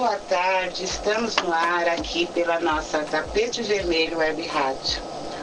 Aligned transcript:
Boa 0.00 0.16
tarde, 0.30 0.82
estamos 0.82 1.36
no 1.36 1.52
ar 1.52 1.86
aqui 1.86 2.24
pela 2.32 2.58
nossa 2.58 3.00
Tapete 3.00 3.62
Vermelho 3.62 4.16
Web 4.16 4.46
Rádio. 4.46 5.02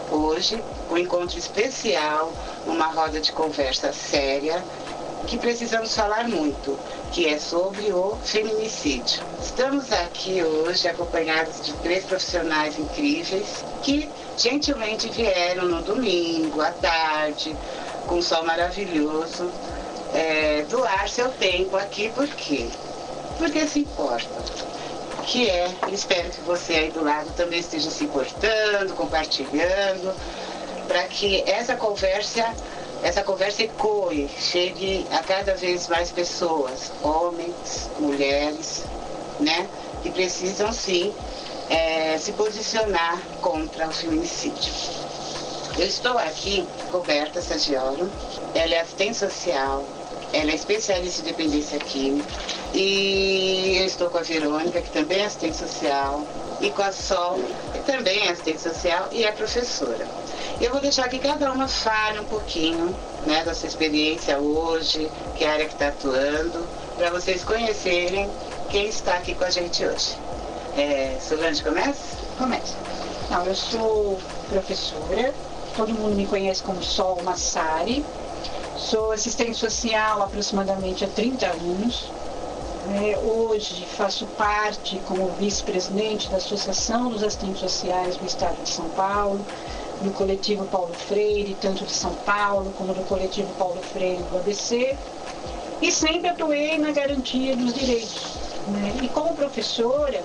Hoje, 0.10 0.60
um 0.90 0.98
encontro 0.98 1.38
especial, 1.38 2.34
uma 2.66 2.88
roda 2.88 3.22
de 3.22 3.32
conversa 3.32 3.94
séria, 3.94 4.64
que 5.28 5.38
precisamos 5.38 5.94
falar 5.94 6.28
muito, 6.28 6.76
que 7.12 7.28
é 7.28 7.38
sobre 7.38 7.94
o 7.94 8.18
feminicídio. 8.24 9.24
Estamos 9.40 9.92
aqui 9.92 10.42
hoje 10.42 10.88
acompanhados 10.88 11.64
de 11.64 11.74
três 11.74 12.04
profissionais 12.06 12.80
incríveis 12.80 13.64
que 13.84 14.10
gentilmente 14.40 15.08
vieram 15.10 15.66
no 15.66 15.84
domingo, 15.84 16.62
à 16.62 16.72
tarde, 16.72 17.56
com 18.08 18.16
um 18.16 18.22
sol 18.24 18.44
maravilhoso, 18.44 19.52
é, 20.16 20.66
doar 20.68 21.08
seu 21.08 21.30
tempo 21.30 21.78
aqui, 21.78 22.10
por 22.10 22.28
quê? 22.30 22.68
Porque 23.38 23.68
se 23.68 23.80
importa. 23.80 24.28
Que 25.26 25.50
é, 25.50 25.70
espero 25.92 26.30
que 26.30 26.42
você 26.42 26.74
aí 26.74 26.92
do 26.92 27.04
lado 27.04 27.30
também 27.36 27.60
esteja 27.60 27.90
se 27.90 28.06
importando, 28.06 28.94
compartilhando, 28.96 30.16
para 30.88 31.04
que 31.04 31.44
essa 31.46 31.76
conversa, 31.76 32.46
essa 33.04 33.22
conversa 33.24 33.64
ecoe, 33.64 34.30
chegue 34.40 35.06
a 35.12 35.22
cada 35.22 35.54
vez 35.56 35.88
mais 35.90 36.12
pessoas, 36.12 36.92
homens, 37.04 37.90
mulheres, 38.00 38.84
né? 39.40 39.68
Que 40.02 40.10
precisam 40.12 40.72
sim 40.72 41.14
é, 41.70 42.18
se 42.18 42.32
posicionar 42.32 43.22
contra 43.42 43.88
o 43.88 43.92
feminicídio. 43.92 44.74
Eu 45.78 45.86
estou 45.86 46.18
aqui, 46.18 46.66
Roberta 46.92 47.42
Sagiolo, 47.42 48.10
ela 48.56 48.74
é 48.74 48.80
assistente 48.80 49.18
social, 49.18 49.86
ela 50.34 50.52
é 50.52 50.56
especialista 50.56 51.22
em 51.22 51.26
dependência 51.26 51.80
química. 51.80 52.28
E 52.74 53.78
eu 53.80 53.86
estou 53.86 54.10
com 54.10 54.18
a 54.18 54.22
Verônica, 54.22 54.82
que 54.82 54.90
também 54.92 55.22
é 55.22 55.26
assistente 55.26 55.58
social, 55.58 56.26
e 56.60 56.70
com 56.72 56.82
a 56.82 56.92
Sol, 56.92 57.40
que 57.74 57.80
também 57.80 58.28
é 58.28 58.32
assistente 58.32 58.62
social 58.62 59.08
e 59.12 59.24
é 59.24 59.32
professora. 59.32 60.08
Eu 60.60 60.72
vou 60.72 60.82
deixar 60.82 61.08
que 61.08 61.20
cada 61.20 61.52
uma 61.52 61.68
fale 61.68 62.20
um 62.20 62.26
pouquinho 62.26 62.96
né, 63.26 63.44
da 63.44 63.54
sua 63.54 63.68
experiência 63.68 64.40
hoje, 64.40 65.10
que 65.36 65.46
área 65.46 65.66
que 65.66 65.74
está 65.74 65.90
atuando, 65.90 66.68
para 66.98 67.12
vocês 67.12 67.44
conhecerem 67.44 68.30
quem 68.70 68.88
está 68.88 69.16
aqui 69.16 69.36
com 69.36 69.44
a 69.44 69.50
gente 69.50 69.86
hoje. 69.86 70.18
É, 70.76 71.18
Solange, 71.22 71.64
começa? 71.64 72.18
Começa. 72.38 72.76
Não, 73.30 73.46
eu 73.46 73.56
sou 73.56 74.20
professora, 74.50 75.34
todo 75.76 75.94
mundo 75.94 76.16
me 76.16 76.26
conhece 76.26 76.64
como 76.64 76.82
Sol 76.82 77.22
Massari, 77.24 78.04
Sou 78.78 79.12
assistente 79.12 79.58
social 79.58 80.22
aproximadamente 80.22 81.04
há 81.04 81.08
30 81.08 81.48
anos. 81.48 82.12
É, 83.02 83.18
hoje 83.18 83.84
faço 83.98 84.28
parte 84.38 85.02
como 85.08 85.30
vice-presidente 85.32 86.30
da 86.30 86.38
Associação 86.38 87.10
dos 87.10 87.24
Assistentes 87.24 87.60
Sociais 87.60 88.18
do 88.18 88.26
Estado 88.28 88.56
de 88.62 88.70
São 88.70 88.88
Paulo, 88.90 89.44
do 90.04 90.12
coletivo 90.12 90.64
Paulo 90.66 90.94
Freire, 90.94 91.58
tanto 91.60 91.84
de 91.86 91.92
São 91.92 92.14
Paulo 92.18 92.72
como 92.78 92.94
do 92.94 93.02
coletivo 93.08 93.52
Paulo 93.58 93.82
Freire 93.82 94.22
do 94.32 94.38
ABC, 94.38 94.96
e 95.82 95.92
sempre 95.92 96.30
atuei 96.30 96.78
na 96.78 96.92
garantia 96.92 97.56
dos 97.56 97.74
direitos. 97.74 98.38
Né? 98.68 99.00
E 99.02 99.08
como 99.10 99.36
professora, 99.36 100.24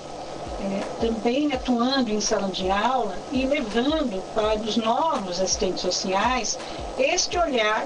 é, 0.61 0.83
também 1.01 1.51
atuando 1.51 2.11
em 2.11 2.21
sala 2.21 2.49
de 2.49 2.69
aula 2.69 3.15
e 3.31 3.47
levando 3.47 4.23
para 4.35 4.59
os 4.59 4.77
novos 4.77 5.41
assistentes 5.41 5.81
sociais 5.81 6.57
este 6.97 7.37
olhar 7.37 7.85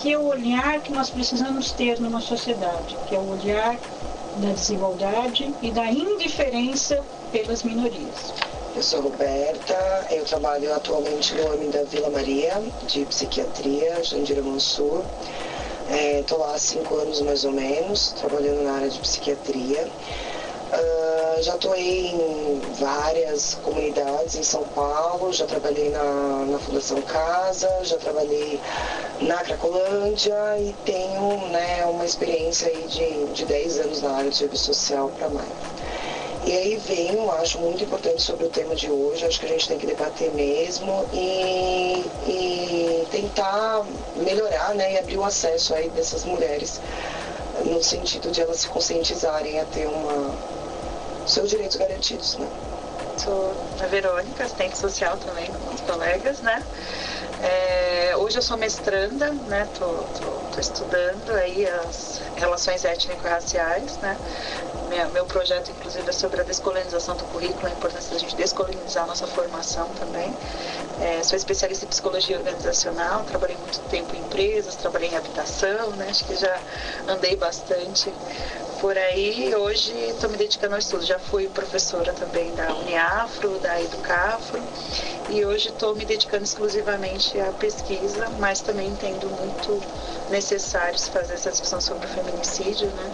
que 0.00 0.12
é 0.12 0.18
o 0.18 0.26
olhar 0.28 0.80
que 0.80 0.92
nós 0.92 1.10
precisamos 1.10 1.72
ter 1.72 2.00
numa 2.00 2.20
sociedade, 2.20 2.96
que 3.08 3.16
é 3.16 3.18
o 3.18 3.30
olhar 3.30 3.76
da 4.36 4.52
desigualdade 4.52 5.52
e 5.60 5.70
da 5.70 5.86
indiferença 5.86 7.02
pelas 7.32 7.64
minorias. 7.64 8.32
Eu 8.76 8.82
sou 8.82 9.00
Roberta, 9.00 10.06
eu 10.10 10.24
trabalho 10.24 10.72
atualmente 10.72 11.34
no 11.34 11.52
AMI 11.52 11.68
da 11.68 11.82
Vila 11.82 12.10
Maria, 12.10 12.62
de 12.86 13.04
psiquiatria, 13.06 14.02
Jandira 14.04 14.40
Mansur. 14.40 15.02
Estou 16.20 16.38
é, 16.38 16.40
lá 16.42 16.54
há 16.54 16.58
cinco 16.58 16.94
anos 16.96 17.20
mais 17.22 17.44
ou 17.44 17.50
menos, 17.50 18.12
trabalhando 18.12 18.62
na 18.62 18.74
área 18.74 18.88
de 18.88 19.00
psiquiatria. 19.00 19.88
Uh, 20.70 21.42
já 21.42 21.54
atuei 21.54 22.08
em 22.08 22.60
várias 22.78 23.54
comunidades 23.62 24.36
em 24.36 24.42
São 24.42 24.64
Paulo, 24.64 25.32
já 25.32 25.46
trabalhei 25.46 25.88
na, 25.88 26.44
na 26.46 26.58
Fundação 26.58 27.00
Casa, 27.00 27.70
já 27.84 27.96
trabalhei 27.96 28.60
na 29.20 29.36
Cracolândia 29.36 30.36
e 30.58 30.74
tenho 30.84 31.38
né, 31.48 31.86
uma 31.86 32.04
experiência 32.04 32.68
aí 32.68 32.86
de, 32.86 33.32
de 33.32 33.46
10 33.46 33.78
anos 33.78 34.02
na 34.02 34.10
área 34.10 34.30
de 34.30 34.36
serviço 34.36 34.66
social 34.66 35.10
para 35.16 35.30
mais. 35.30 35.48
E 36.44 36.52
aí 36.52 36.76
venho, 36.76 37.30
acho 37.32 37.58
muito 37.60 37.84
importante 37.84 38.20
sobre 38.20 38.44
o 38.46 38.50
tema 38.50 38.74
de 38.74 38.90
hoje, 38.90 39.24
acho 39.24 39.40
que 39.40 39.46
a 39.46 39.48
gente 39.48 39.68
tem 39.68 39.78
que 39.78 39.86
debater 39.86 40.30
mesmo 40.34 41.06
e, 41.14 42.04
e 42.26 43.06
tentar 43.10 43.84
melhorar 44.16 44.74
né, 44.74 44.94
e 44.94 44.98
abrir 44.98 45.16
o 45.16 45.24
acesso 45.24 45.74
aí 45.74 45.88
dessas 45.90 46.24
mulheres 46.24 46.78
no 47.64 47.82
sentido 47.82 48.30
de 48.30 48.40
elas 48.40 48.60
se 48.60 48.68
conscientizarem 48.68 49.58
a 49.60 49.64
ter 49.64 49.86
uma, 49.86 50.34
seus 51.28 51.50
direitos 51.50 51.76
garantidos. 51.76 52.36
Né? 52.36 52.48
Sou 53.18 53.52
a 53.80 53.86
Verônica, 53.86 54.44
assistente 54.44 54.78
social 54.78 55.16
também 55.16 55.46
com 55.46 55.74
os 55.74 55.80
colegas, 55.80 56.40
né? 56.40 56.62
É, 57.42 58.16
hoje 58.16 58.38
eu 58.38 58.42
sou 58.42 58.56
mestranda, 58.56 59.32
né? 59.46 59.68
Tô, 59.78 59.86
tô, 59.86 60.30
tô 60.52 60.60
estudando 60.60 61.30
aí 61.30 61.66
as 61.66 62.20
relações 62.36 62.84
étnico-raciais, 62.84 63.96
né? 63.98 64.16
Minha, 64.88 65.06
meu 65.08 65.26
projeto, 65.26 65.70
inclusive, 65.70 66.08
é 66.08 66.12
sobre 66.12 66.40
a 66.40 66.44
descolonização 66.44 67.16
do 67.16 67.24
currículo, 67.24 67.66
a 67.66 67.70
importância 67.70 68.12
da 68.12 68.18
gente 68.18 68.34
descolonizar 68.36 69.04
a 69.04 69.06
nossa 69.06 69.26
formação 69.26 69.88
também. 69.98 70.34
É, 71.00 71.22
sou 71.22 71.36
especialista 71.36 71.84
em 71.84 71.88
psicologia 71.88 72.38
organizacional, 72.38 73.24
trabalhei 73.24 73.56
muito 73.56 73.80
tempo 73.90 74.14
em 74.16 74.20
empresas, 74.20 74.74
trabalhei 74.76 75.10
em 75.10 75.16
habitação, 75.16 75.90
né? 75.90 76.06
Acho 76.10 76.24
que 76.24 76.36
já 76.36 76.58
andei 77.06 77.36
bastante 77.36 78.12
por 78.80 78.96
aí. 78.96 79.54
Hoje 79.54 79.92
estou 80.10 80.30
me 80.30 80.36
dedicando 80.36 80.74
ao 80.74 80.78
estudo. 80.78 81.04
Já 81.04 81.18
fui 81.18 81.48
professora 81.48 82.12
também 82.12 82.54
da 82.54 82.72
Uniafro, 82.74 83.58
da 83.58 83.80
Educafro 83.80 84.60
e 85.30 85.44
hoje 85.44 85.68
estou 85.68 85.94
me 85.94 86.04
dedicando 86.04 86.44
exclusivamente 86.44 87.38
à 87.40 87.52
pesquisa, 87.52 88.28
mas 88.38 88.60
também 88.60 88.88
entendo 88.88 89.28
muito 89.28 89.82
necessário 90.30 90.98
fazer 90.98 91.34
essa 91.34 91.50
discussão 91.50 91.80
sobre 91.80 92.06
o 92.06 92.08
feminicídio, 92.08 92.88
né? 92.88 93.10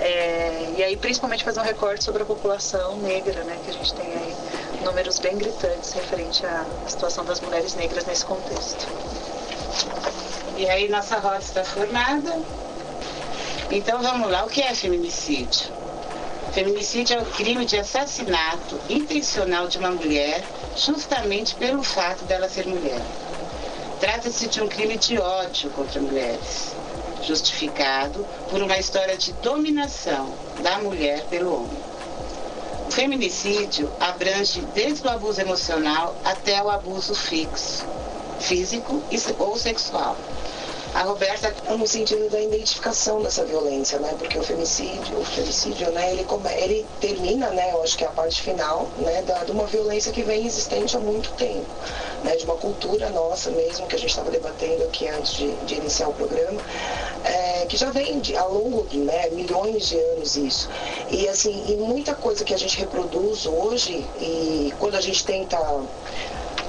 É, 0.00 0.74
e 0.76 0.84
aí 0.84 0.96
principalmente 0.96 1.42
fazer 1.42 1.60
um 1.60 1.64
recorte 1.64 2.04
sobre 2.04 2.22
a 2.22 2.26
população 2.26 2.96
negra, 2.98 3.42
né? 3.44 3.58
Que 3.64 3.70
a 3.70 3.72
gente 3.72 3.94
tem 3.94 4.06
aí 4.06 4.36
números 4.84 5.18
bem 5.18 5.36
gritantes 5.36 5.92
referente 5.92 6.44
à 6.44 6.64
situação 6.86 7.24
das 7.24 7.40
mulheres 7.40 7.74
negras 7.74 8.04
nesse 8.04 8.24
contexto. 8.24 8.86
E 10.56 10.68
aí 10.68 10.88
nossa 10.88 11.16
roda 11.18 11.38
está 11.38 11.64
formada. 11.64 12.65
Então 13.70 14.00
vamos 14.00 14.30
lá, 14.30 14.44
o 14.44 14.48
que 14.48 14.62
é 14.62 14.72
feminicídio? 14.72 15.72
Feminicídio 16.52 17.18
é 17.18 17.22
o 17.22 17.26
crime 17.26 17.64
de 17.66 17.76
assassinato 17.76 18.80
intencional 18.88 19.66
de 19.66 19.76
uma 19.76 19.90
mulher 19.90 20.44
justamente 20.76 21.56
pelo 21.56 21.82
fato 21.82 22.24
dela 22.26 22.48
ser 22.48 22.64
mulher. 22.64 23.02
Trata-se 23.98 24.46
de 24.46 24.62
um 24.62 24.68
crime 24.68 24.96
de 24.96 25.18
ódio 25.18 25.68
contra 25.70 26.00
mulheres, 26.00 26.76
justificado 27.22 28.24
por 28.48 28.62
uma 28.62 28.78
história 28.78 29.16
de 29.16 29.32
dominação 29.34 30.32
da 30.62 30.78
mulher 30.78 31.24
pelo 31.24 31.64
homem. 31.64 31.78
O 32.86 32.90
feminicídio 32.92 33.90
abrange 33.98 34.60
desde 34.74 35.04
o 35.04 35.10
abuso 35.10 35.40
emocional 35.40 36.14
até 36.24 36.62
o 36.62 36.70
abuso 36.70 37.16
fixo, 37.16 37.84
físico 38.38 39.02
ou 39.40 39.58
sexual 39.58 40.16
a 40.96 41.02
Roberta 41.02 41.54
no 41.76 41.86
sentido 41.86 42.30
da 42.30 42.40
identificação 42.40 43.20
dessa 43.20 43.44
violência, 43.44 43.98
né? 43.98 44.14
Porque 44.18 44.38
o 44.38 44.42
femicídio, 44.42 45.18
o 45.18 45.24
femicídio, 45.26 45.90
né? 45.90 46.12
Ele, 46.12 46.26
ele 46.56 46.86
termina, 47.02 47.50
né? 47.50 47.70
Eu 47.72 47.82
acho 47.82 47.98
que 47.98 48.04
é 48.04 48.06
a 48.06 48.10
parte 48.10 48.40
final, 48.40 48.88
né? 48.96 49.20
Da, 49.20 49.44
de 49.44 49.52
uma 49.52 49.66
violência 49.66 50.10
que 50.10 50.22
vem 50.22 50.46
existente 50.46 50.96
há 50.96 51.00
muito 51.00 51.30
tempo, 51.32 51.66
né? 52.24 52.34
De 52.36 52.46
uma 52.46 52.54
cultura 52.56 53.10
nossa 53.10 53.50
mesmo 53.50 53.86
que 53.86 53.94
a 53.94 53.98
gente 53.98 54.08
estava 54.08 54.30
debatendo 54.30 54.84
aqui 54.84 55.06
antes 55.06 55.34
de, 55.34 55.54
de 55.66 55.74
iniciar 55.74 56.08
o 56.08 56.14
programa, 56.14 56.62
é, 57.24 57.66
que 57.66 57.76
já 57.76 57.90
vem 57.90 58.18
de, 58.20 58.34
ao 58.34 58.54
longo 58.54 58.86
né, 58.96 59.28
milhões 59.32 59.88
de 59.90 59.98
anos 59.98 60.34
isso. 60.38 60.70
E 61.10 61.28
assim, 61.28 61.62
e 61.68 61.76
muita 61.76 62.14
coisa 62.14 62.42
que 62.42 62.54
a 62.54 62.58
gente 62.58 62.78
reproduz 62.78 63.44
hoje 63.44 64.02
e 64.18 64.72
quando 64.78 64.94
a 64.94 65.00
gente 65.02 65.22
tenta 65.26 65.58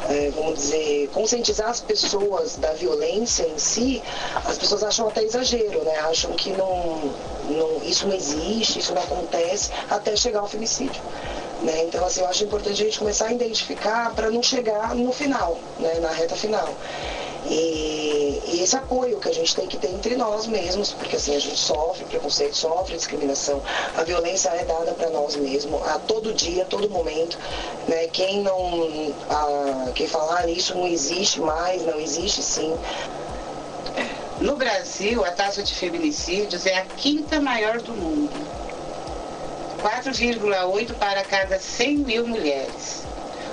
é, 0.10 0.32
vamos 0.36 0.60
dizer, 0.60 1.10
conscientizar 1.10 1.70
as 1.70 1.82
pessoas 1.82 2.56
da 2.56 2.72
violência 2.74 3.44
em 3.44 3.58
si, 3.58 4.02
as 4.46 4.58
pessoas 4.58 4.84
acham 4.84 5.08
até 5.08 5.24
exagero, 5.24 5.84
né? 5.84 5.98
Acham 6.00 6.32
que 6.34 6.52
não, 6.52 7.14
não, 7.50 7.84
isso 7.84 8.08
não 8.08 8.16
existe, 8.16 8.80
isso 8.80 8.94
não 8.94 9.02
acontece, 9.02 9.72
até 9.90 10.16
chegar 10.16 10.40
ao 10.40 10.48
femicídio. 10.48 11.02
Né? 11.62 11.86
Então, 11.86 12.06
assim, 12.06 12.22
eu 12.22 12.28
acho 12.28 12.44
importante 12.44 12.82
a 12.82 12.86
gente 12.86 13.00
começar 13.00 13.28
a 13.28 13.34
identificar 13.34 14.14
para 14.14 14.30
não 14.30 14.44
chegar 14.44 14.94
no 14.96 15.12
final, 15.12 15.58
né? 15.80 15.96
na 16.00 16.10
reta 16.10 16.36
final. 16.36 16.70
E, 17.50 18.42
e, 18.48 18.62
esse 18.62 18.76
apoio 18.76 19.20
que 19.20 19.30
a 19.30 19.34
gente 19.34 19.56
tem 19.56 19.68
que 19.68 19.78
ter 19.78 19.90
entre 19.90 20.18
nós 20.18 20.48
mesmos, 20.48 20.92
porque 20.92 21.16
assim 21.16 21.36
a 21.36 21.40
gente 21.40 21.58
sofre 21.58 22.04
preconceito, 22.06 22.58
sofre 22.58 22.98
discriminação, 22.98 23.62
a 23.96 24.04
violência 24.04 24.50
é 24.50 24.66
dada 24.66 24.92
para 24.92 25.10
nós 25.10 25.38
mesmos 25.38 25.82
a 25.88 25.98
todo 26.00 26.34
dia, 26.34 26.64
a 26.64 26.66
todo 26.66 26.90
momento. 26.90 27.40
Né? 27.88 28.08
Quem 28.08 28.42
não, 28.42 29.14
a, 29.30 29.92
quem 29.96 30.08
falar 30.08 30.40
ah, 30.40 30.50
isso 30.50 30.76
não 30.76 30.86
existe 30.86 31.40
mais, 31.40 31.86
não 31.86 32.00
existe 32.00 32.44
sim. 32.44 32.78
No 34.42 34.56
Brasil, 34.56 35.24
a 35.26 35.32
taxa 35.32 35.64
de 35.64 35.74
feminicídios 35.74 36.66
é 36.66 36.78
a 36.78 36.86
quinta 36.86 37.40
maior 37.40 37.82
do 37.82 37.94
mundo. 37.94 38.30
4,8 39.82 40.94
para 40.96 41.24
cada 41.24 41.60
100 41.60 41.98
mil 41.98 42.28
mulheres. 42.28 43.07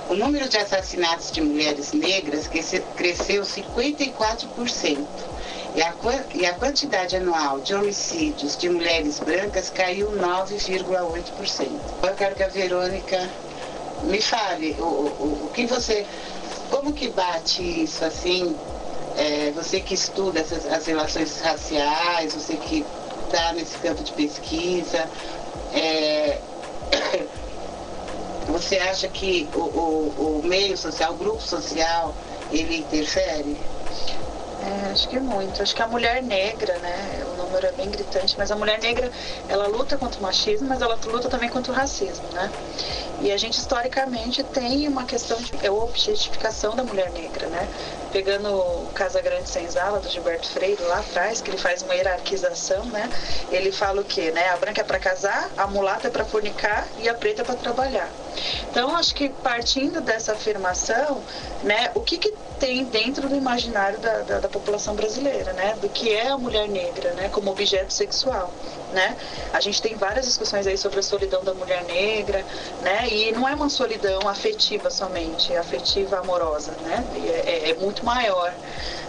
O 0.07 0.13
número 0.13 0.47
de 0.47 0.57
assassinatos 0.57 1.31
de 1.31 1.41
mulheres 1.41 1.91
negras 1.91 2.47
cresceu 2.95 3.41
54%. 3.41 5.07
E 6.33 6.45
a, 6.45 6.53
quantidade 6.53 7.17
anual 7.17 7.59
de 7.59 7.73
homicídios 7.73 8.55
de 8.55 8.69
mulheres 8.69 9.19
brancas 9.19 9.69
caiu 9.69 10.09
9,8%. 10.11 11.67
Eu 12.03 12.13
quero 12.15 12.35
que 12.35 12.43
a 12.43 12.47
Verônica 12.47 13.29
me 14.03 14.21
fale 14.21 14.75
o, 14.79 14.83
o, 14.83 15.45
o 15.45 15.51
que 15.53 15.65
você. 15.65 16.05
Como 16.69 16.93
que 16.93 17.09
bate 17.09 17.61
isso 17.61 18.05
assim? 18.05 18.55
É, 19.17 19.51
você 19.55 19.79
que 19.79 19.95
estuda 19.95 20.39
essas, 20.39 20.65
as 20.65 20.85
relações 20.85 21.41
raciais, 21.41 22.33
você 22.33 22.55
que 22.55 22.85
está 23.25 23.53
nesse 23.53 23.77
campo 23.79 24.03
de 24.03 24.13
pesquisa, 24.13 25.09
é, 25.73 26.39
você 28.59 28.77
acha 28.77 29.09
que 29.09 29.49
o, 29.53 29.59
o, 29.59 30.39
o, 30.39 30.47
meio 30.47 30.77
social, 30.77 31.11
o 31.11 31.17
grupo 31.17 31.41
social, 31.41 32.15
ele 32.51 32.77
interfere? 32.77 33.57
É, 34.63 34.91
acho 34.91 35.09
que 35.09 35.19
muito. 35.19 35.61
Acho 35.61 35.75
que 35.75 35.81
a 35.81 35.87
mulher 35.87 36.23
negra, 36.23 36.77
né? 36.77 37.25
O 37.33 37.43
número 37.43 37.67
é 37.67 37.71
bem 37.73 37.89
gritante, 37.89 38.33
mas 38.37 38.51
a 38.51 38.55
mulher 38.55 38.79
negra, 38.79 39.11
ela 39.49 39.67
luta 39.67 39.97
contra 39.97 40.17
o 40.19 40.23
machismo, 40.23 40.69
mas 40.69 40.81
ela 40.81 40.97
luta 41.05 41.27
também 41.27 41.49
contra 41.49 41.73
o 41.73 41.75
racismo, 41.75 42.25
né? 42.31 42.49
E 43.21 43.29
a 43.29 43.37
gente 43.37 43.59
historicamente 43.59 44.41
tem 44.41 44.87
uma 44.87 45.03
questão 45.03 45.37
de 45.37 45.51
é 45.61 45.69
objetificação 45.69 46.75
da 46.77 46.83
mulher 46.83 47.11
negra, 47.11 47.47
né? 47.47 47.67
Pegando 48.15 48.47
o 48.49 48.89
Casa 48.93 49.19
Grande 49.19 49.49
Senzala, 49.49 49.99
do 49.99 50.09
Gilberto 50.09 50.47
Freire, 50.47 50.81
lá 50.83 50.99
atrás, 50.99 51.41
que 51.41 51.49
ele 51.49 51.57
faz 51.57 51.81
uma 51.81 51.93
hierarquização, 51.93 52.85
né? 52.85 53.09
Ele 53.51 53.73
fala 53.73 53.99
o 53.99 54.05
quê, 54.05 54.31
né? 54.31 54.51
A 54.51 54.55
branca 54.55 54.79
é 54.79 54.83
para 54.85 54.97
casar, 54.97 55.49
a 55.57 55.67
mulata 55.67 56.07
é 56.07 56.09
para 56.09 56.23
fornicar 56.23 56.87
e 56.97 57.09
a 57.09 57.13
preta 57.13 57.41
é 57.41 57.45
para 57.45 57.55
trabalhar. 57.55 58.09
Então, 58.71 58.95
acho 58.95 59.13
que 59.13 59.27
partindo 59.27 59.99
dessa 59.99 60.31
afirmação, 60.31 61.21
né? 61.61 61.91
O 61.93 61.99
que, 61.99 62.17
que 62.17 62.33
tem 62.57 62.85
dentro 62.85 63.27
do 63.27 63.35
imaginário 63.35 63.99
da, 63.99 64.19
da, 64.19 64.39
da 64.39 64.47
população 64.47 64.95
brasileira, 64.95 65.51
né? 65.51 65.75
Do 65.81 65.89
que 65.89 66.09
é 66.13 66.29
a 66.29 66.37
mulher 66.37 66.69
negra, 66.69 67.11
né? 67.15 67.27
Como 67.27 67.51
objeto 67.51 67.91
sexual 67.91 68.49
né? 68.95 69.15
A 69.53 69.59
gente 69.59 69.81
tem 69.81 69.95
várias 69.95 70.25
discussões 70.25 70.65
aí 70.65 70.77
sobre 70.77 70.99
a 70.99 71.03
solidão 71.03 71.43
da 71.43 71.53
mulher 71.53 71.83
negra, 71.83 72.43
né? 72.81 73.07
E 73.09 73.31
não 73.33 73.47
é 73.47 73.53
uma 73.53 73.69
solidão 73.69 74.27
afetiva 74.27 74.89
somente, 74.89 75.53
é 75.53 75.57
afetiva 75.57 76.17
amorosa, 76.19 76.71
né? 76.81 77.05
É, 77.45 77.69
é, 77.69 77.69
é 77.71 77.73
muito 77.75 78.03
maior. 78.05 78.53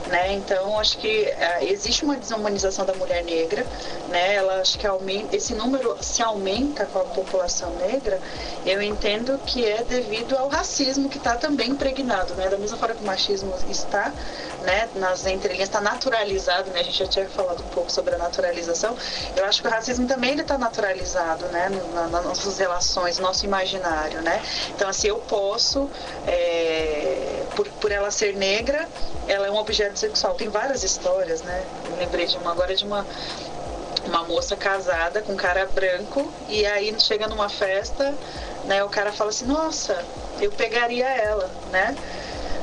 Né? 0.08 0.35
Então, 0.35 0.79
acho 0.79 0.99
que 0.99 1.23
uh, 1.23 1.64
existe 1.64 2.05
uma 2.05 2.17
desumanização 2.17 2.85
da 2.85 2.94
mulher 2.94 3.25
negra, 3.25 3.67
né? 4.08 4.35
Ela 4.35 4.61
acho 4.61 4.79
que 4.79 4.87
aumenta, 4.87 5.35
esse 5.37 5.53
número 5.53 5.97
se 6.00 6.23
aumenta 6.23 6.87
com 6.87 7.00
a 7.00 7.05
população 7.05 7.75
negra. 7.76 8.20
Eu 8.64 8.81
entendo 8.81 9.38
que 9.44 9.64
é 9.64 9.82
devido 9.82 10.37
ao 10.37 10.49
racismo 10.49 11.08
que 11.08 11.19
está 11.19 11.35
também 11.35 11.70
impregnado, 11.70 12.35
né? 12.35 12.49
Da 12.49 12.56
mesma 12.56 12.76
forma 12.76 12.94
que 12.94 13.03
o 13.03 13.06
machismo 13.06 13.53
está, 13.69 14.12
né? 14.62 14.88
Nas 14.94 15.26
entrelinhas 15.26 15.69
está 15.69 15.81
naturalizado, 15.81 16.70
né? 16.70 16.81
A 16.81 16.85
gente 16.85 16.99
já 16.99 17.06
tinha 17.08 17.29
falado 17.29 17.64
um 17.64 17.69
pouco 17.69 17.91
sobre 17.91 18.14
a 18.14 18.19
naturalização. 18.19 18.97
Eu 19.37 19.44
acho 19.44 19.61
que 19.61 19.67
o 19.67 19.70
racismo 19.70 20.06
também 20.06 20.32
ele 20.32 20.43
está 20.43 20.56
naturalizado, 20.56 21.47
né? 21.47 21.69
Na, 21.93 22.06
nas 22.06 22.25
nossas 22.25 22.58
relações, 22.58 23.19
no 23.19 23.25
nosso 23.25 23.44
imaginário, 23.44 24.23
né? 24.23 24.41
Então, 24.70 24.88
assim, 24.88 25.08
eu 25.08 25.17
posso, 25.19 25.91
é, 26.29 27.43
por, 27.56 27.69
por 27.69 27.91
ela 27.91 28.11
ser 28.12 28.37
negra, 28.37 28.88
ela 29.26 29.49
é 29.49 29.50
um 29.50 29.56
objeto 29.56 29.95
sexual. 29.98 30.34
Tem 30.34 30.48
várias 30.48 30.82
histórias, 30.82 31.43
né? 31.43 31.64
Eu 31.90 31.96
lembrei 31.96 32.26
de 32.26 32.37
uma 32.37 32.50
agora 32.50 32.75
de 32.75 32.84
uma 32.84 33.06
uma 34.06 34.22
moça 34.25 34.56
casada 34.56 35.20
com 35.20 35.32
um 35.32 35.37
cara 35.37 35.66
branco 35.66 36.31
e 36.48 36.64
aí 36.64 36.94
chega 37.00 37.26
numa 37.26 37.48
festa, 37.48 38.14
né? 38.64 38.82
O 38.84 38.88
cara 38.88 39.12
fala 39.12 39.31
assim, 39.31 39.46
nossa, 39.46 40.04
eu 40.40 40.50
pegaria 40.52 41.08
ela, 41.08 41.50
né? 41.70 41.96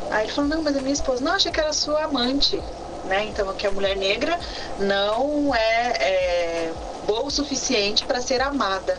Aí 0.09 0.25
ele 0.25 0.31
falou, 0.31 0.49
não, 0.49 0.61
mas 0.61 0.75
é 0.75 0.81
minha 0.81 0.93
esposa. 0.93 1.23
Não, 1.23 1.33
achei 1.33 1.51
que 1.51 1.59
era 1.59 1.73
sua 1.73 2.03
amante, 2.03 2.61
né? 3.05 3.25
Então 3.25 3.51
que 3.53 3.67
a 3.67 3.71
mulher 3.71 3.95
negra 3.97 4.39
não 4.79 5.53
é, 5.53 5.87
é 5.99 6.73
boa 7.05 7.25
o 7.25 7.31
suficiente 7.31 8.05
para 8.05 8.21
ser 8.21 8.41
amada, 8.41 8.97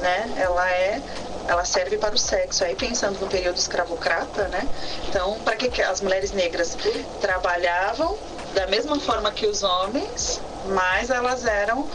né? 0.00 0.32
Ela 0.36 0.70
é 0.70 1.00
ela 1.48 1.64
serve 1.64 1.96
para 1.96 2.14
o 2.14 2.18
sexo. 2.18 2.62
Aí 2.62 2.76
pensando 2.76 3.18
no 3.18 3.26
período 3.26 3.56
escravocrata, 3.56 4.46
né? 4.48 4.68
Então, 5.08 5.40
para 5.40 5.56
que 5.56 5.82
as 5.82 6.00
mulheres 6.00 6.30
negras 6.32 6.76
trabalhavam 7.20 8.16
da 8.54 8.66
mesma 8.66 9.00
forma 9.00 9.32
que 9.32 9.46
os 9.46 9.62
homens, 9.62 10.40
mas 10.66 11.10
elas 11.10 11.44
eram 11.44 11.86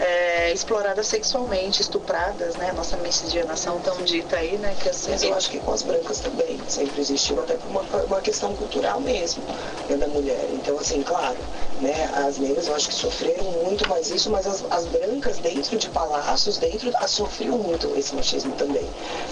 é, 0.00 0.52
exploradas 0.52 1.06
sexualmente, 1.06 1.80
estupradas, 1.82 2.56
né? 2.56 2.72
Nossa 2.72 2.96
miscigenação 2.96 3.80
tão 3.80 4.02
dita 4.02 4.36
aí, 4.36 4.56
né? 4.58 4.74
Que 4.80 4.88
assim, 4.88 5.10
mas 5.10 5.22
eu 5.22 5.34
acho 5.34 5.50
que 5.50 5.58
com 5.58 5.72
as 5.72 5.82
brancas 5.82 6.20
também 6.20 6.60
sempre 6.68 7.00
existiu, 7.00 7.40
até 7.40 7.54
por 7.54 7.68
uma, 7.68 7.82
uma 8.04 8.20
questão 8.20 8.54
cultural 8.54 9.00
mesmo 9.00 9.42
né, 9.88 9.96
da 9.96 10.06
mulher. 10.08 10.48
Então, 10.52 10.78
assim, 10.78 11.02
claro, 11.02 11.38
né? 11.80 12.10
As 12.14 12.38
negras 12.38 12.68
eu 12.68 12.74
acho 12.74 12.88
que 12.88 12.94
sofreram 12.94 13.44
muito 13.44 13.88
mais 13.88 14.10
isso, 14.10 14.30
mas 14.30 14.46
as, 14.46 14.64
as 14.70 14.86
brancas 14.86 15.38
dentro 15.38 15.76
de 15.76 15.88
palácios, 15.90 16.58
dentro, 16.58 16.90
a, 16.96 17.06
sofriam 17.06 17.58
muito 17.58 17.92
esse 17.96 18.14
machismo 18.14 18.54
também, 18.56 18.88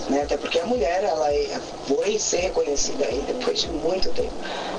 né? 0.09 0.23
Até 0.23 0.37
porque 0.37 0.59
a 0.59 0.67
mulher, 0.67 1.05
ela 1.05 1.33
é, 1.33 1.61
foi 1.87 2.19
ser 2.19 2.41
reconhecida 2.41 3.05
aí 3.05 3.23
depois 3.27 3.61
de 3.61 3.69
muito 3.69 4.11
tempo, 4.11 4.35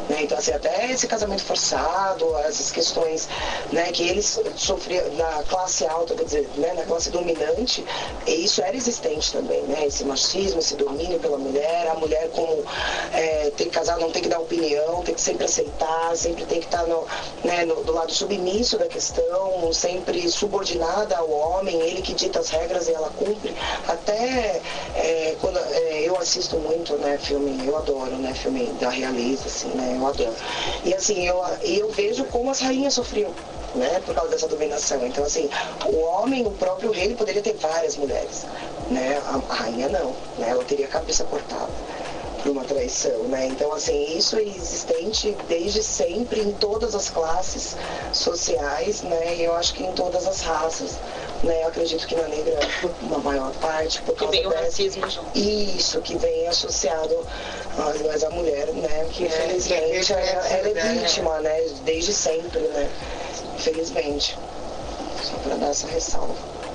né? 0.10 0.24
Então, 0.24 0.38
assim, 0.38 0.52
até 0.52 0.92
esse 0.92 1.08
casamento 1.08 1.44
forçado, 1.44 2.38
essas 2.40 2.72
questões, 2.72 3.28
né? 3.72 3.92
Que 3.92 4.01
eles 4.10 4.40
sofriam 4.56 5.12
na 5.14 5.44
classe 5.44 5.86
alta, 5.86 6.16
quer 6.16 6.26
dizer, 6.26 6.50
né? 6.58 6.74
Na 6.74 6.84
classe 6.84 7.10
dominante, 7.10 7.84
isso 8.28 8.62
era 8.62 8.76
existente 8.76 9.32
também, 9.32 9.62
né? 9.64 9.86
Esse 9.88 10.04
machismo, 10.04 10.60
esse 10.60 10.76
domínio 10.76 11.20
pela 11.20 11.38
mulher, 11.38 11.88
a 11.88 11.96
mulher 11.96 12.30
como 12.32 12.64
é, 13.14 13.52
tem 13.52 13.68
que 13.68 13.74
casar, 13.74 13.98
não 13.98 14.12
tem 14.12 14.22
que 14.22 14.30
dar 14.30 14.40
opinião, 14.40 15.02
tem 15.04 15.16
que 15.16 15.22
sempre 15.22 15.46
aceitar, 15.46 16.16
sempre 16.16 16.46
tem 16.46 16.60
que 16.60 16.66
estar 16.66 16.86
no, 16.86 17.06
né? 17.44 17.66
no, 17.66 17.84
do 17.84 17.92
lado 17.94 18.12
submisso 18.14 18.78
da 18.78 18.88
questão, 18.88 19.72
sempre 19.74 20.30
subordinada 20.30 21.18
ao 21.18 21.30
homem, 21.30 21.80
ele 21.82 22.02
que 22.02 22.14
dita 22.14 22.40
as 22.40 22.50
regras 22.50 22.88
e 22.88 22.94
ela 22.94 23.10
cumpre. 23.10 23.56
Até 23.88 24.62
é, 24.96 25.36
quando 25.40 25.58
é, 25.58 26.02
eu 26.02 26.18
assisto 26.18 26.58
muito, 26.58 26.96
né, 26.98 27.18
filme, 27.18 27.66
eu 27.66 27.78
adoro, 27.78 28.16
né, 28.18 28.34
filme 28.34 28.68
da 28.80 28.90
realeza, 28.90 29.48
assim, 29.48 29.70
né, 29.70 29.98
eu 29.98 30.08
adoro. 30.08 30.36
E 30.84 30.94
assim, 30.94 31.26
eu, 31.28 31.44
eu 31.62 31.90
vejo 31.92 32.24
como 32.26 32.52
as 32.52 32.60
rainhas 32.60 32.94
sofriam. 32.94 33.34
Né, 33.74 34.02
por 34.06 34.14
causa 34.14 34.32
dessa 34.32 34.48
dominação. 34.50 35.06
Então, 35.06 35.24
assim, 35.24 35.50
o 35.86 36.02
homem, 36.02 36.46
o 36.46 36.52
próprio 36.52 36.92
rei, 36.92 37.06
ele 37.06 37.16
poderia 37.16 37.42
ter 37.42 37.54
várias 37.54 37.96
mulheres. 37.96 38.44
Né? 38.90 39.22
A, 39.26 39.40
a 39.50 39.56
rainha 39.56 39.88
não, 39.88 40.14
né? 40.38 40.50
ela 40.50 40.64
teria 40.66 40.88
a 40.88 40.90
cabeça 40.90 41.24
cortada 41.24 41.70
por 42.42 42.52
uma 42.52 42.64
traição, 42.64 43.24
né? 43.26 43.48
Então, 43.48 43.72
assim, 43.72 44.18
isso 44.18 44.36
é 44.36 44.42
existente 44.42 45.36
desde 45.48 45.84
sempre 45.84 46.42
em 46.42 46.52
todas 46.54 46.96
as 46.96 47.10
classes 47.10 47.76
sociais, 48.12 49.04
né? 49.04 49.36
E 49.36 49.44
eu 49.44 49.56
acho 49.56 49.74
que 49.74 49.84
em 49.84 49.92
todas 49.94 50.28
as 50.28 50.42
raças, 50.42 50.98
né? 51.44 51.64
Eu 51.64 51.68
acredito 51.68 52.06
que 52.08 52.16
na 52.16 52.28
negra, 52.28 52.60
uma 53.04 53.20
maior 53.20 53.52
parte, 53.62 54.02
por 54.02 54.16
causa 54.16 54.34
que 54.34 54.40
vem 54.40 54.48
o 54.48 54.54
racismo 54.54 55.10
junto. 55.10 55.38
Isso, 55.38 56.02
que 56.02 56.18
vem 56.18 56.48
associado 56.48 57.16
mas 58.06 58.24
a 58.24 58.30
mulher, 58.30 58.68
né? 58.68 59.08
Que 59.12 59.26
é, 59.26 59.28
infelizmente 59.28 60.14
ela, 60.14 60.48
ela 60.48 60.70
é 60.70 60.74
né? 60.74 61.00
vítima, 61.02 61.40
né? 61.40 61.66
Desde 61.84 62.14
sempre, 62.14 62.60
né? 62.60 62.90
Infelizmente. 63.62 64.36
Só 65.22 65.38
para 65.44 65.56
dar 65.56 65.70
essa 65.70 65.86
ressalva. 65.88 66.34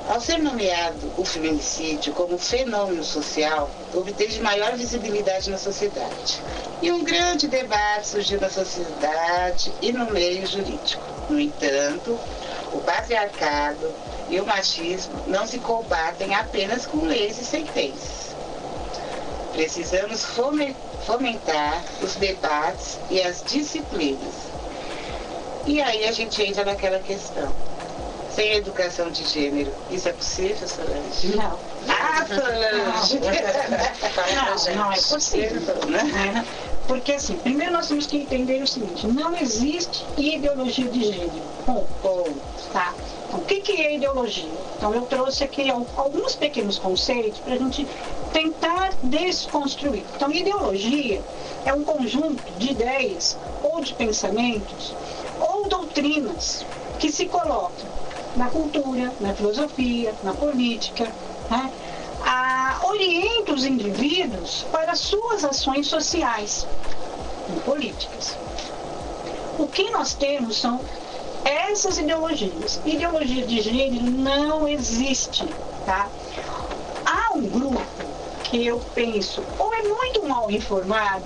Ao 0.08 0.20
ser 0.20 0.38
nomeado 0.38 1.12
o 1.16 1.24
feminicídio 1.24 2.12
como 2.12 2.38
fenômeno 2.38 3.02
social, 3.02 3.68
obteve 3.92 4.40
maior 4.40 4.76
visibilidade 4.76 5.50
na 5.50 5.58
sociedade. 5.58 6.40
E 6.80 6.92
um 6.92 7.02
grande 7.02 7.48
debate 7.48 8.06
surgiu 8.06 8.40
na 8.40 8.48
sociedade 8.48 9.72
e 9.82 9.92
no 9.92 10.08
meio 10.12 10.46
jurídico. 10.46 11.02
No 11.28 11.40
entanto, 11.40 12.16
o 12.72 12.78
patriarcado 12.78 13.92
e 14.28 14.40
o 14.40 14.46
machismo 14.46 15.24
não 15.26 15.44
se 15.44 15.58
combatem 15.58 16.36
apenas 16.36 16.86
com 16.86 17.04
leis 17.04 17.40
e 17.40 17.44
sentenças. 17.44 18.26
Precisamos 19.54 20.24
fomentar 21.04 21.82
os 22.00 22.14
debates 22.14 22.96
e 23.10 23.20
as 23.20 23.42
disciplinas. 23.42 24.55
E 25.66 25.82
aí 25.82 26.04
a 26.04 26.12
gente 26.12 26.42
entra 26.42 26.64
naquela 26.64 26.98
questão 27.00 27.52
sem 28.36 28.52
educação 28.52 29.10
de 29.10 29.24
gênero. 29.24 29.72
Isso 29.90 30.08
é 30.08 30.12
possível, 30.12 30.68
Solange? 30.68 31.36
Não. 31.36 31.58
Ah, 31.88 32.26
Solange! 32.26 33.20
Não, 34.34 34.74
não, 34.74 34.84
não 34.84 34.92
é 34.92 34.96
possível. 34.96 35.60
Né? 35.88 36.44
Porque, 36.86 37.12
assim, 37.12 37.34
primeiro 37.36 37.72
nós 37.72 37.88
temos 37.88 38.06
que 38.06 38.18
entender 38.18 38.62
o 38.62 38.66
seguinte: 38.66 39.06
não 39.06 39.34
existe 39.36 40.04
ideologia 40.18 40.88
de 40.88 41.04
gênero. 41.04 41.42
Ponto. 41.64 42.36
Tá? 42.72 42.94
Então, 43.26 43.40
o 43.40 43.44
que, 43.44 43.60
que 43.60 43.72
é 43.72 43.96
ideologia? 43.96 44.50
Então, 44.76 44.94
eu 44.94 45.02
trouxe 45.02 45.42
aqui 45.42 45.68
alguns 45.96 46.36
pequenos 46.36 46.78
conceitos 46.78 47.40
para 47.40 47.54
a 47.54 47.58
gente 47.58 47.88
tentar 48.32 48.90
desconstruir. 49.02 50.04
Então, 50.14 50.30
ideologia 50.30 51.22
é 51.64 51.72
um 51.72 51.82
conjunto 51.82 52.42
de 52.58 52.70
ideias 52.70 53.36
ou 53.62 53.80
de 53.80 53.94
pensamentos 53.94 54.94
doutrinas 55.96 56.64
que 56.98 57.10
se 57.10 57.26
colocam 57.26 57.86
na 58.36 58.50
cultura, 58.50 59.12
na 59.18 59.34
filosofia, 59.34 60.14
na 60.22 60.34
política, 60.34 61.10
né? 61.50 61.72
a, 62.24 62.80
orienta 62.84 63.52
os 63.52 63.64
indivíduos 63.64 64.66
para 64.70 64.94
suas 64.94 65.42
ações 65.42 65.86
sociais 65.86 66.66
e 67.48 67.60
políticas. 67.60 68.36
O 69.58 69.66
que 69.66 69.90
nós 69.90 70.12
temos 70.12 70.58
são 70.58 70.80
essas 71.44 71.96
ideologias. 71.96 72.78
Ideologia 72.84 73.46
de 73.46 73.62
gênero 73.62 74.10
não 74.10 74.68
existe, 74.68 75.46
tá? 75.86 76.08
Há 77.06 77.34
um 77.34 77.42
grupo 77.42 77.80
que 78.44 78.66
eu 78.66 78.80
penso 78.94 79.42
ou 79.58 79.72
é 79.72 79.82
muito 79.82 80.28
mal 80.28 80.50
informado 80.50 81.24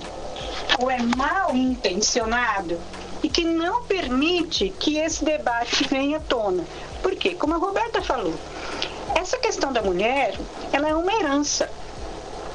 ou 0.79 0.89
é 0.89 0.99
mal 1.01 1.53
intencionado 1.53 2.79
que 3.31 3.43
não 3.43 3.83
permite 3.83 4.69
que 4.79 4.97
esse 4.97 5.23
debate 5.23 5.87
venha 5.87 6.17
à 6.17 6.19
tona. 6.19 6.65
Por 7.01 7.15
quê? 7.15 7.35
Como 7.35 7.53
a 7.53 7.57
Roberta 7.57 8.01
falou, 8.01 8.33
essa 9.15 9.37
questão 9.37 9.73
da 9.73 9.81
mulher, 9.81 10.37
ela 10.71 10.89
é 10.89 10.95
uma 10.95 11.13
herança, 11.13 11.69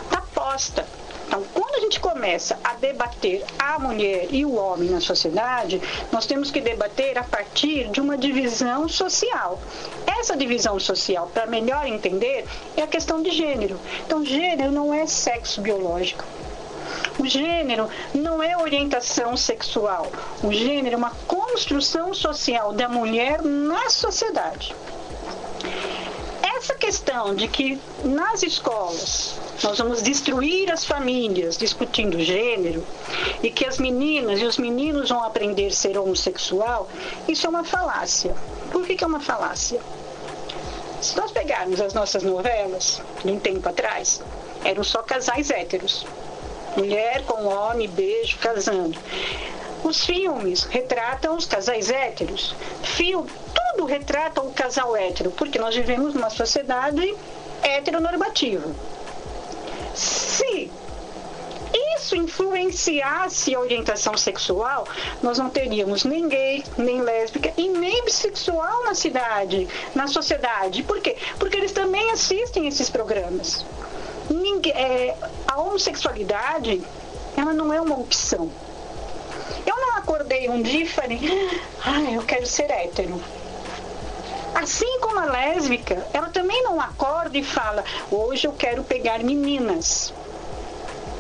está 0.04 0.22
posta. 0.34 0.86
Então, 1.26 1.42
quando 1.52 1.74
a 1.74 1.80
gente 1.80 1.98
começa 1.98 2.56
a 2.62 2.74
debater 2.74 3.44
a 3.58 3.78
mulher 3.80 4.28
e 4.30 4.44
o 4.44 4.54
homem 4.54 4.88
na 4.88 5.00
sociedade, 5.00 5.82
nós 6.12 6.24
temos 6.24 6.52
que 6.52 6.60
debater 6.60 7.18
a 7.18 7.24
partir 7.24 7.88
de 7.88 8.00
uma 8.00 8.16
divisão 8.16 8.88
social. 8.88 9.60
Essa 10.06 10.36
divisão 10.36 10.78
social, 10.78 11.28
para 11.34 11.46
melhor 11.46 11.84
entender, 11.86 12.46
é 12.76 12.82
a 12.82 12.86
questão 12.86 13.22
de 13.22 13.32
gênero. 13.32 13.78
Então, 14.06 14.24
gênero 14.24 14.70
não 14.70 14.94
é 14.94 15.04
sexo 15.06 15.60
biológico. 15.60 16.24
O 17.18 17.26
gênero 17.26 17.88
não 18.14 18.42
é 18.42 18.56
orientação 18.56 19.36
sexual. 19.36 20.10
O 20.42 20.52
gênero 20.52 20.94
é 20.94 20.98
uma 20.98 21.12
construção 21.26 22.12
social 22.12 22.72
da 22.72 22.88
mulher 22.88 23.42
na 23.42 23.88
sociedade 23.90 24.74
essa 26.56 26.74
questão 26.74 27.34
de 27.34 27.46
que 27.46 27.78
nas 28.02 28.42
escolas 28.42 29.38
nós 29.62 29.78
vamos 29.78 30.02
destruir 30.02 30.72
as 30.72 30.84
famílias 30.84 31.56
discutindo 31.56 32.20
gênero 32.20 32.84
e 33.42 33.50
que 33.50 33.66
as 33.66 33.78
meninas 33.78 34.40
e 34.40 34.44
os 34.44 34.58
meninos 34.58 35.10
vão 35.10 35.22
aprender 35.22 35.66
a 35.66 35.70
ser 35.70 35.98
homossexual, 35.98 36.88
isso 37.28 37.46
é 37.46 37.50
uma 37.50 37.62
falácia. 37.62 38.34
Por 38.72 38.86
que, 38.86 38.96
que 38.96 39.04
é 39.04 39.06
uma 39.06 39.20
falácia? 39.20 39.80
Se 41.00 41.16
nós 41.16 41.30
pegarmos 41.30 41.80
as 41.80 41.94
nossas 41.94 42.22
novelas 42.22 43.00
de 43.24 43.30
um 43.30 43.38
tempo 43.38 43.68
atrás, 43.68 44.22
eram 44.64 44.82
só 44.82 45.02
casais 45.02 45.50
héteros. 45.50 46.06
Mulher 46.76 47.22
com 47.24 47.46
homem, 47.46 47.88
beijo, 47.88 48.38
casando. 48.38 48.98
Os 49.82 50.04
filmes 50.04 50.64
retratam 50.64 51.36
os 51.36 51.46
casais 51.46 51.90
héteros. 51.90 52.54
Fil 52.82 53.26
tudo 53.76 53.86
retrata 53.86 54.40
o 54.40 54.52
casal 54.52 54.96
hétero, 54.96 55.30
porque 55.30 55.58
nós 55.58 55.74
vivemos 55.74 56.14
numa 56.14 56.30
sociedade 56.30 57.14
heteronormativa. 57.62 58.70
Se 59.94 60.70
isso 61.96 62.16
influenciasse 62.16 63.54
a 63.54 63.60
orientação 63.60 64.16
sexual, 64.16 64.86
nós 65.22 65.38
não 65.38 65.50
teríamos 65.50 66.04
nem 66.04 66.28
gay, 66.28 66.64
nem 66.78 67.00
lésbica 67.00 67.52
e 67.56 67.68
nem 67.68 68.04
bissexual 68.04 68.84
na 68.84 68.94
cidade, 68.94 69.68
na 69.94 70.06
sociedade. 70.06 70.82
Por 70.82 71.00
quê? 71.00 71.16
Porque 71.38 71.56
eles 71.56 71.72
também 71.72 72.10
assistem 72.10 72.66
esses 72.66 72.88
programas. 72.88 73.64
Ninguém, 74.30 74.72
é, 74.72 75.16
a 75.46 75.60
homossexualidade, 75.60 76.82
ela 77.36 77.52
não 77.52 77.72
é 77.72 77.80
uma 77.80 77.98
opção. 77.98 78.50
Eu 79.64 79.76
não 79.76 79.96
acordei 79.96 80.48
um 80.48 80.62
dia 80.62 80.82
e 80.82 80.88
falei, 80.88 81.20
ah, 81.84 82.10
eu 82.12 82.22
quero 82.22 82.46
ser 82.46 82.70
hétero. 82.70 83.20
Assim 84.54 85.00
como 85.00 85.18
a 85.20 85.26
lésbica, 85.26 86.06
ela 86.12 86.28
também 86.28 86.62
não 86.62 86.80
acorda 86.80 87.36
e 87.36 87.44
fala, 87.44 87.84
hoje 88.10 88.46
eu 88.46 88.52
quero 88.52 88.82
pegar 88.82 89.22
meninas. 89.22 90.14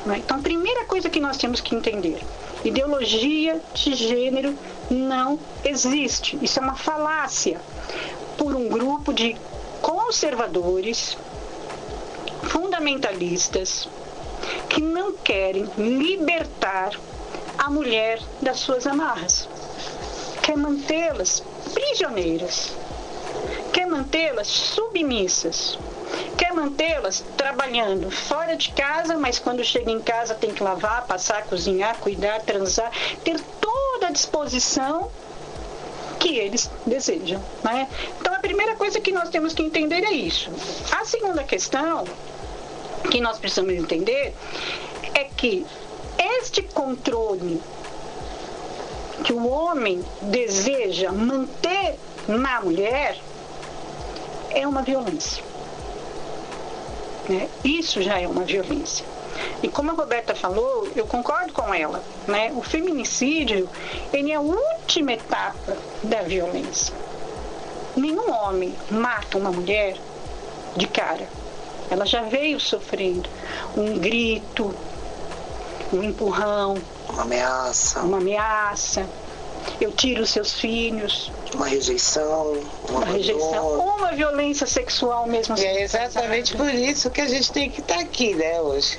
Né? 0.06 0.18
Então, 0.18 0.38
a 0.38 0.40
primeira 0.40 0.84
coisa 0.86 1.10
que 1.10 1.20
nós 1.20 1.36
temos 1.36 1.60
que 1.60 1.74
entender: 1.74 2.18
ideologia 2.64 3.60
de 3.74 3.94
gênero 3.94 4.56
não 4.88 5.38
existe. 5.64 6.38
Isso 6.40 6.58
é 6.58 6.62
uma 6.62 6.76
falácia 6.76 7.60
por 8.38 8.54
um 8.54 8.68
grupo 8.68 9.12
de 9.12 9.36
conservadores, 9.82 11.18
fundamentalistas, 12.76 13.88
que 14.68 14.82
não 14.82 15.12
querem 15.12 15.64
libertar 15.78 16.90
a 17.56 17.70
mulher 17.70 18.20
das 18.42 18.58
suas 18.58 18.86
amarras, 18.86 19.48
quer 20.42 20.56
mantê-las 20.58 21.42
prisioneiras, 21.72 22.72
quer 23.72 23.86
mantê-las 23.86 24.48
submissas, 24.48 25.78
quer 26.36 26.52
mantê-las 26.52 27.24
trabalhando 27.36 28.10
fora 28.10 28.54
de 28.54 28.70
casa, 28.72 29.16
mas 29.16 29.38
quando 29.38 29.64
chega 29.64 29.90
em 29.90 30.00
casa 30.00 30.34
tem 30.34 30.52
que 30.52 30.62
lavar, 30.62 31.06
passar, 31.06 31.44
cozinhar, 31.44 31.96
cuidar, 31.98 32.42
transar, 32.42 32.92
ter 33.24 33.40
toda 33.58 34.08
a 34.08 34.12
disposição 34.12 35.10
que 36.20 36.36
eles 36.36 36.70
desejam. 36.86 37.42
Né? 37.64 37.88
Então 38.20 38.34
a 38.34 38.38
primeira 38.38 38.76
coisa 38.76 39.00
que 39.00 39.12
nós 39.12 39.30
temos 39.30 39.54
que 39.54 39.62
entender 39.62 40.04
é 40.04 40.12
isso. 40.12 40.50
A 40.92 41.04
segunda 41.06 41.42
questão 41.42 42.04
que 43.08 43.20
nós 43.20 43.38
precisamos 43.38 43.74
entender 43.74 44.34
é 45.14 45.24
que 45.24 45.66
este 46.38 46.62
controle 46.62 47.60
que 49.24 49.32
o 49.32 49.48
homem 49.48 50.04
deseja 50.22 51.10
manter 51.10 51.96
na 52.28 52.60
mulher 52.60 53.18
é 54.50 54.66
uma 54.66 54.82
violência. 54.82 55.42
Né? 57.28 57.48
Isso 57.64 58.02
já 58.02 58.20
é 58.20 58.26
uma 58.26 58.44
violência. 58.44 59.04
E 59.62 59.68
como 59.68 59.90
a 59.90 59.94
Roberta 59.94 60.34
falou, 60.34 60.88
eu 60.94 61.06
concordo 61.06 61.52
com 61.52 61.74
ela. 61.74 62.02
Né? 62.26 62.52
O 62.54 62.62
feminicídio 62.62 63.68
ele 64.12 64.32
é 64.32 64.36
a 64.36 64.40
última 64.40 65.12
etapa 65.12 65.76
da 66.02 66.22
violência. 66.22 66.94
Nenhum 67.96 68.30
homem 68.30 68.74
mata 68.90 69.38
uma 69.38 69.50
mulher 69.50 69.96
de 70.76 70.86
cara. 70.86 71.26
Ela 71.90 72.04
já 72.04 72.22
veio 72.22 72.58
sofrendo 72.58 73.28
um 73.76 73.98
grito, 73.98 74.74
um 75.92 76.02
empurrão, 76.02 76.76
uma 77.08 77.22
ameaça, 77.22 78.00
uma 78.00 78.18
ameaça. 78.18 79.06
Eu 79.80 79.90
tiro 79.92 80.22
os 80.22 80.30
seus 80.30 80.52
filhos. 80.54 81.32
Uma 81.54 81.66
rejeição, 81.66 82.52
uma, 82.88 82.98
uma 82.98 83.06
rejeição, 83.06 83.78
uma 83.78 84.12
violência 84.12 84.66
sexual 84.66 85.26
mesmo. 85.26 85.56
E 85.58 85.64
é 85.64 85.82
exatamente 85.82 86.56
por 86.56 86.72
isso 86.72 87.10
que 87.10 87.20
a 87.20 87.28
gente 87.28 87.50
tem 87.52 87.70
que 87.70 87.80
estar 87.80 87.98
aqui, 87.98 88.34
né, 88.34 88.60
hoje 88.60 88.98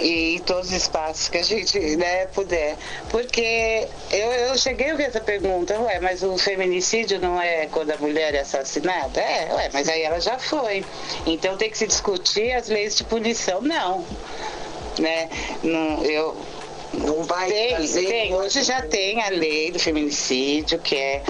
e 0.00 0.36
em 0.36 0.38
todos 0.40 0.68
os 0.68 0.72
espaços 0.72 1.28
que 1.28 1.38
a 1.38 1.42
gente 1.42 1.78
né, 1.96 2.26
puder. 2.26 2.76
Porque 3.10 3.86
eu, 4.10 4.32
eu 4.32 4.58
cheguei 4.58 4.90
a 4.90 4.94
ver 4.94 5.04
essa 5.04 5.20
pergunta, 5.20 5.78
ué, 5.80 6.00
mas 6.00 6.22
o 6.22 6.36
feminicídio 6.36 7.20
não 7.20 7.40
é 7.40 7.66
quando 7.66 7.90
a 7.90 7.96
mulher 7.96 8.34
é 8.34 8.40
assassinada? 8.40 9.20
É, 9.20 9.52
ué, 9.52 9.70
mas 9.72 9.88
aí 9.88 10.02
ela 10.02 10.20
já 10.20 10.38
foi. 10.38 10.84
Então 11.26 11.56
tem 11.56 11.70
que 11.70 11.78
se 11.78 11.86
discutir 11.86 12.52
as 12.52 12.68
leis 12.68 12.96
de 12.96 13.04
punição. 13.04 13.60
Não 13.60 14.04
né? 14.98 15.28
Não, 15.62 16.02
eu 16.04 16.36
não 16.94 17.22
vai 17.24 17.50
tem, 17.50 17.76
fazer 17.76 18.06
tem. 18.06 18.34
Hoje 18.34 18.62
já 18.62 18.82
tem 18.82 19.22
a 19.22 19.28
lei 19.28 19.70
do 19.70 19.78
feminicídio, 19.78 20.78
que 20.78 20.96
é 20.96 21.22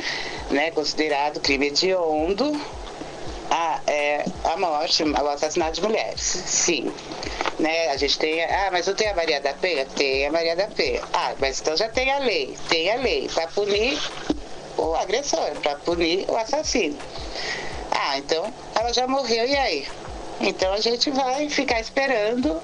né, 0.50 0.70
considerado 0.70 1.40
crime 1.40 1.68
hediondo 1.68 2.58
a, 3.50 3.80
é, 3.86 4.24
a 4.44 4.56
morte, 4.56 5.02
o 5.02 5.28
assassinato 5.28 5.72
de 5.72 5.82
mulheres. 5.82 6.20
Sim. 6.20 6.92
Né, 7.58 7.88
a 7.88 7.96
gente 7.96 8.18
tem. 8.18 8.44
Ah, 8.44 8.68
mas 8.70 8.86
não 8.86 8.94
tem 8.94 9.08
a 9.08 9.14
Maria 9.14 9.40
da 9.40 9.54
Penha? 9.54 9.86
Tem 9.86 10.26
a 10.26 10.32
Maria 10.32 10.54
da 10.54 10.66
Penha. 10.66 11.00
Ah, 11.12 11.32
mas 11.38 11.60
então 11.60 11.76
já 11.76 11.88
tem 11.88 12.10
a 12.10 12.18
lei. 12.18 12.56
Tem 12.68 12.90
a 12.90 12.96
lei 12.96 13.28
para 13.32 13.46
punir 13.48 13.98
o 14.76 14.94
agressor, 14.94 15.52
para 15.62 15.76
punir 15.76 16.26
o 16.28 16.36
assassino. 16.36 16.96
Ah, 17.90 18.18
então 18.18 18.52
ela 18.74 18.92
já 18.92 19.06
morreu, 19.06 19.46
e 19.46 19.56
aí? 19.56 19.88
Então 20.40 20.72
a 20.72 20.80
gente 20.80 21.10
vai 21.10 21.48
ficar 21.48 21.80
esperando 21.80 22.60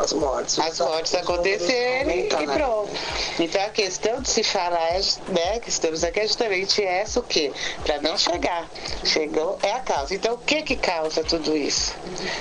as 0.00 0.12
mortes. 0.12 0.58
As 0.58 0.80
mortes 0.80 1.14
acontecerem 1.14 2.26
e 2.26 2.28
pronto. 2.28 2.90
Então 3.38 3.62
a 3.62 3.70
questão 3.70 4.20
de 4.20 4.28
se 4.28 4.42
falar, 4.42 5.00
né, 5.28 5.60
que 5.60 5.68
estamos 5.68 6.02
aqui 6.04 6.20
é 6.20 6.26
justamente 6.26 6.82
essa 6.82 7.20
o 7.20 7.22
quê? 7.22 7.52
Para 7.84 8.00
não 8.00 8.16
chegar. 8.16 8.68
Chegou, 9.04 9.58
é 9.62 9.72
a 9.72 9.80
causa. 9.80 10.14
Então 10.14 10.34
o 10.34 10.38
que 10.38 10.62
que 10.62 10.76
causa 10.76 11.22
tudo 11.22 11.56
isso? 11.56 11.94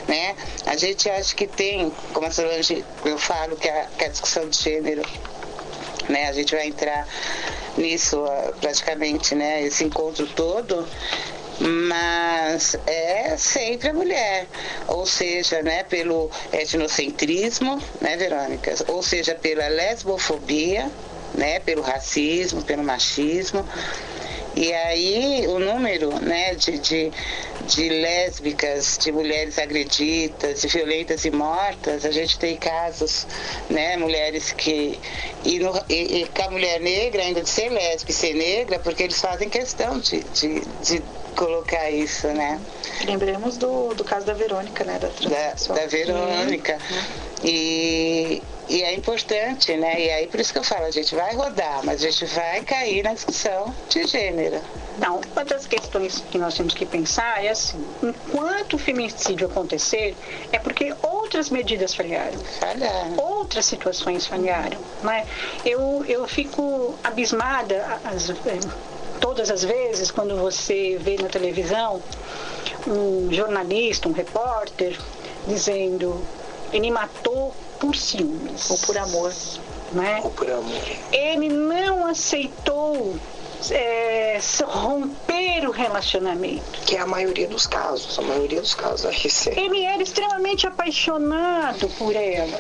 Né? 0.08 0.36
A 0.66 0.76
gente 0.76 1.10
acha 1.10 1.36
que 1.36 1.48
tem, 1.48 1.92
como 2.14 2.28
a 2.28 2.32
Solange, 2.32 2.84
eu 3.04 3.18
falo 3.18 3.56
que 3.56 3.70
a, 3.70 3.88
que 3.98 4.06
a 4.06 4.08
discussão 4.10 4.48
de 4.50 4.58
gênero 4.58 5.04
né? 6.10 6.28
A 6.28 6.34
gente 6.34 6.56
vai 6.56 6.68
entrar 6.68 7.08
nisso 7.78 8.24
praticamente, 8.62 9.36
né? 9.36 9.64
Esse 9.64 9.84
encontro 9.84 10.28
todo, 10.28 10.88
mas 11.60 12.76
é 12.86 13.38
sempre 13.38 13.90
a 13.90 13.94
mulher, 13.94 14.48
ou 14.88 15.06
seja, 15.06 15.62
né, 15.62 15.84
pelo 15.84 16.30
etnocentrismo, 16.52 17.82
né, 18.02 18.18
Verônica? 18.18 18.76
Ou 18.88 19.02
seja, 19.02 19.36
pela 19.36 19.68
lesbofobia, 19.68 20.92
né, 21.34 21.60
pelo 21.60 21.82
racismo, 21.82 22.62
pelo 22.64 22.84
machismo. 22.84 23.66
E 24.56 24.74
aí 24.74 25.46
o 25.48 25.60
número 25.60 26.18
né, 26.22 26.56
de, 26.56 26.80
de, 26.80 27.12
de 27.68 27.90
lésbicas, 27.90 28.98
de 28.98 29.12
mulheres 29.12 29.60
agredidas, 29.60 30.62
de 30.62 30.68
violentas 30.68 31.26
e 31.26 31.32
mortas, 31.32 32.06
a 32.06 32.12
gente 32.12 32.40
tem 32.40 32.56
casos, 32.56 33.28
né, 33.70 33.98
mulheres 33.98 34.54
que. 34.54 34.98
E, 35.44 35.60
no, 35.60 35.74
e, 35.90 36.22
e 36.22 36.26
com 36.28 36.44
a 36.44 36.52
mulher 36.52 36.80
negra 36.80 37.22
ainda 37.22 37.42
de 37.42 37.50
ser 37.50 37.70
lésbica 37.70 38.12
e 38.12 38.14
ser 38.14 38.34
negra, 38.34 38.80
porque 38.80 39.04
eles 39.04 39.20
fazem 39.20 39.50
questão 39.50 40.00
de, 40.00 40.24
de, 40.24 40.62
de 40.82 41.04
colocar 41.36 41.92
isso, 41.92 42.28
né? 42.28 42.60
Lembremos 43.06 43.58
do, 43.58 43.94
do 43.94 44.04
caso 44.04 44.26
da 44.26 44.34
Verônica, 44.34 44.84
né? 44.86 44.98
Da, 45.00 45.10
da, 45.10 45.82
da 45.82 45.88
Verônica. 45.88 46.78
Uhum. 46.90 47.35
E, 47.46 48.42
e 48.68 48.82
é 48.82 48.96
importante, 48.96 49.76
né? 49.78 50.02
E 50.02 50.10
aí 50.10 50.28
por 50.28 50.40
isso 50.40 50.52
que 50.52 50.58
eu 50.58 50.64
falo, 50.64 50.86
a 50.86 50.92
gente 50.92 51.14
vai 51.14 51.36
rodar, 51.36 51.82
mas 51.86 52.04
a 52.04 52.10
gente 52.10 52.26
vai 52.26 52.62
cair 52.62 53.04
na 53.04 53.14
discussão 53.14 53.74
de 53.88 54.06
gênero. 54.08 54.60
Então, 54.98 55.22
uma 55.34 55.46
das 55.46 55.68
questões 55.68 56.24
que 56.32 56.38
nós 56.38 56.56
temos 56.56 56.74
que 56.74 56.86
pensar 56.86 57.44
é 57.44 57.50
assim, 57.50 57.86
enquanto 58.02 58.74
o 58.74 58.78
feminicídio 58.78 59.48
acontecer, 59.48 60.16
é 60.52 60.58
porque 60.58 60.96
outras 61.04 61.50
medidas 61.50 61.94
falharam. 61.94 62.40
Falharam. 62.60 63.18
Outras 63.18 63.66
situações 63.66 64.26
falharam. 64.26 64.80
Né? 65.04 65.28
Eu, 65.66 66.04
eu 66.08 66.28
fico 66.28 66.96
abismada, 67.04 68.00
as, 68.06 68.32
todas 69.20 69.52
as 69.52 69.64
vezes 69.64 70.10
quando 70.12 70.36
você 70.38 70.98
vê 71.00 71.18
na 71.22 71.28
televisão 71.28 72.02
um 72.88 73.32
jornalista, 73.32 74.08
um 74.08 74.14
repórter, 74.14 74.98
dizendo 75.48 76.22
ele 76.76 76.92
matou 76.92 77.54
por 77.80 77.96
ciúmes. 77.96 78.70
Ou 78.70 78.78
por 78.80 78.98
amor. 78.98 79.34
Né? 79.94 80.20
Ou 80.24 80.30
por 80.32 80.50
amor. 80.50 80.82
Ele 81.12 81.48
não 81.48 82.06
aceitou 82.06 83.16
é, 83.72 84.40
romper 84.66 85.68
o 85.68 85.72
relacionamento. 85.72 86.82
Que 86.86 86.98
é 86.98 87.00
a 87.00 87.08
maioria 87.08 87.48
dos 87.48 87.66
casos, 87.66 88.20
a 88.20 88.22
maioria 88.22 88.60
dos 88.60 88.74
casos 88.74 89.06
é 89.06 89.58
Ele 89.58 89.84
era 89.84 90.04
extremamente 90.04 90.68
apaixonado 90.68 91.88
por 91.98 92.14
ela. 92.14 92.60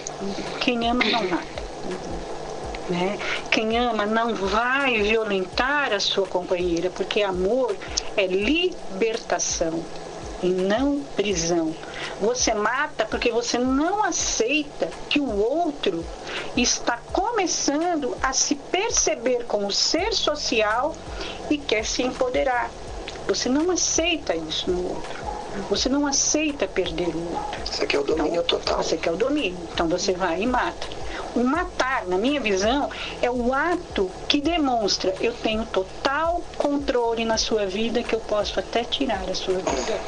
Quem 0.62 0.90
ama 0.90 1.04
não 1.04 1.28
mata. 1.28 1.66
Né? 2.88 3.20
Quem 3.52 3.78
ama 3.78 4.06
não 4.06 4.34
vai 4.34 5.02
violentar 5.02 5.92
a 5.92 6.00
sua 6.00 6.26
companheira, 6.28 6.90
porque 6.92 7.22
amor 7.22 7.76
é 8.16 8.28
libertação 8.28 9.84
e 10.42 10.48
não 10.48 11.02
prisão. 11.16 11.74
Você 12.20 12.54
mata 12.54 13.06
porque 13.06 13.32
você 13.32 13.58
não 13.58 14.04
aceita 14.04 14.90
que 15.10 15.20
o 15.20 15.40
outro 15.40 16.06
está 16.56 17.00
começando 17.12 18.16
a 18.22 18.34
se 18.34 18.56
perceber 18.56 19.46
como 19.46 19.72
ser 19.72 20.14
social 20.14 20.96
e 21.50 21.58
quer 21.58 21.86
se 21.86 22.04
empoderar. 22.04 22.70
Você 23.28 23.50
não 23.50 23.72
aceita 23.72 24.36
isso 24.36 24.70
no 24.70 24.90
outro. 24.90 25.26
Você 25.70 25.90
não 25.90 26.06
aceita 26.06 26.68
perder 26.68 27.08
o 27.08 27.34
outro. 27.34 27.60
Você 27.66 27.88
quer 27.88 28.00
o 28.00 28.04
domínio 28.04 28.42
então, 28.42 28.60
total. 28.60 28.84
Você 28.84 28.98
quer 28.98 29.12
o 29.12 29.18
domínio. 29.18 29.58
Então 29.74 29.88
você 29.88 30.14
vai 30.14 30.42
e 30.42 30.48
mata. 30.48 31.05
O 31.36 31.44
matar, 31.44 32.06
na 32.08 32.18
minha 32.18 32.40
visão, 32.40 32.90
é 33.22 33.30
o 33.30 33.54
ato 33.54 34.10
que 34.28 34.40
demonstra 34.40 35.14
eu 35.20 35.34
tenho 35.34 35.66
total 35.66 36.42
controle 36.58 37.26
na 37.26 37.38
sua 37.38 37.66
vida 37.66 38.02
que 38.04 38.16
eu 38.16 38.20
posso 38.22 38.60
até 38.60 38.84
tirar 38.84 39.24
a 39.30 39.36
sua 39.36 39.56
vida. 39.56 40.00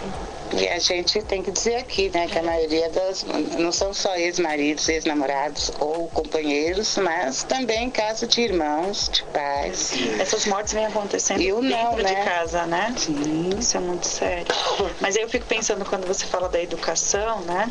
E 0.54 0.68
a 0.70 0.80
gente 0.80 1.22
tem 1.24 1.44
que 1.44 1.52
dizer 1.52 1.76
aqui, 1.76 2.10
né, 2.14 2.28
que 2.28 2.40
a 2.40 2.44
maioria 2.44 2.90
das 2.90 3.26
não 3.60 3.72
são 3.72 3.94
só 3.94 4.16
ex-maridos, 4.16 4.88
ex-namorados 4.88 5.72
ou 5.80 6.08
companheiros, 6.08 6.98
mas 6.98 7.44
também 7.44 7.90
caso 7.90 8.26
de 8.26 8.42
irmãos, 8.42 9.10
de 9.12 9.24
pais. 9.26 9.92
Essas 10.20 10.46
mortes 10.46 10.74
vêm 10.74 10.86
acontecendo 10.86 11.42
e 11.42 11.52
o 11.52 11.60
dentro 11.60 11.78
não, 11.78 11.98
né? 11.98 12.04
de 12.04 12.24
casa, 12.24 12.66
né? 12.66 12.94
Sim. 12.98 13.50
Isso 13.60 13.76
é 13.76 13.80
muito 13.82 14.08
sério. 14.08 14.48
Mas 15.02 15.18
aí 15.18 15.24
eu 15.24 15.30
fico 15.30 15.46
pensando 15.46 15.84
quando 15.84 16.08
você 16.08 16.26
fala 16.26 16.48
da 16.48 16.62
educação, 16.62 17.42
né? 17.42 17.70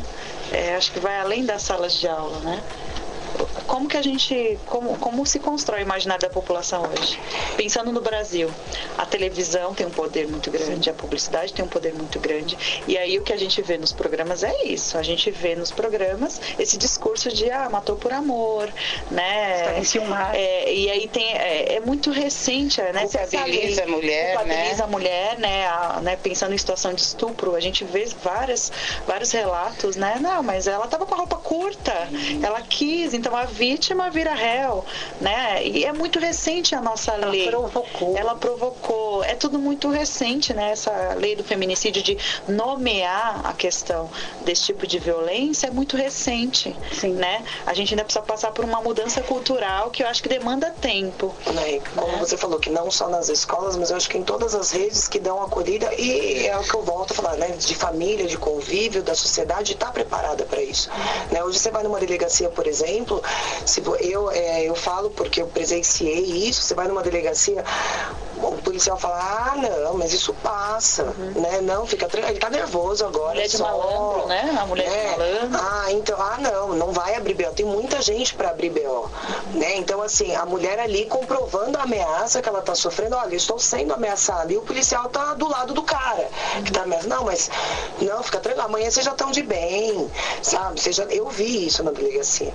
É, 0.51 0.75
acho 0.75 0.91
que 0.91 0.99
vai 0.99 1.19
além 1.19 1.45
das 1.45 1.63
salas 1.63 1.99
de 1.99 2.07
aula, 2.07 2.39
né? 2.39 2.63
Como 3.67 3.87
que 3.87 3.97
a 3.97 4.01
gente, 4.01 4.57
como, 4.65 4.97
como 4.97 5.25
se 5.25 5.39
constrói 5.39 5.81
o 5.81 5.83
imaginário 5.83 6.21
da 6.21 6.29
população 6.29 6.83
hoje? 6.83 7.19
Pensando 7.55 7.91
no 7.91 8.01
Brasil, 8.01 8.49
a 8.97 9.05
televisão 9.05 9.73
tem 9.73 9.85
um 9.85 9.91
poder 9.91 10.27
muito 10.27 10.49
grande, 10.49 10.89
a 10.89 10.93
publicidade 10.93 11.53
tem 11.53 11.63
um 11.63 11.67
poder 11.67 11.93
muito 11.93 12.19
grande, 12.19 12.57
e 12.87 12.97
aí 12.97 13.19
o 13.19 13.23
que 13.23 13.33
a 13.33 13.37
gente 13.37 13.61
vê 13.61 13.77
nos 13.77 13.91
programas 13.91 14.43
é 14.43 14.65
isso, 14.65 14.97
a 14.97 15.03
gente 15.03 15.29
vê 15.29 15.55
nos 15.55 15.71
programas 15.71 16.39
esse 16.57 16.77
discurso 16.77 17.31
de, 17.31 17.51
ah, 17.51 17.69
matou 17.69 17.97
por 17.97 18.13
amor, 18.13 18.69
né? 19.11 19.83
É, 20.33 20.73
e 20.73 20.89
aí 20.89 21.07
tem, 21.07 21.33
é, 21.33 21.75
é 21.75 21.79
muito 21.79 22.11
recente, 22.11 22.81
né? 22.81 23.01
Culpabiliza 23.01 23.83
a 23.83 23.87
mulher, 23.87 24.35
culpabiliza 24.35 24.77
né? 24.77 24.83
a 24.83 24.87
mulher, 24.87 25.39
né? 25.39 25.67
A, 25.67 25.99
né? 26.01 26.15
Pensando 26.15 26.53
em 26.53 26.57
situação 26.57 26.93
de 26.93 27.01
estupro, 27.01 27.55
a 27.55 27.59
gente 27.59 27.83
vê 27.83 28.05
várias, 28.23 28.71
vários 29.05 29.31
relatos, 29.31 29.95
né? 29.95 30.17
Não, 30.21 30.41
mas 30.41 30.67
ela 30.67 30.87
tava 30.87 31.05
com 31.05 31.13
a 31.13 31.17
roupa 31.17 31.35
curta, 31.35 31.93
ela 32.41 32.61
quis, 32.61 33.13
então 33.13 33.35
a 33.35 33.43
vítima 33.57 34.09
vira 34.09 34.33
réu, 34.33 34.85
né? 35.19 35.65
E 35.65 35.83
é 35.83 35.91
muito 35.91 36.19
recente 36.19 36.75
a 36.75 36.81
nossa 36.81 37.11
Ela 37.13 37.27
lei. 37.27 37.47
Ela 37.47 37.51
provocou. 37.51 38.17
Ela 38.17 38.35
provocou. 38.35 39.23
É 39.23 39.33
tudo 39.33 39.57
muito 39.57 39.89
recente, 39.89 40.53
né? 40.53 40.71
Essa 40.71 41.15
lei 41.15 41.35
do 41.35 41.43
feminicídio 41.43 42.03
de 42.03 42.17
nomear 42.47 43.41
a 43.43 43.53
questão 43.53 44.09
desse 44.45 44.65
tipo 44.65 44.85
de 44.85 44.99
violência 44.99 45.67
é 45.67 45.71
muito 45.71 45.97
recente, 45.97 46.75
Sim. 46.93 47.13
né? 47.13 47.43
A 47.65 47.73
gente 47.73 47.93
ainda 47.93 48.03
precisa 48.03 48.23
passar 48.23 48.51
por 48.51 48.63
uma 48.63 48.79
mudança 48.81 49.21
cultural 49.21 49.89
que 49.89 50.03
eu 50.03 50.07
acho 50.07 50.21
que 50.21 50.29
demanda 50.29 50.69
tempo. 50.79 51.33
Como 51.95 52.11
né? 52.11 52.19
você 52.19 52.37
falou 52.37 52.59
que 52.59 52.69
não 52.69 52.91
só 52.91 53.09
nas 53.09 53.29
escolas, 53.29 53.75
mas 53.75 53.89
eu 53.89 53.97
acho 53.97 54.09
que 54.09 54.17
em 54.17 54.23
todas 54.23 54.53
as 54.53 54.71
redes 54.71 55.07
que 55.07 55.19
dão 55.19 55.41
acolhida 55.41 55.91
e 55.95 56.45
é 56.45 56.57
o 56.57 56.63
que 56.63 56.75
eu 56.75 56.83
volto 56.83 57.11
a 57.11 57.15
falar, 57.15 57.35
né? 57.37 57.49
De 57.57 57.75
família, 57.75 58.27
de 58.27 58.37
convívio, 58.37 59.01
da 59.01 59.15
sociedade, 59.15 59.73
está 59.73 59.87
preparada 59.91 60.45
para 60.45 60.61
isso. 60.61 60.89
Né? 61.31 61.43
Hoje 61.43 61.59
você 61.59 61.71
vai 61.71 61.83
numa 61.83 61.99
delegacia, 61.99 62.49
por 62.49 62.67
exemplo, 62.67 63.23
se 63.65 63.81
eu, 64.01 64.31
é, 64.31 64.63
eu 64.63 64.75
falo 64.75 65.09
porque 65.11 65.41
eu 65.41 65.47
presenciei 65.47 66.47
isso, 66.47 66.61
você 66.61 66.73
vai 66.73 66.87
numa 66.87 67.03
delegacia, 67.03 67.63
o 68.41 68.57
policial 68.61 68.97
fala, 68.97 69.17
ah, 69.19 69.55
não, 69.55 69.95
mas 69.95 70.13
isso 70.13 70.33
passa, 70.35 71.03
uhum. 71.03 71.41
né? 71.41 71.61
Não, 71.61 71.85
fica 71.85 72.07
ele 72.27 72.39
tá 72.39 72.49
nervoso 72.49 73.05
agora. 73.05 73.33
Mulher 73.33 73.47
de 73.47 73.57
só, 73.57 73.63
malandro, 73.63 74.27
né? 74.27 74.57
A 74.59 74.65
mulher 74.65 74.89
né? 74.89 75.03
de 75.03 75.17
malandro. 75.17 75.59
Ah, 75.61 75.91
então, 75.91 76.21
ah, 76.21 76.37
não, 76.39 76.73
não 76.73 76.91
vai 76.91 77.15
abrir 77.15 77.33
BO. 77.33 77.51
Tem 77.55 77.65
muita 77.65 78.01
gente 78.01 78.35
para 78.35 78.49
abrir 78.49 78.69
BO. 78.69 78.79
Uhum. 78.79 79.59
Né? 79.59 79.77
Então, 79.77 80.01
assim, 80.01 80.35
a 80.35 80.45
mulher 80.45 80.79
ali 80.79 81.05
comprovando 81.05 81.77
a 81.77 81.83
ameaça 81.83 82.41
que 82.41 82.49
ela 82.49 82.61
tá 82.61 82.75
sofrendo, 82.75 83.15
olha, 83.15 83.33
eu 83.33 83.37
estou 83.37 83.59
sendo 83.59 83.93
ameaçada. 83.93 84.51
E 84.51 84.57
o 84.57 84.61
policial 84.61 85.09
tá 85.09 85.33
do 85.33 85.47
lado 85.47 85.73
do 85.73 85.83
cara 85.83 86.29
uhum. 86.55 86.63
que 86.63 86.71
tá 86.71 86.83
ameaçando. 86.83 87.15
Não, 87.15 87.23
mas 87.25 87.49
não, 88.01 88.23
fica 88.23 88.39
tranquilo, 88.39 88.65
amanhã 88.65 88.89
vocês 88.89 89.05
já 89.05 89.11
estão 89.11 89.31
de 89.31 89.43
bem, 89.43 90.09
sabe? 90.41 90.79
Já, 90.91 91.03
eu 91.05 91.29
vi 91.29 91.67
isso 91.67 91.83
na 91.83 91.91
delegacia. 91.91 92.53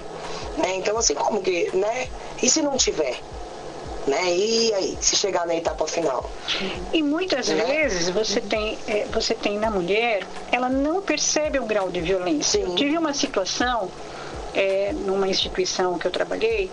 Né? 0.56 0.76
Então, 0.76 0.96
assim, 0.98 1.14
como 1.14 1.42
que, 1.42 1.74
né? 1.76 2.08
E 2.42 2.48
se 2.48 2.62
não 2.62 2.76
tiver? 2.76 3.20
Né? 4.06 4.36
E 4.36 4.74
aí, 4.74 4.98
se 5.00 5.14
chegar 5.14 5.46
na 5.46 5.54
etapa 5.54 5.86
final? 5.86 6.28
E 6.92 7.02
muitas 7.02 7.48
né? 7.48 7.64
vezes 7.64 8.08
você 8.08 8.40
tem, 8.40 8.76
é, 8.88 9.06
você 9.12 9.32
tem 9.32 9.58
na 9.58 9.70
mulher, 9.70 10.26
ela 10.50 10.68
não 10.68 11.00
percebe 11.00 11.58
o 11.60 11.64
grau 11.64 11.88
de 11.88 12.00
violência. 12.00 12.60
Sim. 12.60 12.70
Eu 12.70 12.74
tive 12.74 12.98
uma 12.98 13.14
situação 13.14 13.88
é, 14.54 14.92
numa 14.92 15.28
instituição 15.28 15.98
que 15.98 16.06
eu 16.06 16.10
trabalhei 16.10 16.70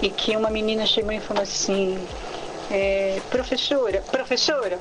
e 0.00 0.08
que 0.08 0.34
uma 0.34 0.50
menina 0.50 0.86
chegou 0.86 1.12
e 1.12 1.20
falou 1.20 1.42
assim, 1.42 1.98
é, 2.70 3.20
professora, 3.30 4.02
professora, 4.10 4.78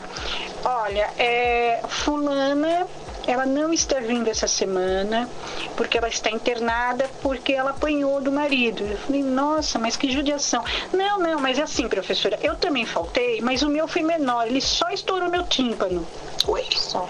olha, 0.64 1.10
é, 1.18 1.82
fulana 1.88 2.88
ela 3.28 3.46
não 3.46 3.74
está 3.74 4.00
vindo 4.00 4.30
essa 4.30 4.48
semana 4.48 5.30
porque 5.76 5.98
ela 5.98 6.08
está 6.08 6.30
internada 6.30 7.10
porque 7.22 7.54
ela 7.54 7.72
apanhou 7.72 8.22
do 8.22 8.32
marido. 8.32 8.84
Eu 8.84 8.98
falei, 8.98 9.24
nossa, 9.24 9.78
mas 9.80 9.96
que 9.96 10.12
judiação. 10.12 10.64
Não, 10.94 11.20
não, 11.20 11.40
mas 11.40 11.60
é 11.60 11.64
assim, 11.64 11.88
professora, 11.88 12.40
eu 12.42 12.56
também 12.56 12.86
faltei, 12.86 13.42
mas 13.42 13.62
o 13.62 13.70
meu 13.70 13.88
foi 13.88 14.02
menor, 14.02 14.48
ele 14.48 14.62
só 14.62 14.90
estourou 14.90 15.30
meu 15.30 15.44
tímpano. 15.44 16.06
Oi? 16.48 16.66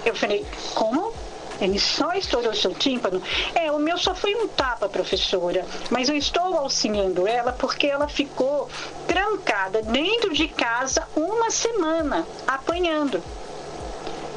Eu 0.06 0.16
falei, 0.16 0.46
como? 0.76 1.14
Ele 1.62 1.80
só 1.80 2.12
estourou 2.14 2.56
seu 2.56 2.74
tímpano? 2.74 3.22
É, 3.54 3.72
o 3.72 3.78
meu 3.78 3.96
só 3.96 4.16
foi 4.16 4.34
um 4.34 4.48
tapa, 4.48 4.90
professora. 4.90 5.64
Mas 5.92 6.10
eu 6.10 6.16
estou 6.16 6.58
auxiliando 6.58 7.28
ela 7.28 7.52
porque 7.52 7.86
ela 7.86 8.08
ficou 8.08 8.68
trancada 9.08 9.84
dentro 9.84 10.34
de 10.34 10.48
casa 10.48 11.08
uma 11.16 11.52
semana, 11.52 12.26
apanhando. 12.48 13.22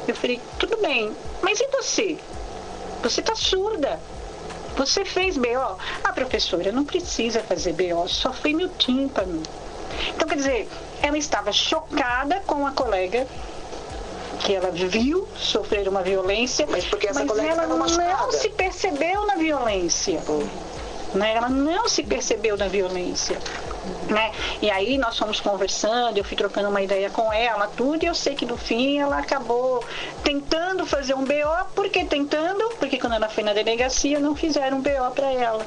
Eu 0.07 0.15
falei, 0.15 0.39
tudo 0.59 0.77
bem, 0.77 1.15
mas 1.41 1.59
e 1.59 1.67
você? 1.67 2.17
Você 3.01 3.21
está 3.21 3.35
surda. 3.35 3.99
Você 4.77 5.05
fez 5.05 5.37
BO? 5.37 5.77
Ah, 6.03 6.11
professora, 6.13 6.71
não 6.71 6.83
precisa 6.83 7.39
fazer 7.41 7.73
BO, 7.73 8.07
só 8.07 8.33
foi 8.33 8.53
meu 8.53 8.69
tímpano. 8.69 9.41
Então, 10.13 10.27
quer 10.27 10.35
dizer, 10.35 10.69
ela 11.01 11.17
estava 11.17 11.51
chocada 11.51 12.41
com 12.45 12.67
a 12.67 12.71
colega 12.71 13.25
que 14.39 14.53
ela 14.53 14.69
viu 14.69 15.27
sofrer 15.37 15.87
uma 15.87 16.01
violência, 16.01 16.67
mas, 16.69 16.85
porque 16.85 17.07
essa 17.07 17.23
mas 17.25 17.37
ela 17.39 17.65
não 17.65 18.31
se 18.31 18.49
percebeu 18.49 19.25
na 19.25 19.35
violência. 19.35 20.21
Né? 21.15 21.33
Ela 21.33 21.49
não 21.49 21.87
se 21.87 22.03
percebeu 22.03 22.57
na 22.57 22.67
violência. 22.67 23.37
Né? 24.09 24.31
E 24.61 24.69
aí 24.69 24.97
nós 24.97 25.17
fomos 25.17 25.39
conversando, 25.39 26.17
eu 26.17 26.23
fui 26.23 26.35
trocando 26.35 26.69
uma 26.69 26.81
ideia 26.81 27.09
com 27.09 27.31
ela, 27.31 27.67
tudo, 27.67 28.03
e 28.03 28.07
eu 28.07 28.13
sei 28.15 28.35
que 28.35 28.45
no 28.45 28.57
fim 28.57 28.99
ela 28.99 29.19
acabou 29.19 29.83
tentando 30.23 30.85
fazer 30.85 31.13
um 31.13 31.23
BO, 31.23 31.65
porque 31.73 32.03
tentando, 32.03 32.69
porque 32.77 32.97
quando 32.97 33.13
ela 33.13 33.29
foi 33.29 33.43
na 33.43 33.53
delegacia 33.53 34.19
não 34.19 34.35
fizeram 34.35 34.77
um 34.77 34.81
BO 34.81 35.11
para 35.13 35.31
ela. 35.31 35.65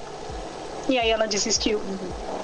E 0.88 0.98
aí 0.98 1.10
ela 1.10 1.26
desistiu. 1.26 1.80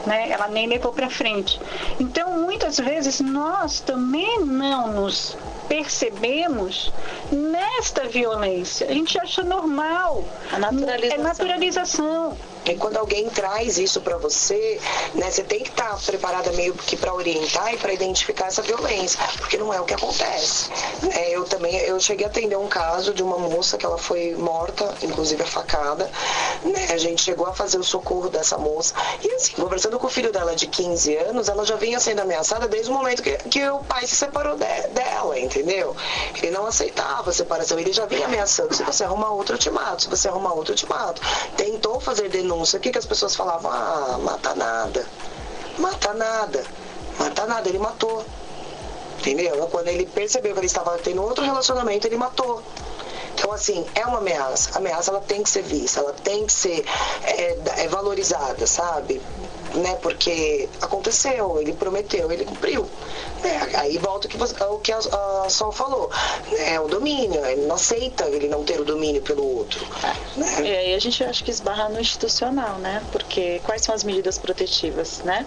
Né? 0.07 0.31
Ela 0.31 0.49
nem 0.49 0.67
levou 0.67 0.93
para 0.93 1.09
frente. 1.09 1.59
Então, 1.99 2.39
muitas 2.39 2.79
vezes 2.79 3.21
nós 3.21 3.81
também 3.81 4.41
não 4.41 4.93
nos 4.93 5.37
percebemos 5.67 6.93
nesta 7.33 8.05
violência. 8.05 8.87
A 8.87 8.93
gente 8.93 9.19
acha 9.19 9.43
normal. 9.43 10.25
A 10.53 10.59
naturalização. 10.59 11.21
É 11.21 11.23
naturalização. 11.23 12.37
E 12.67 12.77
quando 12.77 12.97
alguém 12.97 13.29
traz 13.29 13.77
isso 13.77 14.01
para 14.01 14.17
você, 14.17 14.81
né, 15.15 15.31
você 15.31 15.43
tem 15.43 15.61
que 15.61 15.69
estar 15.69 15.91
tá 15.91 15.99
preparada 16.07 16.51
meio 16.53 16.73
que 16.73 16.97
para 16.97 17.13
orientar 17.13 17.75
e 17.75 17.77
para 17.77 17.93
identificar 17.93 18.47
essa 18.47 18.63
violência, 18.63 19.21
porque 19.37 19.59
não 19.59 19.73
é 19.73 19.81
o 19.81 19.85
que 19.85 19.93
acontece. 19.93 20.71
É, 21.13 21.31
eu 21.31 21.45
também, 21.45 21.77
eu 21.77 22.01
cheguei 22.01 22.25
a 22.25 22.29
atender 22.29 22.57
um 22.57 22.67
caso 22.67 23.13
de 23.13 23.23
uma 23.23 23.39
moça 23.39 23.77
que 23.77 23.85
ela 23.85 23.99
foi 23.99 24.35
morta, 24.35 24.95
inclusive 25.03 25.43
a 25.43 25.47
facada. 25.47 26.11
Né, 26.65 26.89
a 26.91 26.97
gente 26.97 27.23
chegou 27.23 27.47
a 27.47 27.53
fazer 27.53 27.79
o 27.79 27.85
socorro 27.85 28.31
dessa 28.31 28.57
moça. 28.57 28.95
E 29.23 29.31
assim, 29.33 29.53
conversando 29.53 29.99
com 29.99 30.07
o 30.07 30.11
filho 30.11 30.33
dela 30.33 30.57
de 30.57 30.67
15 30.67 31.17
anos, 31.17 31.49
ela 31.49 31.67
já 31.67 31.77
vinha 31.77 32.01
sendo 32.01 32.21
ameaçada 32.21 32.67
desde 32.67 32.91
o 32.91 32.95
momento 32.95 33.23
que, 33.23 33.37
que 33.51 33.69
o 33.69 33.81
pai 33.81 34.07
se 34.07 34.17
separou 34.17 34.57
de, 34.57 34.89
dela, 34.89 35.39
entendeu? 35.39 35.95
Ele 36.37 36.51
não 36.51 36.67
aceitava 36.67 37.29
a 37.29 37.33
separação, 37.33 37.79
ele 37.79 37.93
já 37.93 38.07
vinha 38.07 38.25
ameaçando. 38.25 38.75
Se 38.75 38.83
você 38.83 39.05
arrumar 39.05 39.31
outro, 39.31 39.55
eu 39.55 39.59
te 39.59 39.71
mato. 39.71 40.05
Se 40.05 40.09
você 40.09 40.29
arrumar 40.29 40.55
outro, 40.55 40.73
eu 40.73 40.77
te 40.77 40.89
mato. 40.89 41.21
Tentou 41.57 42.01
fazer 42.01 42.31
denúncia 42.31 42.54
denúncia, 42.55 42.79
o 42.79 42.81
que, 42.81 42.91
que 42.91 42.99
as 42.99 43.07
pessoas 43.07 43.35
falavam? 43.35 43.71
Ah, 43.71 44.19
mata 44.23 44.55
nada. 44.55 45.07
Mata 45.79 46.15
nada. 46.15 46.65
Mata 47.19 47.47
nada, 47.47 47.69
ele 47.69 47.79
matou. 47.79 48.25
Entendeu? 49.19 49.69
Quando 49.71 49.89
ele 49.89 50.07
percebeu 50.07 50.53
que 50.53 50.61
ele 50.61 50.67
estava 50.67 50.97
tendo 50.99 51.23
outro 51.23 51.45
relacionamento, 51.45 52.07
ele 52.07 52.17
matou. 52.17 52.63
Então, 53.35 53.53
assim, 53.53 53.85
é 53.95 54.07
uma 54.07 54.19
ameaça. 54.19 54.71
A 54.75 54.79
ameaça 54.79 55.11
ela 55.11 55.21
tem 55.21 55.43
que 55.43 55.51
ser 55.51 55.63
vista, 55.63 56.01
ela 56.01 56.13
tem 56.13 56.47
que 56.47 56.53
ser 56.53 56.85
é, 57.25 57.59
é 57.79 57.89
valorizada, 57.89 58.67
sabe? 58.67 59.21
Né? 59.75 59.97
Porque 60.01 60.69
aconteceu, 60.81 61.61
ele 61.61 61.73
prometeu, 61.73 62.31
ele 62.31 62.45
cumpriu. 62.45 62.89
É, 63.43 63.77
aí 63.77 63.99
volta 63.99 64.27
o 64.27 64.31
que, 64.31 64.37
você, 64.37 64.55
o 64.65 64.79
que 64.79 64.93
a, 64.93 64.99
a 65.45 65.51
Sol 65.51 65.71
falou. 65.71 66.11
É 66.59 66.81
o 66.81 66.89
domínio, 66.89 67.45
ele 67.45 67.67
não 67.67 67.75
aceita 67.75 68.25
ele 68.27 68.49
não 68.49 68.65
ter 68.65 68.81
o 68.81 68.85
domínio 68.85 69.21
pelo 69.21 69.45
outro. 69.59 69.87
Né? 70.37 70.63
E 70.63 70.77
aí 70.77 70.95
a 70.95 70.99
gente 70.99 71.23
acha 71.23 71.45
que 71.45 71.51
esbarra 71.51 71.89
no 71.89 72.01
institucional, 72.01 72.79
né? 72.79 73.03
Porque 73.13 73.61
quais 73.65 73.83
são 73.83 73.95
as 73.95 74.03
medidas 74.03 74.39
protetivas, 74.39 75.19
né? 75.19 75.47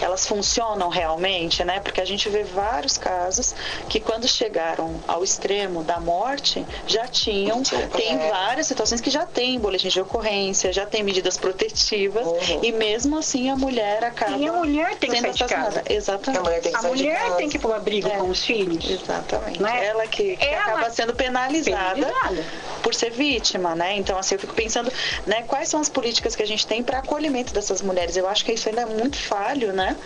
Elas 0.00 0.26
funcionam 0.26 0.88
realmente, 0.88 1.64
né? 1.64 1.80
Porque 1.80 2.00
a 2.00 2.04
gente 2.04 2.28
vê 2.28 2.42
vários 2.42 2.98
casos 2.98 3.54
que 3.88 4.00
quando 4.00 4.28
chegaram 4.28 4.96
ao 5.08 5.24
extremo 5.24 5.82
da 5.82 5.98
morte, 5.98 6.64
já 6.86 7.06
tinham, 7.06 7.62
tem 7.96 8.16
é. 8.16 8.30
várias 8.30 8.66
situações 8.66 9.00
que 9.00 9.10
já 9.10 9.24
tem 9.24 9.58
boletim 9.58 9.88
de 9.88 10.00
ocorrência, 10.00 10.72
já 10.72 10.84
tem 10.84 11.02
medidas 11.02 11.38
protetivas, 11.38 12.26
uhum. 12.26 12.60
e 12.62 12.72
mesmo 12.72 13.18
assim 13.18 13.43
a 13.48 13.56
mulher 13.56 14.04
acaba. 14.04 14.36
E 14.36 14.46
a 14.46 14.52
mulher 14.52 14.96
tem 14.96 15.10
que 15.10 15.20
sair 15.20 15.32
de 15.32 15.44
casa. 15.44 15.82
Exatamente. 15.88 16.38
A 16.38 16.42
mulher 16.42 16.60
tem 16.60 16.72
que, 16.72 16.78
a 16.78 16.88
mulher 16.88 17.36
tem 17.36 17.48
que 17.48 17.56
ir 17.56 17.60
para 17.60 17.70
o 17.70 17.74
abrigo 17.74 18.08
é. 18.08 18.16
com 18.16 18.28
os 18.28 18.44
filhos. 18.44 18.88
Exatamente. 18.88 19.62
Né? 19.62 19.86
Ela 19.86 20.06
que, 20.06 20.36
que 20.36 20.44
Ela 20.44 20.60
acaba 20.62 20.90
sendo 20.90 21.14
penalizada, 21.14 21.94
penalizada, 21.94 22.44
por 22.82 22.94
ser 22.94 23.10
vítima, 23.10 23.74
né? 23.74 23.96
Então, 23.96 24.18
assim, 24.18 24.34
eu 24.34 24.38
fico 24.38 24.54
pensando, 24.54 24.92
né, 25.26 25.42
quais 25.46 25.68
são 25.68 25.80
as 25.80 25.88
políticas 25.88 26.36
que 26.36 26.42
a 26.42 26.46
gente 26.46 26.66
tem 26.66 26.82
para 26.82 26.98
acolhimento 26.98 27.52
dessas 27.52 27.82
mulheres? 27.82 28.16
Eu 28.16 28.28
acho 28.28 28.44
que 28.44 28.52
isso 28.52 28.68
ainda 28.68 28.82
é 28.82 28.86
muito 28.86 29.16
falho, 29.16 29.72
né? 29.72 29.96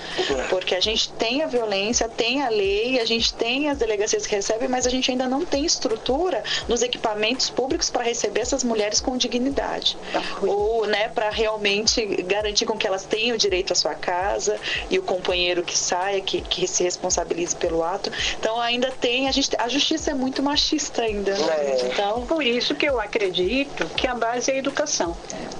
Porque 0.48 0.74
a 0.74 0.81
gente 0.81 1.11
tem 1.12 1.42
a 1.42 1.46
violência, 1.46 2.09
tem 2.09 2.42
a 2.42 2.48
lei, 2.48 3.01
a 3.01 3.05
gente 3.05 3.33
tem 3.35 3.68
as 3.68 3.79
delegacias 3.79 4.27
que 4.27 4.35
recebem, 4.35 4.68
mas 4.68 4.87
a 4.87 4.90
gente 4.90 5.11
ainda 5.11 5.27
não 5.27 5.44
tem 5.44 5.64
estrutura 5.64 6.42
nos 6.68 6.83
equipamentos 6.83 7.51
públicos 7.51 7.90
para 7.90 8.03
receber 8.03 8.40
essas 8.40 8.62
mulheres 8.64 9.01
com 9.01 9.16
dignidade. 9.16 9.96
Tá 10.12 10.22
Ou, 10.42 10.87
né, 10.87 11.09
para 11.09 11.31
realmente 11.31 12.05
garantir 12.24 12.66
com 12.66 12.77
que 12.77 12.87
elas 12.87 13.05
tenham 13.05 13.27
direito 13.36 13.72
à 13.72 13.76
sua 13.76 13.94
casa 13.94 14.58
e 14.90 14.98
o 14.98 15.02
companheiro 15.02 15.62
que 15.62 15.76
saia, 15.76 16.20
que, 16.20 16.40
que 16.40 16.66
se 16.66 16.82
responsabilize 16.82 17.54
pelo 17.54 17.82
ato. 17.82 18.10
Então 18.38 18.60
ainda 18.60 18.90
tem, 18.90 19.28
a, 19.28 19.32
gente, 19.32 19.50
a 19.58 19.68
justiça 19.68 20.10
é 20.10 20.14
muito 20.14 20.42
machista 20.42 21.02
ainda. 21.02 21.36
Né? 21.36 21.54
É. 21.58 21.88
Então, 21.92 22.26
por 22.26 22.42
isso 22.42 22.74
que 22.74 22.86
eu 22.86 23.00
acredito 23.00 23.86
que 23.96 24.06
a 24.06 24.14
base 24.14 24.50
é 24.50 24.54
a 24.54 24.58
educação. 24.58 25.16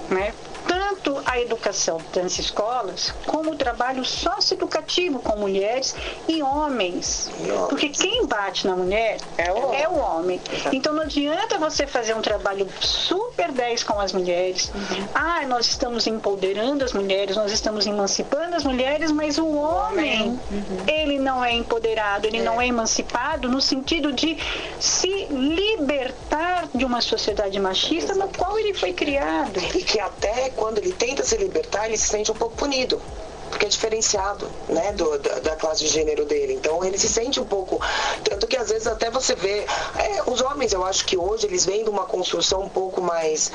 Né? 0.09 0.33
Tanto 0.67 1.21
a 1.25 1.39
educação 1.39 1.99
das 2.13 2.37
escolas, 2.39 3.13
como 3.25 3.51
o 3.51 3.55
trabalho 3.55 4.03
socioeducativo 4.03 5.19
com 5.19 5.37
mulheres 5.37 5.95
e 6.27 6.41
homens. 6.41 7.29
Porque 7.69 7.89
quem 7.89 8.25
bate 8.25 8.67
na 8.67 8.75
mulher 8.75 9.17
é 9.37 9.51
o, 9.51 9.73
é 9.73 9.87
o 9.87 9.97
homem. 9.97 10.39
Então 10.71 10.93
não 10.93 11.03
adianta 11.03 11.57
você 11.57 11.87
fazer 11.87 12.15
um 12.15 12.21
trabalho 12.21 12.67
super 12.79 13.51
10 13.51 13.83
com 13.83 13.99
as 13.99 14.13
mulheres. 14.13 14.71
Uhum. 14.73 15.07
Ah, 15.13 15.45
nós 15.47 15.67
estamos 15.67 16.07
empoderando 16.07 16.83
as 16.83 16.93
mulheres, 16.93 17.35
nós 17.35 17.51
estamos 17.51 17.85
emancipando 17.85 18.55
as 18.55 18.63
mulheres, 18.63 19.11
mas 19.11 19.37
o 19.37 19.47
homem, 19.47 20.39
uhum. 20.51 20.83
ele 20.87 21.19
não 21.19 21.43
é 21.43 21.53
empoderado, 21.53 22.27
ele 22.27 22.39
é. 22.39 22.43
não 22.43 22.61
é 22.61 22.67
emancipado 22.67 23.47
no 23.47 23.61
sentido 23.61 24.11
de 24.11 24.37
se 24.79 25.25
libertar 25.25 26.67
de 26.73 26.85
uma 26.85 27.01
sociedade 27.01 27.59
machista 27.59 28.13
no 28.13 28.27
qual 28.29 28.57
ele 28.57 28.73
foi 28.73 28.93
criado. 28.93 29.59
E 29.75 29.83
que 29.83 29.99
até 29.99 30.48
quando 30.55 30.79
ele 30.79 30.91
tenta 30.91 31.23
se 31.23 31.37
libertar, 31.37 31.87
ele 31.87 31.97
se 31.97 32.07
sente 32.07 32.31
um 32.31 32.35
pouco 32.35 32.55
punido 32.55 33.01
porque 33.49 33.65
é 33.65 33.69
diferenciado, 33.69 34.49
né, 34.67 34.93
do, 34.93 35.17
da, 35.19 35.39
da, 35.39 35.55
classe 35.55 35.83
de 35.83 35.89
gênero 35.89 36.25
dele. 36.25 36.53
Então 36.53 36.83
ele 36.83 36.97
se 36.97 37.09
sente 37.09 37.39
um 37.39 37.45
pouco, 37.45 37.79
tanto 38.23 38.47
que 38.47 38.57
às 38.57 38.69
vezes 38.69 38.87
até 38.87 39.09
você 39.09 39.35
vê, 39.35 39.65
é, 39.97 40.23
os 40.25 40.41
homens 40.41 40.73
eu 40.73 40.83
acho 40.85 41.05
que 41.05 41.17
hoje 41.17 41.45
eles 41.45 41.65
vêm 41.65 41.83
de 41.83 41.89
uma 41.89 42.05
construção 42.05 42.63
um 42.63 42.69
pouco 42.69 43.01
mais, 43.01 43.51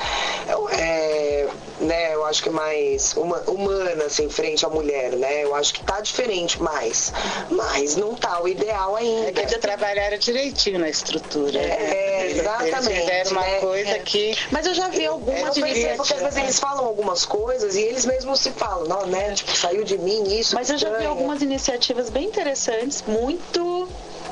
é, 0.71 1.47
né, 1.79 2.13
eu 2.13 2.25
acho 2.25 2.43
que 2.43 2.49
mais 2.49 3.13
uma, 3.15 3.39
humana, 3.47 4.05
assim, 4.05 4.29
frente 4.29 4.65
à 4.65 4.69
mulher, 4.69 5.11
né, 5.13 5.43
eu 5.43 5.55
acho 5.55 5.73
que 5.73 5.83
tá 5.83 5.99
diferente 6.01 6.61
mais, 6.61 7.13
mas 7.49 7.95
não 7.95 8.15
tá 8.15 8.41
o 8.41 8.47
ideal 8.47 8.95
ainda. 8.95 9.29
É 9.29 9.31
que 9.31 9.41
eles 9.41 9.57
trabalharam 9.57 10.17
direitinho 10.17 10.79
na 10.79 10.89
estrutura. 10.89 11.59
É, 11.59 12.31
exatamente. 12.31 12.89
Eles 12.89 12.99
fizeram 12.99 13.31
uma 13.31 13.41
né? 13.41 13.59
coisa 13.59 13.89
é. 13.91 13.99
que... 13.99 14.37
Mas 14.51 14.65
eu 14.65 14.73
já 14.73 14.89
vi 14.89 15.05
algumas... 15.05 15.57
É, 15.57 15.95
porque 15.95 16.13
às 16.13 16.21
vezes 16.21 16.37
eles 16.37 16.59
falam 16.59 16.85
algumas 16.85 17.25
coisas 17.25 17.75
e 17.75 17.81
eles 17.81 18.05
mesmos 18.05 18.39
se 18.39 18.51
falam, 18.51 18.85
não, 18.87 19.05
né, 19.05 19.33
tipo, 19.33 19.55
saiu 19.55 19.84
de 19.85 19.97
mim 19.97 20.23
isso. 20.37 20.55
Mas 20.55 20.69
eu 20.69 20.77
já 20.77 20.89
vi 20.97 21.05
algumas 21.05 21.41
iniciativas 21.41 22.09
bem 22.09 22.25
interessantes, 22.25 23.03
muito 23.07 23.87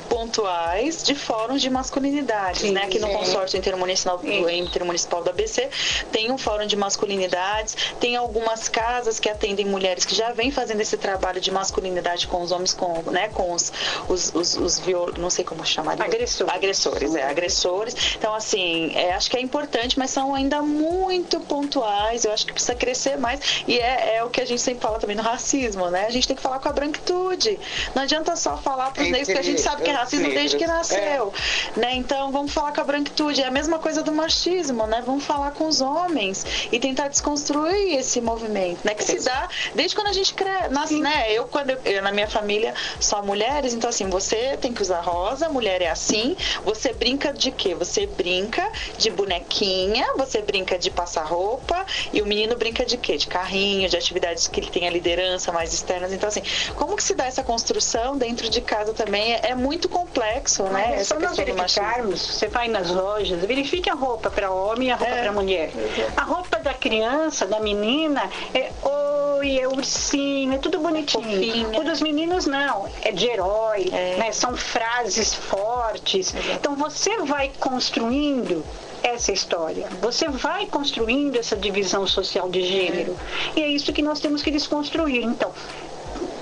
pontuais 0.08 1.02
de 1.02 1.14
fóruns 1.14 1.60
de 1.60 1.70
masculinidades, 1.70 2.62
sim, 2.62 2.72
né? 2.72 2.82
Aqui 2.82 2.98
no 2.98 3.08
consórcio 3.08 3.58
intermunicipal, 3.58 4.20
intermunicipal 4.24 5.22
da 5.22 5.30
ABC 5.30 5.68
tem 6.12 6.30
um 6.30 6.38
fórum 6.38 6.66
de 6.66 6.76
masculinidades, 6.76 7.76
tem 8.00 8.16
algumas 8.16 8.68
casas 8.68 9.18
que 9.18 9.28
atendem 9.28 9.66
mulheres 9.66 10.04
que 10.04 10.14
já 10.14 10.32
vêm 10.32 10.50
fazendo 10.50 10.80
esse 10.80 10.96
trabalho 10.96 11.40
de 11.40 11.50
masculinidade 11.50 12.26
com 12.26 12.42
os 12.42 12.52
homens, 12.52 12.72
com, 12.74 13.02
né? 13.10 13.28
Com 13.28 13.52
os, 13.52 13.72
os, 14.08 14.34
os, 14.34 14.56
os 14.56 14.78
viol... 14.78 15.12
não 15.18 15.30
sei 15.30 15.44
como 15.44 15.64
chamar. 15.64 16.00
Agressores. 16.00 16.54
Agressores, 16.54 17.14
é, 17.14 17.22
agressores. 17.22 18.16
Então, 18.16 18.34
assim, 18.34 18.92
é, 18.94 19.12
acho 19.12 19.30
que 19.30 19.36
é 19.36 19.40
importante, 19.40 19.98
mas 19.98 20.10
são 20.10 20.34
ainda 20.34 20.62
muito 20.62 21.40
pontuais, 21.40 22.24
eu 22.24 22.32
acho 22.32 22.46
que 22.46 22.52
precisa 22.52 22.74
crescer 22.74 23.16
mais, 23.16 23.64
e 23.66 23.78
é, 23.78 24.16
é 24.16 24.24
o 24.24 24.30
que 24.30 24.40
a 24.40 24.44
gente 24.44 24.60
sempre 24.60 24.80
fala 24.80 24.98
também 24.98 25.16
no 25.16 25.22
racismo, 25.22 25.90
né? 25.90 26.06
A 26.06 26.10
gente 26.10 26.26
tem 26.26 26.36
que 26.36 26.42
falar 26.42 26.58
com 26.58 26.68
a 26.68 26.72
branquitude. 26.72 27.58
Não 27.94 28.02
adianta 28.02 28.36
só 28.36 28.56
falar 28.56 28.92
para 28.92 29.02
os 29.02 29.10
negros 29.10 29.28
que 29.28 29.38
a 29.38 29.42
gente 29.42 29.60
sabe 29.60 29.82
que 29.82 29.90
é 29.90 29.93
racismo 29.94 30.28
desde 30.28 30.56
que 30.56 30.66
nasceu, 30.66 31.32
é. 31.76 31.80
né? 31.80 31.94
Então 31.94 32.30
vamos 32.30 32.52
falar 32.52 32.72
com 32.72 32.80
a 32.80 32.84
branquitude, 32.84 33.42
é 33.42 33.46
a 33.46 33.50
mesma 33.50 33.78
coisa 33.78 34.02
do 34.02 34.12
machismo, 34.12 34.86
né? 34.86 35.02
Vamos 35.04 35.24
falar 35.24 35.52
com 35.52 35.66
os 35.66 35.80
homens 35.80 36.44
e 36.70 36.78
tentar 36.78 37.08
desconstruir 37.08 37.98
esse 37.98 38.20
movimento, 38.20 38.80
né? 38.84 38.94
Que 38.94 39.04
se 39.04 39.18
dá 39.24 39.48
desde 39.74 39.94
quando 39.94 40.08
a 40.08 40.12
gente 40.12 40.34
cresce, 40.34 40.68
nasce, 40.70 41.00
né? 41.00 41.32
Eu 41.32 41.44
quando 41.46 41.70
eu, 41.70 41.78
eu, 41.84 42.02
na 42.02 42.12
minha 42.12 42.28
família 42.28 42.74
só 43.00 43.22
mulheres, 43.22 43.74
então 43.74 43.90
assim, 43.90 44.08
você 44.08 44.56
tem 44.56 44.72
que 44.72 44.82
usar 44.82 45.00
rosa, 45.00 45.48
mulher 45.48 45.82
é 45.82 45.90
assim, 45.90 46.36
você 46.64 46.92
brinca 46.92 47.32
de 47.32 47.50
quê? 47.50 47.74
Você 47.74 48.06
brinca 48.06 48.66
de 48.98 49.10
bonequinha, 49.10 50.06
você 50.16 50.42
brinca 50.42 50.78
de 50.78 50.90
passar 50.90 51.24
roupa 51.24 51.84
e 52.12 52.20
o 52.20 52.26
menino 52.26 52.56
brinca 52.56 52.84
de 52.84 52.96
quê? 52.96 53.16
De 53.16 53.26
carrinho, 53.26 53.88
de 53.88 53.96
atividades 53.96 54.48
que 54.48 54.60
ele 54.60 54.70
tem 54.70 54.86
a 54.86 54.90
liderança 54.90 55.52
mais 55.52 55.72
externas. 55.72 56.12
Então 56.12 56.28
assim, 56.28 56.42
como 56.76 56.96
que 56.96 57.02
se 57.02 57.14
dá 57.14 57.26
essa 57.26 57.42
construção 57.42 58.16
dentro 58.16 58.48
de 58.48 58.60
casa 58.60 58.92
também? 58.92 59.34
É, 59.34 59.50
é 59.50 59.54
muito 59.84 59.88
complexo, 59.88 60.62
né? 60.64 60.70
Mas 60.72 61.00
essa 61.00 61.18
nós 61.18 61.36
verificarmos, 61.36 62.20
você 62.20 62.48
vai 62.48 62.68
nas 62.68 62.90
lojas, 62.90 63.40
verifique 63.44 63.90
a 63.90 63.94
roupa 63.94 64.30
para 64.30 64.50
homem 64.50 64.88
e 64.88 64.90
a 64.90 64.96
roupa 64.96 65.12
é, 65.12 65.22
para 65.22 65.32
mulher. 65.32 65.70
A 66.16 66.22
roupa 66.22 66.58
da 66.58 66.72
criança, 66.72 67.46
da 67.46 67.60
menina, 67.60 68.30
é 68.54 68.70
oi, 68.82 69.58
é 69.58 69.68
ursinho, 69.68 70.54
é 70.54 70.58
tudo 70.58 70.78
bonitinho. 70.78 71.22
Fofinha. 71.22 71.80
O 71.80 71.84
dos 71.84 72.00
meninos 72.00 72.46
não, 72.46 72.88
é 73.02 73.12
de 73.12 73.26
herói, 73.26 73.90
é. 73.92 74.16
Né? 74.16 74.32
são 74.32 74.56
frases 74.56 75.34
fortes. 75.34 76.34
Então 76.54 76.74
você 76.76 77.18
vai 77.18 77.50
construindo 77.60 78.64
essa 79.02 79.32
história. 79.32 79.86
Você 80.00 80.28
vai 80.28 80.66
construindo 80.66 81.36
essa 81.36 81.56
divisão 81.56 82.06
social 82.06 82.48
de 82.48 82.62
gênero. 82.62 83.16
E 83.54 83.62
é 83.62 83.68
isso 83.68 83.92
que 83.92 84.00
nós 84.00 84.18
temos 84.18 84.42
que 84.42 84.50
desconstruir. 84.50 85.22
Então, 85.22 85.52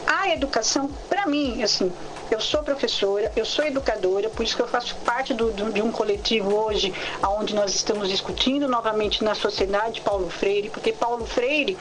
a 0.06 0.28
educação, 0.28 0.88
para 1.08 1.26
mim, 1.26 1.62
assim, 1.62 1.90
eu 2.34 2.40
sou 2.40 2.62
professora, 2.62 3.30
eu 3.36 3.44
sou 3.44 3.64
educadora, 3.64 4.28
por 4.30 4.42
isso 4.42 4.56
que 4.56 4.62
eu 4.62 4.68
faço 4.68 4.94
parte 5.04 5.34
do, 5.34 5.50
do, 5.50 5.72
de 5.72 5.82
um 5.82 5.92
coletivo 5.92 6.54
hoje, 6.54 6.92
onde 7.38 7.54
nós 7.54 7.74
estamos 7.74 8.08
discutindo 8.08 8.68
novamente 8.68 9.22
na 9.22 9.34
sociedade 9.34 10.00
Paulo 10.00 10.30
Freire, 10.30 10.70
porque 10.70 10.92
Paulo 10.92 11.26
Freire, 11.26 11.76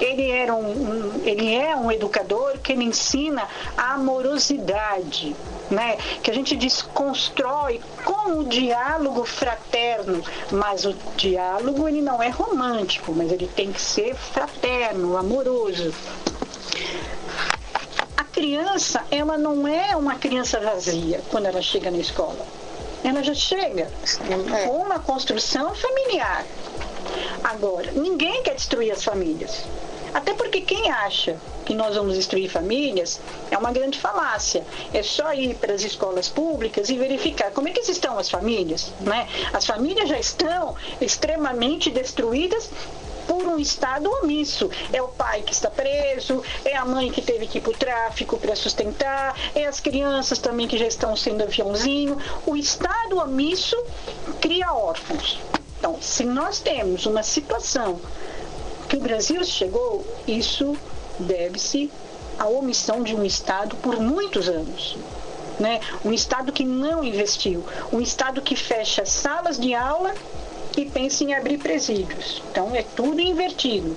ele, 0.00 0.30
era 0.30 0.54
um, 0.54 0.70
um 0.70 1.22
ele 1.24 1.54
é 1.54 1.74
um 1.76 1.90
educador 1.90 2.58
que 2.58 2.72
ele 2.72 2.84
ensina 2.84 3.48
a 3.76 3.94
amorosidade, 3.94 5.34
né? 5.70 5.96
que 6.22 6.30
a 6.30 6.34
gente 6.34 6.54
desconstrói 6.56 7.80
com 8.04 8.40
o 8.40 8.44
diálogo 8.44 9.24
fraterno, 9.24 10.22
mas 10.50 10.84
o 10.84 10.94
diálogo 11.16 11.88
ele 11.88 12.00
não 12.00 12.22
é 12.22 12.28
romântico, 12.28 13.12
mas 13.12 13.32
ele 13.32 13.46
tem 13.48 13.72
que 13.72 13.80
ser 13.80 14.14
fraterno, 14.14 15.16
amoroso 15.16 15.92
criança, 18.36 19.02
ela 19.10 19.38
não 19.38 19.66
é 19.66 19.96
uma 19.96 20.16
criança 20.16 20.60
vazia 20.60 21.22
quando 21.30 21.46
ela 21.46 21.62
chega 21.62 21.90
na 21.90 21.96
escola. 21.96 22.46
Ela 23.02 23.22
já 23.22 23.32
chega 23.32 23.90
é. 24.28 24.66
com 24.66 24.76
uma 24.76 24.98
construção 24.98 25.74
familiar. 25.74 26.44
Agora, 27.42 27.90
ninguém 27.92 28.42
quer 28.42 28.54
destruir 28.54 28.92
as 28.92 29.02
famílias. 29.02 29.64
Até 30.12 30.34
porque 30.34 30.60
quem 30.60 30.90
acha 30.90 31.36
que 31.64 31.74
nós 31.74 31.96
vamos 31.96 32.14
destruir 32.14 32.50
famílias 32.50 33.20
é 33.50 33.56
uma 33.56 33.72
grande 33.72 33.98
falácia. 33.98 34.64
É 34.92 35.02
só 35.02 35.32
ir 35.32 35.54
para 35.54 35.72
as 35.72 35.82
escolas 35.82 36.28
públicas 36.28 36.90
e 36.90 36.98
verificar 36.98 37.50
como 37.52 37.68
é 37.68 37.70
que 37.70 37.80
estão 37.90 38.18
as 38.18 38.28
famílias. 38.28 38.92
Né? 39.00 39.26
As 39.52 39.64
famílias 39.64 40.10
já 40.10 40.18
estão 40.18 40.74
extremamente 41.00 41.90
destruídas 41.90 42.68
por 43.26 43.46
um 43.46 43.58
Estado 43.58 44.10
omisso. 44.22 44.70
É 44.92 45.02
o 45.02 45.08
pai 45.08 45.42
que 45.42 45.52
está 45.52 45.70
preso, 45.70 46.42
é 46.64 46.76
a 46.76 46.84
mãe 46.84 47.10
que 47.10 47.22
teve 47.22 47.46
que 47.46 47.58
ir 47.58 47.60
para 47.60 47.70
o 47.70 47.76
tráfico 47.76 48.38
para 48.38 48.56
sustentar, 48.56 49.36
é 49.54 49.66
as 49.66 49.80
crianças 49.80 50.38
também 50.38 50.68
que 50.68 50.78
já 50.78 50.86
estão 50.86 51.16
sendo 51.16 51.42
aviãozinho. 51.42 52.16
O 52.46 52.56
Estado 52.56 53.18
omisso 53.18 53.76
cria 54.40 54.72
órfãos. 54.72 55.38
Então, 55.78 55.98
se 56.00 56.24
nós 56.24 56.58
temos 56.58 57.06
uma 57.06 57.22
situação 57.22 58.00
que 58.88 58.96
o 58.96 59.00
Brasil 59.00 59.44
chegou, 59.44 60.06
isso 60.26 60.76
deve-se 61.18 61.90
à 62.38 62.46
omissão 62.46 63.02
de 63.02 63.14
um 63.14 63.24
Estado 63.24 63.76
por 63.76 63.98
muitos 64.00 64.48
anos. 64.48 64.96
Né? 65.58 65.80
Um 66.04 66.12
Estado 66.12 66.52
que 66.52 66.64
não 66.64 67.02
investiu, 67.02 67.64
um 67.92 68.00
Estado 68.00 68.42
que 68.42 68.54
fecha 68.54 69.06
salas 69.06 69.58
de 69.58 69.74
aula 69.74 70.14
e 70.76 70.84
pensa 70.84 71.24
em 71.24 71.34
abrir 71.34 71.58
presídios. 71.58 72.42
Então 72.50 72.74
é 72.74 72.82
tudo 72.82 73.20
invertido. 73.20 73.96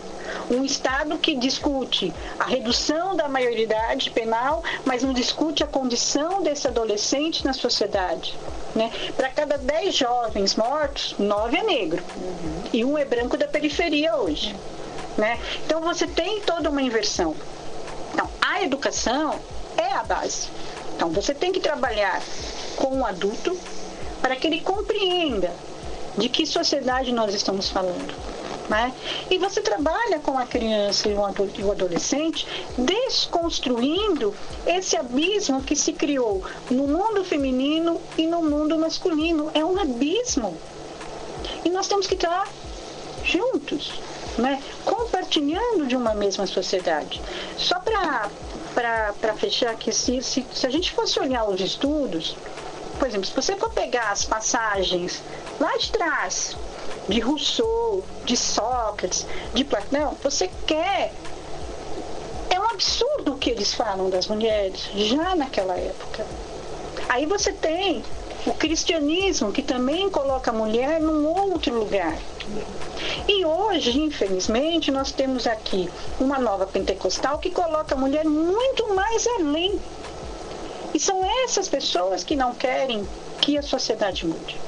Um 0.49 0.63
Estado 0.63 1.17
que 1.17 1.35
discute 1.35 2.13
a 2.39 2.45
redução 2.45 3.15
da 3.15 3.27
maioridade 3.27 4.09
penal, 4.11 4.63
mas 4.85 5.03
não 5.03 5.13
discute 5.13 5.63
a 5.63 5.67
condição 5.67 6.41
desse 6.41 6.67
adolescente 6.67 7.43
na 7.45 7.53
sociedade. 7.53 8.35
Né? 8.75 8.91
Para 9.17 9.29
cada 9.29 9.57
10 9.57 9.95
jovens 9.95 10.55
mortos, 10.55 11.15
9 11.19 11.57
é 11.57 11.63
negro. 11.63 12.03
Uhum. 12.15 12.63
E 12.71 12.85
um 12.85 12.97
é 12.97 13.05
branco 13.05 13.37
da 13.37 13.47
periferia 13.47 14.15
hoje. 14.15 14.55
Né? 15.17 15.37
Então 15.65 15.81
você 15.81 16.07
tem 16.07 16.41
toda 16.41 16.69
uma 16.69 16.81
inversão. 16.81 17.35
Então, 18.13 18.29
a 18.41 18.61
educação 18.63 19.39
é 19.77 19.91
a 19.91 20.03
base. 20.03 20.47
Então 20.95 21.09
você 21.09 21.33
tem 21.33 21.51
que 21.51 21.59
trabalhar 21.59 22.21
com 22.75 22.99
o 22.99 23.05
adulto 23.05 23.57
para 24.21 24.35
que 24.35 24.47
ele 24.47 24.61
compreenda 24.61 25.51
de 26.17 26.29
que 26.29 26.45
sociedade 26.45 27.11
nós 27.11 27.33
estamos 27.33 27.69
falando. 27.69 28.13
Né? 28.69 28.93
E 29.31 29.37
você 29.39 29.61
trabalha 29.61 30.19
com 30.19 30.37
a 30.37 30.45
criança 30.45 31.09
e 31.09 31.13
o 31.13 31.71
adolescente 31.71 32.45
desconstruindo 32.77 34.33
esse 34.67 34.95
abismo 34.95 35.63
que 35.63 35.75
se 35.75 35.91
criou 35.91 36.43
no 36.69 36.87
mundo 36.87 37.23
feminino 37.23 37.99
e 38.15 38.27
no 38.27 38.43
mundo 38.43 38.77
masculino. 38.77 39.49
É 39.55 39.65
um 39.65 39.79
abismo. 39.79 40.55
E 41.65 41.69
nós 41.69 41.87
temos 41.87 42.05
que 42.05 42.13
estar 42.13 42.47
juntos, 43.23 43.91
né? 44.37 44.61
compartilhando 44.85 45.87
de 45.87 45.95
uma 45.95 46.13
mesma 46.13 46.45
sociedade. 46.45 47.19
Só 47.57 47.79
para 47.79 49.33
fechar 49.35 49.71
aqui, 49.71 49.91
se, 49.91 50.21
se, 50.21 50.45
se 50.53 50.67
a 50.67 50.69
gente 50.69 50.91
fosse 50.91 51.19
olhar 51.19 51.43
os 51.49 51.59
estudos, 51.59 52.35
por 52.99 53.07
exemplo, 53.07 53.25
se 53.25 53.33
você 53.33 53.55
for 53.55 53.71
pegar 53.71 54.11
as 54.11 54.25
passagens 54.25 55.23
lá 55.59 55.75
de 55.77 55.89
trás, 55.89 56.55
de 57.07 57.19
Rousseau, 57.21 58.03
de 58.25 58.35
Sócrates, 58.35 59.25
de 59.53 59.63
Platão, 59.63 60.15
você 60.21 60.49
quer. 60.67 61.13
É 62.49 62.59
um 62.59 62.65
absurdo 62.65 63.33
o 63.33 63.37
que 63.37 63.49
eles 63.49 63.73
falam 63.73 64.09
das 64.09 64.27
mulheres, 64.27 64.89
já 64.93 65.33
naquela 65.35 65.77
época. 65.77 66.25
Aí 67.07 67.25
você 67.25 67.53
tem 67.53 68.03
o 68.45 68.53
cristianismo, 68.53 69.51
que 69.51 69.61
também 69.61 70.09
coloca 70.09 70.51
a 70.51 70.53
mulher 70.53 70.99
num 70.99 71.25
outro 71.25 71.73
lugar. 71.73 72.17
E 73.27 73.45
hoje, 73.45 73.97
infelizmente, 73.99 74.91
nós 74.91 75.11
temos 75.11 75.47
aqui 75.47 75.89
uma 76.19 76.37
nova 76.37 76.65
pentecostal 76.65 77.37
que 77.37 77.49
coloca 77.49 77.95
a 77.95 77.97
mulher 77.97 78.25
muito 78.25 78.93
mais 78.93 79.25
além 79.27 79.79
e 80.93 80.99
são 80.99 81.23
essas 81.43 81.67
pessoas 81.67 82.23
que 82.23 82.35
não 82.35 82.53
querem 82.53 83.07
que 83.41 83.57
a 83.57 83.61
sociedade 83.61 84.25
mude. 84.25 84.59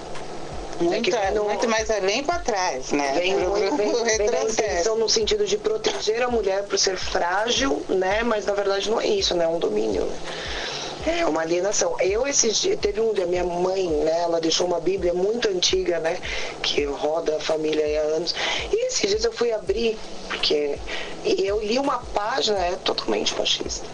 Muito, 0.79 1.15
é 1.15 1.31
no, 1.31 1.43
muito 1.43 1.67
mais 1.69 1.91
além 1.91 2.23
para 2.23 2.39
trás, 2.39 2.91
né? 2.91 3.13
Vem, 3.13 3.35
vem, 3.35 3.77
vem, 3.77 4.17
vem 4.17 4.31
da 4.31 4.43
intenção 4.43 4.97
no 4.97 5.07
sentido 5.07 5.45
de 5.45 5.57
proteger 5.57 6.23
a 6.23 6.27
mulher 6.27 6.63
por 6.63 6.79
ser 6.79 6.97
frágil, 6.97 7.83
né? 7.87 8.23
Mas 8.23 8.47
na 8.47 8.53
verdade 8.53 8.89
não 8.89 8.99
é 8.99 9.05
isso, 9.05 9.35
né? 9.35 9.45
É 9.45 9.47
um 9.47 9.59
domínio. 9.59 10.05
Né? 10.05 11.19
É 11.19 11.25
uma 11.25 11.41
alienação. 11.41 11.95
Eu 11.99 12.27
esses 12.27 12.57
dias, 12.57 12.79
teve 12.79 13.01
um 13.01 13.13
dia, 13.13 13.25
minha 13.25 13.43
mãe, 13.43 13.87
né, 13.87 14.21
ela 14.21 14.39
deixou 14.39 14.67
uma 14.67 14.79
Bíblia 14.79 15.13
muito 15.13 15.47
antiga, 15.47 15.99
né, 15.99 16.17
que 16.61 16.85
roda 16.85 17.37
a 17.37 17.39
família 17.39 17.83
há 17.83 18.15
anos. 18.15 18.35
E 18.71 18.87
esses 18.87 19.09
dias 19.09 19.25
eu 19.25 19.31
fui 19.31 19.51
abrir, 19.51 19.97
porque 20.27 20.77
e 21.25 21.45
eu 21.45 21.59
li 21.59 21.79
uma 21.79 21.99
página 22.13 22.59
é 22.59 22.75
totalmente 22.83 23.35
machista. 23.35 23.85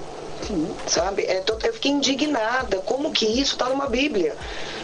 Sabe? 0.88 1.24
É, 1.24 1.44
eu 1.64 1.74
fiquei 1.74 1.92
indignada. 1.92 2.78
Como 2.80 3.12
que 3.12 3.26
isso 3.26 3.54
está 3.54 3.70
numa 3.70 3.88
Bíblia? 3.88 4.36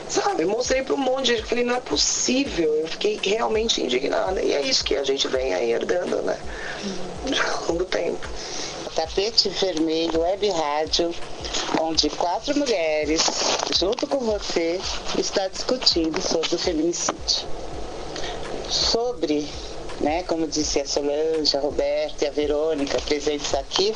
Sabe? 0.10 0.46
mostrei 0.46 0.84
para 0.84 0.94
um 0.94 0.98
monte 0.98 1.26
de 1.26 1.36
gente. 1.38 1.48
Falei, 1.48 1.64
não 1.64 1.76
é 1.76 1.80
possível. 1.80 2.74
Eu 2.74 2.88
fiquei 2.88 3.20
realmente 3.24 3.82
indignada. 3.82 4.42
E 4.42 4.54
é 4.54 4.62
isso 4.62 4.84
que 4.84 4.96
a 4.96 5.04
gente 5.04 5.28
vem 5.28 5.54
aí 5.54 5.72
herdando, 5.72 6.22
né? 6.22 6.38
Ao 7.62 7.68
longo 7.70 7.86
tempo. 7.86 8.28
Tapete 8.96 9.50
Vermelho 9.50 10.22
Web 10.22 10.50
Rádio, 10.50 11.16
onde 11.82 12.12
quatro 12.12 12.56
mulheres, 12.56 13.24
junto 13.76 14.06
com 14.06 14.20
você, 14.20 14.80
está 15.18 15.48
discutindo 15.48 16.22
sobre 16.22 16.54
o 16.54 16.60
feminicídio. 16.60 17.48
Sobre 18.70 19.50
né? 20.00 20.24
Como 20.24 20.48
disse 20.48 20.80
a 20.80 20.86
Solange, 20.86 21.56
a 21.56 21.60
Roberta 21.60 22.26
e 22.26 22.28
a 22.28 22.32
Verônica, 22.32 23.00
presentes 23.02 23.54
aqui, 23.54 23.94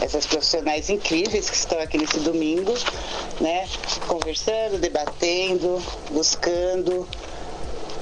essas 0.00 0.26
profissionais 0.26 0.90
incríveis 0.90 1.50
que 1.50 1.56
estão 1.56 1.78
aqui 1.80 1.98
nesse 1.98 2.20
domingo, 2.20 2.74
né? 3.40 3.68
Conversando, 4.06 4.78
debatendo, 4.78 5.82
buscando, 6.10 7.06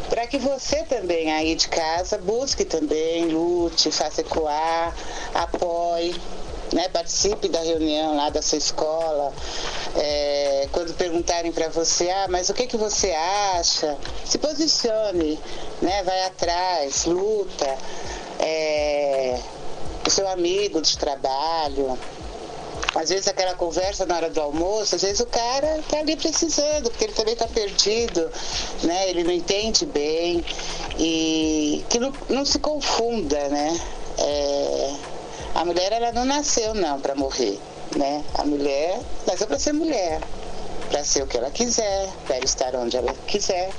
para 0.08 0.26
que 0.26 0.38
você 0.38 0.84
também 0.84 1.32
aí 1.32 1.54
de 1.54 1.68
casa 1.68 2.16
busque 2.18 2.64
também, 2.64 3.26
lute, 3.26 3.90
faça 3.90 4.20
ecoar, 4.20 4.94
apoie, 5.34 6.14
né? 6.72 6.88
Participe 6.88 7.48
da 7.48 7.60
reunião 7.60 8.16
lá 8.16 8.30
da 8.30 8.42
sua 8.42 8.58
escola. 8.58 9.32
É, 9.96 10.68
quando 10.72 10.94
perguntarem 10.94 11.52
para 11.52 11.68
você, 11.68 12.10
ah, 12.10 12.26
mas 12.28 12.48
o 12.48 12.54
que, 12.54 12.66
que 12.66 12.76
você 12.76 13.12
acha? 13.12 13.96
Se 14.24 14.38
posicione, 14.38 15.38
né? 15.80 16.02
Vai 16.02 16.24
atrás, 16.24 17.04
luta. 17.04 17.76
É, 18.38 19.38
o 20.06 20.10
seu 20.10 20.28
amigo 20.28 20.80
de 20.80 20.96
trabalho, 20.98 21.98
às 22.94 23.10
vezes 23.10 23.28
aquela 23.28 23.54
conversa 23.54 24.06
na 24.06 24.16
hora 24.16 24.30
do 24.30 24.40
almoço, 24.40 24.94
às 24.94 25.02
vezes 25.02 25.20
o 25.20 25.26
cara 25.26 25.80
tá 25.88 25.98
ali 25.98 26.16
precisando, 26.16 26.90
porque 26.90 27.04
ele 27.04 27.12
também 27.12 27.34
está 27.34 27.46
perdido, 27.46 28.30
né? 28.82 29.10
Ele 29.10 29.24
não 29.24 29.32
entende 29.32 29.84
bem. 29.84 30.44
E 30.98 31.84
que 31.90 31.98
não, 31.98 32.12
não 32.28 32.44
se 32.44 32.58
confunda, 32.58 33.48
né? 33.48 33.78
É, 34.18 34.94
a 35.56 35.64
mulher 35.64 35.90
ela 35.90 36.12
não 36.12 36.26
nasceu 36.26 36.74
não 36.74 37.00
para 37.00 37.14
morrer, 37.14 37.58
né? 37.96 38.22
A 38.34 38.44
mulher 38.44 39.00
nasceu 39.26 39.46
para 39.46 39.58
ser 39.58 39.72
mulher, 39.72 40.20
para 40.90 41.02
ser 41.02 41.22
o 41.22 41.26
que 41.26 41.38
ela 41.38 41.50
quiser, 41.50 42.10
para 42.26 42.38
estar 42.40 42.76
onde 42.76 42.94
ela 42.94 43.14
quiser. 43.26 43.70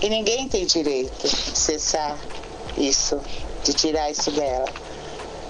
E 0.00 0.08
ninguém 0.08 0.48
tem 0.48 0.64
direito 0.64 1.26
de 1.26 1.58
cessar 1.58 2.16
isso, 2.78 3.20
de 3.64 3.72
tirar 3.72 4.08
isso 4.08 4.30
dela. 4.30 4.68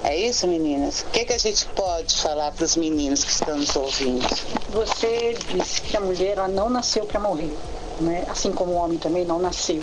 É 0.03 0.17
isso, 0.17 0.47
meninas? 0.49 1.03
O 1.03 1.11
que, 1.11 1.27
que 1.27 1.35
a 1.35 1.39
gente 1.39 1.67
pode 1.67 2.17
falar 2.23 2.53
para 2.53 2.65
os 2.65 2.75
meninos 2.75 3.23
que 3.23 3.33
estão 3.33 3.59
nos 3.59 3.77
ouvindo? 3.77 4.27
Você 4.71 5.37
disse 5.51 5.83
que 5.83 5.95
a 5.95 6.01
mulher 6.01 6.39
ela 6.39 6.49
não 6.49 6.71
nasceu 6.71 7.05
para 7.05 7.21
morrer, 7.21 7.55
né? 8.01 8.25
assim 8.31 8.51
como 8.51 8.73
o 8.73 8.77
homem 8.77 8.97
também 8.97 9.27
não 9.27 9.39
nasceu. 9.39 9.83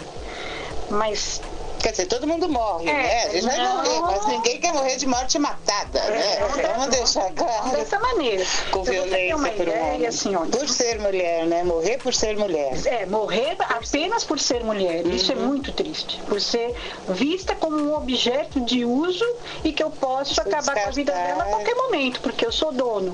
Mas 0.90 1.40
Quer 1.84 1.92
dizer, 1.92 2.06
todo 2.06 2.26
mundo 2.26 2.48
morre, 2.48 2.90
é, 2.90 2.94
né? 2.94 3.24
A 3.26 3.30
gente 3.30 3.46
vai 3.46 3.60
morrer, 3.60 4.00
mas 4.00 4.26
ninguém 4.28 4.58
quer 4.58 4.72
morrer 4.72 4.96
de 4.96 5.06
morte 5.06 5.38
matada, 5.38 6.00
é, 6.00 6.12
né? 6.12 6.36
É, 6.38 6.74
Vamos 6.74 6.88
deixar 6.88 7.30
claro. 7.34 7.72
Dessa 7.72 8.00
maneira. 8.00 8.46
Com 8.72 8.84
violência 8.84 9.36
uma 9.36 9.50
por 9.50 9.68
ideia, 9.68 10.06
um 10.06 10.08
assim, 10.08 10.34
ó, 10.34 10.46
Por 10.46 10.70
ser 10.70 10.98
mulher, 11.02 11.46
né? 11.46 11.62
Morrer 11.66 11.98
por 11.98 12.14
ser 12.14 12.38
mulher. 12.38 12.72
É, 12.86 13.06
morrer 13.06 13.58
apenas 13.60 14.24
por 14.24 14.40
ser 14.40 14.64
mulher. 14.64 15.04
Uhum. 15.06 15.12
Isso 15.12 15.34
é 15.34 15.36
muito 15.36 15.74
triste. 15.74 16.22
Por 16.26 16.40
ser 16.40 16.74
vista 17.10 17.54
como 17.54 17.76
um 17.76 17.94
objeto 17.94 18.62
de 18.62 18.86
uso 18.86 19.26
e 19.66 19.74
que 19.74 19.84
eu 19.84 19.90
posso 19.90 20.40
acabar 20.40 20.60
descartar. 20.60 20.84
com 20.84 20.88
a 20.88 20.92
vida 20.94 21.12
dela 21.12 21.44
a 21.44 21.48
qualquer 21.48 21.76
momento, 21.76 22.22
porque 22.22 22.46
eu 22.46 22.52
sou 22.54 22.72
dono. 22.72 23.14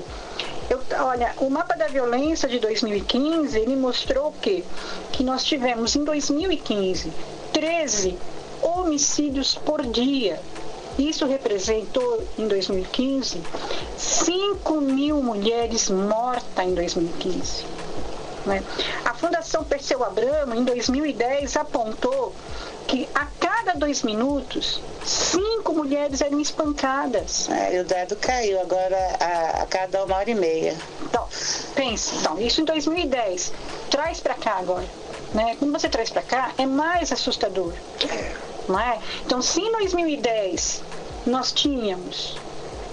Eu, 0.70 0.80
olha, 1.04 1.34
o 1.38 1.50
mapa 1.50 1.74
da 1.74 1.88
violência 1.88 2.48
de 2.48 2.60
2015, 2.60 3.58
ele 3.58 3.74
mostrou 3.74 4.32
que, 4.40 4.64
que 5.10 5.24
nós 5.24 5.42
tivemos 5.42 5.96
em 5.96 6.04
2015 6.04 7.12
13 7.52 8.16
homicídios 8.62 9.54
por 9.54 9.82
dia. 9.82 10.40
Isso 10.98 11.24
representou, 11.26 12.22
em 12.38 12.46
2015, 12.46 13.40
5 13.96 14.80
mil 14.80 15.22
mulheres 15.22 15.88
mortas 15.88 16.66
em 16.66 16.74
2015. 16.74 17.64
Né? 18.44 18.62
A 19.04 19.14
Fundação 19.14 19.64
Perseu 19.64 20.02
Abramo, 20.04 20.54
em 20.54 20.64
2010, 20.64 21.56
apontou 21.56 22.34
que 22.86 23.08
a 23.14 23.26
cada 23.38 23.74
dois 23.74 24.02
minutos, 24.02 24.80
cinco 25.04 25.72
mulheres 25.72 26.20
eram 26.20 26.40
espancadas. 26.40 27.48
É, 27.48 27.76
e 27.76 27.80
o 27.80 27.84
dado 27.84 28.16
caiu 28.16 28.60
agora 28.60 28.96
a, 29.20 29.62
a, 29.62 29.66
cada 29.66 30.04
uma 30.04 30.16
hora 30.16 30.30
e 30.30 30.34
meia. 30.34 30.76
Então, 31.02 31.26
pense, 31.74 32.16
então, 32.16 32.40
isso 32.40 32.60
em 32.60 32.64
2010. 32.64 33.52
Traz 33.90 34.20
para 34.20 34.34
cá 34.34 34.56
agora. 34.58 34.86
Né? 35.34 35.56
Quando 35.58 35.72
você 35.72 35.88
traz 35.88 36.10
para 36.10 36.22
cá, 36.22 36.52
é 36.58 36.66
mais 36.66 37.12
assustador. 37.12 37.72
Não 38.70 38.78
é? 38.78 39.00
Então, 39.26 39.42
se 39.42 39.60
em 39.60 39.72
2010 39.72 40.82
nós 41.26 41.50
tínhamos 41.52 42.38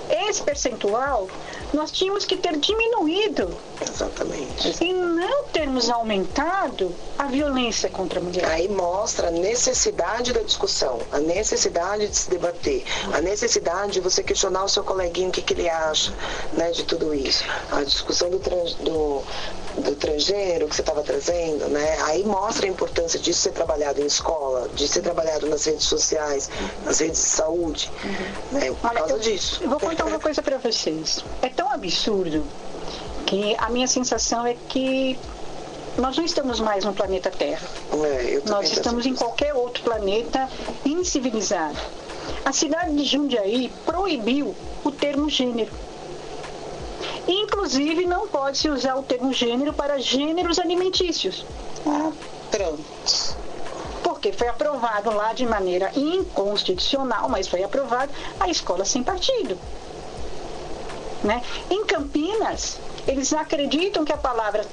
esse 0.09 0.41
percentual, 0.41 1.27
nós 1.73 1.91
tínhamos 1.91 2.25
que 2.25 2.35
ter 2.35 2.57
diminuído. 2.57 3.55
Exatamente. 3.81 4.83
E 4.83 4.93
não 4.93 5.43
termos 5.45 5.89
aumentado 5.89 6.93
a 7.17 7.25
violência 7.25 7.89
contra 7.89 8.19
a 8.19 8.23
mulher. 8.23 8.45
Aí 8.45 8.67
mostra 8.67 9.27
a 9.27 9.31
necessidade 9.31 10.33
da 10.33 10.41
discussão, 10.41 10.99
a 11.11 11.19
necessidade 11.19 12.07
de 12.07 12.15
se 12.15 12.29
debater, 12.29 12.83
a 13.13 13.21
necessidade 13.21 13.93
de 13.93 13.99
você 13.99 14.23
questionar 14.23 14.63
o 14.63 14.69
seu 14.69 14.83
coleguinho 14.83 15.29
o 15.29 15.31
que, 15.31 15.41
que 15.41 15.53
ele 15.53 15.69
acha 15.69 16.13
né, 16.53 16.71
de 16.71 16.83
tudo 16.83 17.13
isso. 17.13 17.43
A 17.71 17.83
discussão 17.83 18.29
do, 18.29 18.39
trans, 18.39 18.73
do, 18.75 19.23
do 19.77 19.95
transgênero 19.95 20.67
que 20.67 20.75
você 20.75 20.81
estava 20.81 21.03
trazendo, 21.03 21.67
né? 21.67 21.97
Aí 22.03 22.23
mostra 22.23 22.65
a 22.65 22.69
importância 22.69 23.19
disso 23.19 23.41
ser 23.41 23.51
trabalhado 23.51 24.01
em 24.01 24.05
escola, 24.05 24.69
de 24.73 24.87
ser 24.87 25.01
trabalhado 25.01 25.47
nas 25.47 25.65
redes 25.65 25.85
sociais, 25.85 26.49
nas 26.85 26.99
redes 26.99 27.21
de 27.21 27.27
saúde, 27.27 27.91
uhum. 28.03 28.59
né? 28.59 28.71
Por 28.81 28.89
Olha, 28.89 28.99
causa 28.99 29.13
eu, 29.13 29.19
disso. 29.19 29.59
Eu 29.61 29.69
vou 29.69 29.79
contar 29.79 30.05
uma 30.05 30.19
coisa 30.19 30.41
para 30.41 30.57
vocês. 30.57 31.23
É 31.41 31.49
tão 31.49 31.71
absurdo 31.71 32.43
que 33.27 33.55
a 33.59 33.69
minha 33.69 33.87
sensação 33.87 34.47
é 34.47 34.55
que 34.69 35.19
nós 35.97 36.17
não 36.17 36.23
estamos 36.23 36.59
mais 36.61 36.85
no 36.85 36.93
planeta 36.93 37.29
Terra. 37.29 37.67
É, 38.05 38.41
nós 38.49 38.71
estamos 38.71 39.05
em 39.05 39.13
qualquer 39.13 39.53
outro 39.53 39.83
planeta 39.83 40.49
incivilizado. 40.85 41.77
A 42.45 42.53
cidade 42.53 42.95
de 42.95 43.03
Jundiaí 43.03 43.71
proibiu 43.85 44.55
o 44.83 44.91
termo 44.91 45.29
gênero. 45.29 45.71
Inclusive, 47.27 48.05
não 48.05 48.27
pode-se 48.27 48.69
usar 48.69 48.95
o 48.95 49.03
termo 49.03 49.33
gênero 49.33 49.73
para 49.73 49.99
gêneros 49.99 50.57
alimentícios. 50.57 51.45
Ah, 51.85 52.11
pronto. 52.49 52.83
Porque 54.01 54.31
foi 54.31 54.47
aprovado 54.47 55.11
lá 55.11 55.33
de 55.33 55.45
maneira 55.45 55.91
inconstitucional, 55.93 57.27
mas 57.27 57.47
foi 57.47 57.63
aprovado 57.63 58.11
a 58.39 58.47
escola 58.49 58.85
sem 58.85 59.03
partido. 59.03 59.57
Né? 61.23 61.41
Em 61.69 61.83
Campinas, 61.85 62.79
eles 63.07 63.33
acreditam 63.33 64.03
que 64.03 64.11
a 64.11 64.17
palavra 64.17 64.65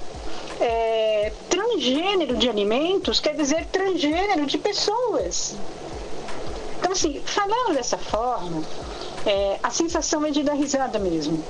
é, 0.60 1.32
transgênero 1.48 2.36
de 2.36 2.48
alimentos 2.48 3.20
quer 3.20 3.34
dizer 3.34 3.66
transgênero 3.66 4.46
de 4.46 4.58
pessoas. 4.58 5.56
Então, 6.78 6.92
assim, 6.92 7.20
falando 7.24 7.74
dessa 7.74 7.96
forma, 7.96 8.62
é, 9.24 9.58
a 9.62 9.70
sensação 9.70 10.24
é 10.26 10.30
de 10.30 10.42
dar 10.42 10.54
risada 10.54 10.98
mesmo. 10.98 11.42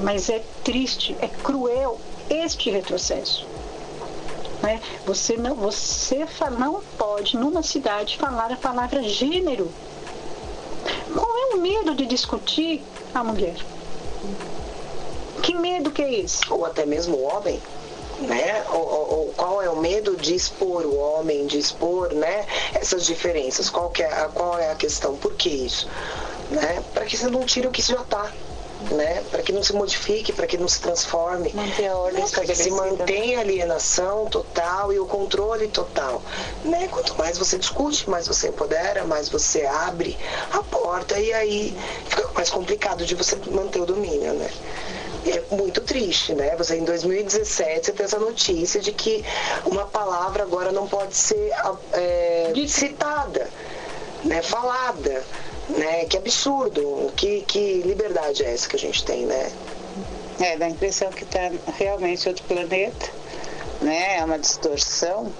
Mas 0.00 0.30
é 0.30 0.42
triste, 0.64 1.14
é 1.20 1.28
cruel 1.28 2.00
este 2.30 2.70
retrocesso. 2.70 3.46
Né? 4.62 4.80
Você, 5.04 5.36
não, 5.36 5.54
você 5.54 6.26
não 6.58 6.80
pode, 6.96 7.36
numa 7.36 7.62
cidade, 7.62 8.16
falar 8.16 8.50
a 8.52 8.56
palavra 8.56 9.02
gênero. 9.02 9.70
Qual 11.12 11.36
é 11.36 11.54
o 11.54 11.60
medo 11.60 11.94
de 11.94 12.06
discutir 12.06 12.82
a 13.14 13.22
mulher? 13.22 13.56
Que 15.52 15.58
medo 15.58 15.90
que 15.90 16.00
é 16.00 16.20
esse? 16.20 16.50
Ou 16.50 16.64
até 16.64 16.86
mesmo 16.86 17.14
o 17.14 17.24
homem. 17.24 17.60
Né? 18.20 18.64
Ou, 18.70 18.80
ou, 18.80 19.34
qual 19.36 19.60
é 19.60 19.68
o 19.68 19.76
medo 19.76 20.16
de 20.16 20.34
expor 20.34 20.86
o 20.86 20.96
homem, 20.96 21.46
de 21.46 21.58
expor 21.58 22.14
né, 22.14 22.46
essas 22.72 23.04
diferenças? 23.04 23.68
Qual, 23.68 23.90
que 23.90 24.02
é, 24.02 24.08
qual 24.32 24.58
é 24.58 24.70
a 24.70 24.74
questão? 24.74 25.14
Por 25.16 25.34
que 25.34 25.50
isso? 25.50 25.86
Né? 26.50 26.82
Para 26.94 27.04
que 27.04 27.18
você 27.18 27.28
não 27.28 27.44
tire 27.44 27.66
o 27.66 27.70
que 27.70 27.82
já 27.82 28.00
está 28.00 28.32
né? 28.90 29.22
Para 29.30 29.42
que 29.42 29.52
não 29.52 29.62
se 29.62 29.72
modifique, 29.72 30.32
para 30.32 30.46
que 30.46 30.58
não 30.58 30.66
se 30.66 30.80
transforme. 30.80 31.52
Manter 31.54 31.86
a 31.86 31.96
ordem 31.96 32.28
Para 32.28 32.44
que 32.44 32.54
se 32.54 32.70
mantenha 32.70 33.38
a 33.38 33.40
alienação 33.42 34.26
total 34.26 34.92
e 34.92 34.98
o 34.98 35.06
controle 35.06 35.68
total. 35.68 36.20
Né? 36.64 36.88
Quanto 36.90 37.16
mais 37.16 37.38
você 37.38 37.58
discute, 37.58 38.10
mais 38.10 38.26
você 38.26 38.48
empodera, 38.48 39.04
mais 39.04 39.28
você 39.28 39.64
abre 39.64 40.18
a 40.52 40.62
porta 40.64 41.18
e 41.18 41.32
aí 41.32 41.76
fica 42.08 42.28
mais 42.34 42.50
complicado 42.50 43.04
de 43.04 43.14
você 43.14 43.36
manter 43.50 43.80
o 43.80 43.86
domínio, 43.86 44.32
né? 44.34 44.50
É 45.26 45.54
muito 45.54 45.80
triste, 45.80 46.34
né? 46.34 46.56
Você 46.56 46.76
em 46.76 46.84
2017 46.84 47.86
você 47.86 47.92
tem 47.92 48.04
essa 48.04 48.18
notícia 48.18 48.80
de 48.80 48.92
que 48.92 49.24
uma 49.64 49.84
palavra 49.86 50.42
agora 50.42 50.72
não 50.72 50.86
pode 50.88 51.16
ser 51.16 51.52
é, 51.92 52.52
citada, 52.66 53.48
né? 54.24 54.42
Falada. 54.42 55.22
Né? 55.68 56.04
Que 56.06 56.18
absurdo, 56.18 57.12
que, 57.16 57.42
que 57.42 57.82
liberdade 57.82 58.44
é 58.44 58.52
essa 58.52 58.68
que 58.68 58.76
a 58.76 58.78
gente 58.78 59.04
tem, 59.04 59.24
né? 59.26 59.50
É, 60.40 60.56
dá 60.56 60.66
a 60.66 60.68
impressão 60.68 61.08
que 61.10 61.22
está 61.22 61.52
realmente 61.78 62.28
outro 62.28 62.44
planeta, 62.44 63.10
né? 63.80 64.18
É 64.18 64.24
uma 64.24 64.38
distorção, 64.38 65.32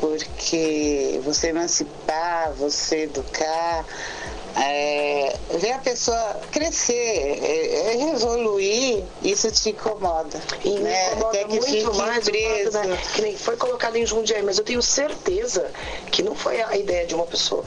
porque 0.00 1.20
você 1.22 1.48
emancipar, 1.48 2.52
você 2.52 3.02
educar, 3.02 3.84
é, 4.56 5.36
ver 5.58 5.72
a 5.72 5.78
pessoa 5.78 6.40
crescer, 6.50 6.94
é, 6.94 7.92
é 7.92 8.10
evoluir, 8.14 9.04
isso 9.22 9.50
te 9.50 9.70
incomoda. 9.70 10.40
E 10.64 10.70
né? 10.78 11.12
incomoda 11.12 11.28
Até 11.28 11.44
que 11.44 11.60
muito 11.60 11.94
mais 11.94 12.24
preso. 12.24 12.72
Fato, 12.72 12.88
né? 12.88 12.98
Que 13.14 13.22
nem 13.22 13.36
foi 13.36 13.56
colocado 13.56 13.96
em 13.96 14.06
Jundiaí, 14.06 14.42
mas 14.42 14.58
eu 14.58 14.64
tenho 14.64 14.82
certeza 14.82 15.70
que 16.10 16.22
não 16.22 16.34
foi 16.34 16.62
a 16.62 16.76
ideia 16.76 17.06
de 17.06 17.14
uma 17.14 17.26
pessoa. 17.26 17.64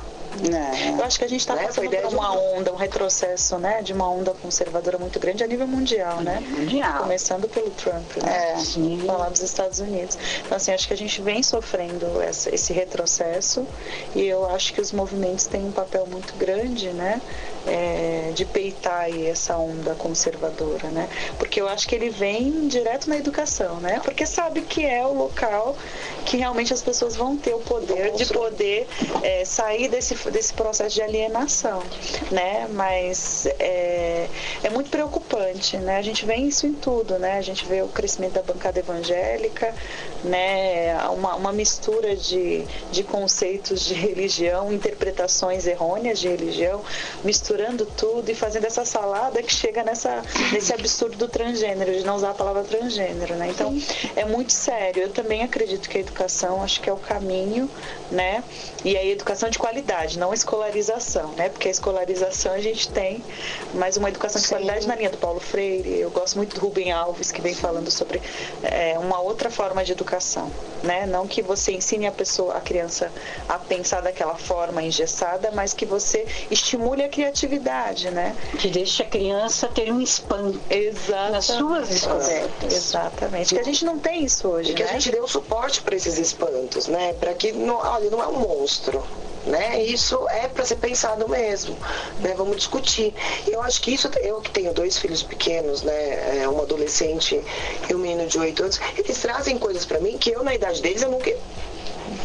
Não. 0.49 0.97
Eu 0.99 1.05
acho 1.05 1.17
que 1.17 1.25
a 1.25 1.27
gente 1.27 1.41
está 1.41 1.55
né? 1.55 1.65
passando 1.65 1.89
por 1.89 2.13
uma 2.13 2.33
onda, 2.33 2.71
um 2.71 2.75
retrocesso, 2.75 3.57
né, 3.57 3.81
de 3.81 3.93
uma 3.93 4.09
onda 4.09 4.33
conservadora 4.33 4.97
muito 4.97 5.19
grande 5.19 5.43
a 5.43 5.47
nível 5.47 5.67
mundial, 5.67 6.21
né? 6.21 6.39
Mundial. 6.39 6.99
Começando 6.99 7.47
pelo 7.47 7.69
Trump, 7.71 8.17
né? 8.23 8.53
É. 8.53 9.05
Falar 9.05 9.29
dos 9.29 9.41
Estados 9.41 9.79
Unidos. 9.79 10.17
Então, 10.45 10.55
assim, 10.55 10.71
acho 10.71 10.87
que 10.87 10.93
a 10.93 10.97
gente 10.97 11.21
vem 11.21 11.41
sofrendo 11.41 12.21
essa, 12.21 12.53
esse 12.53 12.73
retrocesso 12.73 13.65
e 14.15 14.25
eu 14.25 14.45
acho 14.49 14.73
que 14.73 14.81
os 14.81 14.91
movimentos 14.91 15.47
têm 15.47 15.65
um 15.65 15.71
papel 15.71 16.05
muito 16.05 16.33
grande, 16.35 16.89
né? 16.89 17.21
É, 17.67 18.31
de 18.33 18.45
peitar 18.45 19.09
essa 19.09 19.57
onda 19.57 19.95
conservadora, 19.95 20.89
né? 20.89 21.09
Porque 21.37 21.59
eu 21.59 21.67
acho 21.67 21.87
que 21.87 21.95
ele 21.95 22.09
vem 22.09 22.67
direto 22.67 23.09
na 23.09 23.17
educação, 23.17 23.77
né? 23.77 23.99
Porque 24.03 24.25
sabe 24.25 24.61
que 24.61 24.85
é 24.85 25.05
o 25.05 25.13
local 25.13 25.75
que 26.25 26.37
realmente 26.37 26.73
as 26.73 26.81
pessoas 26.81 27.15
vão 27.15 27.35
ter 27.35 27.53
o 27.53 27.59
poder 27.59 28.13
de 28.13 28.25
poder 28.27 28.87
é, 29.23 29.43
sair 29.45 29.87
desse, 29.87 30.15
desse 30.29 30.53
processo 30.53 30.95
de 30.95 31.01
alienação, 31.01 31.81
né? 32.31 32.67
Mas 32.71 33.45
é, 33.59 34.27
é 34.63 34.69
muito 34.69 34.89
preocupante, 34.89 35.77
né? 35.77 35.97
A 35.97 36.01
gente 36.01 36.25
vê 36.25 36.35
isso 36.35 36.67
em 36.67 36.73
tudo, 36.73 37.17
né? 37.17 37.37
A 37.37 37.41
gente 37.41 37.65
vê 37.65 37.81
o 37.81 37.87
crescimento 37.87 38.33
da 38.33 38.43
bancada 38.43 38.79
evangélica, 38.79 39.73
né? 40.23 40.97
Uma, 41.09 41.35
uma 41.35 41.51
mistura 41.51 42.15
de, 42.15 42.63
de 42.91 43.03
conceitos 43.03 43.85
de 43.85 43.93
religião, 43.93 44.71
interpretações 44.71 45.65
errôneas 45.67 46.19
de 46.19 46.27
religião, 46.27 46.83
misturando 47.59 47.85
tudo 47.85 48.29
e 48.31 48.35
fazendo 48.35 48.65
essa 48.65 48.85
salada 48.85 49.43
que 49.43 49.51
chega 49.51 49.83
nessa, 49.83 50.23
nesse 50.53 50.73
absurdo 50.73 51.17
do 51.17 51.27
transgênero, 51.27 51.91
de 51.91 52.05
não 52.05 52.15
usar 52.15 52.29
a 52.29 52.33
palavra 52.33 52.63
transgênero, 52.63 53.35
né? 53.35 53.49
Então, 53.49 53.77
é 54.15 54.23
muito 54.23 54.53
sério. 54.53 55.03
Eu 55.03 55.09
também 55.09 55.43
acredito 55.43 55.89
que 55.89 55.97
a 55.97 56.01
educação, 56.01 56.63
acho 56.63 56.79
que 56.79 56.89
é 56.89 56.93
o 56.93 56.97
caminho, 56.97 57.69
né? 58.09 58.43
E 58.85 58.95
aí 58.95 59.11
educação 59.11 59.49
de 59.49 59.59
qualidade, 59.59 60.17
não 60.17 60.33
escolarização, 60.33 61.33
né? 61.33 61.49
Porque 61.49 61.67
a 61.67 61.71
escolarização 61.71 62.53
a 62.53 62.61
gente 62.61 62.89
tem, 62.89 63.21
mas 63.73 63.97
uma 63.97 64.07
educação 64.07 64.39
de 64.39 64.47
Sim. 64.47 64.55
qualidade 64.55 64.87
na 64.87 64.95
linha 64.95 65.09
do 65.09 65.17
Paulo 65.17 65.41
Freire. 65.41 65.99
Eu 65.99 66.09
gosto 66.11 66.37
muito 66.37 66.55
do 66.55 66.61
Rubem 66.61 66.91
Alves, 66.91 67.31
que 67.31 67.41
vem 67.41 67.53
falando 67.53 67.91
sobre 67.91 68.21
é, 68.63 68.97
uma 68.97 69.19
outra 69.19 69.49
forma 69.49 69.83
de 69.83 69.91
educação, 69.91 70.49
né? 70.81 71.05
Não 71.05 71.27
que 71.27 71.41
você 71.41 71.73
ensine 71.73 72.07
a 72.07 72.11
pessoa, 72.11 72.55
a 72.55 72.61
criança, 72.61 73.11
a 73.49 73.59
pensar 73.59 74.01
daquela 74.01 74.35
forma 74.35 74.81
engessada, 74.81 75.51
mas 75.51 75.73
que 75.73 75.85
você 75.85 76.25
estimule 76.49 77.03
a 77.03 77.09
criatividade, 77.09 77.38
né? 78.11 78.35
Que 78.57 78.69
deixe 78.69 79.03
a 79.03 79.05
criança 79.05 79.67
ter 79.67 79.91
um 79.91 80.01
espanto 80.01 80.59
Exatamente. 80.69 81.31
nas 81.31 81.45
suas 81.45 81.89
descobertas. 81.89 82.73
Exatamente. 82.73 83.55
Que 83.55 83.59
a 83.59 83.63
gente 83.63 83.85
não 83.85 83.99
tem 83.99 84.23
isso 84.23 84.47
hoje, 84.47 84.71
e 84.71 84.73
que 84.73 84.83
né? 84.83 84.89
a 84.89 84.93
gente 84.93 85.11
deu 85.11 85.27
suporte 85.27 85.81
para 85.81 85.95
esses 85.95 86.17
espantos, 86.17 86.87
né? 86.87 87.13
Para 87.13 87.33
que, 87.33 87.51
não, 87.51 87.75
olha, 87.75 88.09
não 88.09 88.21
é 88.21 88.27
um 88.27 88.39
monstro, 88.39 89.03
né? 89.45 89.81
Isso 89.83 90.27
é 90.29 90.47
para 90.47 90.65
ser 90.65 90.75
pensado 90.77 91.27
mesmo, 91.27 91.77
né? 92.19 92.33
Vamos 92.35 92.57
discutir. 92.57 93.13
Eu 93.47 93.61
acho 93.61 93.81
que 93.81 93.93
isso, 93.93 94.09
eu 94.21 94.41
que 94.41 94.51
tenho 94.51 94.73
dois 94.73 94.97
filhos 94.97 95.23
pequenos, 95.23 95.83
né? 95.83 96.41
É, 96.41 96.47
uma 96.47 96.63
adolescente 96.63 97.41
e 97.89 97.95
um 97.95 97.99
menino 97.99 98.27
de 98.27 98.37
8 98.37 98.63
anos, 98.63 98.79
eles 98.97 99.17
trazem 99.17 99.57
coisas 99.57 99.85
para 99.85 99.99
mim 99.99 100.17
que 100.17 100.31
eu 100.31 100.43
na 100.43 100.53
idade 100.53 100.81
deles 100.81 101.01
eu 101.01 101.11
nunca 101.11 101.29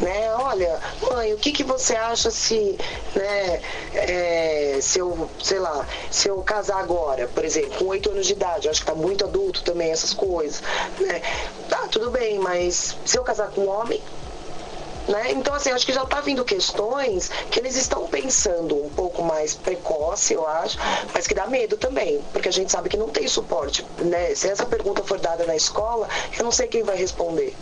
né? 0.00 0.34
Olha, 0.34 0.80
mãe, 1.10 1.32
o 1.32 1.38
que, 1.38 1.52
que 1.52 1.64
você 1.64 1.94
acha 1.94 2.30
se, 2.30 2.78
né, 3.14 3.60
é, 3.94 4.78
se 4.80 4.98
eu, 4.98 5.28
sei 5.42 5.58
lá, 5.58 5.86
se 6.10 6.28
eu 6.28 6.42
casar 6.42 6.78
agora, 6.78 7.28
por 7.28 7.44
exemplo, 7.44 7.78
com 7.78 7.86
oito 7.86 8.10
anos 8.10 8.26
de 8.26 8.32
idade, 8.32 8.68
acho 8.68 8.80
que 8.80 8.86
tá 8.86 8.94
muito 8.94 9.24
adulto 9.24 9.62
também 9.62 9.90
essas 9.90 10.12
coisas, 10.12 10.62
né? 11.00 11.22
Tá, 11.68 11.86
tudo 11.88 12.10
bem, 12.10 12.38
mas 12.38 12.96
se 13.04 13.18
eu 13.18 13.22
casar 13.22 13.50
com 13.50 13.62
um 13.62 13.68
homem, 13.68 14.00
né? 15.08 15.32
Então, 15.32 15.54
assim, 15.54 15.70
acho 15.70 15.84
que 15.84 15.92
já 15.92 16.02
está 16.02 16.20
vindo 16.20 16.44
questões 16.44 17.30
que 17.50 17.60
eles 17.60 17.76
estão 17.76 18.06
pensando 18.06 18.82
um 18.82 18.88
pouco 18.88 19.22
mais 19.22 19.54
precoce, 19.54 20.34
eu 20.34 20.46
acho, 20.46 20.78
mas 21.12 21.26
que 21.26 21.34
dá 21.34 21.46
medo 21.46 21.76
também, 21.76 22.22
porque 22.32 22.48
a 22.48 22.52
gente 22.52 22.72
sabe 22.72 22.88
que 22.88 22.96
não 22.96 23.08
tem 23.08 23.28
suporte. 23.28 23.84
Né? 23.98 24.34
Se 24.34 24.48
essa 24.48 24.64
pergunta 24.64 25.02
for 25.02 25.18
dada 25.18 25.44
na 25.44 25.54
escola, 25.54 26.08
eu 26.38 26.44
não 26.44 26.50
sei 26.50 26.68
quem 26.68 26.82
vai 26.82 26.96
responder. 26.96 27.54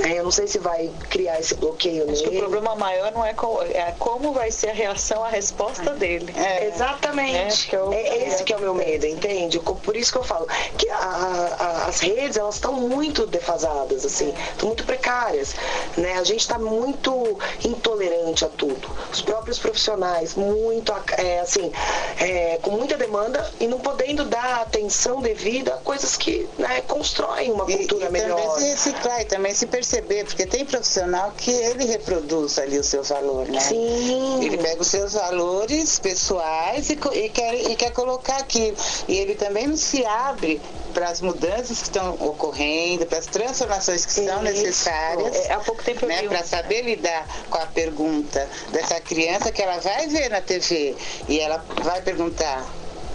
É, 0.00 0.18
eu 0.18 0.24
não 0.24 0.30
sei 0.30 0.46
se 0.46 0.58
vai 0.58 0.90
criar 1.10 1.38
esse 1.38 1.54
bloqueio 1.54 2.10
Acho 2.10 2.22
nele. 2.22 2.30
que 2.30 2.36
o 2.36 2.40
problema 2.40 2.74
maior 2.74 3.12
não 3.12 3.24
é, 3.24 3.34
co 3.34 3.62
é 3.62 3.94
como 3.98 4.32
vai 4.32 4.50
ser 4.50 4.70
a 4.70 4.72
reação, 4.72 5.22
a 5.22 5.28
resposta 5.28 5.90
é. 5.90 5.94
dele. 5.94 6.34
É, 6.36 6.66
Exatamente. 6.68 7.74
É, 7.74 7.78
eu, 7.78 7.92
é 7.92 8.26
esse 8.26 8.44
que 8.44 8.52
é 8.52 8.56
o 8.56 8.60
meu 8.60 8.74
medo, 8.74 9.06
entende? 9.06 9.58
Por 9.58 9.96
isso 9.96 10.12
que 10.12 10.18
eu 10.18 10.24
falo 10.24 10.46
que 10.78 10.88
a, 10.88 10.96
a, 10.96 11.86
as 11.86 12.00
redes 12.00 12.36
elas 12.36 12.54
estão 12.54 12.72
muito 12.72 13.26
defasadas, 13.26 14.04
assim, 14.04 14.32
estão 14.52 14.68
muito 14.68 14.84
precárias. 14.84 15.54
Né? 15.96 16.14
A 16.14 16.24
gente 16.24 16.40
está 16.40 16.58
muito 16.58 17.38
intolerante 17.64 18.44
a 18.44 18.48
tudo. 18.48 18.90
Os 19.12 19.20
próprios 19.20 19.58
profissionais, 19.58 20.34
muito 20.34 20.92
é, 21.18 21.40
assim, 21.40 21.72
é, 22.18 22.58
com 22.62 22.70
muita 22.70 22.96
demanda 22.96 23.50
e 23.60 23.66
não 23.66 23.78
podendo 23.78 24.24
dar 24.24 24.62
atenção 24.62 25.20
devida 25.20 25.74
a 25.74 25.78
coisas 25.78 26.16
que 26.16 26.48
né, 26.58 26.80
constroem 26.82 27.50
uma 27.50 27.64
cultura 27.64 28.04
e, 28.04 28.08
e 28.08 28.10
melhor. 28.10 28.40
Também 28.40 28.58
se 28.58 28.70
reciclar 28.70 29.20
e 29.20 29.24
também 29.24 29.54
se 29.54 29.66
perceber, 29.82 30.24
porque 30.24 30.46
tem 30.46 30.64
profissional 30.64 31.32
que 31.36 31.50
ele 31.50 31.84
reproduz 31.84 32.58
ali 32.58 32.78
o 32.78 32.84
seu 32.84 33.02
valor, 33.02 33.48
né? 33.48 33.58
Sim. 33.58 34.44
Ele 34.44 34.56
pega 34.56 34.80
os 34.80 34.86
seus 34.86 35.14
valores 35.14 35.98
pessoais 35.98 36.88
e, 36.88 36.92
e, 36.92 37.28
quer, 37.28 37.54
e 37.54 37.74
quer 37.74 37.90
colocar 37.90 38.36
aquilo. 38.36 38.76
E 39.08 39.18
ele 39.18 39.34
também 39.34 39.66
não 39.66 39.76
se 39.76 40.04
abre 40.06 40.60
para 40.94 41.08
as 41.08 41.20
mudanças 41.20 41.78
que 41.78 41.84
estão 41.84 42.14
ocorrendo, 42.20 43.06
para 43.06 43.18
as 43.18 43.26
transformações 43.26 44.06
que 44.06 44.12
são 44.12 44.42
necessárias. 44.42 45.34
É, 45.34 45.52
há 45.52 45.58
pouco 45.58 45.82
tempo 45.82 46.06
né, 46.06 46.22
Para 46.28 46.44
saber 46.44 46.82
lidar 46.82 47.26
com 47.50 47.58
a 47.58 47.66
pergunta 47.66 48.48
dessa 48.70 49.00
criança 49.00 49.50
que 49.50 49.60
ela 49.60 49.78
vai 49.78 50.06
ver 50.06 50.30
na 50.30 50.40
TV 50.40 50.94
e 51.28 51.40
ela 51.40 51.64
vai 51.82 52.00
perguntar 52.02 52.64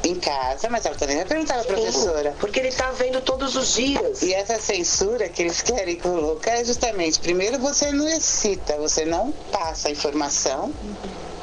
em 0.08 0.16
casa, 0.16 0.70
mas 0.70 0.86
ela 0.86 0.96
também 0.96 1.18
vai 1.18 1.26
perguntar 1.26 1.60
à 1.60 1.64
professora. 1.64 2.36
Porque 2.40 2.60
ele 2.60 2.70
está 2.70 2.92
vendo 2.92 3.22
todos 3.22 3.56
os 3.56 3.76
dias. 3.76 4.22
E 4.22 4.34
essa 4.34 4.60
censura 4.60 5.30
que 5.30 5.42
eles 5.42 5.62
querem 5.62 5.96
colocar 5.98 6.52
é 6.52 6.64
justamente, 6.66 7.20
primeiro 7.20 7.60
você 7.60 7.92
não 7.92 8.08
excita, 8.08 8.78
você 8.78 9.06
não 9.06 9.32
passa 9.52 9.90
a 9.90 9.92
informação, 9.92 10.72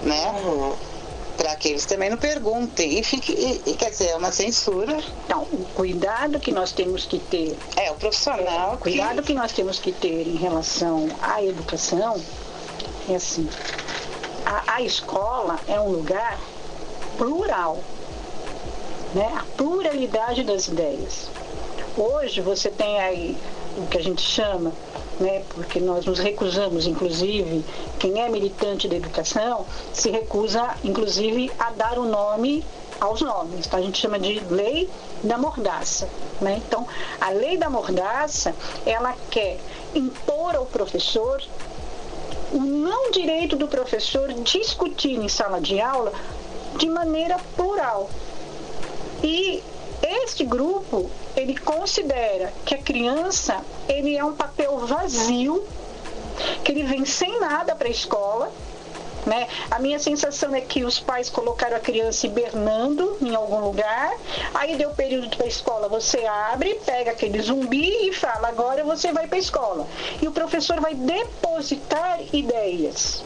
né? 0.03 0.31
Uhum. 0.45 0.75
Para 1.37 1.57
que 1.57 1.69
eles 1.69 1.85
também 1.85 2.11
não 2.11 2.17
perguntem. 2.17 2.99
E, 2.99 3.03
fique, 3.03 3.33
e, 3.33 3.71
e, 3.71 3.75
quer 3.75 3.91
dizer, 3.91 4.11
é 4.11 4.17
uma 4.17 4.31
censura. 4.31 4.97
Então, 5.27 5.43
o 5.43 5.67
cuidado 5.75 6.39
que 6.39 6.53
nós 6.53 6.71
temos 6.71 7.05
que 7.07 7.19
ter. 7.19 7.57
É, 7.77 7.91
o 7.91 7.97
profissional. 7.97 8.73
É, 8.73 8.75
o 8.75 8.79
cuidado 8.79 9.21
que... 9.21 9.29
que 9.29 9.35
nós 9.35 9.53
temos 9.53 9.81
que 9.81 9.91
ter 9.91 10.29
em 10.29 10.37
relação 10.37 11.09
à 11.21 11.43
educação 11.43 12.23
é 13.09 13.17
assim. 13.17 13.49
A, 14.47 14.75
a 14.75 14.83
escola 14.83 15.59
é 15.67 15.81
um 15.81 15.89
lugar 15.89 16.39
plural 17.19 17.81
né? 19.15 19.33
a 19.37 19.45
pluralidade 19.57 20.43
das 20.43 20.67
ideias. 20.67 21.31
Hoje 21.97 22.41
você 22.41 22.71
tem 22.71 23.01
aí 23.01 23.37
o 23.79 23.87
que 23.87 23.99
a 23.99 24.03
gente 24.03 24.23
chama, 24.23 24.73
né, 25.21 25.45
porque 25.51 25.79
nós 25.79 26.05
nos 26.05 26.19
recusamos, 26.19 26.87
inclusive, 26.87 27.65
quem 27.99 28.21
é 28.21 28.29
militante 28.29 28.89
da 28.89 28.97
educação 28.97 29.65
se 29.93 30.11
recusa, 30.11 30.75
inclusive, 30.83 31.51
a 31.59 31.71
dar 31.71 31.99
o 31.99 32.05
nome 32.05 32.65
aos 33.01 33.21
nomes. 33.21 33.67
Então, 33.67 33.79
a 33.79 33.83
gente 33.83 34.01
chama 34.01 34.19
de 34.19 34.41
lei 34.51 34.89
da 35.23 35.39
mordaça. 35.39 36.09
Né? 36.41 36.61
Então, 36.67 36.87
a 37.21 37.31
lei 37.31 37.57
da 37.57 37.71
mordaça, 37.71 38.55
ela 38.85 39.15
quer 39.31 39.59
impor 39.95 40.57
ao 40.57 40.67
professor 40.67 41.43
o 42.53 42.59
não 42.59 43.11
direito 43.11 43.57
do 43.57 43.67
professor 43.67 44.33
discutir 44.33 45.19
em 45.19 45.29
sala 45.29 45.61
de 45.61 45.81
aula 45.81 46.13
de 46.77 46.89
maneira 46.89 47.37
plural. 47.57 48.09
E 49.25 49.63
este 50.03 50.45
grupo, 50.45 51.11
ele 51.35 51.57
considera 51.57 52.53
que 52.67 52.75
a 52.75 52.79
criança, 52.79 53.65
ele 53.89 54.15
é 54.15 54.23
um 54.23 54.35
papel 54.35 54.79
vazio, 54.81 55.67
que 56.63 56.73
ele 56.73 56.83
vem 56.83 57.07
sem 57.07 57.41
nada 57.41 57.75
para 57.75 57.89
a 57.89 57.91
escola, 57.91 58.53
né? 59.25 59.49
A 59.71 59.79
minha 59.79 59.99
sensação 59.99 60.55
é 60.55 60.61
que 60.61 60.85
os 60.85 61.01
pais 61.01 61.31
colocaram 61.31 61.75
a 61.75 61.81
criança 61.81 62.27
hibernando 62.27 63.17
em 63.23 63.35
algum 63.35 63.61
lugar, 63.61 64.15
aí 64.53 64.77
deu 64.77 64.91
período 64.91 65.35
para 65.35 65.47
a 65.47 65.49
escola, 65.49 65.89
você 65.89 66.27
abre, 66.27 66.75
pega 66.85 67.13
aquele 67.13 67.41
zumbi 67.41 68.09
e 68.09 68.13
fala, 68.13 68.49
agora 68.49 68.85
você 68.85 69.11
vai 69.11 69.27
para 69.27 69.37
a 69.37 69.41
escola. 69.41 69.87
E 70.21 70.29
o 70.29 70.33
professor 70.33 70.79
vai 70.81 70.95
depositar 70.95 72.21
ideias. 72.31 73.25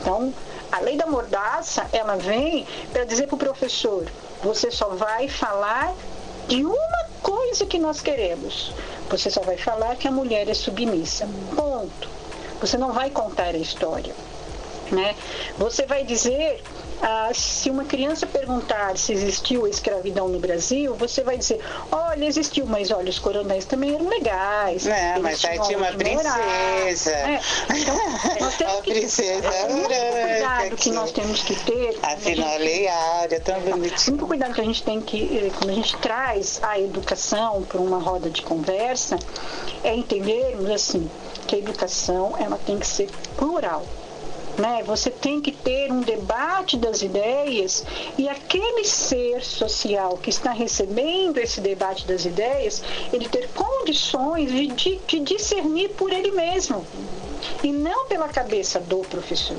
Então, 0.00 0.34
a 0.72 0.80
lei 0.80 0.96
da 0.96 1.06
mordaça, 1.06 1.86
ela 1.92 2.16
vem 2.16 2.66
para 2.92 3.04
dizer 3.04 3.28
para 3.28 3.36
o 3.36 3.38
professor, 3.38 4.08
você 4.44 4.70
só 4.70 4.90
vai 4.90 5.26
falar 5.26 5.94
de 6.46 6.62
uma 6.62 7.04
coisa 7.22 7.64
que 7.64 7.78
nós 7.78 8.02
queremos. 8.02 8.74
Você 9.08 9.30
só 9.30 9.40
vai 9.40 9.56
falar 9.56 9.96
que 9.96 10.06
a 10.06 10.10
mulher 10.10 10.46
é 10.50 10.54
submissa. 10.54 11.26
Ponto. 11.56 12.10
Você 12.60 12.76
não 12.76 12.92
vai 12.92 13.08
contar 13.08 13.54
a 13.54 13.58
história. 13.58 14.14
Né? 14.92 15.16
Você 15.56 15.86
vai 15.86 16.04
dizer 16.04 16.62
ah, 17.06 17.30
se 17.34 17.68
uma 17.68 17.84
criança 17.84 18.26
perguntar 18.26 18.96
se 18.96 19.12
existiu 19.12 19.66
a 19.66 19.68
escravidão 19.68 20.26
no 20.26 20.38
Brasil, 20.38 20.94
você 20.94 21.22
vai 21.22 21.36
dizer, 21.36 21.60
olha, 21.92 22.24
existiu, 22.24 22.64
mas 22.64 22.90
olha, 22.90 23.10
os 23.10 23.18
coronéis 23.18 23.66
também 23.66 23.94
eram 23.94 24.08
legais. 24.08 24.86
Não, 24.86 25.20
mas 25.20 25.44
aí 25.44 25.60
tinha 25.60 25.76
uma 25.76 25.92
princesa. 25.92 27.10
É. 27.10 27.40
Então, 27.76 27.94
nós 28.40 28.56
temos 28.56 28.74
a 28.74 28.80
princesa 28.80 29.46
é, 29.46 29.66
cuidado 29.66 30.76
que 30.76 30.90
nós 30.92 31.12
temos 31.12 31.42
que 31.42 31.54
ter. 31.56 31.98
Afinal, 32.02 32.54
a 32.54 32.56
lei 32.56 32.88
área, 32.88 33.38
tão 33.38 33.60
bonitinho. 33.60 34.16
Muito 34.16 34.26
cuidado 34.26 34.54
que 34.54 34.60
a 34.62 34.64
gente 34.64 34.82
tem 34.82 34.98
que, 35.02 35.46
eh, 35.46 35.50
quando 35.58 35.70
a 35.70 35.74
gente 35.74 35.94
traz 35.98 36.58
a 36.62 36.80
educação 36.80 37.64
para 37.64 37.82
uma 37.82 37.98
roda 37.98 38.30
de 38.30 38.40
conversa, 38.40 39.18
é 39.82 39.94
entendermos 39.94 40.70
assim, 40.70 41.10
que 41.46 41.56
a 41.56 41.58
educação 41.58 42.34
ela 42.38 42.58
tem 42.64 42.78
que 42.78 42.86
ser 42.86 43.10
plural. 43.36 43.84
Né? 44.58 44.84
Você 44.86 45.10
tem 45.10 45.40
que 45.40 45.50
ter 45.50 45.90
um 45.90 46.00
debate 46.00 46.76
das 46.76 47.02
ideias 47.02 47.84
e 48.16 48.28
aquele 48.28 48.84
ser 48.84 49.42
social 49.42 50.16
que 50.16 50.30
está 50.30 50.52
recebendo 50.52 51.38
esse 51.38 51.60
debate 51.60 52.06
das 52.06 52.24
ideias, 52.24 52.82
ele 53.12 53.28
ter 53.28 53.48
condições 53.48 54.50
de, 54.52 54.68
de, 54.68 54.96
de 55.06 55.20
discernir 55.20 55.90
por 55.90 56.12
ele 56.12 56.30
mesmo 56.30 56.86
e 57.62 57.72
não 57.72 58.06
pela 58.06 58.28
cabeça 58.28 58.78
do 58.78 58.98
professor. 58.98 59.58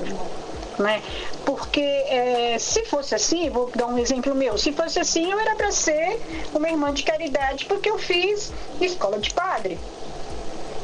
Né? 0.78 1.02
Porque 1.44 1.80
é, 1.80 2.56
se 2.58 2.84
fosse 2.84 3.14
assim, 3.14 3.48
vou 3.50 3.70
dar 3.74 3.86
um 3.86 3.98
exemplo 3.98 4.34
meu, 4.34 4.58
se 4.58 4.72
fosse 4.72 4.98
assim, 4.98 5.30
eu 5.30 5.38
era 5.38 5.54
para 5.54 5.70
ser 5.70 6.20
uma 6.54 6.68
irmã 6.68 6.92
de 6.92 7.02
caridade 7.02 7.64
porque 7.66 7.88
eu 7.88 7.98
fiz 7.98 8.52
escola 8.80 9.18
de 9.18 9.32
padre. 9.32 9.78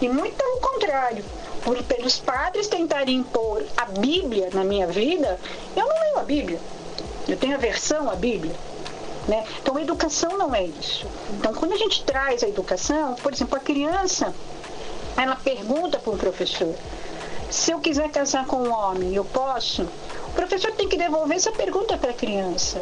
E 0.00 0.08
muito 0.08 0.34
pelo 0.34 0.60
contrário, 0.60 1.24
por, 1.64 1.82
pelos 1.84 2.18
padres 2.18 2.68
tentarem 2.68 3.16
impor 3.16 3.64
a 3.76 3.86
Bíblia 3.86 4.48
na 4.52 4.64
minha 4.64 4.86
vida, 4.86 5.38
eu 5.76 5.86
não 5.86 6.00
leio 6.00 6.18
a 6.18 6.22
Bíblia. 6.24 6.60
Eu 7.28 7.36
tenho 7.36 7.54
aversão 7.54 8.10
à 8.10 8.14
Bíblia. 8.14 8.54
Né? 9.28 9.44
Então, 9.60 9.76
a 9.76 9.82
educação 9.82 10.36
não 10.36 10.54
é 10.54 10.64
isso. 10.64 11.06
Então, 11.38 11.54
quando 11.54 11.72
a 11.72 11.76
gente 11.76 12.02
traz 12.04 12.42
a 12.42 12.48
educação, 12.48 13.14
por 13.14 13.32
exemplo, 13.32 13.56
a 13.56 13.60
criança, 13.60 14.34
ela 15.16 15.36
pergunta 15.36 15.98
para 15.98 16.12
o 16.12 16.18
professor: 16.18 16.74
se 17.48 17.70
eu 17.70 17.78
quiser 17.78 18.10
casar 18.10 18.46
com 18.46 18.56
um 18.56 18.72
homem, 18.72 19.14
eu 19.14 19.24
posso? 19.24 19.82
O 20.26 20.34
professor 20.34 20.72
tem 20.72 20.88
que 20.88 20.96
devolver 20.96 21.36
essa 21.36 21.52
pergunta 21.52 21.96
para 21.98 22.10
a 22.10 22.14
criança. 22.14 22.80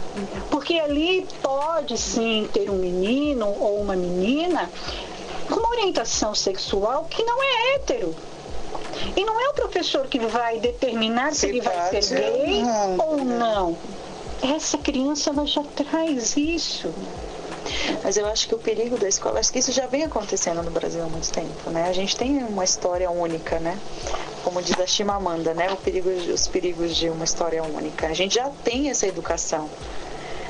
Porque 0.50 0.78
ali 0.78 1.26
pode 1.42 1.98
sim 1.98 2.48
ter 2.52 2.70
um 2.70 2.76
menino 2.76 3.46
ou 3.46 3.80
uma 3.80 3.96
menina 3.96 4.70
com 5.48 5.58
uma 5.58 5.70
orientação 5.70 6.34
sexual 6.34 7.06
que 7.10 7.24
não 7.24 7.42
é 7.42 7.74
hétero. 7.74 8.14
E 9.16 9.24
não 9.24 9.40
é 9.40 9.48
o 9.48 9.54
professor 9.54 10.06
que 10.06 10.18
vai 10.18 10.58
determinar 10.58 11.32
se, 11.32 11.40
se 11.40 11.46
ele 11.46 11.60
vai 11.60 12.02
ser 12.02 12.20
gay 12.20 12.62
ou 12.98 13.24
não. 13.24 13.76
Essa 14.42 14.78
criança 14.78 15.30
ela 15.30 15.46
já 15.46 15.62
traz 15.62 16.36
isso. 16.36 16.92
Mas 18.02 18.16
eu 18.16 18.26
acho 18.26 18.48
que 18.48 18.54
o 18.54 18.58
perigo 18.58 18.96
da 18.96 19.08
escola, 19.08 19.38
acho 19.38 19.52
que 19.52 19.58
isso 19.58 19.72
já 19.72 19.86
vem 19.86 20.04
acontecendo 20.04 20.62
no 20.62 20.70
Brasil 20.70 21.02
há 21.02 21.08
muito 21.08 21.30
tempo, 21.30 21.70
né? 21.70 21.88
A 21.88 21.92
gente 21.92 22.16
tem 22.16 22.38
uma 22.38 22.64
história 22.64 23.10
única, 23.10 23.58
né? 23.58 23.78
Como 24.42 24.62
diz 24.62 24.78
a 24.78 24.86
Chimamanda, 24.86 25.52
né? 25.52 25.70
O 25.70 25.76
perigo, 25.76 26.08
os 26.08 26.48
perigos 26.48 26.96
de 26.96 27.10
uma 27.10 27.24
história 27.24 27.62
única. 27.62 28.06
A 28.06 28.14
gente 28.14 28.36
já 28.36 28.50
tem 28.64 28.90
essa 28.90 29.06
educação. 29.06 29.68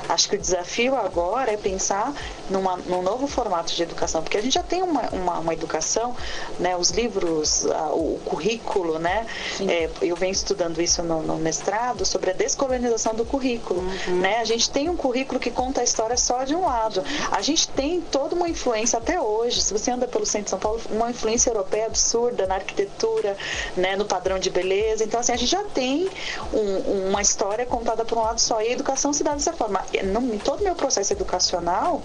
Acho 0.07 0.29
que 0.29 0.35
o 0.35 0.39
desafio 0.39 0.95
agora 0.95 1.51
é 1.51 1.57
pensar 1.57 2.13
numa, 2.51 2.77
num 2.77 3.01
novo 3.01 3.27
formato 3.27 3.73
de 3.73 3.81
educação, 3.81 4.21
porque 4.21 4.37
a 4.37 4.41
gente 4.41 4.53
já 4.53 4.63
tem 4.63 4.83
uma, 4.83 5.01
uma, 5.11 5.39
uma 5.39 5.53
educação, 5.53 6.15
né, 6.59 6.75
os 6.75 6.91
livros, 6.91 7.65
a, 7.65 7.87
o 7.87 8.19
currículo, 8.25 8.99
né? 8.99 9.25
É, 9.67 9.89
eu 10.01 10.15
venho 10.15 10.31
estudando 10.31 10.81
isso 10.81 11.01
no, 11.01 11.21
no, 11.21 11.37
mestrado 11.37 12.05
sobre 12.05 12.31
a 12.31 12.33
descolonização 12.33 13.13
do 13.15 13.25
currículo. 13.25 13.81
Uhum. 13.81 14.19
Né? 14.19 14.37
A 14.37 14.45
gente 14.45 14.69
tem 14.69 14.89
um 14.89 14.95
currículo 14.95 15.39
que 15.39 15.49
conta 15.49 15.81
a 15.81 15.83
história 15.83 16.17
só 16.17 16.43
de 16.43 16.55
um 16.55 16.65
lado. 16.65 17.03
A 17.31 17.41
gente 17.41 17.67
tem 17.69 18.01
toda 18.01 18.35
uma 18.35 18.49
influência 18.49 18.99
até 18.99 19.19
hoje, 19.19 19.61
se 19.61 19.73
você 19.73 19.91
anda 19.91 20.07
pelo 20.07 20.25
centro 20.25 20.45
de 20.45 20.49
São 20.51 20.59
Paulo, 20.59 20.81
uma 20.89 21.09
influência 21.09 21.49
europeia 21.49 21.85
absurda 21.85 22.45
na 22.45 22.55
arquitetura, 22.55 23.37
né, 23.77 23.95
no 23.95 24.05
padrão 24.05 24.37
de 24.37 24.49
beleza. 24.49 25.03
Então, 25.03 25.19
assim, 25.19 25.31
a 25.31 25.37
gente 25.37 25.49
já 25.49 25.63
tem 25.63 26.09
um, 26.53 27.09
uma 27.09 27.21
história 27.21 27.65
contada 27.65 28.03
por 28.03 28.17
um 28.17 28.21
lado 28.21 28.39
só. 28.39 28.61
E 28.61 28.67
a 28.67 28.71
educação 28.71 29.13
se 29.13 29.23
dá 29.23 29.33
dessa 29.33 29.53
forma 29.53 29.83
no, 30.03 30.33
em 30.33 30.37
todo 30.37 30.61
o 30.61 30.63
meu 30.63 30.75
processo 30.75 31.13
educacional, 31.13 32.01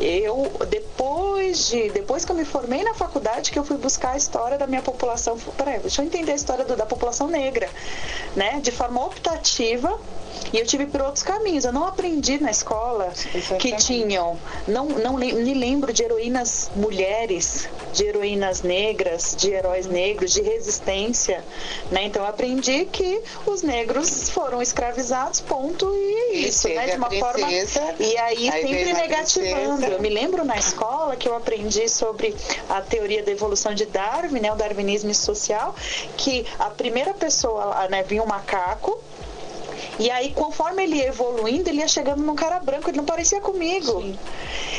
eu 0.00 0.50
depois 0.68 1.68
de 1.68 1.90
depois 1.90 2.24
que 2.24 2.32
eu 2.32 2.36
me 2.36 2.44
formei 2.44 2.82
na 2.82 2.94
faculdade 2.94 3.50
que 3.50 3.58
eu 3.58 3.64
fui 3.64 3.76
buscar 3.76 4.12
a 4.12 4.16
história 4.16 4.58
da 4.58 4.66
minha 4.66 4.82
população 4.82 5.38
peraí, 5.56 5.80
deixa 5.80 6.02
eu 6.02 6.06
entender 6.06 6.32
a 6.32 6.34
história 6.34 6.64
do, 6.64 6.76
da 6.76 6.86
população 6.86 7.28
negra 7.28 7.68
né? 8.34 8.60
De 8.60 8.70
forma 8.70 9.04
optativa 9.04 9.98
e 10.52 10.58
eu 10.58 10.66
tive 10.66 10.86
por 10.86 11.02
outros 11.02 11.22
caminhos. 11.22 11.64
Eu 11.64 11.72
não 11.72 11.84
aprendi 11.84 12.38
na 12.38 12.50
escola 12.50 13.12
que 13.58 13.76
tinham, 13.76 14.38
não, 14.66 14.86
não 14.86 15.14
me 15.14 15.54
lembro 15.54 15.92
de 15.92 16.02
heroínas 16.02 16.70
mulheres, 16.74 17.68
de 17.92 18.04
heroínas 18.04 18.62
negras, 18.62 19.34
de 19.36 19.50
heróis 19.52 19.86
negros, 19.86 20.32
de 20.32 20.42
resistência. 20.42 21.44
Né? 21.90 22.04
Então 22.04 22.22
eu 22.22 22.28
aprendi 22.28 22.84
que 22.86 23.20
os 23.44 23.62
negros 23.62 24.30
foram 24.30 24.62
escravizados, 24.62 25.40
ponto, 25.40 25.92
e 25.94 26.14
é 26.14 26.34
isso, 26.36 26.68
né? 26.68 26.86
De 26.86 26.96
uma 26.96 27.10
forma. 27.10 27.50
E 27.98 28.16
aí, 28.18 28.48
aí 28.48 28.62
sempre 28.62 28.92
negativando. 28.92 29.86
Eu 29.86 30.00
me 30.00 30.08
lembro 30.08 30.44
na 30.44 30.56
escola 30.56 31.16
que 31.16 31.28
eu 31.28 31.34
aprendi 31.34 31.88
sobre 31.88 32.34
a 32.68 32.80
teoria 32.80 33.22
da 33.22 33.32
evolução 33.32 33.74
de 33.74 33.86
Darwin, 33.86 34.40
né? 34.40 34.52
o 34.52 34.56
darwinismo 34.56 35.12
social, 35.14 35.74
que 36.16 36.46
a 36.58 36.70
primeira 36.70 37.14
pessoa, 37.14 37.88
né, 37.88 38.02
vinha 38.02 38.22
um 38.22 38.26
macaco 38.26 39.00
e 39.98 40.10
aí, 40.10 40.32
conforme 40.32 40.82
ele 40.82 40.96
ia 40.96 41.08
evoluindo, 41.08 41.68
ele 41.68 41.78
ia 41.78 41.88
chegando 41.88 42.22
num 42.22 42.34
cara 42.34 42.58
branco, 42.60 42.90
ele 42.90 42.98
não 42.98 43.04
parecia 43.04 43.40
comigo. 43.40 44.02
Sim. 44.02 44.18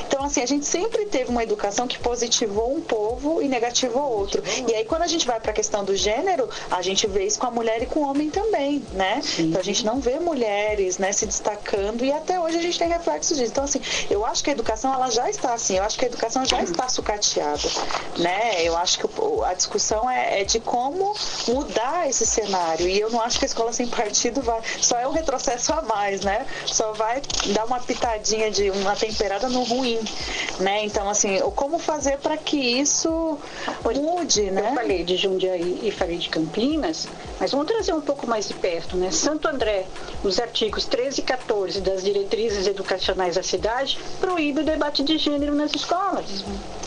Então, 0.07 0.23
assim, 0.23 0.41
a 0.41 0.45
gente 0.45 0.65
sempre 0.65 1.05
teve 1.05 1.29
uma 1.29 1.43
educação 1.43 1.87
que 1.87 1.99
positivou 1.99 2.75
um 2.75 2.81
povo 2.81 3.41
e 3.41 3.47
negativou 3.47 4.01
outro. 4.01 4.41
E 4.67 4.73
aí, 4.73 4.85
quando 4.85 5.01
a 5.01 5.07
gente 5.07 5.25
vai 5.25 5.39
para 5.39 5.51
a 5.51 5.53
questão 5.53 5.83
do 5.83 5.95
gênero, 5.95 6.49
a 6.71 6.81
gente 6.81 7.07
vê 7.07 7.25
isso 7.25 7.39
com 7.39 7.47
a 7.47 7.51
mulher 7.51 7.81
e 7.81 7.85
com 7.85 8.01
o 8.01 8.09
homem 8.09 8.29
também, 8.29 8.83
né? 8.93 9.21
Sim. 9.23 9.49
Então, 9.49 9.59
a 9.59 9.63
gente 9.63 9.85
não 9.85 9.99
vê 9.99 10.19
mulheres, 10.19 10.97
né, 10.97 11.11
se 11.11 11.25
destacando 11.25 12.05
e 12.05 12.11
até 12.11 12.39
hoje 12.39 12.57
a 12.57 12.61
gente 12.61 12.77
tem 12.77 12.87
reflexos 12.87 13.37
disso. 13.37 13.51
Então, 13.51 13.63
assim, 13.63 13.81
eu 14.09 14.25
acho 14.25 14.43
que 14.43 14.49
a 14.49 14.53
educação, 14.53 14.93
ela 14.93 15.09
já 15.09 15.29
está 15.29 15.53
assim, 15.53 15.77
eu 15.77 15.83
acho 15.83 15.97
que 15.97 16.05
a 16.05 16.07
educação 16.07 16.45
já 16.45 16.61
está 16.61 16.87
sucateada, 16.87 17.69
né? 18.17 18.63
Eu 18.63 18.77
acho 18.77 18.99
que 18.99 19.05
a 19.45 19.53
discussão 19.53 20.09
é, 20.09 20.41
é 20.41 20.43
de 20.43 20.59
como 20.59 21.13
mudar 21.47 22.09
esse 22.09 22.25
cenário. 22.25 22.87
E 22.87 22.99
eu 22.99 23.09
não 23.09 23.21
acho 23.21 23.39
que 23.39 23.45
a 23.45 23.47
escola 23.47 23.73
sem 23.73 23.87
partido 23.87 24.41
vai. 24.41 24.61
Só 24.81 24.97
é 24.97 25.06
um 25.07 25.11
retrocesso 25.11 25.73
a 25.73 25.81
mais, 25.81 26.21
né? 26.21 26.45
Só 26.65 26.93
vai 26.93 27.21
dar 27.47 27.65
uma 27.65 27.79
pitadinha 27.79 28.51
de 28.51 28.69
uma 28.71 28.95
temperada 28.95 29.49
no 29.49 29.63
ruim, 29.63 29.99
né? 30.59 30.83
Então, 30.83 31.09
assim, 31.09 31.39
como 31.55 31.79
fazer 31.79 32.17
para 32.17 32.37
que 32.37 32.57
isso 32.57 33.37
mude, 33.83 34.51
né? 34.51 34.69
Eu 34.71 34.75
falei 34.75 35.03
de 35.03 35.17
Jundiaí 35.17 35.79
e 35.83 35.91
falei 35.91 36.17
de 36.17 36.29
Campinas, 36.29 37.07
mas 37.39 37.51
vamos 37.51 37.67
trazer 37.67 37.93
um 37.93 38.01
pouco 38.01 38.27
mais 38.27 38.47
de 38.47 38.53
perto, 38.53 38.97
né? 38.97 39.11
Santo 39.11 39.47
André, 39.47 39.85
os 40.23 40.39
artigos 40.39 40.85
13 40.85 41.21
e 41.21 41.23
14 41.23 41.81
das 41.81 42.03
diretrizes 42.03 42.67
educacionais 42.67 43.35
da 43.35 43.43
cidade 43.43 43.97
proíbe 44.19 44.61
o 44.61 44.63
debate 44.63 45.03
de 45.03 45.17
gênero 45.17 45.55
nas 45.55 45.73
escolas. 45.73 46.25
Proíbe. 46.41 46.86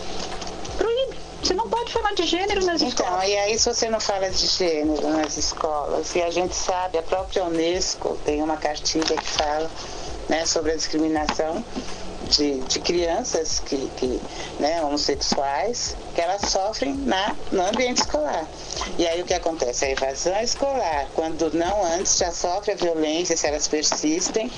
Você 1.43 1.55
não 1.55 1.69
pode 1.69 1.93
falar 1.93 2.13
de 2.15 2.25
gênero 2.25 2.65
nas 2.65 2.83
então, 2.83 2.89
escolas. 2.89 3.25
Então, 3.25 3.29
e 3.29 3.37
aí 3.37 3.59
se 3.59 3.73
você 3.73 3.89
não 3.89 4.01
fala 4.01 4.31
de 4.31 4.47
gênero 4.47 5.09
nas 5.09 5.37
escolas, 5.37 6.15
e 6.15 6.23
a 6.23 6.31
gente 6.31 6.55
sabe, 6.55 6.99
a 6.99 7.03
própria 7.03 7.45
Unesco 7.45 8.19
tem 8.25 8.43
uma 8.43 8.57
cartilha 8.57 9.17
que 9.17 9.27
fala 9.27 9.71
né, 10.29 10.45
sobre 10.45 10.73
a 10.73 10.77
discriminação 10.77 11.65
de, 12.31 12.61
de 12.61 12.81
crianças 12.81 13.61
que, 13.61 13.91
que, 13.97 14.21
né, 14.59 14.83
homossexuais 14.83 15.97
que 16.15 16.21
elas 16.21 16.43
sofrem 16.51 16.95
na, 16.95 17.37
no 17.53 17.63
ambiente 17.67 17.99
escolar. 17.99 18.47
E 18.99 19.07
aí 19.07 19.21
o 19.21 19.25
que 19.25 19.35
acontece? 19.35 19.85
A 19.85 19.91
evasão 19.91 20.41
escolar, 20.41 21.07
quando 21.15 21.53
não 21.53 21.85
antes 21.85 22.17
já 22.17 22.31
sofre 22.31 22.73
a 22.73 22.75
violência, 22.75 23.37
se 23.37 23.47
elas 23.47 23.69
persistem, 23.69 24.51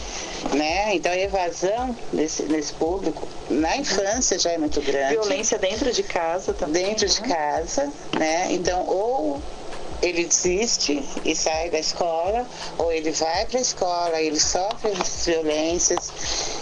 né? 0.55 0.95
Então 0.95 1.13
a 1.13 1.19
evasão 1.19 1.97
desse, 2.13 2.43
desse 2.45 2.73
público 2.75 3.27
na 3.51 3.77
infância 3.77 4.39
já 4.39 4.51
é 4.53 4.59
muito 4.59 4.81
grande. 4.81 5.15
Violência 5.15 5.59
dentro 5.59 5.93
de 5.93 6.03
casa 6.03 6.53
também. 6.53 6.85
Dentro 6.85 7.07
né? 7.07 7.13
de 7.13 7.21
casa, 7.23 7.93
né? 8.19 8.53
Então, 8.53 8.87
ou 8.87 9.41
ele 10.03 10.25
desiste 10.25 11.03
e 11.25 11.35
sai 11.35 11.71
da 11.71 11.79
escola, 11.79 12.47
ou 12.77 12.93
ele 12.93 13.13
vai 13.13 13.47
para 13.47 13.59
a 13.59 13.63
escola, 13.63 14.21
ele 14.21 14.39
sofre 14.39 14.91
as 15.01 15.25
violências, 15.25 16.11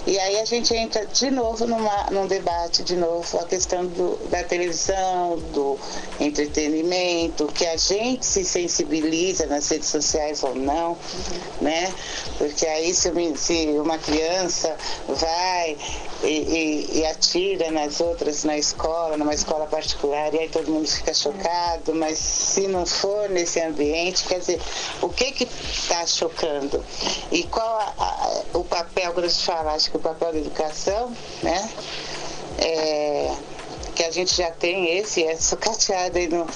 e 0.06 0.18
aí 0.18 0.38
a 0.40 0.44
gente 0.44 0.74
entra 0.74 1.06
de 1.06 1.30
novo 1.30 1.66
numa, 1.66 2.06
num 2.10 2.26
debate, 2.26 2.82
de 2.82 2.96
novo, 2.96 3.38
a 3.38 3.44
questão 3.44 3.86
do, 3.86 4.16
da 4.28 4.42
televisão, 4.44 5.38
do 5.52 5.78
entretenimento, 6.18 7.46
que 7.48 7.66
a 7.66 7.76
gente 7.76 8.24
se 8.24 8.44
sensibiliza 8.44 9.46
nas 9.46 9.68
redes 9.68 9.88
sociais 9.88 10.42
ou 10.42 10.54
não, 10.54 10.90
uhum. 10.90 10.98
né? 11.62 11.92
Porque 12.38 12.66
aí 12.66 12.94
se, 12.94 13.10
se 13.36 13.66
uma 13.78 13.98
criança 13.98 14.76
vai 15.08 15.76
e, 16.22 16.26
e, 16.26 16.98
e, 16.98 17.06
atira 17.06 17.70
nas 17.70 18.00
outras 18.00 18.44
na 18.44 18.58
escola, 18.58 19.16
numa 19.16 19.34
escola 19.34 19.66
particular, 19.66 20.34
e 20.34 20.40
aí 20.40 20.48
todo 20.48 20.70
mundo 20.70 20.86
fica 20.86 21.14
chocado, 21.14 21.94
mas 21.94 22.18
se 22.18 22.68
não 22.68 22.84
for 22.84 23.29
nesse 23.30 23.60
ambiente, 23.60 24.24
quer 24.24 24.40
dizer, 24.40 24.60
o 25.00 25.08
que 25.08 25.32
que 25.32 25.44
está 25.44 26.06
chocando? 26.06 26.84
E 27.30 27.44
qual 27.44 27.66
a, 27.66 27.94
a, 27.98 28.58
o 28.58 28.64
papel, 28.64 29.12
quando 29.12 29.28
se 29.30 29.42
fala, 29.42 29.72
acho 29.72 29.90
que 29.90 29.96
o 29.96 30.00
papel 30.00 30.32
da 30.32 30.38
educação, 30.38 31.14
né? 31.42 31.70
É, 32.58 33.34
que 33.94 34.04
a 34.04 34.10
gente 34.10 34.34
já 34.34 34.50
tem 34.50 34.98
esse, 34.98 35.22
é 35.24 35.36
sucateado 35.36 36.18
aí 36.18 36.28
no, 36.28 36.46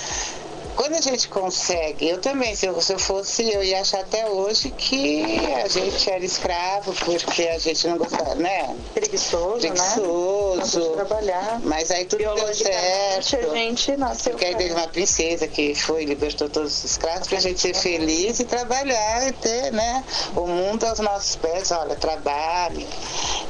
quando 0.77 0.95
a 0.95 1.01
gente 1.01 1.29
consegue, 1.29 2.09
eu 2.09 2.21
também, 2.21 2.55
se 2.55 2.67
eu, 2.67 2.81
se 2.81 2.93
eu 2.93 2.99
fosse, 2.99 3.51
eu 3.51 3.63
ia 3.63 3.81
achar 3.81 4.01
até 4.01 4.27
hoje 4.27 4.71
que 4.71 5.25
a 5.63 5.69
gente 5.69 6.11
era 6.11 6.25
escravo 6.25 6.93
porque 7.05 7.43
a 7.43 7.59
gente 7.59 7.87
não 7.87 7.99
gostava, 7.99 8.35
né? 8.35 8.77
Preguiçoso, 8.93 9.61
Preguiçoso. 9.61 10.81
né? 10.91 10.95
trabalhar. 10.97 11.61
Mas 11.65 11.91
aí 11.91 12.05
tudo 12.05 12.19
deu 12.19 12.55
certo. 12.55 13.53
a 13.53 13.55
gente 13.55 13.97
nasceu. 13.97 14.33
Porque 14.33 14.47
aí 14.47 14.55
teve 14.57 14.75
uma 14.75 14.89
princesa 14.89 15.47
que 15.47 15.75
foi 15.75 16.03
e 16.03 16.07
libertou 16.07 16.49
todos 16.49 16.79
os 16.79 16.85
escravos 16.85 17.29
pra 17.29 17.39
gente 17.41 17.61
ser 17.61 17.75
feliz 17.75 18.41
e 18.41 18.45
trabalhar 18.45 19.29
e 19.29 19.33
ter, 19.33 19.73
né? 19.73 20.05
O 20.35 20.47
mundo 20.47 20.85
aos 20.85 20.99
nossos 20.99 21.37
pés, 21.37 21.71
olha, 21.71 21.97
trabalhe. 21.97 22.87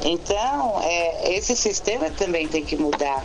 Então, 0.02 0.80
é, 0.82 1.34
esse 1.34 1.56
sistema 1.56 2.10
também 2.10 2.46
tem 2.48 2.64
que 2.64 2.76
mudar. 2.76 3.24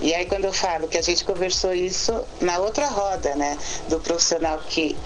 E 0.00 0.14
aí 0.14 0.26
quando 0.26 0.44
eu 0.44 0.52
falo 0.52 0.88
que 0.88 0.98
a 0.98 1.02
gente 1.02 1.24
conversou 1.24 1.74
isso 1.74 2.24
na 2.40 2.58
outra 2.58 2.86
roda, 2.86 3.34
né? 3.34 3.56
Do 3.88 4.00
profissional 4.00 4.58
que 4.68 4.96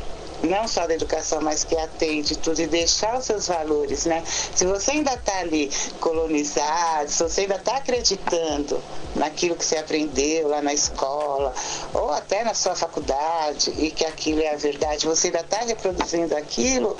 não 0.42 0.66
só 0.66 0.86
da 0.86 0.94
educação, 0.94 1.40
mas 1.40 1.64
que 1.64 1.76
atende 1.76 2.36
tudo 2.36 2.60
e 2.60 2.66
deixar 2.66 3.18
os 3.18 3.24
seus 3.24 3.46
valores, 3.46 4.06
né? 4.06 4.22
Se 4.26 4.64
você 4.64 4.92
ainda 4.92 5.14
está 5.14 5.38
ali 5.38 5.70
colonizado, 6.00 7.10
se 7.10 7.22
você 7.22 7.42
ainda 7.42 7.56
está 7.56 7.76
acreditando 7.76 8.80
naquilo 9.14 9.54
que 9.56 9.64
você 9.64 9.76
aprendeu 9.76 10.48
lá 10.48 10.62
na 10.62 10.72
escola, 10.72 11.52
ou 11.92 12.10
até 12.10 12.44
na 12.44 12.54
sua 12.54 12.74
faculdade, 12.74 13.72
e 13.78 13.90
que 13.90 14.04
aquilo 14.04 14.40
é 14.40 14.54
a 14.54 14.56
verdade, 14.56 15.06
você 15.06 15.28
ainda 15.28 15.40
está 15.40 15.58
reproduzindo 15.58 16.36
aquilo, 16.36 16.96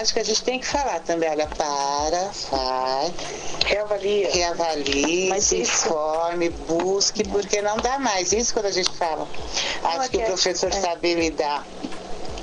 acho 0.00 0.12
que 0.12 0.20
a 0.20 0.24
gente 0.24 0.42
tem 0.42 0.58
que 0.58 0.66
falar 0.66 1.00
também, 1.00 1.30
olha, 1.30 1.46
para, 1.46 2.30
vai, 2.50 3.12
reavalia, 3.66 4.30
reavalie, 4.32 5.28
Mas 5.28 5.44
se 5.44 5.62
isso... 5.62 5.86
informe, 5.86 6.50
busque, 6.50 7.24
porque 7.24 7.62
não 7.62 7.76
dá 7.76 7.98
mais. 7.98 8.32
Isso 8.32 8.52
quando 8.52 8.66
a 8.66 8.70
gente 8.70 8.90
fala. 8.90 9.26
Acho 9.84 9.98
não, 9.98 10.08
que, 10.08 10.18
que 10.18 10.22
o 10.22 10.26
professor 10.26 10.68
é. 10.68 10.80
sabe 10.80 11.14
lidar 11.14 11.64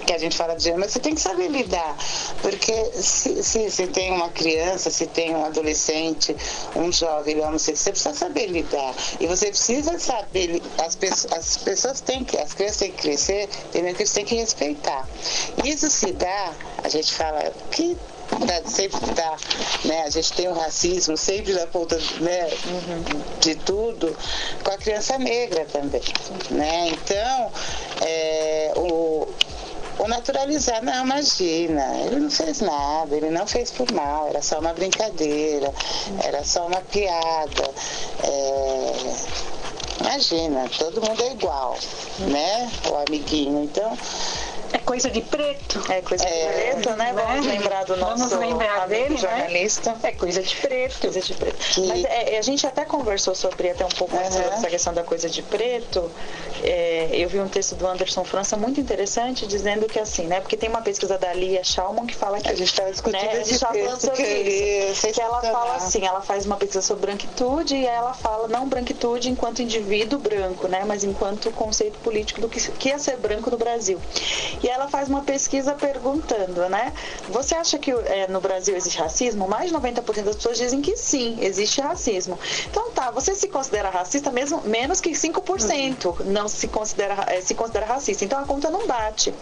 que 0.10 0.14
a 0.14 0.18
gente 0.18 0.36
fala 0.36 0.56
de 0.56 0.64
gênero, 0.64 0.82
mas 0.82 0.92
você 0.92 1.00
tem 1.00 1.14
que 1.14 1.22
saber 1.22 1.50
lidar. 1.50 1.96
Porque 2.42 2.74
se, 2.96 3.44
se, 3.44 3.70
se 3.70 3.86
tem 3.86 4.12
uma 4.12 4.30
criança, 4.30 4.90
se 4.90 5.06
tem 5.06 5.36
um 5.36 5.46
adolescente, 5.46 6.36
um 6.76 6.92
jovem, 6.92 7.36
você, 7.52 7.76
você 7.76 7.92
precisa 7.92 8.16
saber 8.16 8.48
lidar. 8.48 8.96
E 9.20 9.28
você 9.28 9.50
precisa 9.50 10.00
saber, 10.00 10.64
as, 10.84 10.96
pessoas, 10.96 11.32
as 11.34 11.58
pessoas 11.58 12.02
têm 12.02 12.24
que, 12.24 12.36
as 12.40 12.56
crianças 12.56 12.78
têm 12.78 12.92
que 12.92 13.02
crescer, 13.04 13.50
entendeu? 13.68 13.94
que 13.94 14.02
eles 14.02 14.12
têm 14.12 14.26
que 14.26 14.34
respeitar. 14.34 15.08
Isso 15.64 15.88
se 15.92 16.12
dá, 16.14 16.54
a 16.84 16.90
gente 16.90 17.14
fala 17.14 17.54
que 17.70 17.96
sempre 18.66 19.00
está, 19.10 19.38
né, 19.86 20.04
a 20.04 20.10
gente 20.10 20.34
tem 20.34 20.48
o 20.48 20.54
racismo 20.54 21.18
sempre 21.18 21.54
na 21.54 21.66
ponta 21.68 21.98
né, 22.20 22.50
de 23.42 23.56
tudo, 23.56 24.16
com 24.64 24.72
a 24.72 24.78
criança 24.78 25.18
negra 25.18 25.66
também. 25.66 26.02
Né? 26.52 26.90
Então, 26.90 27.52
é, 28.02 28.72
o, 28.76 29.28
o 30.00 30.08
naturalizar, 30.08 30.82
não, 30.82 31.04
imagina, 31.04 31.98
ele 32.06 32.22
não 32.22 32.32
fez 32.32 32.62
nada, 32.62 33.16
ele 33.16 33.30
não 33.30 33.46
fez 33.46 33.70
por 33.70 33.92
mal, 33.92 34.30
era 34.30 34.42
só 34.42 34.60
uma 34.60 34.74
brincadeira, 34.74 35.72
era 36.24 36.44
só 36.44 36.66
uma 36.66 36.82
piada. 36.82 37.70
É, 38.24 39.16
imagina, 40.00 40.70
todo 40.78 41.02
mundo 41.02 41.22
é 41.22 41.32
igual, 41.34 41.78
né? 42.20 42.72
O 42.90 42.96
amiguinho. 42.96 43.64
Então, 43.66 43.98
é 44.74 44.78
coisa 44.78 45.10
de 45.10 45.22
preto. 45.22 45.82
É 45.92 46.02
coisa 46.02 46.26
de 46.26 46.32
é, 46.32 46.72
preto, 46.74 46.96
né? 46.96 47.14
Vamos 47.14 47.46
né? 47.46 47.54
lembrar 47.54 47.86
do 47.86 47.96
nosso 47.98 48.30
Vamos 48.30 48.48
lembrar 48.48 48.88
dele, 48.88 49.10
né? 49.10 49.18
jornalista. 49.18 49.92
Né? 49.92 50.00
É 50.04 50.12
coisa 50.12 50.42
de 50.42 50.56
preto. 50.56 51.00
Coisa 51.02 51.22
de 51.22 51.34
preto. 51.34 51.58
Que... 51.58 51.88
Mas 51.88 52.04
é, 52.06 52.38
a 52.38 52.42
gente 52.42 52.66
até 52.66 52.86
conversou 52.86 53.36
sobre 53.36 53.70
até 53.70 53.86
um 53.86 53.90
pouco 53.90 54.16
uhum. 54.16 54.22
essa 54.22 54.68
questão 54.68 54.94
da 54.94 55.04
coisa 55.04 55.30
de 55.30 55.42
preto. 55.42 56.12
É, 56.64 57.10
eu 57.14 57.30
vi 57.30 57.40
um 57.40 57.48
texto 57.48 57.76
do 57.76 57.88
Anderson 57.88 58.24
França 58.24 58.58
muito 58.58 58.80
interessante 58.80 59.48
dizendo 59.48 59.88
que 59.88 60.00
assim, 60.00 60.28
né? 60.28 60.42
Porque 60.42 60.58
tem 60.58 60.70
uma 60.70 60.82
pesquisa 60.82 61.18
da 61.18 61.34
Lia 61.34 61.64
Schaumann 61.64 62.06
que 62.06 62.16
fala 62.16 62.40
que 62.40 62.50
a 62.50 62.56
gente 62.56 62.70
estava 62.70 62.92
discutindo 62.92 63.22
né, 63.22 63.40
a 63.40 63.44
gente 63.44 63.60
tá 63.60 63.68
falando 63.68 64.00
sobre 64.00 64.92
isso, 64.92 65.08
que 65.12 65.22
ela 65.22 65.42
fala 65.42 65.76
assim, 65.76 66.06
ela 66.06 66.22
faz 66.22 66.46
uma 66.46 66.58
pesquisa 66.58 66.82
sobre 66.82 67.08
branquitude 67.08 67.76
e 67.76 67.86
ela 67.86 68.14
fala 68.14 68.48
não 68.48 68.68
branquitude 68.68 69.30
enquanto 69.30 69.62
indivíduo 69.62 70.20
branco, 70.20 70.68
né? 70.68 70.84
Mas 70.86 71.04
enquanto 71.04 71.52
conceito 71.52 71.98
político 72.00 72.42
do 72.42 72.50
que, 72.50 72.60
que 72.72 72.92
é 72.92 72.98
ser 72.98 73.18
branco 73.18 73.50
no 73.50 73.58
Brasil. 73.58 74.00
E 74.64 74.68
ela 74.68 74.88
faz 74.88 75.08
uma 75.08 75.22
pesquisa 75.22 75.74
perguntando, 75.74 76.68
né? 76.70 76.94
Você 77.30 77.56
acha 77.56 77.78
que 77.78 77.92
é, 77.92 78.28
no 78.28 78.42
Brasil 78.42 78.76
existe 78.76 79.00
racismo? 79.00 79.48
Mais 79.48 79.70
de 79.70 79.76
90% 79.76 80.24
das 80.24 80.36
pessoas 80.36 80.58
dizem 80.58 80.82
que 80.82 80.96
sim, 80.98 81.38
existe 81.42 81.82
racismo. 81.82 82.38
Então 82.70 82.92
tá, 82.92 83.12
você 83.12 83.34
se 83.36 83.48
considera 83.48 83.90
racista 83.90 84.32
mesmo 84.32 84.62
menos 84.62 85.00
que 85.00 85.12
5% 85.12 86.06
uhum. 86.06 86.32
não 86.32 86.48
se 86.48 86.68
considera, 86.68 87.26
é, 87.28 87.42
se 87.42 87.56
considera 87.56 87.86
racista. 87.86 88.26
Então 88.26 88.40
a 88.40 88.46
conta 88.46 88.70
não 88.70 88.86
bate. 88.86 89.34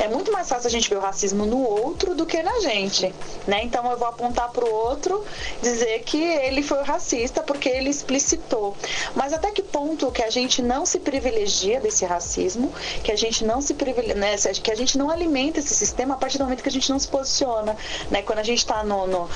É 0.00 0.08
muito 0.08 0.32
mais 0.32 0.48
fácil 0.48 0.68
a 0.68 0.70
gente 0.70 0.88
ver 0.88 0.96
o 0.96 1.00
racismo 1.00 1.46
no 1.46 1.62
outro 1.62 2.14
do 2.14 2.26
que 2.26 2.42
na 2.42 2.60
gente, 2.60 3.14
né? 3.46 3.62
Então 3.62 3.88
eu 3.90 3.96
vou 3.96 4.08
apontar 4.08 4.50
para 4.50 4.64
o 4.64 4.72
outro, 4.72 5.24
dizer 5.62 6.02
que 6.02 6.22
ele 6.22 6.62
foi 6.62 6.82
racista 6.82 7.42
porque 7.42 7.68
ele 7.68 7.90
explicitou. 7.90 8.76
Mas 9.14 9.32
até 9.32 9.50
que 9.50 9.62
ponto 9.62 10.10
que 10.10 10.22
a 10.22 10.30
gente 10.30 10.62
não 10.62 10.84
se 10.84 10.98
privilegia 10.98 11.80
desse 11.80 12.04
racismo, 12.04 12.72
que 13.02 13.12
a 13.12 13.16
gente 13.16 13.44
não 13.44 13.60
se 13.60 13.74
privilegia, 13.74 14.14
né, 14.14 14.36
que 14.60 14.70
a 14.70 14.74
gente 14.74 14.98
não 14.98 15.10
alimenta 15.10 15.58
esse 15.58 15.74
sistema 15.74 16.14
a 16.14 16.16
partir 16.16 16.38
do 16.38 16.44
momento 16.44 16.62
que 16.62 16.68
a 16.68 16.72
gente 16.72 16.90
não 16.90 16.98
se 16.98 17.08
posiciona. 17.08 17.76
Né? 18.10 18.22
Quando 18.22 18.38
a 18.38 18.42
gente 18.42 18.58
está 18.58 18.82
no, 18.84 19.06
no, 19.06 19.28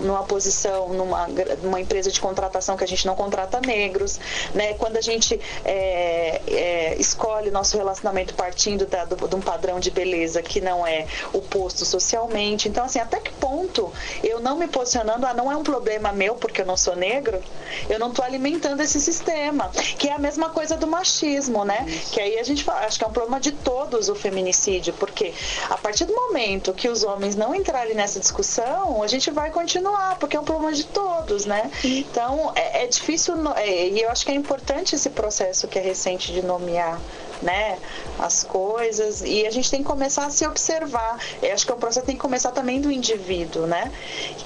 numa 0.00 0.22
posição, 0.24 0.88
numa, 0.88 1.28
numa 1.62 1.80
empresa 1.80 2.10
de 2.10 2.20
contratação 2.20 2.76
que 2.76 2.84
a 2.84 2.88
gente 2.88 3.06
não 3.06 3.14
contrata 3.14 3.60
negros, 3.60 4.18
né? 4.54 4.74
quando 4.74 4.96
a 4.96 5.00
gente 5.00 5.40
é, 5.64 6.40
é, 6.46 6.96
escolhe 6.98 7.50
nosso 7.50 7.76
relacionamento 7.76 8.34
partindo 8.34 8.86
da, 8.86 9.04
do, 9.04 9.28
de 9.28 9.34
um 9.34 9.40
padrão 9.40 9.80
de 9.80 9.90
beleza 9.90 10.42
que 10.42 10.60
não 10.60 10.86
é 10.86 11.06
o 11.32 11.40
posto 11.40 11.84
socialmente. 11.84 12.68
Então, 12.68 12.84
assim, 12.84 12.98
até 12.98 13.20
que 13.20 13.32
ponto 13.32 13.92
eu 14.22 14.40
não 14.40 14.56
me 14.56 14.66
posicionando, 14.66 15.26
ah, 15.26 15.34
não 15.34 15.50
é 15.50 15.56
um 15.56 15.62
problema 15.62 16.12
meu 16.12 16.34
porque 16.34 16.62
eu 16.62 16.66
não 16.66 16.76
sou 16.76 16.96
negro, 16.96 17.42
eu 17.88 17.98
não 17.98 18.10
estou 18.10 18.24
alimentando 18.24 18.80
esse 18.82 19.00
sistema, 19.00 19.70
que 19.98 20.08
é 20.08 20.12
a 20.12 20.18
mesma 20.18 20.50
coisa 20.50 20.76
do 20.76 20.86
machismo, 20.86 21.64
né? 21.64 21.86
Que 22.12 22.20
aí 22.20 22.38
a 22.38 22.42
gente 22.42 22.64
fala, 22.64 22.80
acho 22.80 22.98
que 22.98 23.04
é 23.04 23.08
um 23.08 23.12
problema 23.12 23.40
de 23.40 23.52
todos 23.52 24.08
o 24.08 24.14
feminicídio, 24.14 24.63
porque 24.92 25.32
a 25.68 25.76
partir 25.76 26.04
do 26.04 26.14
momento 26.14 26.72
que 26.72 26.88
os 26.88 27.02
homens 27.02 27.36
não 27.36 27.54
entrarem 27.54 27.94
nessa 27.94 28.18
discussão, 28.18 29.02
a 29.02 29.06
gente 29.06 29.30
vai 29.30 29.50
continuar, 29.50 30.18
porque 30.18 30.36
é 30.36 30.40
um 30.40 30.44
problema 30.44 30.72
de 30.72 30.84
todos, 30.84 31.44
né? 31.44 31.70
Então, 31.82 32.52
é, 32.54 32.84
é 32.84 32.86
difícil, 32.86 33.34
é, 33.56 33.88
e 33.88 34.00
eu 34.00 34.10
acho 34.10 34.24
que 34.24 34.32
é 34.32 34.34
importante 34.34 34.94
esse 34.94 35.10
processo 35.10 35.68
que 35.68 35.78
é 35.78 35.82
recente 35.82 36.32
de 36.32 36.42
nomear 36.42 37.00
né, 37.42 37.78
as 38.18 38.42
coisas 38.42 39.22
e 39.22 39.46
a 39.46 39.50
gente 39.50 39.70
tem 39.70 39.82
que 39.82 39.86
começar 39.86 40.26
a 40.26 40.30
se 40.30 40.46
observar. 40.46 41.18
Eu 41.42 41.52
acho 41.52 41.66
que 41.66 41.72
o 41.72 41.76
processo 41.76 42.06
tem 42.06 42.14
que 42.14 42.20
começar 42.20 42.50
também 42.52 42.80
do 42.80 42.90
indivíduo, 42.90 43.66
né? 43.66 43.92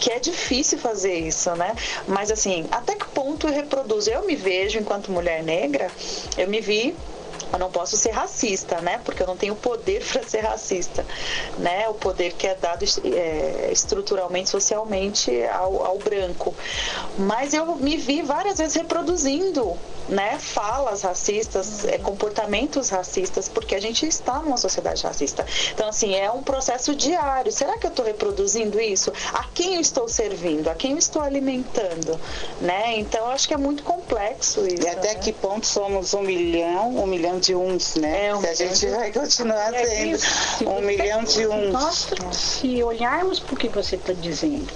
Que 0.01 0.11
é 0.11 0.19
difícil 0.19 0.79
fazer 0.79 1.15
isso, 1.15 1.55
né? 1.55 1.75
Mas 2.07 2.31
assim, 2.31 2.67
até 2.71 2.95
que 2.95 3.07
ponto 3.07 3.47
eu 3.47 3.53
reproduzo? 3.53 4.11
Eu 4.11 4.27
me 4.27 4.35
vejo 4.35 4.79
enquanto 4.79 5.13
mulher 5.13 5.43
negra, 5.43 5.91
eu 6.37 6.49
me 6.49 6.61
vi 6.61 6.95
eu 7.53 7.59
não 7.59 7.71
posso 7.71 7.97
ser 7.97 8.11
racista, 8.11 8.81
né? 8.81 9.01
Porque 9.05 9.23
eu 9.23 9.27
não 9.27 9.37
tenho 9.37 9.55
poder 9.55 10.05
para 10.07 10.23
ser 10.23 10.41
racista, 10.41 11.05
né? 11.59 11.89
O 11.89 11.95
poder 11.95 12.33
que 12.33 12.47
é 12.47 12.55
dado 12.55 12.85
é, 13.05 13.71
estruturalmente, 13.73 14.51
socialmente 14.51 15.31
ao, 15.45 15.85
ao, 15.85 15.99
branco. 15.99 16.55
Mas 17.19 17.55
eu 17.55 17.77
me 17.77 17.97
vi 17.97 18.23
várias 18.23 18.59
vezes 18.59 18.75
reproduzindo, 18.75 19.77
né? 20.09 20.39
Falas 20.39 21.03
racistas, 21.03 21.85
é, 21.85 21.99
comportamentos 21.99 22.89
racistas, 22.89 23.49
porque 23.49 23.75
a 23.75 23.81
gente 23.81 24.07
está 24.07 24.41
numa 24.41 24.57
sociedade 24.57 25.03
racista. 25.03 25.45
Então, 25.73 25.89
assim, 25.89 26.15
é 26.15 26.31
um 26.31 26.43
processo 26.43 26.95
diário. 26.95 27.51
Será 27.53 27.79
que 27.79 27.87
eu 27.87 27.91
estou 27.91 28.05
reproduzindo 28.05 28.81
isso? 28.81 29.13
A 29.33 29.45
quem 29.55 29.75
eu 29.75 29.81
estou 29.81 30.09
servindo? 30.09 30.69
A 30.69 30.75
quem 30.75 30.93
eu 30.93 30.99
estou 30.99 31.23
alimentando? 31.23 32.19
Né? 32.61 32.99
Então, 32.99 33.27
acho 33.29 33.49
que 33.49 33.55
é 33.55 33.57
muito 33.57 33.83
complexo 33.83 34.67
isso. 34.67 34.83
E 34.83 34.89
até 34.89 35.15
né? 35.15 35.21
que 35.21 35.33
ponto 35.33 35.67
somos 35.67 36.15
um 36.15 36.23
milhão, 36.23 36.97
um 36.97 37.07
milhão 37.07 37.38
de 37.39 37.55
uns, 37.55 37.95
né? 37.97 38.27
É, 38.27 38.35
um 38.35 38.41
Se 38.41 38.47
a 38.47 38.55
gente 38.55 38.87
vai 38.89 39.13
continuar 39.13 39.73
é 39.75 39.83
tendo 39.85 40.19
um 40.69 40.81
milhão 40.83 41.25
de 41.25 41.47
uns. 41.47 41.73
Nós, 41.73 42.09
se 42.33 42.83
olharmos 42.83 43.41
para 43.41 43.55
o 43.55 43.57
que 43.57 43.69
você 43.69 43.97
está 43.97 44.13
dizendo, 44.13 44.69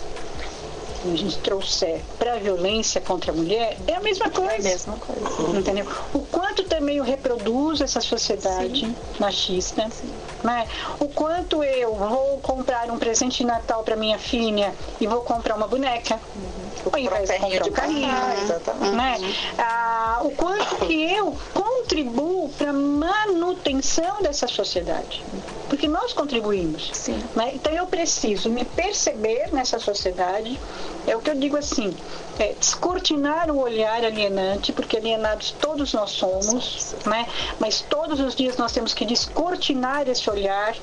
a 1.04 1.16
gente 1.16 1.38
trouxer 1.38 2.00
para 2.18 2.34
a 2.34 2.38
violência 2.38 3.00
contra 3.00 3.32
a 3.32 3.34
mulher, 3.34 3.76
é 3.86 3.94
a 3.94 4.00
mesma 4.00 4.30
coisa. 4.30 4.52
É 4.52 4.58
a 4.58 4.62
mesma 4.62 4.96
coisa. 4.96 5.58
Entendeu? 5.58 5.86
O 6.14 6.20
quanto 6.20 6.62
também 6.64 6.98
eu 6.98 7.04
reproduzo 7.04 7.82
essa 7.82 8.00
sociedade 8.00 8.80
Sim. 8.80 8.96
machista. 9.18 9.88
Sim. 9.90 10.10
Né? 10.42 10.66
O 10.98 11.08
quanto 11.08 11.62
eu 11.62 11.94
vou 11.94 12.38
comprar 12.38 12.90
um 12.90 12.98
presente 12.98 13.38
de 13.38 13.46
Natal 13.46 13.82
para 13.82 13.96
minha 13.96 14.18
filha 14.18 14.74
e 15.00 15.06
vou 15.06 15.20
comprar 15.20 15.54
uma 15.56 15.68
boneca. 15.68 16.18
Uhum. 16.34 16.90
Ao 16.92 16.98
invés 16.98 17.28
de 17.28 17.38
comprar 17.38 17.66
um 17.66 17.72
carrinho. 17.72 18.08
Ah, 18.10 18.90
né? 18.90 19.34
Ah, 19.58 20.20
o 20.22 20.30
quanto 20.32 20.76
que 20.86 21.12
eu 21.12 21.36
contribuo 21.54 22.48
para 22.50 22.70
a 22.70 22.72
manutenção 22.72 24.22
dessa 24.22 24.48
sociedade. 24.48 25.22
Porque 25.68 25.86
nós 25.86 26.12
contribuímos. 26.12 26.90
Né? 27.36 27.52
Então 27.54 27.72
eu 27.72 27.86
preciso 27.86 28.50
me 28.50 28.64
perceber 28.64 29.48
nessa 29.52 29.78
sociedade 29.78 30.58
É 31.06 31.16
o 31.16 31.20
que 31.20 31.30
eu 31.30 31.34
digo 31.34 31.56
assim, 31.56 31.94
é, 32.38 32.54
descortinar 32.58 33.50
o 33.50 33.58
olhar 33.58 34.04
alienante, 34.04 34.72
porque 34.72 34.96
alienados 34.96 35.54
todos 35.60 35.92
nós 35.92 36.10
somos, 36.10 36.94
né? 37.04 37.26
mas 37.58 37.80
todos 37.80 38.20
os 38.20 38.34
dias 38.34 38.56
nós 38.56 38.72
temos 38.72 38.94
que 38.94 39.04
descortinar 39.04 40.08
esse 40.08 40.28
olhar, 40.30 40.74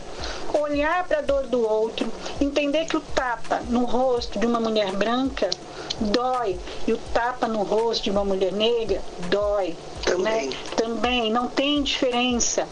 olhar 0.53 1.07
para 1.07 1.19
a 1.19 1.21
dor 1.21 1.47
do 1.47 1.65
outro, 1.67 2.11
entender 2.39 2.85
que 2.85 2.97
o 2.97 3.01
tapa 3.01 3.61
no 3.69 3.85
rosto 3.85 4.37
de 4.39 4.45
uma 4.45 4.59
mulher 4.59 4.91
branca 4.91 5.49
dói, 5.99 6.57
e 6.87 6.93
o 6.93 6.97
tapa 7.13 7.47
no 7.47 7.63
rosto 7.63 8.03
de 8.03 8.11
uma 8.11 8.23
mulher 8.23 8.51
negra 8.51 9.01
dói. 9.29 9.75
Também. 10.03 10.49
Né? 10.49 10.57
Também, 10.75 11.31
não 11.31 11.47
tem 11.47 11.83
diferença. 11.83 12.67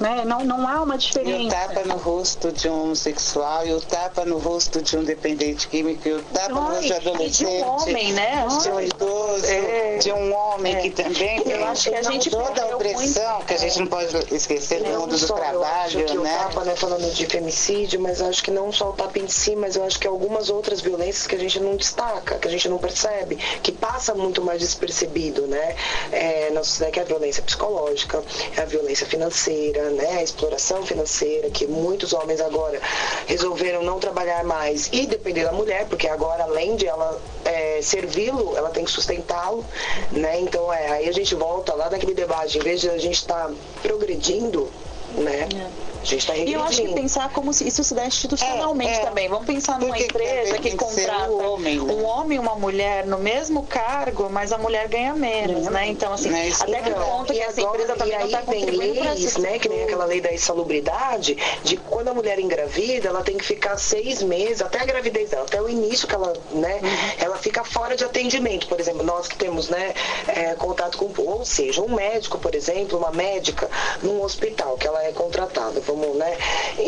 Né? 0.00 0.24
Não, 0.24 0.44
não 0.44 0.66
há 0.66 0.82
uma 0.82 0.98
diferença. 0.98 1.42
E 1.42 1.46
o 1.46 1.50
tapa 1.50 1.84
no 1.84 1.96
rosto 1.96 2.52
de 2.52 2.68
um 2.68 2.82
homossexual, 2.84 3.66
e 3.66 3.72
o 3.72 3.80
tapa 3.80 4.24
no 4.24 4.38
rosto 4.38 4.82
de 4.82 4.96
um 4.96 5.04
dependente 5.04 5.68
químico, 5.68 6.08
e 6.08 6.12
o 6.12 6.22
tapa 6.22 6.48
no 6.48 6.60
rosto 6.60 6.82
de 6.82 6.92
um 6.92 6.96
adolescente. 6.96 7.38
de 7.38 7.46
um 7.46 7.66
homem, 7.66 8.12
né? 8.12 8.46
De 8.62 8.70
um 8.70 8.80
idoso, 8.80 9.46
é, 9.46 9.98
de 9.98 10.12
um 10.12 10.34
homem 10.34 10.76
é. 10.76 10.80
que 10.80 10.90
também 10.90 11.38
eu 11.38 11.44
tem 11.44 11.62
acho 11.64 11.90
que 11.90 11.94
a 11.94 12.02
gente 12.02 12.30
toda 12.30 12.62
a 12.62 12.76
opressão, 12.76 13.32
muito, 13.34 13.46
que 13.46 13.54
a 13.54 13.58
gente 13.58 13.78
não 13.78 13.86
pode 13.86 14.34
esquecer 14.34 14.80
no 14.80 15.00
mundo 15.00 15.16
do 15.16 15.26
trabalho, 15.26 16.04
que 16.04 16.16
né? 16.18 16.36
O 16.36 16.42
tapa, 16.42 16.64
né, 16.64 16.76
falando 16.76 17.12
de 17.12 17.26
femicídio, 17.26 18.00
mas 18.00 18.20
acho 18.20 18.42
que 18.42 18.50
não 18.50 18.72
só 18.72 18.90
o 18.90 18.92
tapa 18.92 19.18
em 19.18 19.28
si, 19.28 19.54
mas 19.56 19.76
eu 19.76 19.84
acho 19.84 19.98
que 19.98 20.06
algumas 20.06 20.50
outras 20.50 20.80
violências 20.80 21.26
que 21.26 21.36
a 21.36 21.38
gente 21.38 21.60
não 21.60 21.76
destaca, 21.76 22.38
que 22.38 22.48
a 22.48 22.50
gente 22.50 22.68
não 22.68 22.78
percebe, 22.78 23.36
que 23.62 23.72
passa 23.72 24.14
muito 24.14 24.42
mais 24.42 24.60
despercebido, 24.60 25.46
né? 25.46 25.76
É, 26.10 26.50
na 26.50 26.62
sociedade, 26.62 26.92
que 26.92 27.00
é 27.00 27.02
a 27.02 27.06
violência 27.06 27.42
psicológica, 27.42 28.22
é 28.56 28.60
a 28.60 28.64
violência 28.64 29.06
financeira, 29.06 29.81
né, 29.90 30.18
a 30.18 30.22
exploração 30.22 30.84
financeira, 30.84 31.50
que 31.50 31.66
muitos 31.66 32.12
homens 32.12 32.40
agora 32.40 32.80
resolveram 33.26 33.82
não 33.82 33.98
trabalhar 33.98 34.44
mais 34.44 34.88
e 34.92 35.06
depender 35.06 35.44
da 35.44 35.52
mulher, 35.52 35.86
porque 35.88 36.08
agora, 36.08 36.44
além 36.44 36.76
de 36.76 36.86
ela 36.86 37.20
é, 37.44 37.80
servi-lo, 37.82 38.56
ela 38.56 38.70
tem 38.70 38.84
que 38.84 38.90
sustentá-lo, 38.90 39.64
né? 40.10 40.40
Então, 40.40 40.72
é, 40.72 40.88
aí 40.88 41.08
a 41.08 41.12
gente 41.12 41.34
volta 41.34 41.74
lá 41.74 41.90
naquele 41.90 42.14
debate, 42.14 42.58
em 42.58 42.62
vez 42.62 42.80
de 42.80 42.90
a 42.90 42.98
gente 42.98 43.14
estar 43.14 43.48
tá 43.48 43.54
progredindo, 43.82 44.70
né? 45.16 45.48
É 45.88 45.91
a 46.02 46.04
gente 46.04 46.18
está 46.20 46.36
E 46.36 46.52
eu 46.52 46.62
acho 46.62 46.82
que 46.82 46.92
pensar 46.94 47.30
como 47.30 47.52
se 47.52 47.66
isso 47.66 47.84
se 47.84 47.94
dá 47.94 48.06
institucionalmente 48.06 48.98
é, 48.98 49.02
é. 49.02 49.04
também. 49.04 49.28
Vamos 49.28 49.46
pensar 49.46 49.78
numa 49.78 49.94
Porque 49.94 50.04
empresa 50.04 50.58
que 50.58 50.76
contrata 50.76 51.30
um 51.30 51.52
homem, 51.52 51.80
né? 51.80 51.92
um 51.92 52.04
homem 52.04 52.36
e 52.36 52.38
uma 52.40 52.56
mulher 52.56 53.06
no 53.06 53.18
mesmo 53.18 53.62
cargo, 53.64 54.28
mas 54.30 54.52
a 54.52 54.58
mulher 54.58 54.88
ganha 54.88 55.14
menos, 55.14 55.66
né? 55.66 55.86
Então, 55.88 56.12
assim, 56.12 56.34
é 56.34 56.50
até 56.50 56.82
que 56.82 56.90
ponto 56.90 57.32
que 57.32 57.40
essa 57.40 57.60
empresa 57.60 57.94
também 57.94 58.18
não 58.18 58.26
está 58.26 58.42
contribuindo 58.42 59.00
para 59.00 59.12
leis, 59.12 59.36
né? 59.36 59.58
Que 59.58 59.68
nem 59.68 59.84
aquela 59.84 60.04
lei 60.04 60.20
da 60.20 60.32
insalubridade, 60.32 61.36
de 61.62 61.76
quando 61.76 62.08
a 62.08 62.14
mulher 62.14 62.38
engravida, 62.38 63.08
ela 63.08 63.22
tem 63.22 63.36
que 63.36 63.44
ficar 63.44 63.76
seis 63.76 64.22
meses, 64.22 64.60
até 64.60 64.80
a 64.80 64.84
gravidez 64.84 65.30
dela, 65.30 65.44
até 65.44 65.60
o 65.62 65.68
início 65.68 66.08
que 66.08 66.14
ela, 66.14 66.32
né? 66.50 66.80
Uhum. 66.82 66.88
Ela 67.18 67.36
fica 67.36 67.62
fora 67.64 67.96
de 67.96 68.04
atendimento. 68.04 68.66
Por 68.66 68.80
exemplo, 68.80 69.02
nós 69.04 69.28
que 69.28 69.36
temos, 69.36 69.68
né? 69.68 69.94
É, 70.26 70.54
contato 70.54 70.98
com, 70.98 71.12
ou 71.22 71.44
seja, 71.44 71.80
um 71.80 71.94
médico, 71.94 72.38
por 72.38 72.54
exemplo, 72.54 72.98
uma 72.98 73.10
médica 73.10 73.70
num 74.02 74.22
hospital 74.22 74.76
que 74.76 74.86
ela 74.86 75.02
é 75.04 75.12
contratada 75.12 75.80
como, 75.92 76.14
né, 76.14 76.38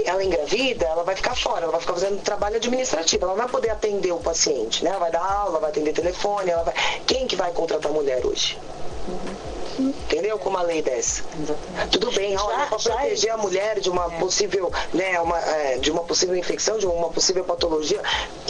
ela 0.07 0.25
engravida, 0.25 0.87
ela 0.87 1.05
vai 1.05 1.15
ficar 1.15 1.37
fora, 1.37 1.65
ela 1.65 1.73
vai 1.73 1.81
ficar 1.81 1.93
fazendo 1.93 2.23
trabalho 2.23 2.57
administrativo, 2.57 3.25
ela 3.25 3.33
não 3.33 3.43
vai 3.43 3.49
poder 3.49 3.71
atender 3.71 4.13
o 4.13 4.19
paciente, 4.19 4.83
né? 4.83 4.91
Ela 4.91 4.99
vai 4.99 5.11
dar 5.11 5.23
aula, 5.23 5.61
vai 5.61 5.71
atender 5.71 5.93
telefone, 5.93 6.51
ela 6.51 6.63
vai... 6.63 6.75
Quem 7.07 7.27
que 7.27 7.37
vai 7.37 7.53
contratar 7.53 7.93
mulher 7.93 8.25
hoje? 8.25 8.59
Uhum. 9.07 9.44
Entendeu? 9.79 10.39
Com 10.39 10.51
uma 10.51 10.63
lei 10.63 10.83
dessa. 10.83 11.23
Exatamente. 11.41 11.89
Tudo 11.91 12.13
bem, 12.13 12.37
olha, 12.37 12.67
para 12.67 12.79
proteger 12.79 13.31
a 13.31 13.37
mulher 13.37 13.81
de 13.81 13.91
uma 13.91 14.07
é. 14.07 14.19
possível, 14.19 14.73
né, 14.93 15.21
uma, 15.21 15.39
é, 15.39 15.79
de 15.79 15.91
uma 15.91 16.03
possível 16.05 16.37
infecção, 16.37 16.79
de 16.79 16.87
uma 16.87 17.11
possível 17.11 17.45
patologia. 17.45 18.01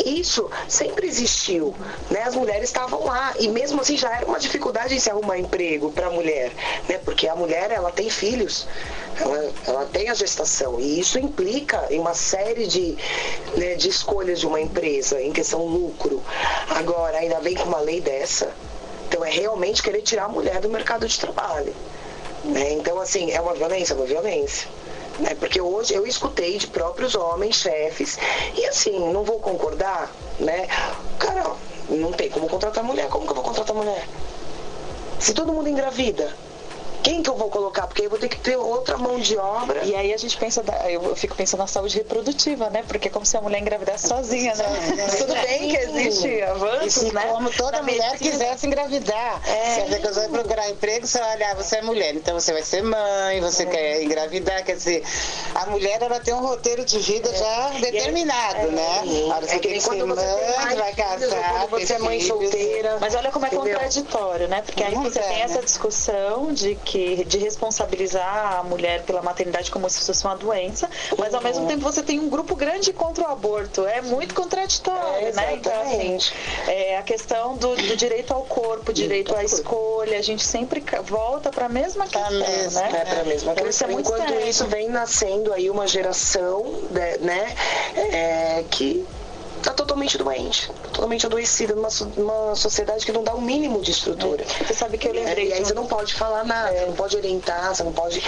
Isso 0.04 0.50
sempre 0.68 1.06
existiu. 1.06 1.74
Né? 2.10 2.22
As 2.22 2.34
mulheres 2.34 2.64
estavam 2.64 3.04
lá. 3.04 3.34
E 3.38 3.48
mesmo 3.48 3.80
assim 3.80 3.96
já 3.96 4.14
era 4.14 4.26
uma 4.26 4.38
dificuldade 4.38 4.94
em 4.94 4.98
se 4.98 5.10
arrumar 5.10 5.38
emprego 5.38 5.90
para 5.90 6.08
a 6.08 6.10
mulher. 6.10 6.52
Né? 6.88 6.98
Porque 6.98 7.26
a 7.26 7.34
mulher 7.34 7.70
ela 7.70 7.90
tem 7.90 8.10
filhos. 8.10 8.66
Ela, 9.18 9.52
ela 9.66 9.86
tem 9.86 10.10
a 10.10 10.14
gestação. 10.14 10.80
E 10.80 10.98
isso 10.98 11.18
implica 11.18 11.86
em 11.90 11.98
uma 11.98 12.14
série 12.14 12.66
de, 12.66 12.96
né, 13.56 13.74
de 13.74 13.88
escolhas 13.88 14.40
de 14.40 14.46
uma 14.46 14.60
empresa 14.60 15.20
em 15.22 15.32
questão 15.32 15.64
lucro. 15.64 16.22
Agora, 16.68 17.18
ainda 17.18 17.40
vem 17.40 17.54
com 17.54 17.64
uma 17.64 17.80
lei 17.80 18.00
dessa. 18.00 18.52
Então 19.06 19.24
é 19.24 19.30
realmente 19.30 19.82
querer 19.82 20.02
tirar 20.02 20.24
a 20.24 20.28
mulher 20.28 20.60
do 20.60 20.68
mercado 20.68 21.06
de 21.06 21.18
trabalho. 21.18 21.74
Né? 22.44 22.72
Então, 22.72 23.00
assim, 23.00 23.30
é 23.30 23.40
uma 23.40 23.54
violência? 23.54 23.94
É 23.94 23.96
uma 23.96 24.06
violência. 24.06 24.68
Né? 25.18 25.34
Porque 25.38 25.60
hoje 25.60 25.94
eu 25.94 26.06
escutei 26.06 26.58
de 26.58 26.66
próprios 26.66 27.14
homens, 27.14 27.56
chefes, 27.56 28.18
e 28.54 28.66
assim, 28.66 29.12
não 29.12 29.22
vou 29.22 29.38
concordar, 29.38 30.10
né? 30.38 30.66
Cara, 31.18 31.54
não 31.88 32.12
tem 32.12 32.28
como 32.28 32.48
contratar 32.48 32.82
mulher. 32.82 33.08
Como 33.08 33.24
que 33.24 33.30
eu 33.30 33.36
vou 33.36 33.44
contratar 33.44 33.74
mulher? 33.74 34.06
Se 35.18 35.32
todo 35.32 35.52
mundo 35.52 35.68
engravida, 35.68 36.34
quem 37.04 37.22
que 37.22 37.28
eu 37.28 37.36
vou 37.36 37.50
colocar? 37.50 37.86
Porque 37.86 38.06
eu 38.06 38.10
vou 38.10 38.18
ter 38.18 38.30
que 38.30 38.38
ter 38.38 38.56
outra 38.56 38.96
mão 38.96 39.20
de 39.20 39.36
obra. 39.36 39.84
E 39.84 39.94
aí 39.94 40.12
a 40.12 40.16
gente 40.16 40.38
pensa, 40.38 40.64
eu 40.88 41.14
fico 41.14 41.36
pensando 41.36 41.60
na 41.60 41.66
saúde 41.66 41.98
reprodutiva, 41.98 42.70
né? 42.70 42.82
Porque 42.88 43.08
é 43.08 43.10
como 43.10 43.26
se 43.26 43.36
a 43.36 43.42
mulher 43.42 43.60
engravidasse 43.60 44.08
sozinha, 44.08 44.54
né? 44.54 44.64
Tudo 45.18 45.34
bem 45.34 45.68
que 45.68 45.76
existe 45.76 46.42
avanços, 46.42 47.12
né? 47.12 47.26
Como 47.26 47.50
toda 47.50 47.82
mulher 47.82 48.12
medicina. 48.12 48.30
quisesse 48.30 48.66
engravidar. 48.66 49.42
É. 49.46 49.84
Se 49.84 49.98
você 50.00 50.20
vai 50.20 50.28
procurar 50.30 50.70
emprego, 50.70 51.06
você 51.06 51.18
vai 51.18 51.36
olhar, 51.36 51.54
você 51.54 51.76
é 51.76 51.82
mulher, 51.82 52.14
então 52.14 52.40
você 52.40 52.54
vai 52.54 52.62
ser 52.62 52.82
mãe, 52.82 53.38
você 53.42 53.64
é. 53.64 53.66
quer 53.66 54.02
engravidar, 54.02 54.64
quer 54.64 54.76
dizer, 54.76 55.04
a 55.54 55.66
mulher 55.66 56.00
ela 56.00 56.18
tem 56.20 56.32
um 56.32 56.40
roteiro 56.40 56.86
de 56.86 56.98
vida 57.00 57.28
é. 57.28 57.34
já 57.34 57.68
determinado, 57.80 58.60
é. 58.60 58.66
né? 58.68 59.02
Olha, 59.30 59.46
você 59.46 59.56
é 59.56 59.58
tem 59.58 59.72
que 59.74 59.80
ser 59.82 60.04
mãe, 60.04 60.76
vai 60.76 60.94
casar, 60.94 61.66
você 61.68 61.92
é 61.92 61.98
mãe 61.98 62.18
solteira. 62.20 62.96
Mas 62.98 63.14
olha 63.14 63.30
como 63.30 63.44
é 63.44 63.48
entendeu? 63.48 63.74
contraditório, 63.74 64.48
né? 64.48 64.62
Porque 64.62 64.82
aí 64.82 64.94
você 64.94 65.20
tem 65.20 65.42
essa 65.42 65.60
discussão 65.60 66.50
de 66.54 66.74
que 66.76 66.93
que 66.94 67.24
de 67.24 67.38
responsabilizar 67.38 68.60
a 68.60 68.62
mulher 68.62 69.02
pela 69.02 69.20
maternidade 69.20 69.68
como 69.68 69.90
se 69.90 70.06
fosse 70.06 70.24
uma 70.24 70.36
doença, 70.36 70.88
mas 71.18 71.34
ao 71.34 71.42
mesmo 71.42 71.62
uhum. 71.62 71.68
tempo 71.68 71.80
você 71.80 72.04
tem 72.04 72.20
um 72.20 72.28
grupo 72.28 72.54
grande 72.54 72.92
contra 72.92 73.24
o 73.24 73.32
aborto. 73.32 73.84
É 73.84 74.00
muito 74.00 74.32
contraditório, 74.32 75.26
é, 75.26 75.32
né? 75.32 75.54
Então, 75.56 75.82
assim, 75.82 76.18
é 76.68 76.96
a 76.96 77.02
questão 77.02 77.56
do, 77.56 77.74
do 77.74 77.96
direito 77.96 78.32
ao 78.32 78.42
corpo, 78.42 78.92
direito 78.92 79.34
à 79.34 79.42
escolha, 79.42 80.16
a 80.16 80.22
gente 80.22 80.44
sempre 80.44 80.84
volta 81.02 81.50
para 81.50 81.66
a 81.66 81.68
mesma 81.68 82.06
questão, 82.06 82.30
mesma, 82.30 82.82
né? 82.82 83.00
É 83.00 83.04
para 83.04 83.20
a 83.22 83.24
mesma 83.24 83.52
então, 83.52 83.64
questão. 83.64 83.88
É 83.88 83.92
Enquanto 83.94 84.28
sério. 84.28 84.48
isso 84.48 84.66
vem 84.66 84.88
nascendo 84.88 85.52
aí 85.52 85.68
uma 85.68 85.88
geração, 85.88 86.62
né, 87.20 87.56
é, 87.96 88.64
que 88.70 89.04
está 89.64 89.72
totalmente 89.72 90.18
doente, 90.18 90.70
totalmente 90.92 91.24
adoecida 91.24 91.74
numa, 91.74 91.88
numa 92.16 92.54
sociedade 92.54 93.04
que 93.06 93.12
não 93.12 93.24
dá 93.24 93.34
o 93.34 93.38
um 93.38 93.40
mínimo 93.40 93.80
de 93.80 93.92
estrutura. 93.92 94.44
É. 94.44 94.64
Você 94.64 94.74
sabe 94.74 94.98
que 94.98 95.08
eu 95.08 95.12
lembrei. 95.12 95.46
É, 95.46 95.48
e 95.48 95.52
aí 95.54 95.64
você 95.64 95.72
não 95.72 95.86
pode 95.86 96.14
falar 96.14 96.44
nada, 96.44 96.70
é. 96.70 96.80
você 96.80 96.86
não 96.86 96.94
pode 96.94 97.16
orientar, 97.16 97.74
você 97.74 97.82
não 97.82 97.92
pode. 97.92 98.22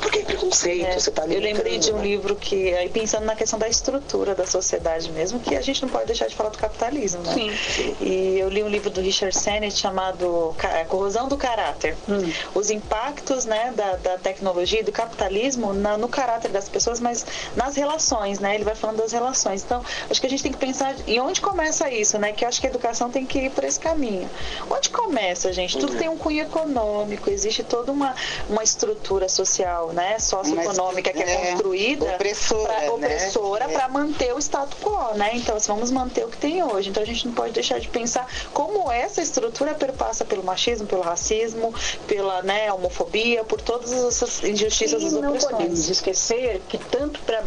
Porque 0.00 0.20
é 0.20 0.22
preconceito, 0.22 0.86
é. 0.86 0.98
você 0.98 1.10
está 1.10 1.26
Eu 1.26 1.40
lembrei 1.40 1.78
de 1.78 1.92
um 1.92 1.96
né? 1.96 2.04
livro 2.04 2.36
que, 2.36 2.72
aí 2.74 2.88
pensando 2.88 3.24
na 3.24 3.34
questão 3.34 3.58
da 3.58 3.68
estrutura 3.68 4.34
da 4.34 4.46
sociedade 4.46 5.10
mesmo, 5.10 5.40
que 5.40 5.56
a 5.56 5.60
gente 5.60 5.82
não 5.82 5.88
pode 5.88 6.06
deixar 6.06 6.28
de 6.28 6.36
falar 6.36 6.50
do 6.50 6.58
capitalismo, 6.58 7.20
né? 7.22 7.34
Sim. 7.34 7.96
E 8.00 8.38
eu 8.38 8.48
li 8.48 8.62
um 8.62 8.68
livro 8.68 8.88
do 8.88 9.00
Richard 9.00 9.36
Sennett 9.36 9.76
chamado 9.76 10.54
é, 10.62 10.84
Corrosão 10.84 11.26
do 11.26 11.36
Caráter. 11.36 11.96
Hum. 12.08 12.32
Os 12.54 12.70
impactos 12.70 13.44
né, 13.44 13.72
da, 13.74 13.96
da 13.96 14.18
tecnologia 14.18 14.80
e 14.80 14.84
do 14.84 14.92
capitalismo 14.92 15.72
na, 15.72 15.98
no 15.98 16.08
caráter 16.08 16.52
das 16.52 16.68
pessoas, 16.68 17.00
mas 17.00 17.26
nas 17.56 17.74
relações, 17.74 18.38
né? 18.38 18.54
Ele 18.54 18.64
vai 18.64 18.76
falando 18.76 18.98
das 18.98 19.10
relações. 19.10 19.64
Então, 19.64 19.84
acho 20.08 20.20
que 20.20 20.26
a 20.28 20.30
gente 20.30 20.44
tem 20.44 20.52
que 20.52 20.58
pensar 20.58 20.75
pensar 20.76 20.94
e 21.06 21.18
onde 21.18 21.40
começa 21.40 21.90
isso, 21.90 22.18
né? 22.18 22.32
Que 22.32 22.44
eu 22.44 22.48
acho 22.48 22.60
que 22.60 22.66
a 22.66 22.70
educação 22.70 23.10
tem 23.10 23.24
que 23.24 23.38
ir 23.38 23.50
por 23.50 23.64
esse 23.64 23.80
caminho. 23.80 24.28
Onde 24.70 24.90
começa, 24.90 25.52
gente? 25.52 25.78
Tudo 25.78 25.96
tem 25.96 26.08
um 26.08 26.16
cunho 26.16 26.42
econômico, 26.42 27.30
existe 27.30 27.64
toda 27.64 27.90
uma, 27.90 28.14
uma 28.48 28.62
estrutura 28.62 29.28
social, 29.28 29.92
né? 29.92 30.18
Socioeconômica 30.18 31.12
que 31.12 31.22
é, 31.22 31.30
é 31.30 31.50
construída 31.50 32.14
opressora, 32.14 32.66
pra, 32.66 32.80
né? 32.80 32.90
opressora 32.90 33.68
para 33.68 33.84
é. 33.84 33.88
manter 33.88 34.34
o 34.34 34.38
status 34.38 34.78
quo, 34.82 35.14
né? 35.14 35.30
Então, 35.34 35.56
assim, 35.56 35.72
vamos 35.72 35.90
manter 35.90 36.24
o 36.24 36.28
que 36.28 36.36
tem 36.36 36.62
hoje. 36.62 36.90
Então 36.90 37.02
a 37.02 37.06
gente 37.06 37.26
não 37.26 37.34
pode 37.34 37.52
deixar 37.52 37.80
de 37.80 37.88
pensar 37.88 38.26
como 38.52 38.90
essa 38.90 39.22
estrutura 39.22 39.74
perpassa 39.74 40.24
pelo 40.24 40.44
machismo, 40.44 40.86
pelo 40.86 41.02
racismo, 41.02 41.74
pela 42.06 42.42
né, 42.42 42.72
homofobia, 42.72 43.44
por 43.44 43.60
todas 43.60 43.92
essas 43.92 44.44
injustiças 44.44 45.02
e 45.02 45.20
não 45.20 45.36
podemos 45.36 45.88
esquecer 45.88 46.60
que 46.68 46.78
tanto 46.78 47.20
para 47.20 47.44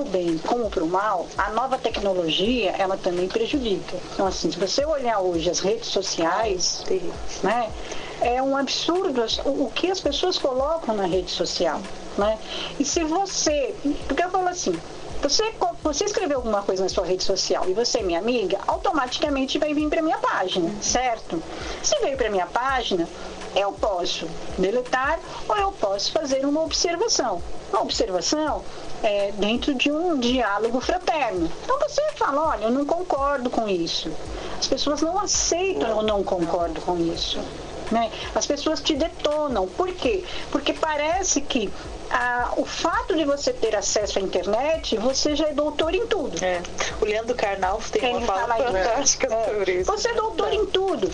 o 0.00 0.04
bem 0.04 0.38
como 0.38 0.70
para 0.70 0.84
o 0.84 0.86
mal, 0.86 1.26
a 1.36 1.50
nova 1.50 1.78
tecnologia 1.78 2.67
ela 2.76 2.96
também 2.96 3.28
prejudica. 3.28 3.96
Então, 4.12 4.26
assim, 4.26 4.50
se 4.50 4.58
você 4.58 4.84
olhar 4.84 5.20
hoje 5.20 5.50
as 5.50 5.60
redes 5.60 5.88
sociais, 5.88 6.84
né, 7.42 7.70
é 8.20 8.42
um 8.42 8.56
absurdo 8.56 9.24
o 9.44 9.70
que 9.70 9.90
as 9.90 10.00
pessoas 10.00 10.38
colocam 10.38 10.94
na 10.94 11.06
rede 11.06 11.30
social. 11.30 11.80
Né? 12.16 12.38
E 12.78 12.84
se 12.84 13.04
você. 13.04 13.74
Porque 14.06 14.24
eu 14.24 14.30
falo 14.30 14.48
assim, 14.48 14.76
você, 15.22 15.52
você 15.82 16.04
escreveu 16.04 16.38
alguma 16.38 16.62
coisa 16.62 16.82
na 16.82 16.88
sua 16.88 17.04
rede 17.04 17.24
social 17.24 17.68
e 17.68 17.72
você 17.72 17.98
é 17.98 18.02
minha 18.02 18.18
amiga, 18.18 18.58
automaticamente 18.66 19.58
vai 19.58 19.74
vir 19.74 19.88
para 19.88 20.02
minha 20.02 20.18
página, 20.18 20.70
certo? 20.80 21.42
Se 21.82 21.98
veio 22.00 22.16
para 22.16 22.30
minha 22.30 22.46
página, 22.46 23.08
eu 23.54 23.72
posso 23.72 24.28
deletar 24.58 25.18
ou 25.48 25.56
eu 25.56 25.72
posso 25.72 26.12
fazer 26.12 26.44
uma 26.44 26.62
observação. 26.62 27.42
Uma 27.72 27.82
observação 27.82 28.62
é, 29.02 29.32
dentro 29.32 29.74
de 29.74 29.90
um 29.90 30.18
diálogo 30.18 30.80
fraterno. 30.80 31.50
Então 31.64 31.78
você 31.78 32.02
fala, 32.16 32.48
olha, 32.48 32.64
eu 32.64 32.70
não 32.70 32.84
concordo 32.84 33.50
com 33.50 33.68
isso. 33.68 34.10
As 34.58 34.66
pessoas 34.66 35.02
não 35.02 35.18
aceitam 35.18 35.96
ou 35.96 36.02
não 36.02 36.22
concordam 36.22 36.82
com 36.82 36.98
isso. 36.98 37.38
Né? 37.90 38.10
As 38.34 38.46
pessoas 38.46 38.80
te 38.80 38.94
detonam. 38.94 39.66
Por 39.66 39.92
quê? 39.92 40.24
Porque 40.50 40.72
parece 40.72 41.40
que 41.40 41.70
a, 42.10 42.52
o 42.56 42.64
fato 42.64 43.16
de 43.16 43.24
você 43.24 43.52
ter 43.52 43.74
acesso 43.76 44.18
à 44.18 44.22
internet, 44.22 44.96
você 44.96 45.34
já 45.34 45.48
é 45.48 45.52
doutor 45.52 45.94
em 45.94 46.06
tudo. 46.06 46.42
É. 46.42 46.62
O 47.00 47.04
Leandro 47.04 47.34
Carnal 47.34 47.80
tem 47.90 48.00
Quem 48.00 48.16
uma 48.16 48.26
fala 48.26 48.56
fantástica 48.56 49.32
é. 49.32 49.44
sobre 49.44 49.72
isso. 49.80 49.92
Você 49.92 50.08
é 50.08 50.14
doutor 50.14 50.52
em 50.52 50.66
tudo, 50.66 51.10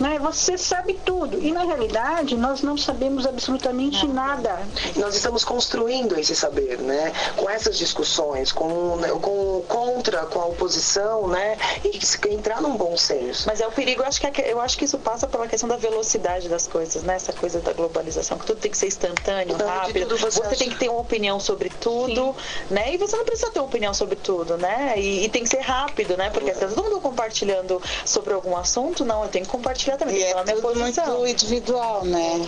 né? 0.00 0.18
Você 0.18 0.56
sabe 0.56 0.98
tudo. 1.04 1.42
E 1.42 1.52
na 1.52 1.64
realidade, 1.64 2.36
nós 2.36 2.62
não 2.62 2.76
sabemos 2.76 3.26
absolutamente 3.26 4.06
não. 4.06 4.14
nada. 4.14 4.58
Nós 4.96 5.14
estamos 5.14 5.44
construindo 5.44 6.18
esse 6.18 6.34
saber, 6.34 6.78
né? 6.78 7.12
Com 7.36 7.48
essas 7.48 7.76
discussões, 7.78 8.52
com, 8.52 8.98
com 9.20 9.62
contra, 9.68 10.26
com 10.26 10.40
a 10.40 10.46
oposição, 10.46 11.28
né? 11.28 11.56
E 11.84 11.98
entrar 12.32 12.60
num 12.60 12.76
bom 12.76 12.96
senso. 12.96 13.44
Mas 13.46 13.60
é 13.60 13.66
o 13.66 13.72
perigo, 13.72 14.02
eu 14.02 14.06
acho 14.06 14.20
que, 14.20 14.42
eu 14.42 14.60
acho 14.60 14.78
que 14.78 14.84
isso 14.84 14.98
passa 14.98 15.26
pela 15.26 15.46
questão 15.46 15.68
da 15.68 15.76
velocidade 15.76 16.48
das 16.48 16.66
coisas, 16.66 17.02
né? 17.02 17.16
Essa 17.16 17.32
coisa 17.32 17.60
da 17.60 17.72
globalização, 17.72 18.38
que 18.38 18.46
tudo 18.46 18.60
tem 18.60 18.70
que 18.70 18.76
ser 18.76 18.86
instantâneo, 18.86 19.56
não, 19.56 19.66
rápido. 19.66 20.16
Você 20.44 20.56
tem 20.56 20.70
que 20.70 20.76
ter 20.76 20.88
uma 20.88 21.00
opinião 21.00 21.40
sobre 21.40 21.70
tudo, 21.70 22.34
Sim. 22.34 22.74
né? 22.74 22.94
E 22.94 22.96
você 22.96 23.16
não 23.16 23.24
precisa 23.24 23.50
ter 23.50 23.58
uma 23.60 23.66
opinião 23.66 23.94
sobre 23.94 24.16
tudo, 24.16 24.56
né? 24.56 24.94
E, 24.96 25.24
e 25.24 25.28
tem 25.28 25.42
que 25.42 25.48
ser 25.48 25.60
rápido, 25.60 26.16
né? 26.16 26.30
Porque 26.30 26.52
se 26.54 26.60
todo 26.60 26.82
mundo 26.82 27.00
compartilhando 27.00 27.80
sobre 28.04 28.32
algum 28.32 28.56
assunto, 28.56 29.04
não, 29.04 29.22
eu 29.22 29.28
tenho 29.28 29.44
que 29.44 29.50
compartilhar 29.50 29.96
também. 29.96 30.16
E 30.16 30.22
é 30.22 30.34
tudo 30.44 30.78
muito 30.78 31.26
individual, 31.26 32.04
né? 32.04 32.46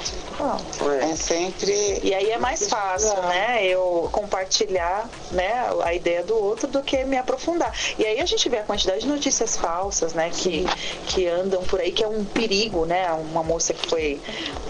é. 1.00 1.10
é 1.10 1.16
sempre. 1.16 2.00
E 2.02 2.14
aí 2.14 2.30
é 2.30 2.38
mais 2.38 2.68
fácil, 2.68 3.20
né? 3.22 3.64
Eu 3.64 4.08
compartilhar, 4.12 5.08
né? 5.30 5.70
A 5.82 5.94
ideia 5.94 6.22
do 6.22 6.36
outro 6.36 6.66
do 6.68 6.82
que 6.82 7.04
me 7.04 7.16
aprofundar. 7.16 7.72
E 7.98 8.04
aí 8.04 8.20
a 8.20 8.26
gente 8.26 8.48
vê 8.48 8.58
a 8.58 8.62
quantidade 8.62 9.00
de 9.00 9.08
notícias 9.08 9.56
falsas, 9.56 10.14
né? 10.14 10.30
Que, 10.30 10.66
que 11.06 11.26
andam 11.26 11.62
por 11.64 11.80
aí, 11.80 11.92
que 11.92 12.02
é 12.02 12.08
um 12.08 12.24
perigo, 12.24 12.84
né? 12.84 13.10
Uma 13.12 13.42
moça 13.42 13.72
que 13.74 13.86
foi 13.88 14.20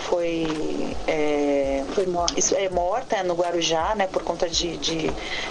foi 0.08 0.46
é, 1.06 1.84
foi 1.94 2.06
morta, 2.06 2.34
é 2.56 2.68
morta 2.68 3.09
até 3.10 3.24
no 3.24 3.34
Guarujá, 3.34 3.94
né, 3.96 4.06
por 4.06 4.22
conta 4.22 4.48
de, 4.48 4.76
de, 4.76 5.10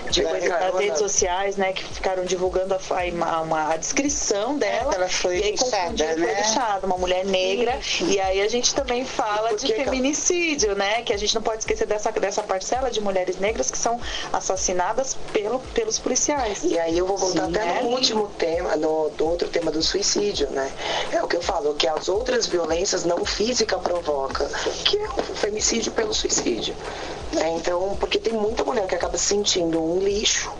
de 0.09 0.23
coisas 0.23 0.49
nas 0.49 0.75
redes 0.75 0.97
sociais, 0.97 1.57
né, 1.57 1.73
que 1.73 1.83
ficaram 1.83 2.23
divulgando 2.23 2.73
a, 2.73 2.79
a, 3.25 3.41
uma, 3.41 3.73
a 3.73 3.77
descrição 3.77 4.57
dela. 4.57 4.93
É, 4.93 4.95
ela 4.95 5.09
foi 5.09 5.39
e 5.39 5.43
aí 5.43 5.51
né? 5.51 5.57
Foi 5.57 6.35
lixada, 6.35 6.87
uma 6.87 6.97
mulher 6.97 7.25
negra. 7.25 7.77
Sim. 7.81 8.11
E 8.11 8.19
aí 8.19 8.41
a 8.41 8.47
gente 8.47 8.73
também 8.73 9.03
fala 9.03 9.55
de 9.55 9.67
feminicídio, 9.67 10.73
né, 10.75 11.01
que 11.01 11.11
a 11.11 11.17
gente 11.17 11.35
não 11.35 11.41
pode 11.41 11.59
esquecer 11.59 11.85
dessa, 11.85 12.11
dessa 12.13 12.41
parcela 12.41 12.89
de 12.89 13.01
mulheres 13.01 13.37
negras 13.37 13.69
que 13.69 13.77
são 13.77 13.99
assassinadas 14.31 15.17
pelo, 15.33 15.59
pelos 15.73 15.99
policiais. 15.99 16.63
E 16.63 16.79
aí 16.79 16.97
eu 16.97 17.05
vou 17.05 17.17
voltar 17.17 17.45
Sim, 17.45 17.55
até 17.55 17.65
né? 17.65 17.81
no 17.83 17.89
último 17.89 18.27
tema, 18.37 18.77
no, 18.77 19.09
no 19.09 19.25
outro 19.25 19.49
tema 19.49 19.69
do 19.69 19.81
suicídio, 19.81 20.49
né? 20.51 20.71
É 21.11 21.21
o 21.21 21.27
que 21.27 21.35
eu 21.35 21.41
falo, 21.41 21.73
que 21.73 21.87
as 21.87 22.07
outras 22.07 22.47
violências 22.47 23.03
não 23.03 23.25
físicas 23.25 23.81
provocam, 23.81 24.47
que 24.85 24.97
é 24.97 25.09
o 25.09 25.35
femicídio 25.35 25.91
pelo 25.91 26.13
suicídio. 26.13 26.73
Né? 27.33 27.48
Então, 27.49 27.95
porque 27.99 28.19
tem 28.19 28.33
muita 28.33 28.63
mulher 28.63 28.87
que 28.87 28.95
acaba 28.95 29.17
se 29.17 29.25
sentindo 29.25 29.81
um 29.81 29.99
lixo, 29.99 30.51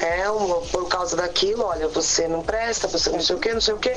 né? 0.00 0.30
Uma, 0.30 0.60
por 0.62 0.88
causa 0.88 1.16
daquilo, 1.16 1.64
olha, 1.64 1.88
você 1.88 2.28
não 2.28 2.42
presta, 2.42 2.88
você 2.88 3.10
não 3.10 3.20
sei 3.20 3.36
o 3.36 3.38
que, 3.38 3.52
não 3.52 3.60
sei 3.60 3.74
o 3.74 3.78
que. 3.78 3.94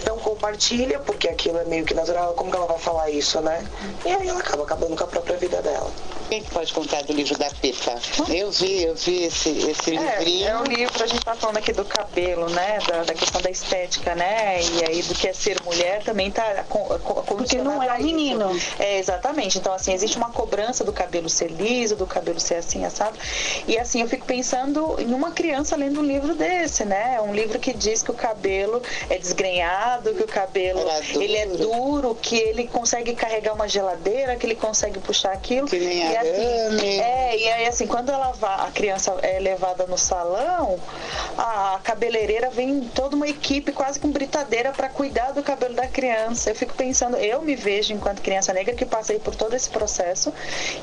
Então 0.00 0.18
compartilha, 0.18 0.98
porque 1.00 1.28
aquilo 1.28 1.58
é 1.58 1.64
meio 1.64 1.84
que 1.84 1.94
natural, 1.94 2.34
como 2.34 2.50
que 2.50 2.56
ela 2.56 2.66
vai 2.66 2.78
falar 2.78 3.10
isso, 3.10 3.40
né? 3.40 3.66
E 4.04 4.10
aí 4.10 4.28
ela 4.28 4.40
acaba 4.40 4.64
acabando 4.64 4.96
com 4.96 5.04
a 5.04 5.06
própria 5.06 5.36
vida 5.36 5.60
dela. 5.62 5.90
Quem 6.28 6.42
pode 6.42 6.72
contar 6.72 7.02
do 7.02 7.12
livro 7.12 7.36
da 7.38 7.50
Peta? 7.50 8.00
Eu 8.28 8.50
vi, 8.50 8.82
eu 8.82 8.94
vi 8.94 9.24
esse, 9.24 9.50
esse 9.50 9.96
é, 9.96 10.18
livrinho. 10.18 10.48
É 10.48 10.58
um 10.58 10.64
livro, 10.64 11.04
a 11.04 11.06
gente 11.06 11.24
tá 11.24 11.34
falando 11.34 11.58
aqui 11.58 11.72
do 11.72 11.84
cabelo, 11.84 12.48
né? 12.48 12.78
Da, 12.88 13.04
da, 13.04 13.14
questão 13.14 13.40
da 13.40 13.50
estética, 13.50 14.14
né? 14.14 14.60
E 14.62 14.84
aí 14.84 15.02
do 15.02 15.14
que 15.14 15.28
é 15.28 15.32
ser 15.32 15.62
mulher 15.62 16.02
também 16.02 16.30
tá 16.30 16.64
Porque 17.26 17.58
não 17.58 17.82
é 17.82 17.92
um 17.92 18.02
menino. 18.02 18.50
É, 18.78 18.98
exatamente. 18.98 19.58
Então, 19.58 19.72
assim, 19.72 19.92
existe 19.92 20.16
uma 20.16 20.30
cobrança 20.30 20.82
do 20.82 20.92
cabelo 20.92 21.28
ser 21.28 21.50
liso, 21.50 21.94
do 21.94 22.06
cabelo 22.06 22.40
ser 22.40 22.56
assim, 22.56 22.84
assado. 22.84 23.18
E 23.68 23.78
assim, 23.78 24.00
eu 24.00 24.08
fico 24.08 24.24
pensando 24.26 24.83
em 24.98 25.12
uma 25.12 25.30
criança 25.30 25.76
lendo 25.76 26.00
um 26.00 26.04
livro 26.04 26.34
desse, 26.34 26.84
né? 26.84 27.20
Um 27.20 27.34
livro 27.34 27.58
que 27.58 27.72
diz 27.72 28.02
que 28.02 28.10
o 28.10 28.14
cabelo 28.14 28.82
é 29.08 29.18
desgrenhado, 29.18 30.14
que 30.14 30.22
o 30.22 30.28
cabelo 30.28 30.80
ele 31.14 31.36
é 31.36 31.46
duro, 31.46 32.14
que 32.14 32.36
ele 32.36 32.66
consegue 32.66 33.14
carregar 33.14 33.54
uma 33.54 33.68
geladeira, 33.68 34.36
que 34.36 34.46
ele 34.46 34.54
consegue 34.54 34.98
puxar 34.98 35.32
aquilo. 35.32 35.66
Que 35.68 35.78
nem 35.78 36.10
e, 36.10 36.16
assim, 36.16 37.00
é, 37.00 37.36
e 37.36 37.48
aí 37.50 37.66
assim, 37.66 37.86
quando 37.86 38.10
ela 38.10 38.34
a 38.42 38.70
criança 38.70 39.14
é 39.22 39.38
levada 39.38 39.86
no 39.86 39.96
salão, 39.96 40.78
a 41.36 41.78
cabeleireira 41.82 42.50
vem 42.50 42.80
toda 42.94 43.16
uma 43.16 43.28
equipe 43.28 43.72
quase 43.72 43.98
com 43.98 44.10
britadeira 44.10 44.72
para 44.72 44.88
cuidar 44.88 45.32
do 45.32 45.42
cabelo 45.42 45.74
da 45.74 45.86
criança. 45.86 46.50
Eu 46.50 46.54
fico 46.54 46.74
pensando, 46.74 47.16
eu 47.16 47.40
me 47.42 47.54
vejo 47.54 47.92
enquanto 47.92 48.22
criança 48.22 48.52
negra 48.52 48.74
que 48.74 48.84
passei 48.84 49.18
por 49.18 49.34
todo 49.34 49.54
esse 49.54 49.70
processo, 49.70 50.32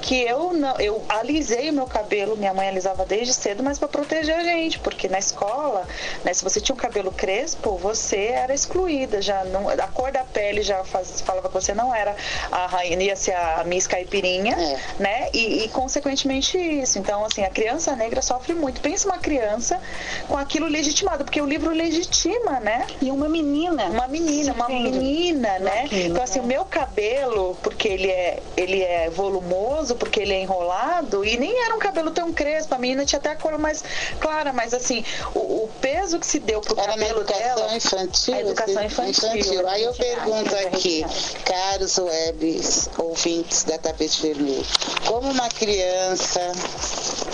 que 0.01 0.21
eu 0.21 0.53
não, 0.53 0.79
eu 0.79 1.03
alisei 1.09 1.69
o 1.69 1.73
meu 1.73 1.85
cabelo, 1.85 2.37
minha 2.37 2.53
mãe 2.53 2.67
alisava 2.67 3.05
desde 3.05 3.33
cedo, 3.33 3.63
mas 3.63 3.77
para 3.77 3.87
proteger 3.91 4.35
a 4.35 4.43
gente, 4.43 4.79
porque 4.79 5.07
na 5.07 5.19
escola, 5.19 5.87
né, 6.23 6.33
se 6.33 6.43
você 6.43 6.59
tinha 6.59 6.73
um 6.73 6.79
cabelo 6.79 7.11
crespo, 7.11 7.77
você 7.77 8.27
era 8.27 8.53
excluída, 8.53 9.21
já 9.21 9.43
não, 9.45 9.69
a 9.69 9.87
cor 9.87 10.11
da 10.11 10.23
pele 10.23 10.61
já 10.61 10.83
faz, 10.83 11.21
falava 11.21 11.47
que 11.47 11.53
você 11.53 11.73
não 11.73 11.93
era 11.93 12.15
a 12.51 12.67
rainha, 12.67 13.01
ia 13.03 13.15
ser 13.15 13.35
a 13.35 13.63
Miss 13.65 13.87
Caipirinha, 13.87 14.55
é. 14.55 14.79
né? 15.01 15.29
E, 15.33 15.63
e 15.65 15.69
consequentemente 15.69 16.57
isso. 16.57 16.97
Então, 16.99 17.25
assim, 17.25 17.43
a 17.43 17.49
criança 17.49 17.95
negra 17.95 18.21
sofre 18.21 18.53
muito. 18.53 18.81
Pensa 18.81 19.07
uma 19.07 19.17
criança 19.17 19.79
com 20.27 20.37
aquilo 20.37 20.67
legitimado, 20.67 21.23
porque 21.23 21.41
o 21.41 21.45
livro 21.45 21.71
legitima, 21.71 22.59
né? 22.59 22.87
E 23.01 23.11
uma 23.11 23.27
menina. 23.27 23.85
Uma 23.85 24.07
menina, 24.07 24.53
uma 24.53 24.67
menina, 24.67 25.59
né? 25.59 25.87
Então, 25.91 26.23
assim, 26.23 26.39
o 26.39 26.43
meu 26.43 26.65
cabelo, 26.65 27.57
porque 27.61 27.87
ele 27.87 28.09
é, 28.09 28.39
ele 28.55 28.81
é 28.81 29.09
volumoso, 29.09 29.95
porque 29.95 30.21
ele 30.21 30.33
é 30.33 30.41
enrolado, 30.41 31.25
e 31.25 31.37
nem 31.37 31.65
era 31.65 31.75
um 31.75 31.79
cabelo 31.79 32.11
tão 32.11 32.31
crespo, 32.31 32.75
a 32.75 32.77
menina 32.77 33.05
tinha 33.05 33.19
até 33.19 33.31
a 33.31 33.35
cor 33.35 33.57
mais 33.57 33.80
clara, 34.19 34.53
mas 34.53 34.73
assim, 34.73 35.03
o, 35.33 35.39
o 35.39 35.69
peso 35.79 36.19
que 36.19 36.25
se 36.25 36.39
deu 36.39 36.61
pro 36.61 36.79
era 36.79 36.93
cabelo 36.93 37.23
dela. 37.23 37.75
Infantil, 37.75 38.33
a 38.33 38.39
educação 38.39 38.83
infantil. 38.83 39.29
infantil. 39.29 39.67
Aí 39.67 39.83
eu 39.83 39.93
pergunto 39.93 40.55
aqui, 40.55 41.05
caros 41.45 41.97
webs 41.97 42.89
ouvintes 42.97 43.63
da 43.63 43.77
Tapete 43.77 44.21
Vermelho, 44.21 44.65
como 45.05 45.29
uma 45.29 45.49
criança 45.49 46.51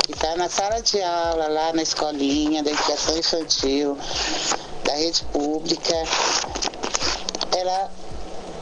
que 0.06 0.14
está 0.14 0.36
na 0.36 0.50
sala 0.50 0.82
de 0.82 1.02
aula, 1.02 1.48
lá 1.48 1.74
na 1.74 1.82
escolinha 1.82 2.64
da 2.64 2.72
educação 2.72 3.18
infantil, 3.18 3.98
da 4.84 4.94
rede 4.94 5.24
pública, 5.26 5.96
ela 7.58 7.92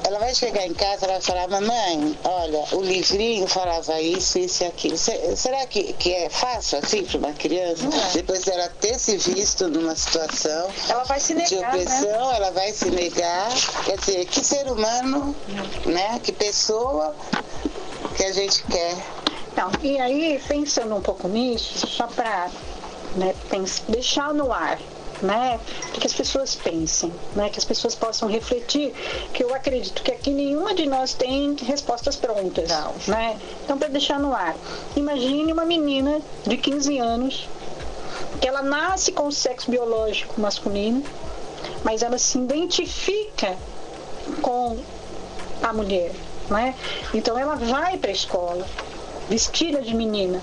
ela 0.06 0.20
vai 0.20 0.36
chegar 0.36 0.66
em 0.66 0.74
casa 0.74 1.06
e 1.06 1.08
vai 1.08 1.22
falar, 1.22 1.48
mamãe, 1.48 2.18
olha, 2.24 2.64
o 2.74 2.82
livrinho 2.82 3.48
falava 3.48 4.00
isso, 4.00 4.38
isso 4.38 4.64
e 4.64 4.68
aquilo. 4.68 4.98
Será 4.98 5.66
que, 5.66 5.94
que 5.94 6.14
é 6.14 6.30
fácil 6.30 6.78
assim 6.78 7.04
para 7.04 7.18
uma 7.18 7.34
criança? 7.34 7.86
É. 7.86 8.14
Depois 8.14 8.44
dela 8.44 8.70
ter 8.80 9.00
se 9.00 9.18
visto 9.18 9.68
numa 9.68 9.96
situação 9.96 10.70
ela 10.90 11.04
vai 11.06 11.20
se 11.20 11.34
negar, 11.34 11.48
de 11.48 11.56
né? 11.56 11.68
opressão, 11.68 12.30
né? 12.30 12.36
ela 12.36 12.52
vai 12.52 12.72
se 12.72 12.90
negar. 12.92 13.50
Quer 13.86 13.98
dizer, 13.98 14.26
que 14.26 14.46
ser 14.46 14.72
humano, 14.72 15.36
né? 15.86 16.20
Que 16.24 16.32
pessoa 16.32 17.16
que 18.16 18.24
a 18.24 18.32
gente 18.32 18.64
quer. 18.64 18.96
Então, 19.52 19.72
e 19.82 19.98
aí, 20.00 20.42
pensando 20.48 20.96
um 20.96 21.02
pouco 21.02 21.28
nisso, 21.28 21.88
só 21.88 22.08
para 22.08 22.50
né, 23.16 23.34
deixar 23.88 24.34
no 24.34 24.52
ar 24.52 24.78
né? 25.26 25.60
Que 25.94 26.06
as 26.08 26.14
pessoas 26.14 26.56
pensem, 26.56 27.12
né? 27.36 27.50
Que 27.50 27.60
as 27.60 27.66
pessoas 27.66 27.96
possam 27.96 28.30
refletir, 28.30 28.94
que 29.34 29.44
eu 29.44 29.54
acredito 29.54 30.02
que 30.02 30.12
aqui 30.12 30.30
nenhuma 30.32 30.74
de 30.74 30.88
nós 30.88 31.14
tem 31.14 31.56
respostas 31.66 32.16
prontas, 32.16 32.70
Não. 32.70 32.94
né? 33.08 33.38
Então, 33.64 33.78
para 33.78 33.88
deixar 33.90 34.20
no 34.20 34.34
ar, 34.34 34.56
imagine 34.96 35.52
uma 35.52 35.66
menina 35.66 36.22
de 36.46 36.58
15 36.58 36.98
anos 37.00 37.50
que 38.40 38.48
ela 38.48 38.62
nasce 38.62 39.12
com 39.12 39.28
o 39.28 39.32
sexo 39.32 39.70
biológico 39.70 40.40
masculino, 40.40 41.04
mas 41.84 42.02
ela 42.02 42.18
se 42.18 42.38
identifica 42.38 43.58
com 44.42 44.78
a 45.62 45.74
mulher, 45.74 46.12
né? 46.50 46.76
Então 47.14 47.38
ela 47.38 47.56
vai 47.56 47.98
para 47.98 48.10
a 48.10 48.14
escola 48.14 48.66
vestida 49.30 49.82
de 49.82 49.94
menina, 49.94 50.42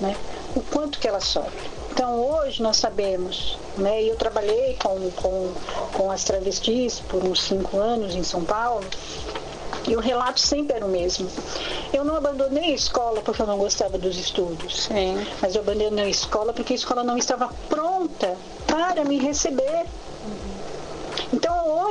né? 0.00 0.16
O 0.54 0.60
quanto 0.60 0.98
que 0.98 1.08
ela 1.08 1.20
sofre. 1.20 1.71
Então 1.92 2.18
hoje 2.24 2.62
nós 2.62 2.78
sabemos, 2.78 3.58
né, 3.76 4.02
e 4.02 4.08
eu 4.08 4.16
trabalhei 4.16 4.78
com, 4.82 5.10
com, 5.10 5.52
com 5.92 6.10
as 6.10 6.24
travestis 6.24 7.00
por 7.00 7.22
uns 7.22 7.42
cinco 7.42 7.78
anos 7.78 8.14
em 8.14 8.22
São 8.22 8.42
Paulo, 8.42 8.82
e 9.86 9.94
o 9.94 10.00
relato 10.00 10.40
sempre 10.40 10.76
era 10.76 10.86
o 10.86 10.88
mesmo. 10.88 11.28
Eu 11.92 12.02
não 12.02 12.16
abandonei 12.16 12.70
a 12.70 12.74
escola 12.74 13.20
porque 13.20 13.42
eu 13.42 13.46
não 13.46 13.58
gostava 13.58 13.98
dos 13.98 14.16
estudos. 14.16 14.84
Sim. 14.84 15.26
Mas 15.42 15.54
eu 15.54 15.60
abandonei 15.60 16.06
a 16.06 16.08
escola 16.08 16.54
porque 16.54 16.72
a 16.72 16.76
escola 16.76 17.04
não 17.04 17.18
estava 17.18 17.50
pronta 17.68 18.36
para 18.66 19.04
me 19.04 19.18
receber. 19.18 19.84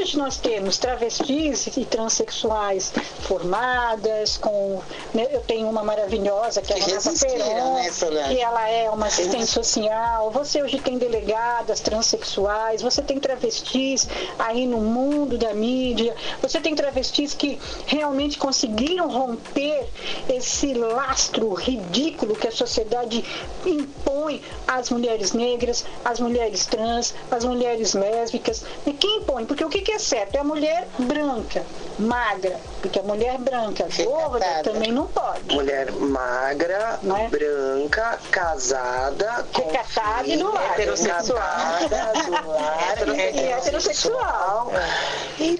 Hoje 0.02 0.18
nós 0.18 0.38
temos 0.38 0.80
travestis 0.80 1.68
e 1.78 1.86
transexuais 1.86 2.92
formadas, 3.20 4.36
com. 4.36 4.82
Né, 5.14 5.28
eu 5.32 5.42
tenho 5.42 5.70
uma 5.70 5.84
maravilhosa, 5.84 6.60
que 6.60 6.74
é 6.74 6.82
a 6.82 6.84
Renata 6.84 7.14
Peron, 7.20 7.74
né, 7.76 7.90
que 8.28 8.42
ela 8.42 8.68
é 8.68 8.90
uma 8.90 9.06
assistente 9.06 9.46
social. 9.46 10.32
Você 10.32 10.64
hoje 10.64 10.80
tem 10.80 10.98
delegadas 10.98 11.82
transexuais, 11.82 12.82
você 12.82 13.04
tem 13.04 13.20
travestis 13.20 14.08
aí 14.40 14.66
no 14.66 14.80
mundo 14.80 15.38
da 15.38 15.54
mídia, 15.54 16.16
você 16.42 16.60
tem 16.60 16.74
travestis 16.74 17.36
que 17.36 17.60
realmente 17.86 18.40
conseguiram 18.40 19.08
romper 19.08 19.88
esse 20.28 20.74
lastro 20.74 21.54
ridículo 21.54 22.36
que 22.36 22.48
a 22.48 22.52
sociedade 22.52 23.24
impõe 23.64 24.42
às 24.68 24.90
mulheres 24.90 25.32
negras, 25.34 25.86
às 26.04 26.20
mulheres 26.20 26.66
trans, 26.66 27.14
às 27.30 27.46
mulheres 27.46 27.94
lésbicas. 27.94 28.64
E 28.88 28.94
quem 28.94 29.20
impõe? 29.20 29.46
Porque 29.46 29.64
o 29.64 29.70
que 29.70 29.91
é 29.92 30.00
certo? 30.00 30.36
É 30.36 30.40
a 30.40 30.44
mulher 30.44 30.88
branca, 30.98 31.64
magra, 32.00 32.60
porque 32.82 33.00
a 33.00 33.04
mulher 33.04 33.38
branca, 33.38 33.88
gorda, 34.04 34.64
também 34.64 34.92
não 34.92 35.08
pode. 35.08 35.54
Mulher 35.54 35.92
magra, 35.92 37.00
é? 37.04 37.28
branca, 37.30 38.20
casada, 38.32 39.46
recatada 39.54 40.28
e 40.28 40.38
do 40.38 40.54
lar. 40.54 40.74
Heterossexual. 40.74 41.26
do 41.26 42.52
lar, 42.54 42.98
e 43.36 43.40
heterossexual. 43.40 44.72
É. 44.76 45.44
E 45.44 45.58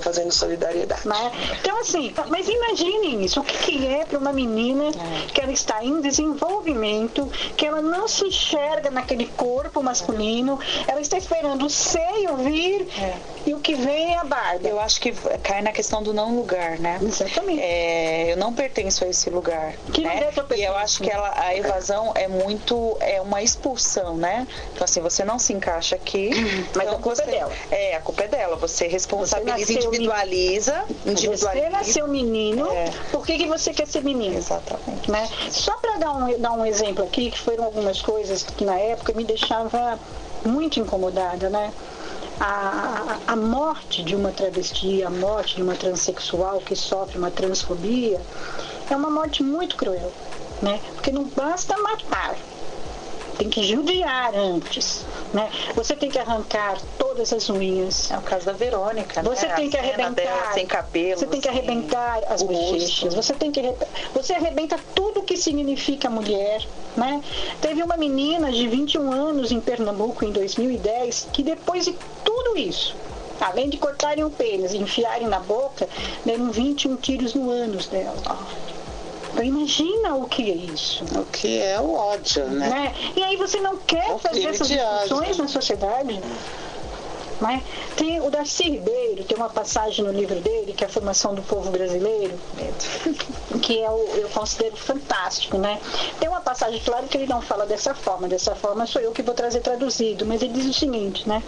fazendo 0.00 0.32
solidariedade. 0.32 1.06
Né? 1.06 1.32
Então, 1.60 1.78
assim, 1.80 2.12
mas 2.28 2.48
imaginem 2.48 3.24
isso. 3.24 3.40
O 3.40 3.44
que 3.44 3.86
é 3.86 4.04
para 4.04 4.18
uma 4.18 4.32
menina 4.32 4.84
é. 4.88 5.26
que 5.32 5.40
ela 5.40 5.52
está 5.52 5.84
em 5.84 6.00
desenvolvimento, 6.00 7.26
que 7.56 7.66
ela 7.66 7.80
não 7.80 8.08
se 8.08 8.26
enxerga 8.26 8.90
naquele 8.90 9.26
corpo 9.26 9.82
masculino, 9.82 10.58
ela 10.86 11.00
está 11.00 11.16
esperando 11.16 11.66
o 11.66 11.70
seio 11.70 12.36
vir 12.36 12.88
é. 12.98 13.16
e 13.46 13.54
o 13.54 13.59
que 13.60 13.74
vem 13.74 14.14
é 14.14 14.18
a 14.18 14.24
barba. 14.24 14.68
Eu 14.68 14.80
acho 14.80 15.00
que 15.00 15.12
cai 15.42 15.62
na 15.62 15.72
questão 15.72 16.02
do 16.02 16.12
não 16.12 16.34
lugar, 16.36 16.78
né? 16.78 16.98
Exatamente. 17.02 17.60
É, 17.60 18.32
eu 18.32 18.36
não 18.36 18.52
pertenço 18.52 19.04
a 19.04 19.08
esse 19.08 19.30
lugar. 19.30 19.74
Que 19.92 20.02
né? 20.02 20.14
lugar 20.14 20.32
que 20.32 20.40
eu 20.40 20.44
pertenço? 20.44 20.60
E 20.60 20.64
eu 20.64 20.76
acho 20.76 21.02
que 21.02 21.10
ela, 21.10 21.32
a 21.36 21.56
evasão 21.56 22.12
é 22.14 22.28
muito, 22.28 22.96
é 23.00 23.20
uma 23.20 23.42
expulsão, 23.42 24.16
né? 24.16 24.46
Então 24.72 24.84
assim, 24.84 25.00
você 25.00 25.24
não 25.24 25.38
se 25.38 25.52
encaixa 25.52 25.96
aqui. 25.96 26.30
Mas 26.74 26.86
então 26.86 26.98
a 26.98 27.02
culpa 27.02 27.16
você, 27.16 27.22
é 27.22 27.26
dela. 27.26 27.52
É, 27.70 27.96
a 27.96 28.00
culpa 28.00 28.24
é 28.24 28.28
dela. 28.28 28.56
Você 28.56 28.86
responsabiliza, 28.88 29.66
você 29.66 29.72
individualiza, 29.74 30.84
individualiza. 31.06 31.66
Você 31.66 31.68
nasceu 31.68 32.08
menino, 32.08 32.70
é. 32.72 32.90
por 33.10 33.24
que, 33.24 33.38
que 33.38 33.46
você 33.46 33.72
quer 33.72 33.86
ser 33.86 34.02
menino? 34.02 34.36
Exatamente. 34.36 35.10
Né? 35.10 35.28
Só 35.50 35.76
para 35.76 35.96
dar 35.98 36.12
um, 36.12 36.38
dar 36.38 36.52
um 36.52 36.64
exemplo 36.64 37.04
aqui, 37.04 37.30
que 37.30 37.38
foram 37.38 37.64
algumas 37.64 38.00
coisas 38.00 38.42
que 38.42 38.64
na 38.64 38.78
época 38.78 39.12
me 39.12 39.24
deixava 39.24 39.98
muito 40.44 40.80
incomodada, 40.80 41.50
né? 41.50 41.72
A, 42.40 43.18
a, 43.26 43.36
morte 43.36 44.02
de 44.02 44.16
uma 44.16 44.32
travesti, 44.32 45.02
a 45.02 45.10
morte 45.10 45.56
de 45.56 45.62
uma 45.62 45.74
transexual 45.74 46.58
que 46.60 46.74
sofre 46.74 47.18
uma 47.18 47.30
transfobia, 47.30 48.20
é 48.90 48.96
uma 48.96 49.10
morte 49.10 49.42
muito 49.42 49.76
cruel, 49.76 50.10
né? 50.62 50.80
Porque 50.94 51.12
não 51.12 51.24
basta 51.24 51.76
matar, 51.76 52.36
tem 53.40 53.48
que 53.48 53.62
judiar 53.62 54.34
antes. 54.34 55.06
Né? 55.32 55.50
Você 55.74 55.96
tem 55.96 56.10
que 56.10 56.18
arrancar 56.18 56.78
todas 56.98 57.32
as 57.32 57.48
unhas. 57.48 58.10
É 58.10 58.18
o 58.18 58.20
caso 58.20 58.44
da 58.44 58.52
Verônica. 58.52 59.22
Você 59.22 59.46
né? 59.46 59.54
tem 59.54 59.70
que 59.70 59.78
arrebentar. 59.78 60.52
Sem 60.52 60.66
cabelo. 60.66 61.18
Você 61.18 61.26
tem 61.26 61.40
que 61.40 61.48
arrebentar 61.48 62.20
as 62.28 62.42
bochechas. 62.42 63.14
Você 63.14 63.32
tem 63.32 63.50
que 63.50 63.60
você 64.12 64.34
arrebenta 64.34 64.78
tudo 64.94 65.22
que 65.22 65.38
significa 65.38 66.10
mulher, 66.10 66.66
né? 66.96 67.22
Teve 67.62 67.82
uma 67.82 67.96
menina 67.96 68.52
de 68.52 68.68
21 68.68 69.10
anos 69.10 69.50
em 69.50 69.60
Pernambuco 69.60 70.24
em 70.24 70.32
2010 70.32 71.28
que 71.32 71.42
depois 71.42 71.86
de 71.86 71.96
tudo 72.22 72.58
isso 72.58 72.94
além 73.40 73.70
de 73.70 73.78
cortarem 73.78 74.22
o 74.22 74.28
pênis 74.28 74.74
e 74.74 74.76
enfiarem 74.76 75.26
na 75.26 75.40
boca, 75.40 75.88
deram 76.26 76.50
21 76.50 76.96
tiros 76.96 77.32
no 77.32 77.50
ânus 77.50 77.86
dela. 77.86 78.14
Então 79.32 79.44
imagina 79.44 80.14
o 80.16 80.28
que 80.28 80.50
é 80.50 80.54
isso. 80.54 81.04
O 81.04 81.24
que 81.26 81.58
é 81.58 81.80
o 81.80 81.94
ódio, 81.94 82.46
né? 82.48 82.68
né? 82.68 82.94
E 83.16 83.22
aí 83.22 83.36
você 83.36 83.60
não 83.60 83.76
quer 83.76 84.10
o 84.12 84.18
fazer 84.18 84.46
essas 84.46 84.68
discussões 84.68 85.38
na 85.38 85.48
sociedade. 85.48 86.20
Né? 87.40 87.62
Tem 87.96 88.20
o 88.20 88.30
Darcy 88.30 88.64
Ribeiro, 88.64 89.24
tem 89.24 89.36
uma 89.36 89.48
passagem 89.48 90.04
no 90.04 90.12
livro 90.12 90.38
dele, 90.40 90.74
que 90.74 90.84
é 90.84 90.86
a 90.86 90.90
formação 90.90 91.34
do 91.34 91.40
povo 91.40 91.70
brasileiro, 91.70 92.38
que 93.62 93.78
eu, 93.78 94.10
é 94.14 94.18
eu 94.18 94.28
considero 94.28 94.76
fantástico. 94.76 95.56
Né? 95.56 95.80
Tem 96.18 96.28
uma 96.28 96.42
passagem, 96.42 96.78
claro 96.84 97.06
que 97.06 97.16
ele 97.16 97.26
não 97.26 97.40
fala 97.40 97.64
dessa 97.64 97.94
forma, 97.94 98.28
dessa 98.28 98.54
forma 98.54 98.86
sou 98.86 99.00
eu 99.00 99.12
que 99.12 99.22
vou 99.22 99.34
trazer 99.34 99.60
traduzido, 99.60 100.26
mas 100.26 100.42
ele 100.42 100.52
diz 100.52 100.66
o 100.66 100.74
seguinte, 100.74 101.26
né? 101.26 101.42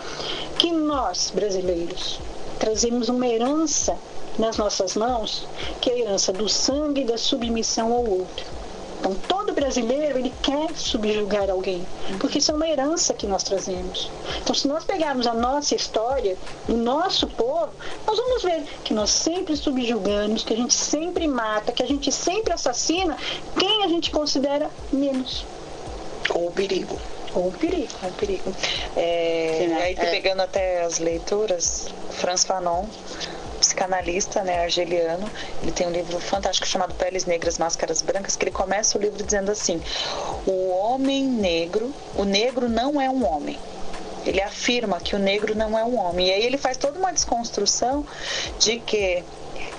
que 0.58 0.70
nós, 0.72 1.30
brasileiros, 1.34 2.18
trazemos 2.58 3.10
uma 3.10 3.26
herança 3.26 3.98
nas 4.38 4.56
nossas 4.56 4.94
mãos, 4.96 5.46
que 5.80 5.90
é 5.90 5.94
a 5.94 5.98
herança 5.98 6.32
do 6.32 6.48
sangue 6.48 7.02
e 7.02 7.04
da 7.04 7.18
submissão 7.18 7.92
ao 7.92 8.04
outro. 8.04 8.44
Então, 9.02 9.16
todo 9.26 9.52
brasileiro 9.52 10.16
ele 10.16 10.32
quer 10.40 10.76
subjugar 10.76 11.50
alguém, 11.50 11.84
porque 12.20 12.38
isso 12.38 12.52
é 12.52 12.54
uma 12.54 12.68
herança 12.68 13.12
que 13.12 13.26
nós 13.26 13.42
trazemos. 13.42 14.08
Então, 14.40 14.54
se 14.54 14.68
nós 14.68 14.84
pegarmos 14.84 15.26
a 15.26 15.34
nossa 15.34 15.74
história, 15.74 16.36
o 16.68 16.74
nosso 16.74 17.26
povo, 17.26 17.72
nós 18.06 18.16
vamos 18.16 18.44
ver 18.44 18.62
que 18.84 18.94
nós 18.94 19.10
sempre 19.10 19.56
subjugamos, 19.56 20.44
que 20.44 20.54
a 20.54 20.56
gente 20.56 20.74
sempre 20.74 21.26
mata, 21.26 21.72
que 21.72 21.82
a 21.82 21.86
gente 21.86 22.12
sempre 22.12 22.52
assassina 22.52 23.16
quem 23.58 23.82
a 23.82 23.88
gente 23.88 24.12
considera 24.12 24.70
menos. 24.92 25.44
Com 26.28 26.46
o 26.46 26.52
perigo. 26.52 26.96
Com 27.32 27.48
o 27.48 27.52
perigo. 27.52 27.92
Com 28.00 28.06
o 28.06 28.12
perigo. 28.12 28.54
É, 28.96 29.64
Sim, 29.66 29.74
aí, 29.82 29.96
é. 29.98 30.10
pegando 30.12 30.42
até 30.42 30.84
as 30.84 31.00
leituras, 31.00 31.88
Franz 32.12 32.44
Fanon 32.44 32.84
psicanalista, 33.62 34.42
né, 34.42 34.64
argeliano. 34.64 35.30
Ele 35.62 35.70
tem 35.72 35.86
um 35.86 35.90
livro 35.90 36.18
fantástico 36.18 36.66
chamado 36.66 36.94
Peles 36.94 37.24
Negras, 37.24 37.58
Máscaras 37.58 38.02
Brancas, 38.02 38.34
que 38.34 38.44
ele 38.44 38.50
começa 38.50 38.98
o 38.98 39.00
livro 39.00 39.22
dizendo 39.22 39.50
assim: 39.50 39.80
o 40.46 40.70
homem 40.70 41.24
negro, 41.24 41.94
o 42.16 42.24
negro 42.24 42.68
não 42.68 43.00
é 43.00 43.08
um 43.08 43.24
homem. 43.24 43.58
Ele 44.26 44.40
afirma 44.40 45.00
que 45.00 45.16
o 45.16 45.18
negro 45.18 45.54
não 45.54 45.78
é 45.78 45.84
um 45.84 45.98
homem. 45.98 46.28
E 46.28 46.32
aí 46.32 46.44
ele 46.44 46.58
faz 46.58 46.76
toda 46.76 46.98
uma 46.98 47.12
desconstrução 47.12 48.04
de 48.58 48.78
que 48.78 49.24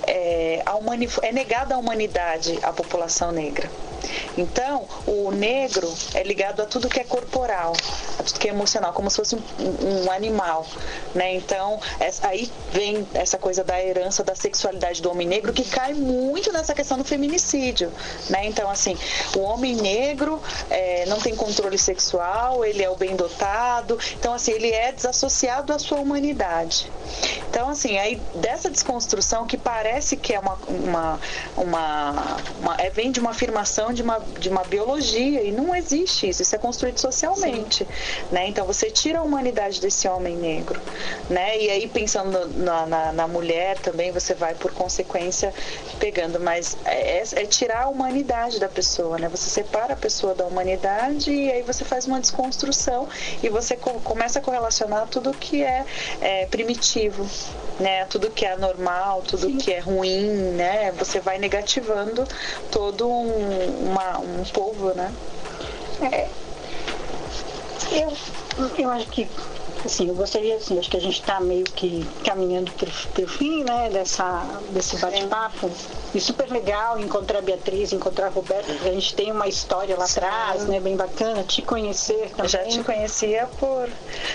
é, 0.06 0.62
a 0.66 1.26
é 1.26 1.32
negada 1.32 1.74
a 1.74 1.78
humanidade 1.78 2.58
à 2.62 2.72
população 2.72 3.32
negra. 3.32 3.70
Então, 4.36 4.86
o 5.06 5.30
negro 5.30 5.92
é 6.14 6.22
ligado 6.22 6.60
a 6.62 6.66
tudo 6.66 6.88
que 6.88 7.00
é 7.00 7.04
corporal, 7.04 7.72
a 8.18 8.22
tudo 8.22 8.38
que 8.38 8.48
é 8.48 8.50
emocional, 8.50 8.92
como 8.92 9.10
se 9.10 9.16
fosse 9.16 9.36
um, 9.36 9.42
um 10.04 10.10
animal, 10.10 10.66
né? 11.14 11.34
Então, 11.34 11.80
essa, 12.00 12.28
aí 12.28 12.50
vem 12.72 13.06
essa 13.14 13.38
coisa 13.38 13.62
da 13.62 13.82
herança 13.82 14.22
da 14.24 14.34
sexualidade 14.34 15.00
do 15.00 15.10
homem 15.10 15.26
negro 15.26 15.52
que 15.52 15.64
cai 15.64 15.94
muito 15.94 16.52
nessa 16.52 16.74
questão 16.74 16.98
do 16.98 17.04
feminicídio, 17.04 17.92
né? 18.28 18.46
Então, 18.46 18.70
assim, 18.70 18.96
o 19.36 19.40
homem 19.40 19.74
negro 19.76 20.40
é, 20.70 21.06
não 21.06 21.18
tem 21.18 21.34
controle 21.34 21.78
sexual, 21.78 22.64
ele 22.64 22.82
é 22.82 22.90
o 22.90 22.96
bem 22.96 23.16
dotado, 23.16 23.98
então, 24.18 24.34
assim, 24.34 24.52
ele 24.52 24.70
é 24.70 24.92
desassociado 24.92 25.72
à 25.72 25.78
sua 25.78 25.98
humanidade. 25.98 26.90
Então, 27.48 27.68
assim, 27.68 27.98
aí 27.98 28.20
dessa 28.34 28.68
desconstrução 28.68 29.46
que 29.46 29.56
parece 29.56 30.16
que 30.16 30.34
é 30.34 30.40
uma, 30.40 30.58
uma, 30.66 31.20
uma, 31.56 32.36
uma 32.60 32.76
é, 32.78 32.90
vem 32.90 33.12
de 33.12 33.20
uma 33.20 33.30
afirmação 33.30 33.92
de 33.94 34.02
uma, 34.02 34.18
de 34.38 34.48
uma 34.48 34.62
biologia 34.64 35.42
e 35.42 35.52
não 35.52 35.74
existe 35.74 36.28
isso, 36.28 36.42
isso 36.42 36.54
é 36.54 36.58
construído 36.58 36.98
socialmente, 36.98 37.86
né? 38.30 38.48
Então 38.48 38.66
você 38.66 38.90
tira 38.90 39.20
a 39.20 39.22
humanidade 39.22 39.80
desse 39.80 40.06
homem 40.08 40.36
negro, 40.36 40.80
né? 41.30 41.58
E 41.58 41.70
aí 41.70 41.88
pensando 41.88 42.46
na, 42.56 42.86
na, 42.86 43.12
na 43.12 43.28
mulher 43.28 43.78
também 43.78 44.10
você 44.12 44.34
vai 44.34 44.54
por 44.54 44.72
consequência 44.72 45.54
pegando, 45.98 46.40
mas 46.40 46.76
é, 46.84 47.18
é, 47.18 47.22
é, 47.36 47.46
tirar 47.46 47.84
a 47.84 47.88
humanidade 47.88 48.58
da 48.58 48.68
pessoa, 48.68 49.18
né? 49.18 49.28
Você 49.28 49.48
separa 49.48 49.94
a 49.94 49.96
pessoa 49.96 50.34
da 50.34 50.44
humanidade 50.44 51.32
e 51.32 51.50
aí 51.50 51.62
você 51.62 51.84
faz 51.84 52.06
uma 52.06 52.20
desconstrução 52.20 53.08
e 53.42 53.48
você 53.48 53.76
co 53.76 53.94
começa 54.00 54.38
a 54.38 54.42
correlacionar 54.42 55.06
tudo 55.08 55.32
que 55.32 55.62
é, 55.62 55.84
é 56.20 56.46
primitivo, 56.46 57.26
né? 57.78 58.04
Tudo 58.06 58.30
que 58.30 58.44
é 58.44 58.52
anormal, 58.52 59.22
tudo 59.22 59.46
Sim. 59.46 59.58
que 59.58 59.72
é 59.72 59.78
ruim, 59.78 60.26
né? 60.56 60.92
Você 60.92 61.20
vai 61.20 61.38
negativando 61.38 62.26
todo 62.70 63.08
um, 63.08 63.83
uma, 63.84 64.18
um 64.18 64.42
povo, 64.44 64.92
né? 64.94 65.12
É. 66.00 66.28
Eu, 67.92 68.12
eu 68.78 68.90
acho 68.90 69.06
que 69.08 69.28
assim, 69.86 70.08
eu 70.08 70.14
gostaria, 70.14 70.56
assim, 70.56 70.78
acho 70.78 70.90
que 70.90 70.96
a 70.96 71.00
gente 71.00 71.20
está 71.20 71.40
meio 71.40 71.64
que 71.64 72.06
caminhando 72.24 72.70
para 72.72 73.24
o 73.24 73.28
fim, 73.28 73.64
né, 73.64 73.90
dessa, 73.90 74.44
desse 74.70 74.96
bate-papo. 74.96 75.70
E 76.14 76.20
super 76.20 76.48
legal 76.48 76.98
encontrar 77.00 77.40
a 77.40 77.42
Beatriz, 77.42 77.92
encontrar 77.92 78.26
a 78.26 78.30
Roberta, 78.30 78.72
porque 78.72 78.88
a 78.88 78.92
gente 78.92 79.14
tem 79.14 79.32
uma 79.32 79.48
história 79.48 79.96
lá 79.96 80.06
Sim. 80.06 80.20
atrás, 80.20 80.64
né? 80.64 80.78
Bem 80.78 80.96
bacana, 80.96 81.42
te 81.42 81.60
conhecer 81.60 82.30
também. 82.30 82.44
Eu 82.44 82.48
já 82.48 82.64
te 82.64 82.84
conhecia 82.84 83.48
por 83.58 83.88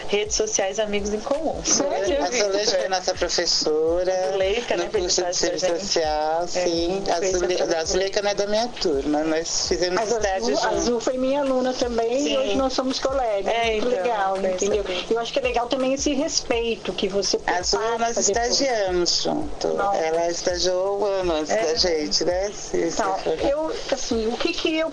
redes 0.09 0.35
sociais, 0.35 0.77
amigos 0.77 1.13
em 1.13 1.21
comum. 1.21 1.55
A 1.59 1.69
Zuleika 1.69 2.77
foi 2.77 2.89
nossa 2.89 3.13
professora. 3.13 4.11
A 4.11 4.31
Zuleika, 4.31 4.75
no 4.75 4.83
né? 4.83 4.89
curso 4.91 5.23
de 5.23 5.33
serviço 5.33 5.79
social, 5.79 6.43
é, 6.43 6.47
sim. 6.47 7.03
a, 7.09 7.85
Zuleika, 7.85 8.21
não 8.21 8.31
é 8.31 8.35
da 8.35 8.47
minha 8.47 8.67
turma, 8.67 9.23
nós 9.23 9.67
fizemos 9.69 10.01
estágio 10.01 10.49
juntos. 10.49 10.65
A 10.65 10.69
Azul 10.69 10.99
foi 10.99 11.17
minha 11.17 11.41
aluna 11.41 11.73
também 11.73 12.19
sim. 12.19 12.33
e 12.33 12.37
hoje 12.37 12.55
nós 12.55 12.73
somos 12.73 12.99
colegas. 12.99 13.53
É, 13.53 13.71
Muito 13.71 13.87
então, 13.87 14.03
legal, 14.03 14.37
entendeu? 14.37 14.85
Eu 15.09 15.19
acho 15.19 15.33
que 15.33 15.38
é 15.39 15.41
legal 15.41 15.67
também 15.67 15.93
esse 15.93 16.13
respeito 16.13 16.91
que 16.93 17.07
você 17.07 17.39
A 17.47 17.63
sua 17.63 17.97
nós 17.97 18.17
estagiamos 18.17 19.23
junto. 19.23 19.69
Não. 19.69 19.93
Ela 19.93 20.29
estagiou 20.29 21.03
anos 21.05 21.49
é. 21.49 21.63
da 21.63 21.75
gente, 21.75 22.23
né? 22.25 22.51
Se, 22.51 22.89
então, 22.89 23.15
eu, 23.49 23.73
assim, 23.91 24.27
o 24.27 24.37
que 24.37 24.53
que 24.53 24.77
eu 24.77 24.91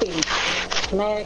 penso, 0.00 0.96
né? 0.96 1.24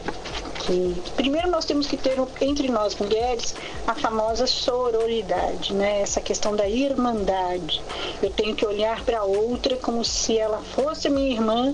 Que, 0.59 0.95
primeiro 1.15 1.49
nós 1.49 1.65
temos 1.65 1.87
que 1.87 1.97
ter 1.97 2.17
entre 2.41 2.69
nós 2.69 2.95
mulheres 2.95 3.55
a 3.87 3.95
famosa 3.95 4.45
sororidade, 4.45 5.73
né? 5.73 6.01
Essa 6.01 6.21
questão 6.21 6.55
da 6.55 6.67
irmandade. 6.67 7.81
Eu 8.21 8.29
tenho 8.29 8.55
que 8.55 8.65
olhar 8.65 9.03
para 9.03 9.19
a 9.19 9.23
outra 9.23 9.77
como 9.77 10.05
se 10.05 10.37
ela 10.37 10.61
fosse 10.75 11.09
minha 11.09 11.31
irmã, 11.31 11.73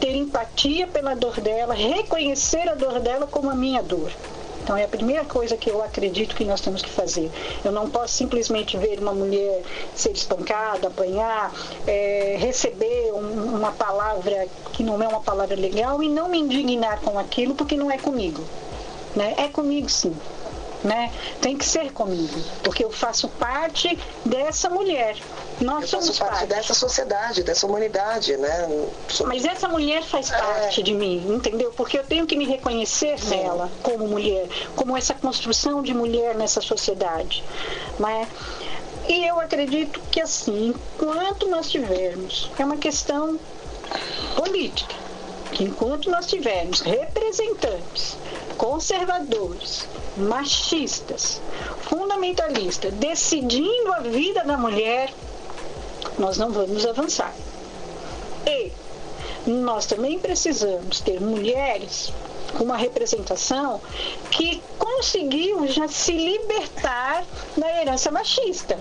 ter 0.00 0.14
empatia 0.14 0.86
pela 0.86 1.14
dor 1.14 1.40
dela, 1.40 1.72
reconhecer 1.72 2.68
a 2.68 2.74
dor 2.74 3.00
dela 3.00 3.26
como 3.26 3.48
a 3.48 3.54
minha 3.54 3.82
dor. 3.82 4.12
Então 4.66 4.76
é 4.76 4.82
a 4.82 4.88
primeira 4.88 5.24
coisa 5.24 5.56
que 5.56 5.70
eu 5.70 5.80
acredito 5.80 6.34
que 6.34 6.44
nós 6.44 6.60
temos 6.60 6.82
que 6.82 6.90
fazer. 6.90 7.30
Eu 7.64 7.70
não 7.70 7.88
posso 7.88 8.14
simplesmente 8.14 8.76
ver 8.76 8.98
uma 8.98 9.12
mulher 9.12 9.62
ser 9.94 10.10
espancada, 10.10 10.88
apanhar, 10.88 11.54
é, 11.86 12.36
receber 12.36 13.12
um, 13.12 13.54
uma 13.54 13.70
palavra 13.70 14.48
que 14.72 14.82
não 14.82 15.00
é 15.00 15.06
uma 15.06 15.20
palavra 15.20 15.54
legal 15.54 16.02
e 16.02 16.08
não 16.08 16.28
me 16.28 16.40
indignar 16.40 17.00
com 17.00 17.16
aquilo 17.16 17.54
porque 17.54 17.76
não 17.76 17.92
é 17.92 17.96
comigo. 17.96 18.42
Né? 19.14 19.34
É 19.38 19.46
comigo 19.46 19.88
sim 19.88 20.12
né? 20.84 21.10
Tem 21.40 21.56
que 21.56 21.64
ser 21.64 21.92
comigo, 21.92 22.38
porque 22.62 22.84
eu 22.84 22.90
faço 22.90 23.28
parte 23.28 23.98
dessa 24.24 24.70
mulher. 24.70 25.16
Nós 25.60 25.84
eu 25.84 25.88
somos 25.88 26.18
parte, 26.18 26.32
parte 26.32 26.46
dessa 26.46 26.74
sociedade, 26.74 27.42
dessa 27.42 27.66
humanidade, 27.66 28.36
né? 28.36 28.88
Mas 29.24 29.44
essa 29.44 29.68
mulher 29.68 30.02
faz 30.02 30.30
é. 30.30 30.38
parte 30.38 30.80
é. 30.80 30.82
de 30.82 30.92
mim, 30.92 31.24
entendeu? 31.28 31.72
Porque 31.72 31.98
eu 31.98 32.04
tenho 32.04 32.26
que 32.26 32.36
me 32.36 32.44
reconhecer 32.44 33.18
Sim. 33.18 33.36
nela 33.36 33.70
como 33.82 34.06
mulher, 34.06 34.48
como 34.74 34.96
essa 34.96 35.14
construção 35.14 35.82
de 35.82 35.94
mulher 35.94 36.34
nessa 36.34 36.60
sociedade, 36.60 37.42
né? 37.98 38.28
E 39.08 39.24
eu 39.24 39.40
acredito 39.40 40.00
que 40.10 40.20
assim, 40.20 40.74
enquanto 40.74 41.48
nós 41.48 41.70
tivermos, 41.70 42.50
é 42.58 42.64
uma 42.64 42.76
questão 42.76 43.38
política, 44.34 44.94
que 45.52 45.64
enquanto 45.64 46.10
nós 46.10 46.26
tivermos 46.26 46.80
representantes 46.80 48.16
conservadores, 48.56 49.86
machistas, 50.16 51.40
fundamentalistas, 51.82 52.92
decidindo 52.94 53.92
a 53.92 54.00
vida 54.00 54.42
da 54.44 54.56
mulher, 54.56 55.12
nós 56.18 56.38
não 56.38 56.50
vamos 56.50 56.86
avançar. 56.86 57.34
E 58.46 58.72
nós 59.46 59.86
também 59.86 60.18
precisamos 60.18 61.00
ter 61.00 61.20
mulheres 61.20 62.12
com 62.56 62.64
uma 62.64 62.76
representação 62.76 63.80
que 64.30 64.62
conseguiu 64.78 65.66
já 65.68 65.88
se 65.88 66.12
libertar 66.12 67.24
da 67.56 67.80
herança 67.80 68.10
machista. 68.10 68.78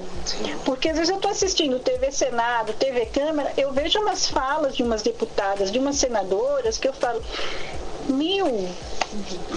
Porque 0.64 0.90
às 0.90 0.96
vezes 0.98 1.10
eu 1.10 1.18
estou 1.18 1.32
assistindo 1.32 1.80
TV 1.80 2.12
Senado, 2.12 2.74
TV 2.74 3.06
Câmara, 3.08 3.54
eu 3.58 3.72
vejo 3.72 4.00
umas 4.00 4.28
falas 4.28 4.76
de 4.76 4.84
umas 4.84 5.02
deputadas, 5.02 5.72
de 5.72 5.80
umas 5.80 5.98
senadoras, 5.98 6.78
que 6.78 6.88
eu 6.88 6.94
falo, 6.94 7.22
mil, 8.08 8.70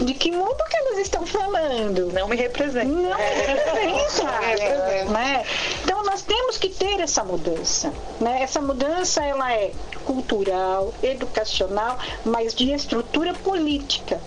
de 0.04 0.14
que 0.14 0.30
mundo 0.30 0.56
que 0.70 0.76
elas 0.76 0.98
estão 0.98 1.26
falando? 1.26 2.12
Não 2.12 2.28
me 2.28 2.36
representa. 2.36 2.84
Não 2.88 3.18
me 3.18 3.24
representa. 3.46 5.04
né? 5.10 5.44
Então 5.82 6.02
nós 6.04 6.22
temos 6.22 6.58
que 6.58 6.68
ter 6.68 7.00
essa 7.00 7.24
mudança. 7.24 7.92
Né? 8.20 8.42
Essa 8.42 8.60
mudança 8.60 9.24
ela 9.24 9.52
é 9.52 9.72
cultural, 10.04 10.92
educacional, 11.02 11.98
mas 12.24 12.54
de 12.54 12.72
estrutura 12.72 13.34
política. 13.34 14.20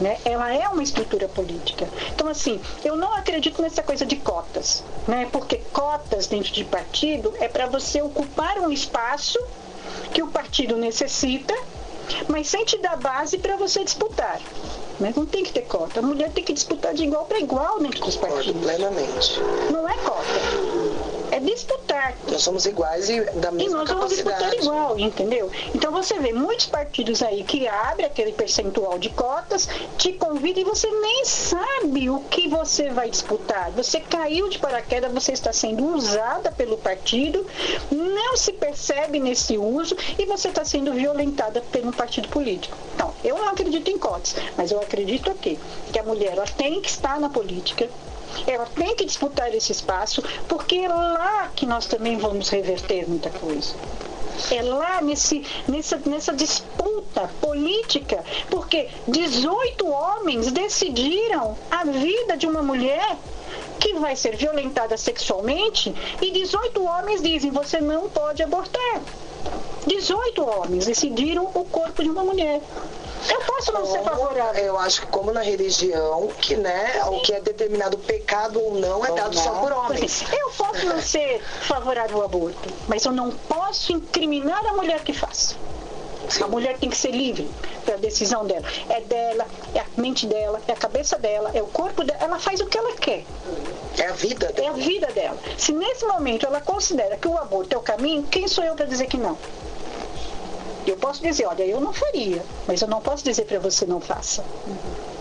Né? 0.00 0.18
Ela 0.24 0.52
é 0.52 0.68
uma 0.68 0.82
estrutura 0.82 1.28
política. 1.28 1.88
Então, 2.12 2.28
assim, 2.28 2.60
eu 2.84 2.96
não 2.96 3.14
acredito 3.14 3.62
nessa 3.62 3.82
coisa 3.82 4.04
de 4.04 4.16
cotas, 4.16 4.82
né? 5.06 5.28
porque 5.30 5.62
cotas 5.72 6.26
dentro 6.26 6.52
de 6.52 6.64
partido 6.64 7.32
é 7.38 7.46
para 7.46 7.66
você 7.66 8.02
ocupar 8.02 8.58
um 8.58 8.72
espaço 8.72 9.38
que 10.12 10.22
o 10.22 10.26
partido 10.26 10.76
necessita 10.76 11.54
mas 12.28 12.48
sem 12.48 12.64
te 12.64 12.78
dar 12.78 12.96
base 12.96 13.38
para 13.38 13.56
você 13.56 13.84
disputar. 13.84 14.40
Né? 15.00 15.12
Não 15.16 15.26
tem 15.26 15.42
que 15.42 15.52
ter 15.52 15.62
cota. 15.62 16.00
A 16.00 16.02
mulher 16.02 16.30
tem 16.30 16.44
que 16.44 16.52
disputar 16.52 16.94
de 16.94 17.04
igual 17.04 17.24
para 17.24 17.40
igual 17.40 17.80
dentro 17.80 18.04
dos 18.04 18.16
partidos. 18.16 18.62
plenamente. 18.62 19.40
Não 19.70 19.88
é 19.88 19.96
cota 19.98 20.83
é 21.34 21.40
disputar. 21.40 22.14
Nós 22.30 22.42
somos 22.42 22.64
iguais 22.64 23.10
e 23.10 23.20
da 23.32 23.50
mesma 23.50 23.70
E 23.70 23.74
nós 23.74 23.88
vamos 23.88 24.10
disputar 24.10 24.54
igual, 24.54 24.98
entendeu? 24.98 25.50
Então 25.74 25.90
você 25.90 26.16
vê 26.20 26.32
muitos 26.32 26.66
partidos 26.66 27.22
aí 27.22 27.42
que 27.42 27.66
abrem 27.66 28.06
aquele 28.06 28.32
percentual 28.32 28.98
de 29.00 29.10
cotas, 29.10 29.68
te 29.98 30.12
convida 30.12 30.60
e 30.60 30.64
você 30.64 30.88
nem 30.88 31.24
sabe 31.24 32.08
o 32.08 32.20
que 32.20 32.46
você 32.48 32.90
vai 32.90 33.10
disputar. 33.10 33.72
Você 33.72 33.98
caiu 33.98 34.48
de 34.48 34.60
paraquedas, 34.60 35.12
você 35.12 35.32
está 35.32 35.52
sendo 35.52 35.84
usada 35.84 36.52
pelo 36.52 36.78
partido, 36.78 37.44
não 37.90 38.36
se 38.36 38.52
percebe 38.52 39.18
nesse 39.18 39.58
uso 39.58 39.96
e 40.16 40.26
você 40.26 40.48
está 40.48 40.64
sendo 40.64 40.92
violentada 40.92 41.60
pelo 41.72 41.92
partido 41.92 42.28
político. 42.28 42.76
Então, 42.94 43.12
eu 43.24 43.36
não 43.38 43.48
acredito 43.48 43.90
em 43.90 43.98
cotas, 43.98 44.36
mas 44.56 44.70
eu 44.70 44.78
acredito 44.78 45.32
aqui 45.32 45.58
que 45.92 45.98
a 45.98 46.04
mulher 46.04 46.34
ela 46.34 46.46
tem 46.46 46.80
que 46.80 46.88
estar 46.88 47.18
na 47.18 47.28
política, 47.28 47.88
ela 48.46 48.66
tem 48.66 48.94
que 48.94 49.04
disputar 49.04 49.54
esse 49.54 49.72
espaço, 49.72 50.22
porque 50.48 50.76
é 50.76 50.88
lá 50.88 51.50
que 51.54 51.66
nós 51.66 51.86
também 51.86 52.16
vamos 52.16 52.48
reverter 52.48 53.08
muita 53.08 53.30
coisa. 53.30 53.74
É 54.50 54.62
lá 54.62 55.00
nesse, 55.00 55.46
nessa, 55.68 55.96
nessa 56.04 56.32
disputa 56.32 57.30
política, 57.40 58.24
porque 58.50 58.88
18 59.06 59.86
homens 59.86 60.50
decidiram 60.50 61.56
a 61.70 61.84
vida 61.84 62.36
de 62.36 62.46
uma 62.46 62.62
mulher 62.62 63.16
que 63.78 63.94
vai 63.94 64.16
ser 64.16 64.36
violentada 64.36 64.96
sexualmente 64.96 65.94
e 66.20 66.30
18 66.30 66.84
homens 66.84 67.22
dizem 67.22 67.50
você 67.50 67.80
não 67.80 68.08
pode 68.08 68.42
abortar. 68.42 69.02
18 69.86 70.42
homens 70.42 70.86
decidiram 70.86 71.44
o 71.54 71.64
corpo 71.64 72.02
de 72.02 72.08
uma 72.08 72.24
mulher. 72.24 72.60
Eu 73.30 73.40
posso 73.40 73.72
não 73.72 73.86
ser 73.86 74.02
favorável. 74.02 74.64
Eu 74.64 74.78
acho 74.78 75.02
que 75.02 75.06
como 75.08 75.32
na 75.32 75.40
religião, 75.40 76.28
que 76.40 76.56
né, 76.56 77.02
o 77.06 77.20
que 77.20 77.32
é 77.32 77.40
determinado 77.40 77.96
pecado 77.98 78.60
ou 78.62 78.74
não 78.74 79.04
é 79.04 79.12
dado 79.12 79.36
só 79.36 79.50
por 79.60 79.72
homens. 79.72 80.24
Eu 80.32 80.50
posso 80.50 80.86
não 80.86 81.00
ser 81.00 81.42
favorável 81.62 82.18
ao 82.18 82.24
aborto, 82.24 82.68
mas 82.88 83.04
eu 83.04 83.12
não 83.12 83.30
posso 83.30 83.92
incriminar 83.92 84.64
a 84.66 84.72
mulher 84.72 85.02
que 85.02 85.12
faz. 85.12 85.56
Sim. 86.28 86.44
A 86.44 86.48
mulher 86.48 86.78
tem 86.78 86.88
que 86.88 86.96
ser 86.96 87.10
livre 87.10 87.48
da 87.86 87.96
decisão 87.96 88.46
dela. 88.46 88.64
É 88.88 89.00
dela, 89.00 89.46
é 89.74 89.80
a 89.80 89.86
mente 89.96 90.26
dela, 90.26 90.60
é 90.66 90.72
a 90.72 90.76
cabeça 90.76 91.18
dela, 91.18 91.50
é 91.54 91.62
o 91.62 91.66
corpo 91.66 92.02
dela. 92.02 92.18
Ela 92.22 92.38
faz 92.38 92.60
o 92.60 92.66
que 92.66 92.78
ela 92.78 92.94
quer. 92.96 93.24
É 93.98 94.06
a 94.06 94.12
vida 94.12 94.52
dela. 94.52 94.68
É 94.68 94.70
a 94.70 94.72
vida 94.72 95.06
dela. 95.08 95.36
Se 95.58 95.72
nesse 95.72 96.04
momento 96.06 96.46
ela 96.46 96.60
considera 96.60 97.16
que 97.16 97.28
o 97.28 97.36
aborto 97.36 97.74
é 97.74 97.78
o 97.78 97.82
caminho, 97.82 98.22
quem 98.24 98.48
sou 98.48 98.64
eu 98.64 98.74
para 98.74 98.86
dizer 98.86 99.06
que 99.06 99.16
não? 99.16 99.36
Eu 100.86 100.96
posso 100.96 101.22
dizer, 101.22 101.46
olha, 101.46 101.64
eu 101.64 101.80
não 101.80 101.92
faria, 101.92 102.42
mas 102.66 102.82
eu 102.82 102.88
não 102.88 103.00
posso 103.00 103.24
dizer 103.24 103.44
para 103.46 103.58
você 103.58 103.86
não 103.86 104.00
faça. 104.00 104.44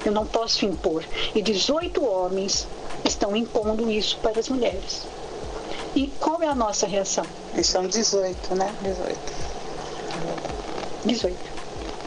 Eu 0.05 0.11
não 0.11 0.25
posso 0.25 0.65
impor. 0.65 1.03
E 1.33 1.41
18 1.41 2.03
homens 2.03 2.67
estão 3.05 3.35
impondo 3.35 3.89
isso 3.89 4.17
para 4.21 4.39
as 4.39 4.49
mulheres. 4.49 5.03
E 5.95 6.07
qual 6.19 6.41
é 6.41 6.47
a 6.47 6.55
nossa 6.55 6.85
reação? 6.85 7.25
Eles 7.53 7.67
são 7.67 7.87
18, 7.87 8.55
né? 8.55 8.73
18. 8.81 9.17
18. 11.05 11.37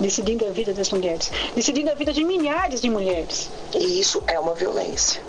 Decidindo 0.00 0.46
a 0.46 0.50
vida 0.50 0.74
das 0.74 0.90
mulheres. 0.90 1.30
Decidindo 1.54 1.90
a 1.90 1.94
vida 1.94 2.12
de 2.12 2.24
milhares 2.24 2.82
de 2.82 2.90
mulheres. 2.90 3.48
E 3.74 4.00
isso 4.00 4.22
é 4.26 4.38
uma 4.38 4.54
violência 4.54 5.25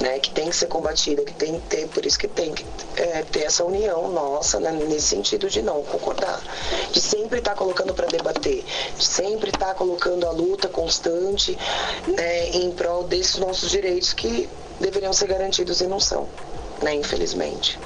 né, 0.00 0.18
que 0.18 0.30
tem 0.30 0.48
que 0.48 0.56
ser 0.56 0.66
combatida, 0.66 1.24
que 1.24 1.34
tem 1.34 1.58
que 1.60 1.66
ter, 1.66 1.88
por 1.88 2.04
isso 2.04 2.18
que 2.18 2.28
tem 2.28 2.52
que 2.52 2.64
é, 2.96 3.22
ter 3.22 3.44
essa 3.44 3.64
união 3.64 4.10
nossa, 4.10 4.60
né, 4.60 4.70
nesse 4.72 5.08
sentido 5.08 5.48
de 5.48 5.62
não 5.62 5.82
concordar, 5.82 6.40
de 6.92 7.00
sempre 7.00 7.38
estar 7.38 7.52
tá 7.52 7.56
colocando 7.56 7.94
para 7.94 8.06
debater, 8.06 8.64
de 8.96 9.04
sempre 9.04 9.50
estar 9.50 9.66
tá 9.66 9.74
colocando 9.74 10.26
a 10.26 10.30
luta 10.30 10.68
constante 10.68 11.56
né, 12.06 12.48
em 12.50 12.70
prol 12.72 13.04
desses 13.04 13.36
nossos 13.36 13.70
direitos 13.70 14.12
que 14.12 14.48
deveriam 14.78 15.12
ser 15.12 15.28
garantidos 15.28 15.80
e 15.80 15.86
não 15.86 16.00
são, 16.00 16.28
né, 16.82 16.94
infelizmente. 16.94 17.78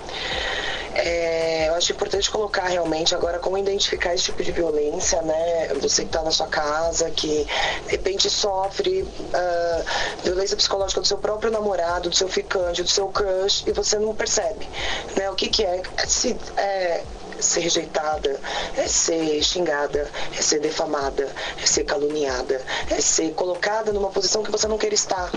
É, 0.95 1.69
eu 1.69 1.75
acho 1.75 1.93
importante 1.93 2.31
colocar 2.31 2.65
realmente 2.65 3.15
agora 3.15 3.39
como 3.39 3.59
identificar 3.59 4.15
esse 4.15 4.25
tipo 4.25 4.43
de 4.43 4.53
violência, 4.53 5.21
né? 5.23 5.69
Você 5.81 6.03
que 6.03 6.09
está 6.09 6.23
na 6.23 6.31
sua 6.31 6.47
casa, 6.47 7.11
que 7.11 7.45
de 7.87 7.91
repente 7.91 8.31
sofre 8.31 9.03
uh, 9.03 9.85
violência 10.23 10.57
psicológica 10.57 11.01
do 11.01 11.07
seu 11.07 11.19
próprio 11.19 11.51
namorado, 11.51 12.09
do 12.09 12.17
seu 12.17 12.29
ficante, 12.29 12.83
do 12.83 12.89
seu 12.89 13.09
crush, 13.09 13.65
e 13.67 13.73
você 13.73 13.99
não 13.99 14.15
percebe. 14.15 14.69
Né? 15.17 15.29
O 15.31 15.35
que, 15.35 15.49
que 15.49 15.65
é? 15.65 15.83
Se, 16.07 16.37
é 16.57 17.03
ser 17.41 17.61
rejeitada, 17.61 18.41
é 18.77 18.87
ser 18.87 19.43
xingada, 19.43 20.09
é 20.37 20.43
ser 20.43 20.61
defamada, 20.61 21.29
é 21.63 21.67
ser 21.67 21.85
caluniada, 21.85 22.61
é 22.91 23.01
ser 23.01 23.33
colocada 23.35 23.93
numa 23.93 24.11
posição 24.11 24.43
que 24.43 24.51
você 24.51 24.67
não 24.69 24.79
quer 24.79 24.93
estar. 24.93 25.31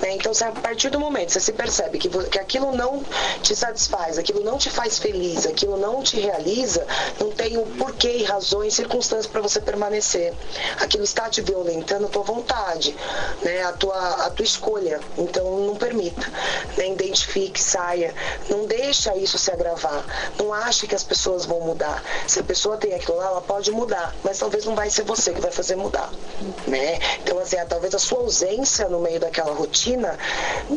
Né? 0.00 0.14
Então, 0.14 0.34
se 0.34 0.44
a 0.44 0.52
partir 0.52 0.90
do 0.90 1.00
momento 1.00 1.32
você 1.32 1.40
se 1.40 1.52
percebe 1.52 1.98
que, 1.98 2.08
que 2.08 2.38
aquilo 2.38 2.72
não 2.72 3.02
te 3.42 3.54
satisfaz, 3.54 4.18
aquilo 4.18 4.42
não 4.42 4.58
te 4.58 4.70
faz 4.70 4.98
feliz, 4.98 5.46
aquilo 5.46 5.76
não 5.76 6.02
te 6.02 6.18
realiza, 6.18 6.86
não 7.18 7.30
tem 7.30 7.56
o 7.56 7.62
um 7.62 7.76
porquê 7.76 8.22
razões, 8.24 8.74
circunstâncias 8.74 9.26
para 9.26 9.40
você 9.40 9.60
permanecer. 9.60 10.32
Aquilo 10.80 11.04
está 11.04 11.28
te 11.28 11.40
violentando 11.40 12.06
a 12.06 12.08
tua 12.08 12.22
vontade, 12.22 12.96
né? 13.42 13.62
a, 13.62 13.72
tua, 13.72 14.26
a 14.26 14.30
tua 14.30 14.44
escolha. 14.44 15.00
Então, 15.16 15.66
não 15.66 15.76
permita. 15.76 16.26
Né? 16.76 16.88
Identifique, 16.90 17.60
saia. 17.60 18.14
Não 18.48 18.66
deixa 18.66 19.16
isso 19.16 19.38
se 19.38 19.50
agravar. 19.50 20.04
Não 20.38 20.52
ache 20.52 20.86
que 20.86 20.94
as 20.94 21.04
pessoas 21.04 21.44
vão 21.44 21.60
mudar. 21.60 22.02
Se 22.26 22.40
a 22.40 22.44
pessoa 22.44 22.76
tem 22.76 22.94
aquilo 22.94 23.16
lá, 23.16 23.26
ela 23.26 23.40
pode 23.40 23.70
mudar, 23.70 24.14
mas 24.22 24.38
talvez 24.38 24.64
não 24.64 24.74
vai 24.74 24.90
ser 24.90 25.02
você 25.02 25.32
que 25.32 25.40
vai 25.40 25.52
fazer 25.52 25.76
mudar. 25.76 26.10
Né? 26.66 26.98
Então, 27.22 27.38
assim, 27.38 27.56
talvez 27.68 27.94
a 27.94 27.98
sua 27.98 28.20
ausência 28.20 28.88
no 28.88 29.00
meio 29.00 29.20
daquela 29.20 29.52
rotina 29.52 29.85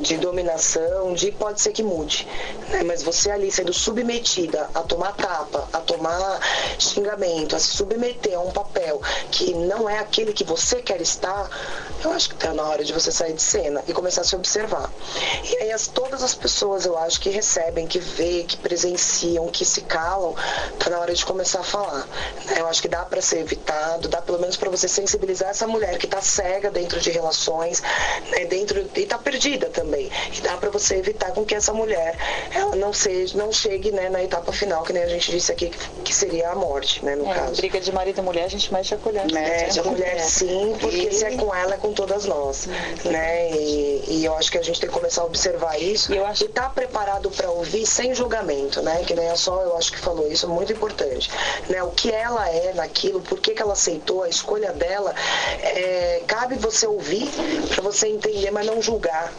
de 0.01 0.17
dominação, 0.17 1.13
de 1.13 1.31
pode 1.31 1.61
ser 1.61 1.71
que 1.71 1.81
mude. 1.81 2.27
Né? 2.69 2.83
Mas 2.83 3.01
você 3.01 3.31
ali 3.31 3.51
sendo 3.51 3.73
submetida 3.73 4.69
a 4.73 4.81
tomar 4.81 5.13
tapa, 5.13 5.67
a 5.73 5.79
tomar 5.79 6.39
xingamento, 6.77 7.55
a 7.55 7.59
se 7.59 7.69
submeter 7.69 8.35
a 8.35 8.41
um 8.41 8.51
papel 8.51 9.01
que 9.31 9.53
não 9.53 9.89
é 9.89 9.99
aquele 9.99 10.33
que 10.33 10.43
você 10.43 10.81
quer 10.81 11.01
estar, 11.01 11.49
eu 12.03 12.11
acho 12.11 12.29
que 12.29 12.35
está 12.35 12.53
na 12.53 12.63
hora 12.63 12.83
de 12.83 12.93
você 12.93 13.11
sair 13.11 13.33
de 13.33 13.41
cena 13.41 13.83
e 13.87 13.93
começar 13.93 14.21
a 14.21 14.23
se 14.23 14.35
observar. 14.35 14.89
E 15.43 15.57
aí 15.63 15.71
as, 15.71 15.87
todas 15.87 16.23
as 16.23 16.33
pessoas, 16.33 16.85
eu 16.85 16.97
acho, 16.97 17.19
que 17.19 17.29
recebem, 17.29 17.87
que 17.87 17.99
vê, 17.99 18.43
que 18.43 18.57
presenciam, 18.57 19.47
que 19.47 19.65
se 19.65 19.81
calam, 19.81 20.35
está 20.73 20.89
na 20.89 20.99
hora 20.99 21.13
de 21.13 21.25
começar 21.25 21.59
a 21.59 21.63
falar. 21.63 22.07
Eu 22.57 22.67
acho 22.67 22.81
que 22.81 22.87
dá 22.87 23.03
para 23.03 23.21
ser 23.21 23.39
evitado, 23.39 24.07
dá 24.07 24.21
pelo 24.21 24.39
menos 24.39 24.55
para 24.55 24.69
você 24.69 24.87
sensibilizar 24.87 25.49
essa 25.49 25.67
mulher 25.67 25.97
que 25.97 26.05
está 26.05 26.21
cega 26.21 26.71
dentro 26.71 26.99
de 26.99 27.09
relações, 27.09 27.81
né, 28.31 28.45
dentro 28.45 28.83
e 28.99 29.03
está 29.03 29.17
perdida 29.17 29.67
também. 29.67 30.09
E 30.35 30.41
dá 30.41 30.57
para 30.57 30.69
você 30.69 30.95
evitar 30.95 31.31
com 31.31 31.45
que 31.45 31.55
essa 31.55 31.73
mulher 31.73 32.17
ela 32.51 32.75
não 32.75 32.93
seja, 32.93 33.37
não 33.37 33.51
chegue 33.51 33.91
né, 33.91 34.09
na 34.09 34.23
etapa 34.23 34.51
final, 34.51 34.83
que 34.83 34.93
nem 34.93 35.03
a 35.03 35.07
gente 35.07 35.31
disse 35.31 35.51
aqui, 35.51 35.71
que 36.03 36.13
seria 36.13 36.49
a 36.49 36.55
morte, 36.55 37.03
né, 37.03 37.15
no 37.15 37.29
é, 37.29 37.33
caso. 37.33 37.55
Briga 37.55 37.79
de 37.79 37.91
marido 37.91 38.19
e 38.19 38.21
mulher, 38.21 38.45
a 38.45 38.49
gente 38.49 38.71
mexe 38.73 38.93
a 38.93 38.97
colher. 38.97 39.31
Mexe 39.31 39.79
a 39.79 39.83
colher, 39.83 40.19
sim, 40.19 40.75
porque 40.79 41.07
e... 41.07 41.13
se 41.13 41.25
é 41.25 41.35
com 41.35 41.53
ela, 41.53 41.75
é 41.75 41.77
com 41.77 41.93
todas 41.93 42.25
nós. 42.25 42.67
Né? 43.05 43.51
E, 43.51 44.03
e, 44.07 44.25
eu 44.25 44.35
acho 44.35 44.51
que 44.51 44.57
a 44.57 44.61
gente 44.61 44.79
tem 44.79 44.89
que 44.89 44.95
começar 44.95 45.21
a 45.21 45.25
observar 45.25 45.79
isso 45.81 46.13
e 46.13 46.19
acho... 46.19 46.45
estar 46.45 46.63
tá 46.63 46.69
preparado 46.69 47.29
para 47.31 47.49
ouvir 47.49 47.85
sem 47.85 48.13
julgamento, 48.13 48.81
né? 48.81 49.03
Que 49.05 49.13
nem 49.13 49.29
a 49.29 49.35
Sol, 49.35 49.61
eu 49.61 49.77
acho 49.77 49.91
que 49.91 49.99
falou 49.99 50.29
isso, 50.31 50.45
é 50.45 50.49
muito 50.49 50.73
importante. 50.73 51.29
Né? 51.69 51.81
O 51.83 51.91
que 51.91 52.11
ela 52.11 52.49
é 52.49 52.73
naquilo, 52.73 53.21
por 53.21 53.39
que, 53.39 53.53
que 53.53 53.61
ela 53.61 53.73
aceitou, 53.73 54.23
a 54.23 54.29
escolha 54.29 54.71
dela, 54.73 55.13
é, 55.61 56.21
cabe 56.27 56.55
você 56.55 56.85
ouvir 56.85 57.29
para 57.69 57.81
você 57.81 58.07
entender, 58.07 58.51
mas 58.51 58.65
não 58.65 58.81
julgar, 58.81 58.88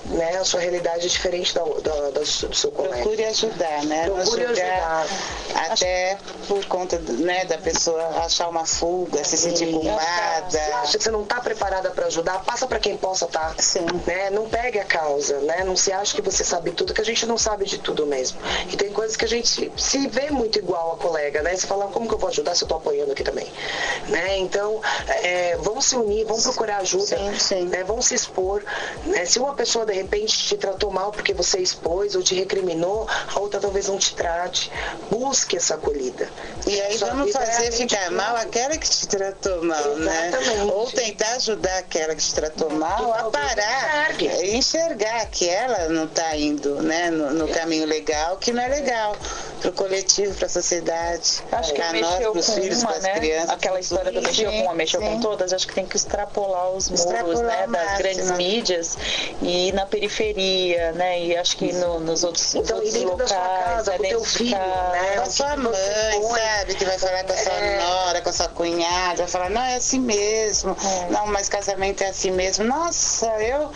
né? 0.07 0.37
A 0.37 0.45
sua 0.45 0.61
realidade 0.61 1.07
é 1.07 1.09
diferente 1.09 1.55
da, 1.55 1.63
da, 1.65 2.11
da 2.11 2.21
do 2.21 2.55
seu 2.55 2.71
colega. 2.71 2.97
Procure 2.97 3.25
ajudar, 3.25 3.85
né? 3.85 4.11
Procure 4.11 4.45
ajudar. 4.47 5.07
Até 5.55 6.19
por 6.47 6.65
conta 6.67 6.99
né, 6.99 7.45
da 7.45 7.59
pessoa 7.59 8.03
achar 8.25 8.49
uma 8.49 8.65
fuga, 8.65 9.25
se 9.25 9.37
sentir 9.37 9.73
culpada. 9.73 10.51
Você 10.51 10.59
acha 10.59 10.99
que 10.99 11.05
você 11.05 11.11
não 11.11 11.23
está 11.23 11.41
preparada 11.41 11.91
para 11.91 12.07
ajudar? 12.07 12.45
Passa 12.45 12.67
para 12.67 12.79
quem 12.79 12.97
possa 12.97 13.25
estar. 13.25 13.55
Tá, 13.55 13.63
Sim. 13.63 13.87
Né? 14.07 14.31
Não 14.31 14.49
pegue 14.49 14.79
a 14.79 14.85
causa, 14.85 15.39
né? 15.41 15.65
Não 15.65 15.77
se 15.77 15.93
acha 15.93 16.15
que 16.15 16.23
você 16.23 16.45
sabe 16.45 16.71
tudo, 16.73 16.95
que 16.95 17.01
a 17.01 17.05
gente 17.05 17.27
não 17.27 17.39
sabe 17.39 17.65
de 17.65 17.79
tudo 17.79 18.07
mesmo. 18.07 18.39
E 18.71 18.77
tem 18.77 18.93
coisas 18.93 19.17
que 19.17 19.25
a 19.25 19.29
gente 19.29 19.73
se 19.77 20.09
vê 20.09 20.31
muito 20.31 20.59
igual 20.59 20.93
a 20.93 20.97
colega, 20.97 21.43
né? 21.43 21.57
Você 21.57 21.67
fala, 21.67 21.89
como 21.89 22.09
que 22.09 22.15
eu 22.15 22.19
vou 22.19 22.29
ajudar 22.29 22.55
se 22.55 22.63
eu 22.63 22.67
estou 22.67 22.79
apoiando 22.79 23.13
aqui 23.13 23.23
também? 23.23 23.47
Né? 24.09 24.39
Então, 24.39 24.81
é, 25.23 25.57
vamos 25.59 25.87
se 25.87 25.97
unir, 25.97 26.25
vamos 26.25 26.43
procurar 26.45 26.79
ajuda, 26.79 27.17
sim, 27.17 27.39
sim. 27.39 27.65
Né? 27.65 27.85
vamos 27.85 28.07
se 28.07 28.15
expor. 28.15 28.63
Né? 29.07 29.25
Se 29.25 29.39
uma 29.43 29.55
pessoa 29.55 29.87
de 29.87 29.93
repente 29.93 30.37
te 30.47 30.57
tratou 30.57 30.91
mal 30.91 31.11
porque 31.13 31.33
você 31.33 31.59
expôs 31.59 32.15
ou 32.15 32.23
te 32.23 32.35
recriminou, 32.35 33.09
a 33.35 33.39
outra 33.41 33.61
talvez 33.61 33.89
não 33.89 33.99
te 33.99 34.15
trate. 34.15 34.71
Busque 35.11 35.57
essa 35.57 35.75
acolhida. 35.75 36.29
E 36.67 36.81
aí 36.81 36.99
Sua 36.99 37.09
vamos 37.09 37.33
fazer 37.33 37.67
é 37.67 37.71
ficar 37.71 38.11
mal 38.11 38.37
aquela 38.37 38.77
que 38.77 38.89
te 38.89 39.09
tratou 39.09 39.65
mal, 39.65 39.97
né? 39.97 40.29
Exatamente. 40.29 40.57
né? 40.57 40.73
Ou 40.73 40.91
tentar 40.91 41.33
ajudar 41.33 41.79
aquela 41.79 42.15
que 42.15 42.23
te 42.23 42.35
tratou 42.35 42.71
mal 42.71 43.13
a 43.13 43.31
parar 43.31 44.21
e 44.21 44.57
enxergar 44.57 45.27
que 45.27 45.49
ela 45.49 45.89
não 45.89 46.05
está 46.05 46.37
indo 46.37 46.83
né, 46.83 47.11
no, 47.11 47.31
no, 47.33 47.49
caminho 47.49 47.87
legal, 47.87 48.37
que 48.37 48.53
não 48.53 48.63
é 48.63 48.69
legal 48.69 49.17
para 49.61 49.71
o 49.71 49.73
coletivo, 49.73 50.35
para 50.35 50.47
a 50.47 50.49
sociedade, 50.49 51.43
acho 51.53 51.75
que 51.75 51.81
para 51.81 52.01
nós, 52.01 52.17
para 52.17 52.31
os 52.33 52.55
filhos, 52.55 52.85
as 52.85 53.03
né? 53.03 53.15
crianças. 53.15 53.51
Aquela 53.51 53.81
história 53.81 54.11
do 54.11 54.23
mexeu 54.23 54.51
com 54.51 54.63
uma, 54.63 54.75
mexeu 54.75 55.01
sim. 55.01 55.07
com 55.07 55.21
todas, 55.21 55.53
acho 55.53 55.67
que 55.69 55.75
tem 55.75 55.87
que 55.87 55.97
extrapolar 55.97 56.71
os 56.71 56.89
muros 56.89 57.05
extrapolar 57.05 57.69
né, 57.69 57.79
das 57.79 57.99
grandes 57.99 58.31
mídias 58.33 58.99
e 59.43 59.69
ir 59.69 59.75
na 59.75 59.87
periferia, 59.87 60.93
né? 60.93 61.23
E 61.23 61.37
acho 61.37 61.57
que 61.57 61.73
no, 61.73 62.01
nos 62.01 62.25
outros, 62.25 62.55
então, 62.55 62.79
nos 62.79 62.95
outros 62.95 63.31
locais, 63.31 63.31
casa, 63.31 63.95
é 63.95 63.99
com 63.99 64.05
teu 64.05 64.25
filho, 64.25 64.51
né? 64.57 65.17
Com 65.17 65.23
a 65.23 65.27
sua 65.27 65.57
mãe, 65.57 66.23
sabe? 66.23 66.75
Que 66.75 66.85
vai 66.85 66.99
falar 66.99 67.25
com 67.25 67.33
a 67.33 67.37
sua 67.37 67.53
é. 67.53 67.79
nora, 67.79 68.21
com 68.23 68.29
a 68.29 68.33
sua 68.33 68.49
cunhada, 68.49 69.17
vai 69.17 69.29
falar, 69.29 69.51
não, 69.51 69.63
é 69.63 69.77
assim 69.77 70.01
mesmo. 70.01 70.77
É. 70.83 71.11
Não, 71.11 71.27
mas 71.27 71.49
casamento 71.49 72.03
é 72.03 72.09
assim 72.09 72.31
mesmo. 72.31 72.65
Nossa, 72.65 73.27
eu, 73.43 73.71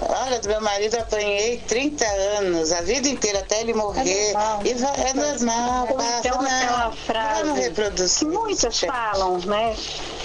olha, 0.00 0.40
do 0.40 0.48
meu 0.48 0.60
marido 0.60 0.96
apanhei 0.96 1.58
30 1.58 2.06
anos, 2.38 2.72
a 2.72 2.80
vida 2.80 3.08
inteira 3.08 3.40
até 3.40 3.60
ele 3.60 3.74
morrer. 3.74 4.30
É 4.30 4.32
normal, 4.32 4.60
e 4.64 4.74
vai, 4.74 4.90
é 4.90 5.14
normal, 5.14 5.25
então, 5.34 6.42
não. 6.42 6.46
aquela 6.46 6.90
frase 6.92 7.42
vamos 7.42 7.58
reproduzir. 7.58 8.18
que 8.18 8.24
muitas 8.34 8.80
falam, 8.80 9.38
né? 9.40 9.74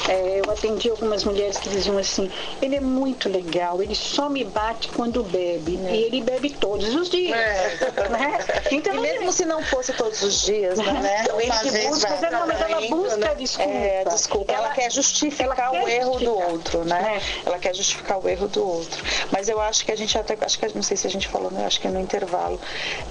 É, 0.07 0.41
eu 0.44 0.52
atendi 0.52 0.90
algumas 0.90 1.23
mulheres 1.23 1.57
que 1.57 1.69
diziam 1.69 1.98
assim, 1.98 2.30
ele 2.61 2.76
é 2.76 2.80
muito 2.80 3.30
legal, 3.30 3.82
ele 3.82 3.95
só 3.95 4.30
me 4.30 4.44
bate 4.44 4.90
quando 4.90 5.23
bebe. 5.23 5.80
É. 5.86 5.95
E 5.95 6.03
ele 6.03 6.22
bebe 6.22 6.49
todos 6.49 6.94
os 6.95 7.10
dias. 7.10 7.38
É. 7.38 7.91
Né? 8.11 8.40
Então, 8.72 8.95
e 8.95 8.99
mesmo 8.99 9.32
se 9.32 9.45
não 9.45 9.64
fosse 9.64 9.94
todos 9.94 10.22
os 10.22 10.41
dias, 10.41 10.78
né? 10.78 11.22
Então, 11.23 11.40
ele 11.40 11.52
que 11.52 11.88
busca, 11.88 12.10
mas 12.10 12.23
ela, 12.23 12.45
mas 12.45 12.61
ela 12.61 12.82
busca 12.88 13.18
né? 13.18 13.36
desculpa. 13.36 13.72
É, 13.72 14.03
desculpa. 14.03 14.52
Ela, 14.52 14.65
ela, 14.65 14.76
quer 14.76 14.91
justificar 14.91 15.48
ela 15.48 15.82
o 15.82 15.86
quer 15.86 15.98
erro 15.98 16.14
justificar. 16.14 16.48
do 16.48 16.52
outro, 16.52 16.86
né? 16.86 17.22
É. 17.22 17.48
Ela 17.48 17.60
quer 17.60 17.76
justificar 17.76 18.19
o 18.19 18.28
erro 18.28 18.48
do 18.48 18.68
outro. 18.68 19.03
Mas 19.32 19.48
eu 19.48 19.61
acho 19.61 19.86
que 19.86 19.91
a 19.91 19.95
gente 19.95 20.18
até, 20.18 20.38
acho 20.41 20.60
que 20.60 20.76
não 20.76 20.84
sei 20.84 20.98
se 20.98 21.07
a 21.07 21.10
gente 21.10 21.28
falou, 21.28 21.52
né? 21.52 21.65
acho 21.65 21.80
que 21.80 21.88
no 21.88 21.99
intervalo, 21.99 22.60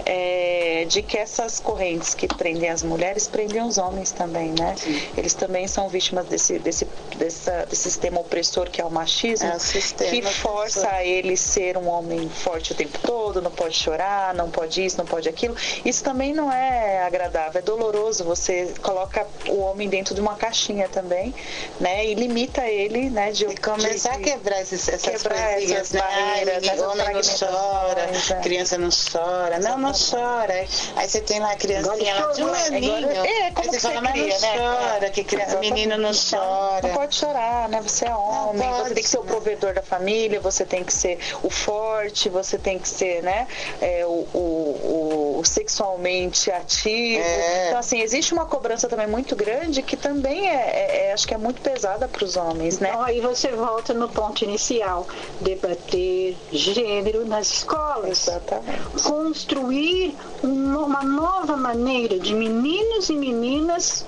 é, 0.05 0.85
de 0.89 1.03
que 1.03 1.17
essas 1.17 1.61
correntes 1.61 2.15
que 2.15 2.27
prendem 2.27 2.69
as 2.69 2.83
mulheres 2.83 3.27
prendem 3.27 3.63
os 3.63 3.79
homens 3.79 4.11
também, 4.11 4.53
né? 4.59 4.75
Sim. 4.77 5.01
Eles 5.17 5.35
também 5.35 5.67
são 5.67 5.89
vítimas 5.89 6.27
desse, 6.27 6.59
desse, 6.59 6.80
dessa, 7.17 7.67
desse 7.67 7.83
sistema 7.83 8.21
opressor 8.21 8.71
que 8.71 8.81
é 8.81 8.85
o 8.85 8.91
machismo, 8.91 9.49
é 9.49 10.11
que 10.11 10.23
força 10.23 10.89
a 10.89 11.05
ele 11.05 11.37
ser 11.37 11.77
um 11.77 11.89
homem 11.89 12.29
forte 12.29 12.73
o 12.73 12.75
tempo 12.75 12.99
todo, 13.01 13.41
não 13.41 13.51
pode 13.51 13.75
chorar, 13.77 14.35
não 14.35 14.51
pode 14.51 14.85
isso, 14.85 14.97
não 14.97 15.07
pode 15.07 15.29
aquilo. 15.29 15.55
Isso 15.85 16.03
também 16.03 16.33
não 16.33 16.53
é 16.53 17.03
agradável, 17.03 17.59
é 17.59 17.63
doloroso. 17.63 18.25
Você 18.25 18.73
coloca 18.83 19.27
o 19.49 19.61
homem 19.61 19.89
dentro 19.89 20.15
de 20.15 20.21
uma 20.21 20.35
caixinha 20.35 20.89
também, 20.89 21.35
né? 21.79 22.07
E 22.07 22.15
limita 22.15 22.67
ele, 22.67 23.11
né? 23.11 23.33
De, 23.33 23.45
e 23.45 23.57
começar 23.57 24.17
de, 24.17 24.31
a 24.31 24.33
quebrar 24.33 24.63
esses, 24.63 24.89
essas 24.89 25.23
quebrar 25.23 25.55
coisinhas, 25.55 25.95
essas 25.95 26.01
barreiras, 26.01 26.63
né? 26.63 26.87
homem 26.87 27.15
não 27.15 27.21
chora, 27.23 28.01
é. 28.01 28.41
criança 28.43 28.79
não 28.79 28.89
chora, 28.91 29.59
não, 29.59 29.79
não 29.79 29.93
chora. 29.93 30.67
Aí 30.97 31.09
você 31.09 31.21
tem 31.21 31.41
lá 31.41 31.53
a 31.53 31.57
criancinha 31.57 32.15
lá 32.15 32.33
de 32.33 32.45
um 32.45 32.55
aninho. 32.55 33.09
É, 33.09 33.51
como 33.53 33.71
aí 33.71 33.75
você, 33.75 33.81
fala, 33.81 34.01
mas 34.01 34.17
não 34.17 34.27
né? 34.27 34.59
chora, 34.59 35.11
que 35.11 35.25
criança, 35.25 35.59
menino 35.59 35.99
não 35.99 36.11
chora. 36.13 36.70
Não 36.83 36.95
pode 36.95 37.15
chorar, 37.15 37.69
né? 37.69 37.81
Você 37.81 38.07
é 38.07 38.15
homem, 38.15 38.69
você 38.71 38.95
tem 38.95 39.03
que 39.03 39.09
ser 39.09 39.19
o 39.19 39.25
provedor 39.25 39.75
da 39.75 39.83
família, 39.83 40.41
você 40.41 40.65
tem 40.65 40.85
que 40.85 40.93
ser 40.93 41.19
o 41.43 41.51
forte, 41.51 42.29
você 42.29 42.59
tem 42.59 42.79
que 42.79 42.89
ser, 42.89 43.23
né? 43.23 43.47
É, 43.81 44.05
o, 44.07 44.27
o, 44.35 45.39
o, 45.39 45.45
sexualmente 45.45 46.51
ativo. 46.51 47.23
É. 47.23 47.69
Então, 47.69 47.79
assim, 47.79 48.01
existe 48.01 48.33
uma 48.33 48.47
cobrança 48.47 48.89
também 48.89 49.07
muito 49.07 49.35
grande 49.35 49.83
que 49.83 49.97
também 49.97 50.49
é, 50.49 50.55
é, 50.55 51.07
é 51.07 51.13
acho 51.13 51.27
que 51.27 51.35
é 51.35 51.39
muito 51.39 51.61
pesada 51.61 52.07
para 52.07 52.25
os 52.25 52.37
homens, 52.37 52.79
né? 52.79 52.91
Então, 52.91 53.03
aí 53.03 53.21
você 53.21 53.49
volta 53.49 53.93
no 53.93 54.09
ponto 54.09 54.45
inicial, 54.45 55.07
debater 55.41 56.37
gênero 56.53 57.27
nas 57.27 57.51
escolas. 57.53 58.29
Exatamente. 58.29 59.03
Construir 59.03 60.17
uma 60.43 61.03
nova 61.03 61.57
maneira 61.57 62.19
de 62.19 62.35
meninos 62.35 63.09
e 63.09 63.15
meninas 63.15 64.05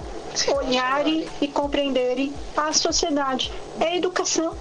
olharem 0.48 1.28
e 1.40 1.48
compreenderem 1.48 2.32
a 2.56 2.72
sociedade. 2.72 3.52
É 3.80 3.96
educação. 3.96 4.56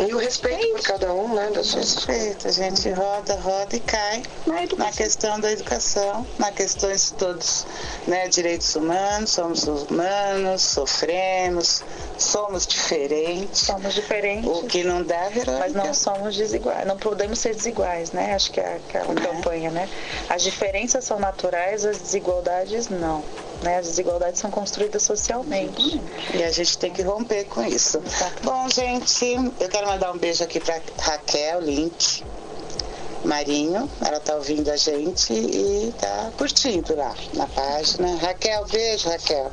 E 0.00 0.12
o 0.12 0.18
respeito 0.18 0.64
é 0.64 0.68
por 0.72 0.82
cada 0.82 1.12
um, 1.12 1.34
né? 1.34 1.50
Das 1.50 1.72
respeito. 1.72 2.48
A 2.48 2.50
gente 2.50 2.90
roda, 2.90 3.36
roda 3.36 3.76
e 3.76 3.80
cai 3.80 4.22
na, 4.46 4.84
na, 4.84 4.92
questão 4.92 5.38
da 5.40 5.52
educação, 5.52 6.26
na 6.38 6.50
questões 6.50 7.10
de 7.10 7.14
todos, 7.14 7.66
né? 8.06 8.28
Direitos 8.28 8.74
humanos, 8.74 9.30
somos 9.30 9.64
humanos, 9.64 10.62
sofremos, 10.62 11.82
somos 12.18 12.66
diferentes. 12.66 13.60
Somos 13.60 13.94
diferentes. 13.94 14.50
O 14.50 14.64
que 14.64 14.84
não 14.84 15.02
dá, 15.02 15.28
Verônica. 15.28 15.58
Mas 15.58 15.72
não 15.72 15.94
somos 15.94 16.36
desiguais. 16.36 16.86
Não 16.86 16.96
podemos 16.96 17.38
ser 17.38 17.54
desiguais, 17.54 18.12
né? 18.12 18.34
Acho 18.34 18.50
que 18.50 18.60
é 18.60 18.76
aquela 18.76 19.14
né? 19.14 19.20
campanha, 19.20 19.70
né? 19.70 19.88
As 20.28 20.42
diferenças 20.42 21.04
são 21.04 21.18
naturais, 21.18 21.84
as 21.84 21.98
desigualdades 21.98 22.88
não. 22.88 23.22
Né? 23.62 23.78
As 23.78 23.86
desigualdades 23.86 24.40
são 24.40 24.50
construídas 24.50 25.02
socialmente. 25.02 26.00
E 26.34 26.42
a 26.42 26.50
gente 26.50 26.78
tem 26.78 26.92
que 26.92 27.02
romper 27.02 27.44
com 27.44 27.64
isso. 27.64 28.00
Exatamente. 28.04 28.42
Bom, 28.44 28.68
gente, 28.68 29.52
eu 29.60 29.68
quero 29.68 29.86
mandar 29.86 30.12
um 30.12 30.18
beijo 30.18 30.44
aqui 30.44 30.60
para 30.60 30.80
Raquel 30.98 31.60
Link, 31.60 32.24
Marinho, 33.24 33.90
ela 34.04 34.20
tá 34.20 34.36
ouvindo 34.36 34.70
a 34.70 34.76
gente 34.76 35.32
e 35.32 35.92
tá 35.98 36.30
curtindo 36.38 36.94
lá 36.94 37.14
na 37.34 37.46
página. 37.48 38.16
Raquel, 38.16 38.64
beijo, 38.66 39.08
Raquel. 39.08 39.50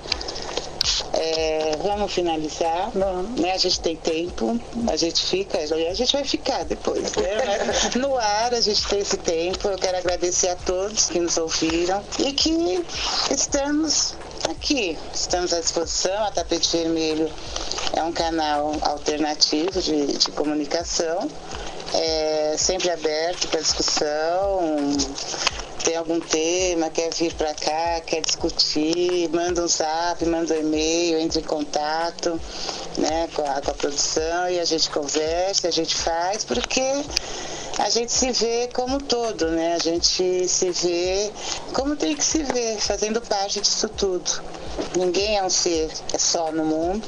É, 1.13 1.77
vamos 1.81 2.11
finalizar, 2.11 2.91
né? 2.95 3.53
A 3.53 3.57
gente 3.57 3.79
tem 3.79 3.95
tempo, 3.95 4.59
a 4.91 4.95
gente 4.95 5.23
fica, 5.25 5.57
a 5.57 5.93
gente 5.93 6.13
vai 6.13 6.23
ficar 6.25 6.65
depois, 6.65 7.03
né? 7.15 7.99
No 7.99 8.17
ar 8.17 8.53
a 8.53 8.61
gente 8.61 8.85
tem 8.87 8.99
esse 8.99 9.17
tempo. 9.17 9.67
Eu 9.67 9.77
quero 9.77 9.97
agradecer 9.97 10.49
a 10.49 10.55
todos 10.55 11.07
que 11.07 11.19
nos 11.19 11.37
ouviram 11.37 12.03
e 12.19 12.33
que 12.33 12.83
estamos 13.31 14.15
aqui, 14.49 14.97
estamos 15.13 15.53
à 15.53 15.59
disposição. 15.59 16.25
A 16.25 16.31
Tapete 16.31 16.77
Vermelho 16.77 17.31
é 17.93 18.03
um 18.03 18.11
canal 18.11 18.73
alternativo 18.81 19.81
de, 19.81 20.17
de 20.17 20.31
comunicação, 20.31 21.29
é 21.93 22.55
sempre 22.57 22.89
aberto 22.89 23.47
para 23.47 23.61
discussão 23.61 24.91
tem 25.83 25.97
algum 25.97 26.19
tema, 26.19 26.89
quer 26.89 27.13
vir 27.13 27.33
para 27.33 27.53
cá, 27.53 28.01
quer 28.05 28.21
discutir, 28.21 29.29
manda 29.29 29.63
um 29.63 29.67
zap, 29.67 30.25
manda 30.25 30.53
um 30.53 30.59
e-mail, 30.59 31.19
entre 31.19 31.41
em 31.41 31.43
contato 31.43 32.39
né, 32.97 33.29
com, 33.33 33.41
a, 33.41 33.61
com 33.61 33.71
a 33.71 33.73
produção 33.73 34.49
e 34.49 34.59
a 34.59 34.65
gente 34.65 34.89
conversa, 34.89 35.67
a 35.67 35.71
gente 35.71 35.95
faz, 35.95 36.43
porque 36.43 36.81
a 37.79 37.89
gente 37.89 38.11
se 38.11 38.31
vê 38.31 38.69
como 38.73 39.01
todo, 39.01 39.49
né? 39.49 39.75
A 39.75 39.79
gente 39.79 40.47
se 40.47 40.69
vê 40.71 41.31
como 41.73 41.95
tem 41.95 42.15
que 42.15 42.23
se 42.23 42.43
ver, 42.43 42.77
fazendo 42.79 43.19
parte 43.21 43.59
disso 43.59 43.89
tudo. 43.89 44.43
Ninguém 44.95 45.37
é 45.37 45.43
um 45.43 45.49
ser 45.49 45.91
é 46.13 46.17
só 46.17 46.51
no 46.51 46.65
mundo, 46.65 47.05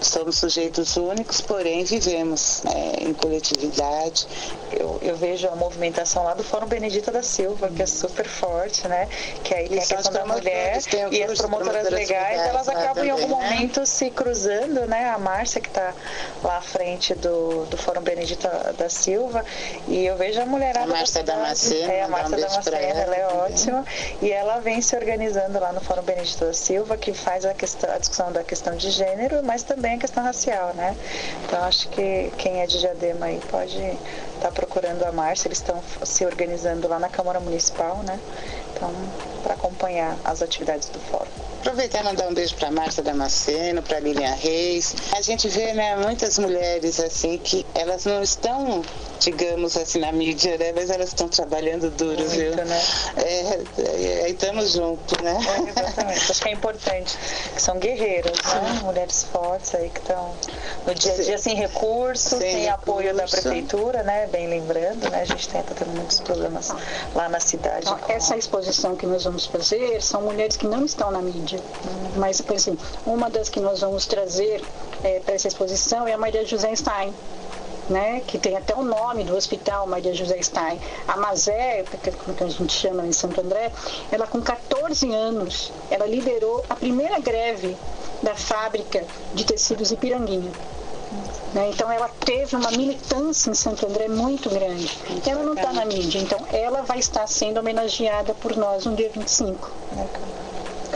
somos 0.00 0.36
sujeitos 0.36 0.96
únicos, 0.96 1.40
porém 1.40 1.84
vivemos 1.84 2.62
é, 2.66 3.04
em 3.04 3.12
coletividade. 3.12 4.26
Eu, 4.72 4.98
eu, 5.02 5.16
vejo 5.16 5.48
a 5.48 5.56
movimentação 5.56 6.24
lá 6.24 6.34
do 6.34 6.44
Fórum 6.44 6.66
Benedita 6.66 7.10
da 7.10 7.22
Silva, 7.22 7.68
que 7.68 7.82
é 7.82 7.86
super 7.86 8.26
forte, 8.26 8.86
né? 8.86 9.08
Que 9.42 9.54
aí 9.54 9.68
tem 9.68 9.78
a 9.78 9.86
questão 9.86 10.12
da 10.12 10.26
mulher 10.26 10.78
e 11.10 11.22
as 11.22 11.38
promotoras 11.38 11.88
legais, 11.90 12.40
elas 12.40 12.68
acabam 12.68 12.94
também, 12.94 13.08
em 13.08 13.10
algum 13.10 13.28
né? 13.28 13.50
momento 13.50 13.86
se 13.86 14.10
cruzando, 14.10 14.86
né? 14.86 15.10
A 15.10 15.18
Márcia 15.18 15.60
que 15.60 15.68
está 15.68 15.92
lá 16.42 16.58
à 16.58 16.62
frente 16.62 17.14
do, 17.14 17.64
do 17.66 17.76
Fórum 17.76 18.02
Benedita 18.02 18.74
da 18.76 18.88
Silva 18.88 19.44
e 19.86 20.04
eu 20.04 20.16
vejo 20.16 20.40
a 20.40 20.46
mulherada... 20.46 20.84
A 20.84 20.86
Márcia 20.86 21.22
Damasceno. 21.22 21.90
É, 21.90 22.02
a 22.02 22.08
Márcia 22.08 22.36
um 22.36 22.40
Damasceno, 22.40 22.76
ela, 22.76 23.00
ela 23.00 23.16
é 23.16 23.26
ótima 23.26 23.84
e 24.22 24.30
ela 24.30 24.58
vem 24.60 24.80
se 24.80 24.94
organizando 24.94 25.58
lá 25.58 25.72
no 25.72 25.80
Fórum 25.80 26.02
Benedita 26.02 26.46
da 26.46 26.52
Silva, 26.52 26.96
que 26.96 27.12
faz 27.12 27.44
a, 27.44 27.54
questão, 27.54 27.90
a 27.92 27.98
discussão 27.98 28.30
da 28.32 28.44
questão 28.44 28.76
de 28.76 28.90
gênero, 28.90 29.42
mas 29.42 29.62
também 29.62 29.87
também 29.88 29.94
a 29.94 29.98
questão 29.98 30.22
racial, 30.22 30.74
né? 30.74 30.94
Então 31.44 31.64
acho 31.64 31.88
que 31.88 32.30
quem 32.36 32.60
é 32.60 32.66
de 32.66 32.78
Diadema 32.78 33.26
aí 33.26 33.40
pode 33.50 33.78
estar 33.78 33.96
tá 34.42 34.50
procurando 34.50 35.02
a 35.04 35.12
Márcia, 35.12 35.48
eles 35.48 35.58
estão 35.58 35.82
se 36.04 36.26
organizando 36.26 36.86
lá 36.86 36.98
na 36.98 37.08
Câmara 37.08 37.40
Municipal, 37.40 38.02
né? 38.04 38.20
Então, 38.74 38.92
para 39.42 39.54
acompanhar 39.54 40.16
as 40.24 40.42
atividades 40.42 40.88
do 40.88 40.98
fórum. 41.00 41.47
Aproveitar 41.60 42.00
e 42.00 42.04
mandar 42.04 42.28
um 42.28 42.34
beijo 42.34 42.54
para 42.54 42.70
Márcia 42.70 43.02
Damasceno, 43.02 43.82
para 43.82 43.98
Lilian 43.98 44.34
Reis. 44.34 44.94
A 45.16 45.20
gente 45.20 45.48
vê 45.48 45.72
né, 45.72 45.96
muitas 45.96 46.38
mulheres 46.38 47.00
assim 47.00 47.36
que 47.36 47.66
elas 47.74 48.04
não 48.04 48.22
estão, 48.22 48.82
digamos 49.18 49.76
assim, 49.76 49.98
na 49.98 50.12
mídia, 50.12 50.56
né? 50.56 50.72
Mas 50.72 50.88
elas 50.88 51.08
estão 51.08 51.28
trabalhando 51.28 51.90
duro, 51.90 52.20
Muito, 52.20 52.30
viu? 52.30 52.54
Né? 52.54 52.82
É, 53.16 53.22
é, 53.22 54.24
aí 54.24 54.32
estamos 54.32 54.72
juntos, 54.72 55.18
né? 55.20 55.36
É, 55.36 55.70
exatamente. 55.70 56.30
Acho 56.30 56.42
que 56.42 56.48
é 56.48 56.52
importante. 56.52 57.18
Que 57.54 57.60
são 57.60 57.78
guerreiras, 57.78 58.38
né? 58.38 58.80
Mulheres 58.84 59.24
fortes 59.24 59.74
aí 59.74 59.90
que 59.90 60.00
estão 60.00 60.34
no 60.86 60.94
dia 60.94 61.12
a 61.12 61.16
dia 61.16 61.38
sem 61.38 61.56
recursos, 61.56 62.38
sem, 62.38 62.40
sem 62.40 62.60
recurso. 62.66 62.90
apoio 62.90 63.14
da 63.14 63.24
prefeitura, 63.24 64.02
né? 64.04 64.28
Bem 64.28 64.48
lembrando, 64.48 65.10
né? 65.10 65.22
A 65.22 65.24
gente 65.24 65.40
está 65.40 65.62
tendo 65.62 65.90
muitos 65.90 66.20
problemas 66.20 66.70
lá 67.14 67.28
na 67.28 67.40
cidade. 67.40 67.80
Então, 67.82 67.98
com... 67.98 68.12
Essa 68.12 68.36
exposição 68.36 68.94
que 68.94 69.06
nós 69.06 69.24
vamos 69.24 69.46
fazer 69.46 70.00
são 70.00 70.22
mulheres 70.22 70.56
que 70.56 70.66
não 70.66 70.84
estão 70.84 71.10
na 71.10 71.20
mídia 71.20 71.48
mas, 72.16 72.40
por 72.40 72.54
exemplo, 72.54 72.84
uma 73.06 73.30
das 73.30 73.48
que 73.48 73.60
nós 73.60 73.80
vamos 73.80 74.06
trazer 74.06 74.62
é, 75.02 75.20
para 75.20 75.34
essa 75.34 75.48
exposição 75.48 76.06
é 76.06 76.12
a 76.12 76.18
Maria 76.18 76.44
José 76.44 76.74
Stein. 76.74 77.12
Né, 77.88 78.20
que 78.26 78.36
tem 78.36 78.54
até 78.54 78.74
o 78.74 78.84
nome 78.84 79.24
do 79.24 79.34
hospital 79.34 79.86
Maria 79.86 80.12
José 80.12 80.42
Stein. 80.42 80.78
A 81.06 81.16
Mazé, 81.16 81.86
como 82.22 82.36
a 82.38 82.52
gente 82.52 82.70
chama 82.74 83.06
em 83.06 83.12
Santo 83.12 83.40
André, 83.40 83.72
ela 84.12 84.26
com 84.26 84.42
14 84.42 85.10
anos, 85.10 85.72
ela 85.90 86.06
liderou 86.06 86.62
a 86.68 86.74
primeira 86.74 87.18
greve 87.18 87.74
da 88.22 88.34
fábrica 88.34 89.06
de 89.32 89.42
tecidos 89.42 89.90
Ipiranguinha. 89.90 90.52
Né? 91.54 91.70
Então 91.70 91.90
ela 91.90 92.10
teve 92.24 92.56
uma 92.56 92.70
militância 92.70 93.50
em 93.50 93.54
Santo 93.54 93.86
André 93.86 94.08
muito 94.08 94.50
grande. 94.50 94.90
Ela 95.26 95.42
não 95.42 95.54
está 95.54 95.72
na 95.72 95.84
mídia, 95.84 96.20
então 96.20 96.38
ela 96.52 96.82
vai 96.82 96.98
estar 96.98 97.26
sendo 97.26 97.58
homenageada 97.58 98.34
por 98.34 98.56
nós 98.56 98.84
no 98.84 98.94
dia 98.94 99.10
25. 99.10 99.70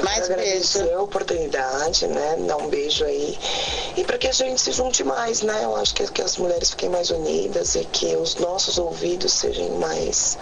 Mais 0.02 0.24
agradecer 0.24 0.82
beijo. 0.82 0.98
a 0.98 1.02
oportunidade, 1.02 2.06
né? 2.08 2.36
Dar 2.46 2.56
um 2.56 2.68
beijo 2.68 3.04
aí. 3.04 3.38
E 3.96 4.04
para 4.04 4.18
que 4.18 4.28
a 4.28 4.32
gente 4.32 4.60
se 4.60 4.72
junte 4.72 5.04
mais, 5.04 5.42
né? 5.42 5.64
Eu 5.64 5.76
acho 5.76 5.94
que, 5.94 6.06
que 6.10 6.22
as 6.22 6.36
mulheres 6.36 6.70
fiquem 6.70 6.88
mais 6.88 7.10
unidas 7.10 7.74
e 7.74 7.84
que 7.84 8.16
os 8.16 8.36
nossos 8.36 8.78
ouvidos 8.78 9.32
sejam 9.32 9.70
mais 9.78 10.38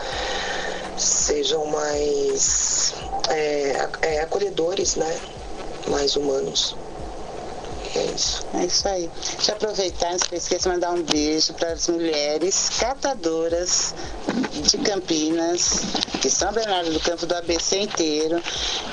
sejam 0.97 1.65
mais 1.67 2.95
é, 3.29 3.89
é, 4.03 4.21
acolhedores, 4.21 4.97
né? 4.97 5.21
Mais 5.89 6.17
humanos. 6.17 6.77
É 7.95 8.05
isso. 8.05 8.47
É 8.55 8.65
isso 8.65 8.89
aí. 8.89 9.11
Deixa 9.37 9.51
eu 9.51 9.57
aproveitar, 9.57 10.13
não 10.13 10.19
se 10.19 10.35
esqueça 10.35 10.69
de 10.69 10.75
mandar 10.75 10.93
um 10.93 11.03
beijo 11.03 11.53
para 11.55 11.73
as 11.73 11.89
mulheres 11.89 12.71
catadoras 12.79 13.95
de 14.63 14.79
Campinas, 14.79 15.83
de 16.21 16.31
São 16.31 16.53
Bernardo 16.53 16.93
do 16.93 17.01
Campo 17.01 17.27
do 17.27 17.35
ABC 17.35 17.81
inteiro, 17.81 18.41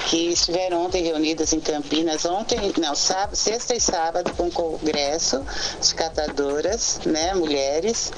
que 0.07 0.31
estiveram 0.31 0.85
ontem 0.85 1.03
reunidas 1.03 1.53
em 1.53 1.59
Campinas, 1.59 2.25
ontem, 2.25 2.73
não, 2.79 2.95
sábado, 2.95 3.35
sexta 3.35 3.75
e 3.75 3.79
sábado, 3.79 4.31
com 4.35 4.49
congresso 4.49 5.45
de 5.81 5.93
catadoras, 5.93 6.99
né, 7.05 7.33
mulheres. 7.35 8.11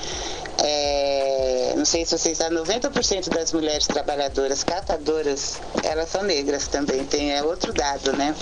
É, 0.64 1.73
não 1.76 1.86
sei 1.86 2.06
se 2.06 2.18
vocês 2.18 2.38
sabem, 2.38 2.57
90% 2.57 3.30
das 3.30 3.53
mulheres 3.53 3.88
trabalhadoras 3.88 4.64
catadoras, 4.64 5.60
elas 5.84 6.10
são 6.10 6.23
negras 6.23 6.68
também, 6.68 7.06
tem 7.06 7.34
é 7.34 7.44
outro 7.44 7.72
dado, 7.72 8.14
né? 8.14 8.36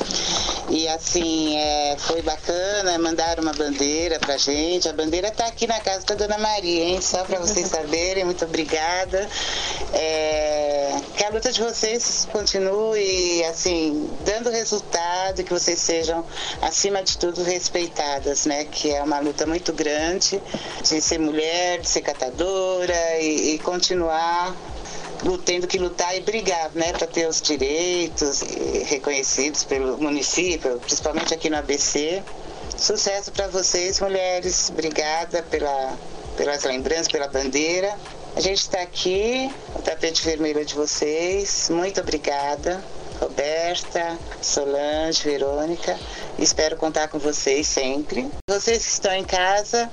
E 0.70 0.88
assim, 0.90 1.56
é, 1.58 1.96
foi 1.98 2.22
bacana, 2.22 2.98
mandaram 2.98 3.42
uma 3.44 3.54
bandeira 3.54 4.20
pra 4.20 4.38
gente. 4.38 4.90
A 4.90 4.94
bandeira 4.94 5.32
tá 5.32 5.46
aqui 5.46 5.66
na 5.66 5.80
casa 5.80 6.06
da 6.06 6.16
Dona 6.16 6.38
Maria, 6.38 6.84
hein? 6.84 7.02
Só 7.02 7.24
para 7.24 7.40
vocês 7.40 7.68
saberem, 7.72 8.26
muito 8.26 8.44
obrigada. 8.44 9.30
É, 9.94 10.96
que 11.16 11.24
a 11.24 11.30
luta 11.30 11.52
de 11.52 11.62
vocês 11.62 12.28
continue, 12.32 13.44
assim, 13.46 14.10
dando 14.26 14.50
resultado, 14.50 15.44
que 15.44 15.54
vocês 15.54 15.80
sejam, 15.80 16.26
acima 16.62 17.02
de 17.02 17.18
tudo, 17.18 17.44
respeitadas, 17.44 18.46
né? 18.46 18.66
Que 18.66 18.92
é 18.92 19.02
uma 19.02 19.20
luta 19.20 19.46
muito 19.46 19.72
grande 19.72 20.42
de 20.84 21.00
ser 21.00 21.20
mulher, 21.20 21.80
de 21.80 21.90
ser 21.90 22.02
catadora 22.14 23.20
e, 23.20 23.56
e 23.56 23.60
continuar 23.60 24.56
tendo 25.44 25.68
que 25.68 25.78
lutar 25.78 26.16
e 26.16 26.22
brigar, 26.22 26.72
né, 26.74 26.94
para 26.94 27.08
ter 27.08 27.28
os 27.28 27.42
direitos 27.42 28.42
reconhecidos 28.86 29.64
pelo 29.64 29.98
município, 29.98 30.80
principalmente 30.80 31.34
aqui 31.34 31.50
no 31.50 31.58
ABC. 31.58 32.24
Sucesso 32.78 33.32
para 33.32 33.48
vocês, 33.48 34.00
mulheres. 34.00 34.70
Obrigada 34.70 35.42
pela, 35.44 35.98
pelas 36.38 36.64
lembranças, 36.64 37.08
pela 37.08 37.28
bandeira. 37.28 37.98
A 38.36 38.40
gente 38.40 38.60
está 38.60 38.82
aqui, 38.82 39.52
o 39.76 39.82
tapete 39.82 40.24
vermelho 40.24 40.64
de 40.64 40.76
vocês. 40.76 41.70
Muito 41.72 42.00
obrigada. 42.00 42.82
Roberta, 43.20 44.18
Solange, 44.42 45.24
Verônica. 45.24 45.98
Espero 46.38 46.78
contar 46.78 47.08
com 47.08 47.18
vocês 47.18 47.68
sempre. 47.68 48.30
Vocês 48.50 48.86
que 48.86 48.92
estão 48.92 49.14
em 49.14 49.24
casa, 49.24 49.90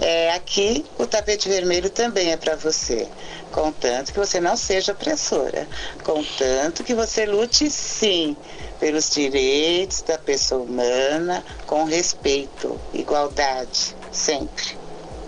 é, 0.00 0.32
aqui 0.32 0.84
o 0.98 1.06
tapete 1.06 1.48
vermelho 1.48 1.90
também 1.90 2.32
é 2.32 2.36
para 2.36 2.56
você. 2.56 3.08
Contanto 3.50 4.12
que 4.12 4.18
você 4.18 4.40
não 4.40 4.56
seja 4.56 4.92
opressora. 4.92 5.66
Contanto 6.04 6.84
que 6.84 6.94
você 6.94 7.26
lute 7.26 7.68
sim 7.70 8.36
pelos 8.78 9.10
direitos 9.10 10.02
da 10.02 10.18
pessoa 10.18 10.62
humana 10.62 11.44
com 11.66 11.84
respeito, 11.84 12.80
igualdade, 12.94 13.96
sempre. 14.12 14.78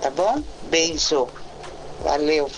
Tá 0.00 0.10
bom? 0.10 0.42
Beijo. 0.70 1.28
Valeu. 2.02 2.50